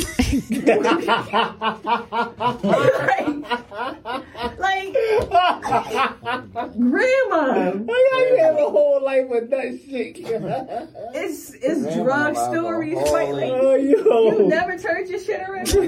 like, 4.58 4.58
like 4.58 4.94
grandma, 6.78 7.72
you 7.74 8.38
have 8.40 8.56
a 8.56 8.68
whole 8.68 9.02
life 9.02 9.26
with 9.28 9.50
that 9.50 9.80
shit. 9.88 10.18
it's 11.14 11.54
it's 11.54 11.94
drug 11.96 12.36
stories. 12.36 12.96
Like, 12.96 13.28
like 13.32 13.52
Oh, 13.52 13.74
yo. 13.76 14.38
you 14.38 14.46
never 14.48 14.76
turned 14.78 15.08
your 15.08 15.18
shit 15.20 15.40
around. 15.40 15.68
Yo, 15.74 15.82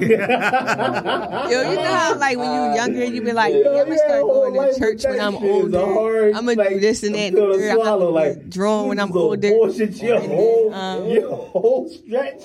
you 1.70 1.76
know 1.76 1.84
how 1.94 2.16
like 2.18 2.38
when 2.38 2.50
you 2.52 2.74
younger, 2.80 3.04
you 3.04 3.22
be 3.22 3.32
like, 3.32 3.52
yeah, 3.54 3.70
I'm 3.70 3.86
gonna 3.86 3.98
start 3.98 4.22
going 4.22 4.54
to 4.72 4.78
church 4.78 5.04
when 5.04 5.20
I'm 5.20 5.36
older. 5.36 6.32
I'm 6.34 6.46
gonna 6.46 6.68
do 6.70 6.80
this 6.80 7.02
and 7.02 7.14
that. 7.14 7.18
and 7.18 7.36
the 7.36 7.40
third. 7.54 7.70
I'm 7.70 7.76
gonna 7.84 8.04
like 8.06 8.48
drawing 8.48 8.88
when 8.88 8.98
I'm 9.00 9.12
older. 9.12 9.50
Bullshit 9.50 10.02
your 10.02 10.20
whole, 10.20 10.74
Um, 10.74 11.06
your 11.10 11.36
whole 11.36 11.88
stretch. 11.88 12.42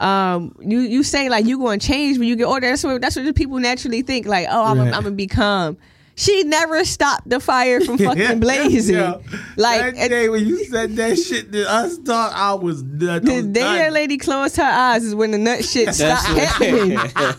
Um, 0.00 0.56
you 0.60 0.80
you 0.80 1.02
say 1.02 1.28
like 1.28 1.44
you 1.44 1.58
going 1.58 1.78
to 1.78 1.86
change 1.86 2.18
when 2.18 2.26
you 2.26 2.34
get 2.36 2.44
older. 2.44 2.66
That's 2.68 2.82
what 2.82 3.00
that's 3.00 3.16
what 3.16 3.34
people 3.34 3.58
naturally 3.58 4.02
think. 4.02 4.26
Like, 4.26 4.46
oh, 4.50 4.64
I'm 4.64 4.78
Right. 4.78 4.94
I'm 4.94 5.02
gonna 5.02 5.10
be 5.14 5.26
calm. 5.26 5.76
She 6.20 6.42
never 6.44 6.84
stopped 6.84 7.26
the 7.30 7.40
fire 7.40 7.80
from 7.80 7.96
fucking 8.06 8.40
blazing. 8.40 8.96
Yeah. 8.96 9.14
Like 9.56 9.96
that 9.96 10.10
day 10.10 10.28
when 10.28 10.46
you 10.46 10.66
said 10.66 10.94
that 10.96 11.16
shit 11.16 11.50
to 11.52 11.64
us, 11.66 11.96
dog, 11.96 12.32
I 12.34 12.52
was 12.52 12.82
done. 12.82 13.24
the 13.24 13.40
day 13.42 13.60
that 13.62 13.92
lady 13.94 14.18
closed 14.18 14.56
her 14.58 14.62
eyes 14.62 15.02
is 15.02 15.14
when 15.14 15.30
the 15.30 15.38
nut 15.38 15.64
shit 15.64 15.94
stopped 15.94 16.26
happening. 16.26 16.90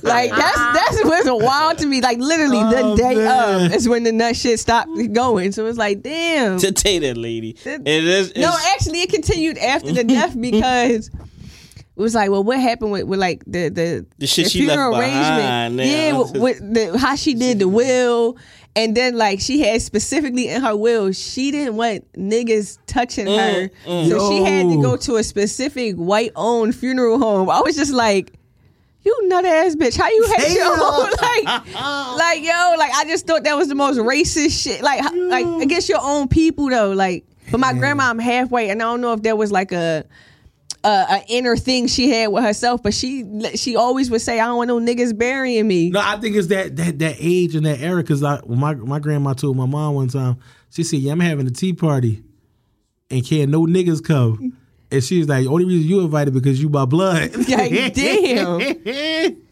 like 0.01 0.31
that's 0.31 0.57
that's 0.57 1.03
what's 1.03 1.29
wild 1.29 1.77
to 1.77 1.85
me. 1.85 2.01
Like 2.01 2.17
literally 2.17 2.57
Oh, 2.57 2.95
the 2.95 3.03
day 3.03 3.15
man. 3.17 3.65
of 3.67 3.73
is 3.75 3.87
when 3.87 4.01
the 4.03 4.11
nut 4.11 4.35
shit 4.35 4.59
stopped 4.59 4.89
going. 5.13 5.51
So 5.51 5.67
it's 5.67 5.77
like 5.77 6.01
damn. 6.01 6.57
to 6.57 6.71
tell 6.71 7.01
that 7.01 7.17
lady. 7.17 7.55
It 7.63 7.87
is. 7.87 8.35
No, 8.35 8.51
actually, 8.73 9.01
it 9.01 9.11
continued 9.11 9.59
after 9.59 9.91
the 9.91 10.03
death 10.03 10.35
because 10.41 11.09
it 11.09 12.01
was 12.01 12.15
like, 12.15 12.31
well, 12.31 12.43
what 12.43 12.59
happened 12.59 12.91
with, 12.91 13.03
with 13.03 13.19
like 13.19 13.43
the 13.45 13.69
the, 13.69 14.05
The 14.17 14.25
shit 14.25 14.49
she 14.49 14.65
left 14.65 14.93
behind, 14.99 15.75
Yeah, 15.77 15.83
yeah. 15.85 16.17
with, 16.17 16.37
with 16.37 16.73
the 16.73 16.97
how 16.97 17.15
she 17.15 17.35
did 17.35 17.59
the 17.59 17.67
will, 17.79 18.37
and 18.75 18.95
then 18.95 19.17
like 19.17 19.39
she 19.39 19.61
had 19.61 19.81
specifically 19.81 20.47
in 20.47 20.61
her 20.61 20.75
will, 20.75 21.11
she 21.11 21.51
didn't 21.51 21.75
want 21.75 22.11
niggas 22.13 22.77
touching 22.85 23.25
mm, 23.25 23.37
her, 23.37 23.69
mm. 23.85 24.09
so 24.09 24.29
she 24.29 24.43
had 24.43 24.69
to 24.69 24.81
go 24.81 24.97
to 24.97 25.17
a 25.17 25.23
specific 25.23 25.95
white 25.95 26.31
owned 26.35 26.75
funeral 26.75 27.19
home. 27.19 27.49
I 27.49 27.61
was 27.61 27.75
just 27.75 27.93
like. 27.93 28.33
You 29.03 29.27
nut 29.27 29.43
ass 29.43 29.75
bitch! 29.75 29.97
How 29.97 30.07
you 30.09 30.31
hate 30.37 30.55
your 30.55 30.67
own 30.67 31.09
like, 31.21 31.75
like 31.75 32.43
yo, 32.43 32.75
like 32.77 32.91
I 32.93 33.03
just 33.07 33.25
thought 33.25 33.45
that 33.45 33.57
was 33.57 33.67
the 33.67 33.73
most 33.73 33.97
racist 33.97 34.61
shit. 34.61 34.83
Like, 34.83 34.99
how- 35.01 35.27
like 35.27 35.63
against 35.63 35.89
your 35.89 35.97
own 35.99 36.27
people 36.27 36.69
though. 36.69 36.91
Like, 36.91 37.25
but 37.49 37.59
my 37.59 37.73
grandma, 37.73 38.11
I'm 38.11 38.19
half 38.19 38.51
white, 38.51 38.69
and 38.69 38.79
I 38.79 38.85
don't 38.85 39.01
know 39.01 39.13
if 39.13 39.23
there 39.23 39.35
was 39.35 39.51
like 39.51 39.71
a, 39.71 40.05
a 40.83 40.87
a 40.87 41.23
inner 41.27 41.55
thing 41.57 41.87
she 41.87 42.09
had 42.09 42.27
with 42.27 42.43
herself, 42.43 42.81
but 42.83 42.93
she 42.93 43.25
she 43.55 43.75
always 43.75 44.09
would 44.09 44.21
say, 44.21 44.39
"I 44.39 44.45
don't 44.45 44.57
want 44.57 44.67
no 44.67 44.79
niggas 44.79 45.17
burying 45.17 45.67
me." 45.67 45.89
No, 45.89 46.01
I 46.03 46.17
think 46.17 46.35
it's 46.35 46.47
that 46.47 46.75
that 46.77 46.99
that 46.99 47.15
age 47.19 47.55
and 47.55 47.65
that 47.65 47.79
era. 47.81 48.01
Because 48.01 48.23
I, 48.23 48.39
my 48.47 48.73
my 48.75 48.99
grandma 48.99 49.33
told 49.33 49.57
my 49.57 49.65
mom 49.65 49.95
one 49.95 50.07
time, 50.07 50.37
she 50.69 50.83
said, 50.83 50.99
"Yeah, 50.99 51.11
I'm 51.13 51.19
having 51.19 51.47
a 51.47 51.51
tea 51.51 51.73
party, 51.73 52.23
and 53.09 53.25
can't 53.25 53.49
no 53.51 53.65
niggas 53.65 54.03
come." 54.03 54.57
And 54.91 55.03
she 55.03 55.19
was 55.19 55.29
like, 55.29 55.45
"Only 55.47 55.65
reason 55.65 55.87
you 55.89 56.01
invited 56.01 56.33
because 56.33 56.61
you 56.61 56.69
my 56.69 56.85
blood." 56.85 57.31
Like, 57.47 57.93
damn. 57.93 59.37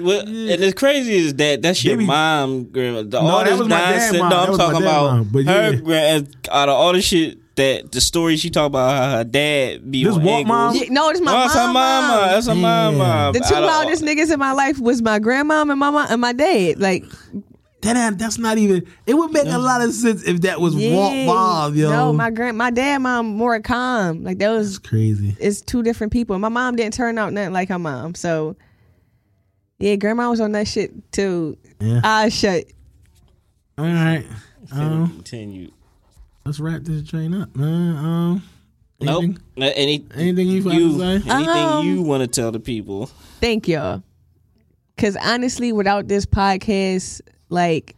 Well, 0.00 0.20
and 0.20 0.30
it's 0.62 0.78
crazy 0.78 1.14
is 1.16 1.34
that 1.34 1.62
that's 1.62 1.84
your 1.84 1.96
be- 1.96 2.06
mom, 2.06 2.64
grandma. 2.64 3.02
The, 3.02 3.20
No, 3.22 3.28
all 3.28 3.38
that 3.44 3.50
this 3.50 3.58
was 3.58 3.68
my 3.68 3.78
dad 3.78 4.18
mom. 4.18 4.28
No, 4.28 4.36
That 4.40 4.48
I'm 4.50 4.56
talking 4.56 4.82
about 4.82 5.02
mom, 5.16 5.28
but 5.32 5.44
her 5.44 5.72
yeah. 5.72 5.80
grand. 5.80 6.36
Out 6.50 6.68
of 6.68 6.74
all 6.74 6.92
the 6.92 7.00
shit 7.02 7.38
that 7.56 7.92
the 7.92 8.00
story 8.00 8.36
she 8.36 8.50
talk 8.50 8.66
about 8.66 8.90
how 8.90 9.16
her 9.18 9.24
dad 9.24 9.90
be 9.90 10.04
This 10.04 10.14
on 10.16 10.22
walk 10.24 10.46
mom? 10.46 10.74
Yeah, 10.74 10.84
no, 10.90 11.10
it's 11.10 11.20
my 11.20 11.32
Oh, 11.32 11.34
mom. 11.34 11.42
that's 11.42 11.54
her 11.54 11.72
mama. 11.72 12.28
That's 12.32 12.46
her 12.46 12.54
Yeah. 12.54 12.90
mama. 12.90 13.30
The 13.34 13.40
two 13.40 13.54
Out 13.56 13.62
loudest 13.64 14.02
niggas 14.02 14.32
in 14.32 14.38
my 14.38 14.52
life 14.52 14.78
was 14.80 15.02
my 15.02 15.18
grandmom 15.18 15.70
and 15.70 15.78
my 15.78 15.90
mom 15.90 16.06
and 16.10 16.20
my 16.20 16.32
dad. 16.32 16.78
Like, 16.80 17.04
that 17.82 18.16
that's 18.18 18.38
not 18.38 18.58
even. 18.58 18.86
It 19.06 19.14
would 19.14 19.32
make 19.32 19.48
a 19.48 19.58
lot 19.58 19.82
of 19.82 19.92
sense 19.92 20.22
if 20.22 20.42
that 20.42 20.60
was 20.60 20.74
yeah. 20.76 20.94
Walt 20.94 21.14
mom, 21.26 21.74
yo. 21.74 21.90
No, 21.90 22.12
my 22.12 22.30
grand, 22.30 22.56
my 22.56 22.70
dad, 22.70 22.98
mom 22.98 23.26
more 23.26 23.58
calm. 23.60 24.22
Like 24.22 24.38
that 24.38 24.50
was 24.50 24.76
It's 24.76 24.78
crazy. 24.78 25.36
it's 25.40 25.60
two 25.60 25.82
different 25.82 26.12
people. 26.12 26.38
My 26.38 26.48
mom 26.48 26.76
didn't 26.76 26.94
turn 26.94 27.18
out 27.18 27.32
nothing 27.32 27.52
like 27.52 27.68
her 27.70 27.78
mom. 27.80 28.14
So 28.14 28.56
yeah, 29.80 29.96
grandma 29.96 30.30
was 30.30 30.40
on 30.40 30.52
that 30.52 30.68
shit 30.68 30.92
too. 31.12 31.58
Yeah. 31.80 32.00
Eyes 32.04 32.32
shut. 32.38 32.64
All 33.76 33.84
right. 33.84 34.24
Um, 34.70 35.08
Continue. 35.08 35.72
Let's 36.44 36.60
wrap 36.60 36.82
this 36.82 37.08
train 37.08 37.34
up, 37.34 37.54
man. 37.56 37.96
Um, 37.96 38.42
Nope. 39.00 39.24
anything, 39.24 39.38
Uh, 39.60 39.72
Any 39.74 40.04
anything 40.14 40.48
you 40.48 40.70
you 40.70 40.92
to 40.92 40.98
say? 40.98 41.30
anything 41.30 41.48
Um, 41.48 41.86
you 41.86 42.02
want 42.02 42.20
to 42.22 42.28
tell 42.28 42.52
the 42.52 42.60
people? 42.60 43.06
Thank 43.40 43.66
y'all. 43.68 44.02
Cause 44.96 45.16
honestly, 45.16 45.72
without 45.72 46.06
this 46.06 46.24
podcast, 46.26 47.20
like 47.48 47.96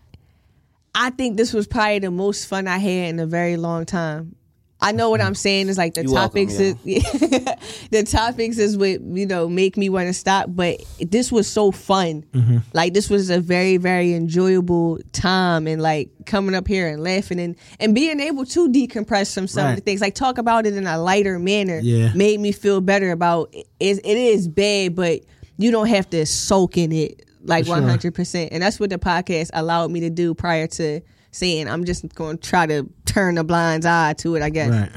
I 0.95 1.11
think 1.11 1.37
this 1.37 1.53
was 1.53 1.67
probably 1.67 1.99
the 1.99 2.11
most 2.11 2.47
fun 2.47 2.67
I 2.69 2.79
had 2.79 3.11
in 3.11 3.19
a 3.21 3.27
very 3.27 3.57
long 3.57 3.85
time. 3.85 4.37
I 4.85 4.93
know 4.93 5.09
what 5.09 5.20
mm. 5.20 5.26
I'm 5.26 5.35
saying 5.35 5.68
is 5.68 5.78
like 5.78 5.95
the 5.95 6.03
You're 6.03 6.12
welcome, 6.12 6.47
topics 6.47 6.61
is 6.61 6.74
the 7.91 8.03
topics 8.07 8.59
is 8.59 8.76
what 8.76 9.01
you 9.01 9.24
know 9.24 9.49
make 9.49 9.76
me 9.76 9.89
want 9.89 10.09
to 10.09 10.12
stop, 10.12 10.47
but 10.51 10.82
this 11.01 11.32
was 11.32 11.49
so 11.49 11.70
fun. 11.70 12.24
Mm-hmm. 12.32 12.59
Like 12.74 12.93
this 12.93 13.09
was 13.09 13.30
a 13.30 13.41
very 13.41 13.78
very 13.78 14.12
enjoyable 14.12 14.99
time 15.12 15.66
and 15.66 15.80
like 15.80 16.11
coming 16.26 16.55
up 16.55 16.68
here 16.68 16.87
and 16.87 17.03
laughing 17.03 17.41
and 17.41 17.57
and 17.80 17.95
being 17.95 18.20
able 18.20 18.45
to 18.45 18.68
decompress 18.68 19.32
from 19.32 19.47
some 19.47 19.70
of 19.70 19.76
the 19.76 19.80
things 19.80 20.01
like 20.03 20.14
talk 20.14 20.37
about 20.37 20.66
it 20.66 20.76
in 20.76 20.87
a 20.87 20.99
lighter 20.99 21.39
manner 21.39 21.80
Yeah. 21.82 22.12
made 22.14 22.41
me 22.41 22.53
feel 22.53 22.80
better 22.80 23.11
about 23.11 23.55
it, 23.55 23.66
it 23.80 24.05
is 24.05 24.49
bad, 24.49 24.95
but 24.95 25.22
you 25.57 25.70
don't 25.70 25.89
have 25.89 26.11
to 26.11 26.26
soak 26.26 26.76
in 26.76 26.93
it 26.93 27.24
like 27.43 27.66
one 27.66 27.82
hundred 27.85 28.14
percent. 28.14 28.53
And 28.53 28.62
that's 28.62 28.78
what 28.78 28.91
the 28.91 28.99
podcast 28.99 29.51
allowed 29.53 29.91
me 29.91 30.01
to 30.01 30.11
do 30.11 30.35
prior 30.35 30.66
to 30.66 31.01
saying 31.35 31.68
I'm 31.68 31.85
just 31.85 32.14
going 32.14 32.39
to 32.39 32.49
try 32.49 32.66
to 32.66 32.89
turn 33.07 33.39
a 33.39 33.45
blind 33.45 33.85
eye 33.87 34.12
to 34.14 34.37
it. 34.37 34.43
I 34.43 34.51
guess 34.51 34.70
Right. 34.70 34.91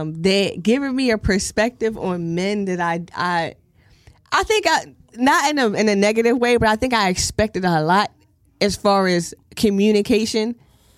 um, 0.00 0.14
they 0.20 0.58
giving 0.62 0.94
me 0.94 1.10
a 1.10 1.18
perspective 1.18 1.96
on 1.98 2.34
men 2.34 2.66
that 2.66 2.80
I 2.80 3.04
I 3.16 3.54
I 4.32 4.42
think 4.44 4.66
I 4.68 4.94
not 5.16 5.50
in 5.50 5.58
a 5.58 5.66
in 5.72 5.88
a 5.88 5.96
negative 5.96 6.36
way, 6.38 6.56
but 6.58 6.68
I 6.68 6.76
think 6.76 6.92
I 6.94 7.08
expected 7.08 7.64
a 7.64 7.80
lot 7.82 8.10
as 8.60 8.76
far 8.76 9.06
as 9.06 9.34
communication, 9.56 10.54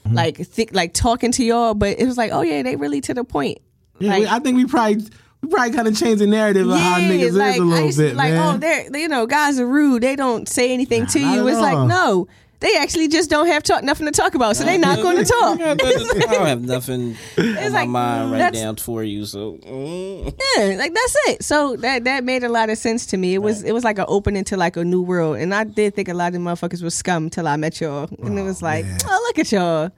Mm-hmm. 0.07 0.15
like 0.17 0.73
like 0.73 0.95
talking 0.95 1.31
to 1.33 1.45
y'all. 1.45 1.75
But 1.75 1.99
it 2.01 2.07
was 2.07 2.17
like, 2.17 2.33
oh 2.33 2.41
yeah, 2.41 2.63
they 2.63 2.75
really 2.77 3.03
to 3.03 3.13
the 3.15 3.23
point. 3.25 3.59
Yeah, 3.99 4.11
Like- 4.13 4.21
we, 4.21 4.27
I 4.29 4.39
think 4.39 4.57
we 4.57 4.65
probably 4.65 5.05
we 5.43 5.49
probably 5.49 5.73
kind 5.75 5.87
of 5.89 5.97
changed 5.97 6.21
the 6.23 6.27
narrative 6.27 6.69
of 6.69 6.79
how 6.79 6.99
niggas 6.99 7.33
like, 7.35 7.55
is 7.57 7.61
a 7.61 7.65
little 7.65 7.93
bit, 7.97 8.17
like, 8.17 8.33
man. 8.33 8.55
oh, 8.55 8.59
they're 8.59 8.91
they, 8.91 9.03
you 9.03 9.09
know, 9.09 9.27
guys 9.27 9.59
are 9.61 9.67
rude. 9.67 10.03
They 10.03 10.17
don't 10.17 10.49
say 10.49 10.73
anything 10.73 11.07
to 11.09 11.19
you. 11.21 11.47
It's 11.49 11.57
all. 11.59 11.63
like 11.63 11.89
no, 11.89 12.29
they 12.61 12.77
actually 12.77 13.09
just 13.09 13.31
don't 13.31 13.47
have 13.47 13.63
talk 13.63 13.83
nothing 13.83 14.07
to 14.07 14.13
talk 14.13 14.35
about, 14.35 14.57
so 14.57 14.65
they're 14.65 14.79
not 14.79 14.99
going 14.99 15.17
to 15.25 15.25
talk. 15.25 15.61
I 15.61 15.75
don't 15.75 16.47
have 16.47 16.63
nothing 16.63 17.17
on 17.39 17.73
my 17.73 17.87
mind 17.87 18.33
right 18.33 18.53
now 18.53 18.75
for 18.75 19.03
you. 19.03 19.25
So 19.25 19.55
mm. 19.55 20.25
Yeah, 20.57 20.77
like 20.77 20.95
that's 20.95 21.17
it. 21.29 21.43
So 21.43 21.77
that 21.77 22.05
that 22.05 22.23
made 22.23 22.45
a 22.45 22.49
lot 22.49 22.69
of 22.69 22.79
sense 22.79 23.07
to 23.07 23.17
me. 23.17 23.35
It 23.35 23.39
was 23.39 23.63
it 23.63 23.73
was 23.73 23.83
like 23.83 23.99
an 23.99 24.05
opening 24.09 24.45
to 24.45 24.57
like 24.57 24.77
a 24.77 24.85
new 24.85 25.03
world, 25.03 25.39
and 25.39 25.55
I 25.55 25.65
did 25.65 25.95
think 25.95 26.09
a 26.09 26.15
lot 26.15 26.35
of 26.35 26.41
motherfuckers 26.41 26.83
was 26.83 26.95
scum 26.95 27.31
till 27.31 27.49
I 27.49 27.57
met 27.57 27.81
y'all, 27.81 28.09
and 28.23 28.39
it 28.39 28.43
was 28.43 28.63
like, 28.63 28.85
man. 28.85 28.99
oh 29.07 29.25
look 29.27 29.39
at 29.39 29.51
y'all. 29.51 29.91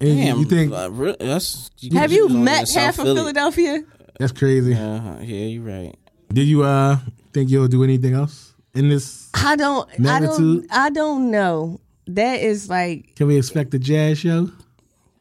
And 0.00 0.18
damn, 0.18 0.38
you 0.38 0.46
think 0.46 0.72
uh, 0.72 0.90
re- 0.90 1.16
that's, 1.20 1.70
you 1.78 1.98
Have 1.98 2.10
you 2.10 2.28
met 2.30 2.66
South 2.68 2.82
half 2.82 2.98
of 2.98 3.04
Philadelphia? 3.04 3.84
that's 4.18 4.32
crazy? 4.32 4.74
Uh-huh, 4.74 5.16
yeah, 5.20 5.46
you're 5.46 5.62
right. 5.62 5.94
Did 6.32 6.46
you 6.46 6.62
uh 6.64 6.96
think 7.32 7.50
you'll 7.50 7.68
do 7.68 7.84
anything 7.84 8.14
else 8.14 8.54
in 8.74 8.88
this? 8.88 9.28
I 9.34 9.56
don't. 9.56 9.88
I 10.06 10.20
don't. 10.20 10.66
I 10.72 10.90
don't 10.90 11.30
know. 11.30 11.80
That 12.14 12.40
is 12.40 12.68
like 12.68 13.14
Can 13.16 13.26
we 13.28 13.36
expect 13.36 13.72
a 13.74 13.78
jazz 13.78 14.18
show? 14.18 14.50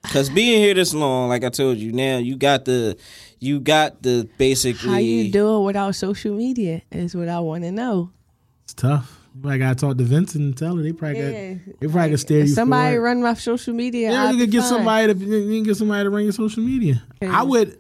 Cause 0.04 0.30
being 0.30 0.62
here 0.64 0.74
this 0.74 0.94
long, 0.94 1.28
like 1.28 1.44
I 1.44 1.50
told 1.50 1.78
you, 1.78 1.92
now 1.92 2.18
you 2.20 2.38
got 2.38 2.64
the, 2.66 2.98
you 3.40 3.60
got 3.60 4.02
the 4.02 4.30
basically. 4.38 4.90
how 4.90 4.98
you 4.98 5.30
doing 5.32 5.66
without 5.66 5.94
social 5.94 6.34
media 6.34 6.82
is 6.92 7.14
what 7.16 7.28
I 7.28 7.40
want 7.42 7.64
to 7.66 7.72
know. 7.72 8.10
It's 8.64 8.74
tough. 8.74 9.18
I 9.46 9.58
gotta 9.58 9.76
talk 9.76 9.98
to 9.98 10.04
Vincent 10.04 10.44
and 10.44 10.58
tell 10.58 10.76
her 10.78 10.82
they 10.82 10.94
probably 10.94 11.20
Yeah. 11.20 11.54
got 11.54 11.80
they 11.82 11.88
probably 11.88 12.10
can 12.10 12.18
stare 12.18 12.40
If 12.40 12.48
you. 12.50 12.54
somebody 12.56 12.96
for 12.96 13.00
it. 13.00 13.04
run 13.04 13.22
my 13.22 13.34
social 13.36 13.74
media. 13.74 14.12
Yeah, 14.12 14.24
I'll 14.24 14.34
you 14.34 14.40
could 14.40 14.52
get 14.52 14.62
fine. 14.62 14.70
somebody 14.70 15.14
to 15.14 15.20
you 15.20 15.58
can 15.60 15.64
get 15.64 15.78
somebody 15.78 16.04
to 16.04 16.10
run 16.10 16.24
your 16.24 16.32
social 16.34 16.64
media. 16.64 17.04
I 17.22 17.44
would 17.44 17.78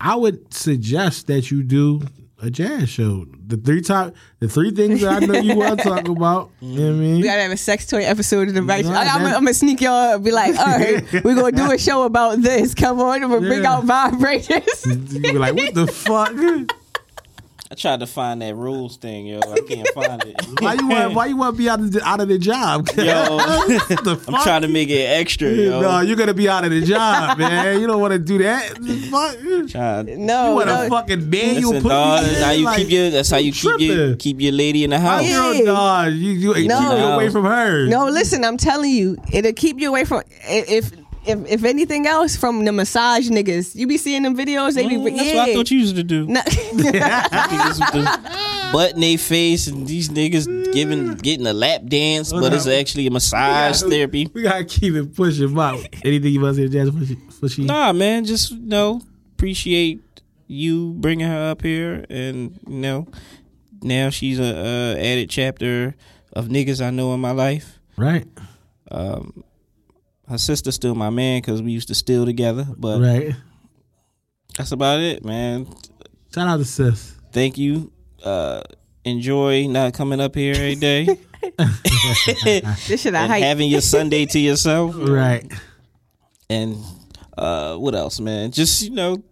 I 0.00 0.14
would 0.16 0.52
suggest 0.54 1.26
that 1.26 1.50
you 1.50 1.62
do 1.62 2.00
a 2.42 2.50
jazz 2.50 2.88
show. 2.88 3.26
The 3.46 3.56
three 3.56 3.80
top 3.80 4.14
the 4.40 4.48
three 4.48 4.70
things 4.70 5.00
that 5.00 5.22
I 5.22 5.26
know 5.26 5.38
you 5.38 5.56
want 5.56 5.78
to 5.78 5.84
talk 5.84 6.08
about. 6.08 6.50
You 6.60 6.68
know 6.68 6.74
what 6.74 6.88
I 6.88 6.92
mm-hmm. 6.92 7.00
mean? 7.00 7.16
We 7.16 7.22
gotta 7.22 7.42
have 7.42 7.52
a 7.52 7.56
sex 7.56 7.86
toy 7.86 8.04
episode 8.04 8.48
of 8.48 8.54
the 8.54 8.62
right. 8.62 8.84
Nah, 8.84 8.92
I, 8.92 9.04
am 9.04 9.22
gonna 9.22 9.54
sneak 9.54 9.80
y'all 9.80 10.14
and 10.14 10.24
be 10.24 10.30
like, 10.32 10.56
all 10.58 10.66
right, 10.66 11.12
we're 11.24 11.34
gonna 11.34 11.52
do 11.52 11.72
a 11.72 11.78
show 11.78 12.02
about 12.04 12.42
this. 12.42 12.74
Come 12.74 13.00
on, 13.00 13.28
we'll 13.28 13.40
bring 13.40 13.62
Yeah. 13.62 13.76
out 13.76 13.84
vibrators. 13.84 15.12
you 15.12 15.20
be 15.20 15.32
like, 15.32 15.54
what 15.54 15.74
the 15.74 15.86
fuck? 15.86 16.32
I 17.68 17.74
tried 17.74 17.98
to 18.00 18.06
find 18.06 18.40
that 18.42 18.54
rules 18.54 18.96
thing, 18.96 19.26
yo. 19.26 19.40
I 19.40 19.58
can't 19.68 19.88
find 19.88 20.22
it. 20.24 20.36
Why 20.60 20.74
you 20.74 20.86
want 20.88 21.14
why 21.14 21.26
you 21.26 21.36
want 21.36 21.56
to 21.56 21.58
be 21.62 21.68
out 21.68 21.80
of 21.80 21.90
the, 21.92 22.02
out 22.06 22.20
of 22.20 22.28
the 22.28 22.38
job? 22.38 22.86
Yo, 22.90 22.94
the 23.04 24.24
I'm 24.28 24.42
trying 24.44 24.62
to 24.62 24.68
make 24.68 24.88
it 24.88 25.02
extra, 25.04 25.50
yo. 25.50 25.80
No, 25.86 26.00
you're 26.00 26.16
gonna 26.16 26.32
be 26.34 26.48
out 26.48 26.64
of 26.64 26.70
the 26.70 26.82
job, 26.82 27.38
man. 27.38 27.80
You 27.80 27.86
don't 27.88 28.00
want 28.00 28.12
to 28.12 28.18
do 28.20 28.38
that. 28.38 28.78
Fuck. 29.10 29.42
You 29.42 30.16
no, 30.16 30.54
want 30.54 30.66
no. 30.66 30.86
a 30.86 30.88
fucking 30.88 31.28
manual 31.28 31.72
Listen, 31.72 31.82
put 31.82 31.88
dog, 31.88 32.22
me 32.22 32.28
that's 32.28 32.44
how 32.44 32.50
you 32.52 32.64
like, 32.64 32.76
keep 32.78 32.90
your. 32.90 33.10
That's 33.10 33.30
how 33.30 33.38
you 33.38 33.52
keep 33.52 33.80
your 33.80 34.16
keep 34.16 34.40
your 34.40 34.52
lady 34.52 34.84
in 34.84 34.90
the 34.90 34.98
house. 35.00 35.24
yeah. 35.24 35.36
Girl, 35.36 35.64
dog, 35.66 36.12
you 36.12 36.30
you, 36.32 36.54
you 36.54 36.68
No. 36.68 36.78
keep 36.78 36.98
you 36.98 37.04
away 37.04 37.28
from 37.30 37.44
her. 37.44 37.86
No, 37.86 38.06
listen, 38.06 38.44
I'm 38.44 38.56
telling 38.56 38.90
you, 38.92 39.16
it'll 39.32 39.52
keep 39.52 39.80
you 39.80 39.88
away 39.88 40.04
from 40.04 40.22
if 40.48 40.92
if 41.26 41.46
if 41.50 41.64
anything 41.64 42.06
else 42.06 42.36
from 42.36 42.64
the 42.64 42.72
massage 42.72 43.28
niggas. 43.28 43.74
You 43.74 43.86
be 43.86 43.96
seeing 43.98 44.22
them 44.22 44.36
videos, 44.36 44.74
they 44.74 44.86
be 44.88 44.96
Mm, 44.96 45.16
That's 45.16 45.26
yeah. 45.28 45.34
what 45.36 45.48
I 45.48 45.54
thought 45.54 45.70
you 45.70 45.78
used 45.78 45.96
to 45.96 46.02
do. 46.04 46.26
No- 46.26 46.40
Niggas 46.40 47.80
with 47.80 47.92
the 47.92 48.70
butt 48.72 48.94
in 48.94 49.00
their 49.00 49.18
face 49.18 49.66
and 49.66 49.86
these 49.86 50.08
niggas 50.08 50.72
giving 50.72 51.14
getting 51.16 51.46
a 51.46 51.52
lap 51.52 51.82
dance, 51.86 52.32
but 52.32 52.52
it's 52.52 52.66
actually 52.66 53.06
a 53.06 53.10
massage 53.10 53.82
therapy. 53.82 54.28
We 54.34 54.42
gotta 54.42 54.64
keep 54.64 54.94
it 54.94 55.14
pushing 55.14 55.56
out. 55.58 55.80
Anything 56.04 56.32
you 56.32 56.40
want 56.40 56.56
to 56.56 56.62
say, 56.62 56.72
Jazz? 56.72 57.16
For 57.40 57.48
she. 57.48 57.64
Nah, 57.64 57.92
man, 57.92 58.24
just 58.24 58.50
you 58.52 58.58
know, 58.60 59.00
appreciate 59.34 60.02
you 60.46 60.92
bringing 60.94 61.26
her 61.26 61.50
up 61.50 61.62
here, 61.62 62.04
and 62.08 62.58
you 62.66 62.74
know, 62.78 63.08
now 63.82 64.10
she's 64.10 64.38
a, 64.38 64.44
uh 64.44 64.94
added 64.98 65.28
chapter 65.30 65.94
of 66.32 66.46
niggas 66.48 66.84
I 66.84 66.90
know 66.90 67.14
in 67.14 67.20
my 67.20 67.32
life. 67.32 67.78
Right, 67.96 68.26
Um, 68.90 69.42
her 70.28 70.38
sister's 70.38 70.74
still 70.74 70.94
my 70.94 71.10
man 71.10 71.40
because 71.40 71.62
we 71.62 71.72
used 71.72 71.88
to 71.88 71.94
steal 71.94 72.24
together, 72.24 72.66
but 72.76 73.00
right. 73.00 73.34
that's 74.56 74.72
about 74.72 75.00
it, 75.00 75.24
man. 75.24 75.66
Shout 76.34 76.48
out 76.48 76.56
to 76.58 76.64
sis. 76.64 77.14
Thank 77.32 77.58
you. 77.58 77.92
Uh, 78.22 78.62
enjoy 79.04 79.66
not 79.68 79.94
coming 79.94 80.20
up 80.20 80.34
here 80.34 80.54
every 80.54 80.74
day 80.74 81.04
this 81.58 83.00
shit 83.00 83.14
I 83.14 83.22
and 83.22 83.32
hype. 83.32 83.42
having 83.42 83.70
your 83.70 83.80
Sunday 83.80 84.26
to 84.26 84.38
yourself. 84.38 84.94
Right. 84.96 85.50
And 86.50 86.76
uh, 87.36 87.76
what 87.76 87.94
else, 87.94 88.20
man? 88.20 88.50
Just 88.50 88.82
you 88.82 88.90
know, 88.90 89.22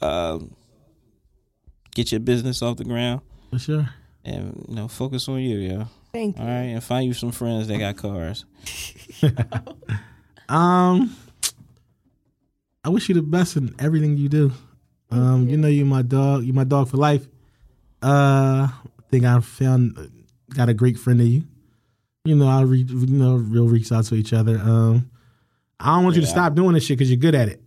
um, 0.00 0.54
get 1.94 2.12
your 2.12 2.20
business 2.20 2.62
off 2.62 2.76
the 2.76 2.84
ground 2.84 3.20
For 3.50 3.58
sure. 3.58 3.88
and 4.24 4.64
you 4.68 4.74
know 4.74 4.88
focus 4.88 5.28
on 5.28 5.40
you, 5.40 5.58
yo. 5.58 5.88
Thank 6.12 6.36
you. 6.36 6.42
All 6.42 6.48
right, 6.48 6.64
and 6.64 6.84
find 6.84 7.06
you 7.06 7.14
some 7.14 7.32
friends 7.32 7.68
that 7.68 7.78
got 7.78 7.96
cars. 7.96 8.44
Um, 10.52 11.16
I 12.84 12.90
wish 12.90 13.08
you 13.08 13.14
the 13.14 13.22
best 13.22 13.56
in 13.56 13.74
everything 13.78 14.18
you 14.18 14.28
do. 14.28 14.52
Um, 15.10 15.48
you 15.48 15.56
know 15.56 15.68
you're 15.68 15.86
my 15.86 16.02
dog. 16.02 16.44
You're 16.44 16.54
my 16.54 16.64
dog 16.64 16.88
for 16.88 16.98
life. 16.98 17.26
Uh, 18.02 18.68
I 18.68 19.02
think 19.10 19.24
I 19.24 19.40
found 19.40 20.10
got 20.50 20.68
a 20.68 20.74
great 20.74 20.98
friend 20.98 21.20
of 21.20 21.26
you. 21.26 21.44
You 22.24 22.36
know, 22.36 22.48
I'll 22.48 22.66
re, 22.66 22.80
you 22.80 23.06
know 23.06 23.42
we'll 23.48 23.68
reach 23.68 23.90
out 23.92 24.04
to 24.06 24.14
each 24.14 24.34
other. 24.34 24.58
Um, 24.58 25.10
I 25.80 25.94
don't 25.94 26.04
want 26.04 26.16
you 26.16 26.22
to 26.22 26.26
stop 26.28 26.54
doing 26.54 26.74
this 26.74 26.84
shit 26.84 26.98
because 26.98 27.10
you're 27.10 27.18
good 27.18 27.34
at 27.34 27.48
it. 27.48 27.62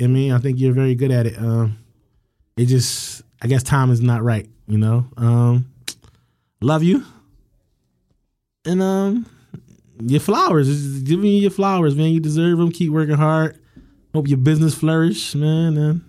I 0.00 0.08
mean, 0.08 0.32
I 0.32 0.38
think 0.38 0.58
you're 0.58 0.74
very 0.74 0.96
good 0.96 1.12
at 1.12 1.26
it. 1.26 1.38
Um, 1.38 1.78
it 2.56 2.66
just, 2.66 3.22
I 3.40 3.46
guess, 3.46 3.62
time 3.62 3.90
is 3.90 4.00
not 4.00 4.22
right. 4.24 4.48
You 4.66 4.78
know. 4.78 5.06
Um, 5.16 5.66
love 6.60 6.82
you. 6.82 7.04
And 8.66 8.82
um, 8.82 9.26
your 10.00 10.20
flowers. 10.20 10.68
Just 10.68 11.04
give 11.04 11.20
me 11.20 11.38
your 11.38 11.50
flowers, 11.50 11.94
man. 11.94 12.10
You 12.10 12.20
deserve 12.20 12.58
them. 12.58 12.70
Keep 12.72 12.92
working 12.92 13.16
hard. 13.16 13.58
Hope 14.14 14.28
your 14.28 14.38
business 14.38 14.74
flourish, 14.74 15.34
man. 15.34 15.76
And 15.76 16.04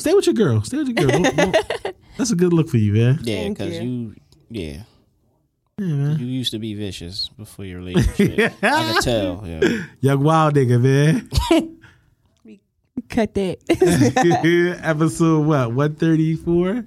stay 0.00 0.14
with 0.14 0.26
your 0.26 0.34
girl. 0.34 0.62
Stay 0.62 0.78
with 0.78 0.88
your 0.88 1.06
girl. 1.06 1.22
Don't- 1.22 1.36
don't- 1.36 1.96
that's 2.18 2.30
a 2.30 2.36
good 2.36 2.52
look 2.52 2.68
for 2.68 2.76
you, 2.78 2.92
man. 2.92 3.18
Yeah, 3.22 3.48
because 3.48 3.74
you. 3.74 3.82
you. 3.82 4.14
yeah, 4.50 4.82
Yeah, 5.78 6.16
you 6.16 6.26
used 6.26 6.52
to 6.52 6.58
be 6.58 6.74
vicious 6.74 7.28
before 7.36 7.64
your 7.64 7.78
relationship. 7.78 8.52
I 8.62 8.92
can 8.92 9.02
tell. 9.02 9.42
Yeah. 9.44 9.84
Young 10.00 10.22
wild 10.22 10.54
nigga, 10.54 10.80
man. 10.80 11.28
Cut 13.08 13.34
that. 13.34 13.58
Episode 14.82 15.46
what? 15.46 15.72
One 15.72 15.94
thirty 15.96 16.36
four. 16.36 16.84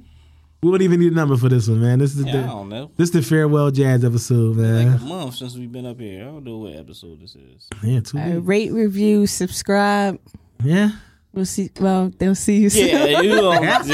We 0.64 0.70
won't 0.70 0.82
even 0.82 1.00
need 1.00 1.12
a 1.12 1.16
number 1.16 1.38
for 1.38 1.50
this 1.50 1.68
one, 1.68 1.82
man. 1.82 2.00
This 2.00 2.16
is 2.16 2.26
yeah, 2.26 2.32
I 2.32 2.42
the 2.42 2.48
don't 2.48 2.70
know. 2.70 2.92
this 2.98 3.12
the 3.12 3.22
farewell 3.22 3.70
jazz 3.70 4.04
episode, 4.04 4.56
man. 4.58 4.92
Like 4.94 5.02
a 5.02 5.04
month 5.06 5.36
since 5.36 5.56
we've 5.56 5.72
been 5.72 5.86
up 5.86 6.00
here. 6.00 6.22
I 6.24 6.26
don't 6.26 6.44
know 6.44 6.58
what 6.58 6.74
episode 6.74 7.22
this 7.22 7.36
is. 7.36 7.68
Yeah, 7.84 8.00
two 8.00 8.18
Uh, 8.18 8.40
rate, 8.40 8.72
review, 8.72 9.28
subscribe. 9.28 10.20
Yeah. 10.64 10.92
We'll 11.34 11.46
see. 11.46 11.70
Well, 11.80 12.12
they'll 12.18 12.34
see 12.34 12.58
you 12.58 12.70
soon. 12.72 12.88
Yeah, 12.88 13.22
you, 13.22 13.34
um, 13.52 13.90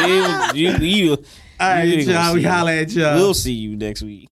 you, 0.56 0.70
you, 0.72 0.78
you, 0.78 1.12
All 1.12 1.18
right, 1.60 1.84
you 1.84 1.96
y'all. 2.04 2.34
We 2.34 2.40
see 2.42 2.46
it. 2.46 2.50
holla 2.50 2.74
at 2.74 2.92
y'all. 2.92 3.16
We'll 3.16 3.34
see 3.34 3.52
you 3.54 3.76
next 3.76 4.02
week. 4.02 4.30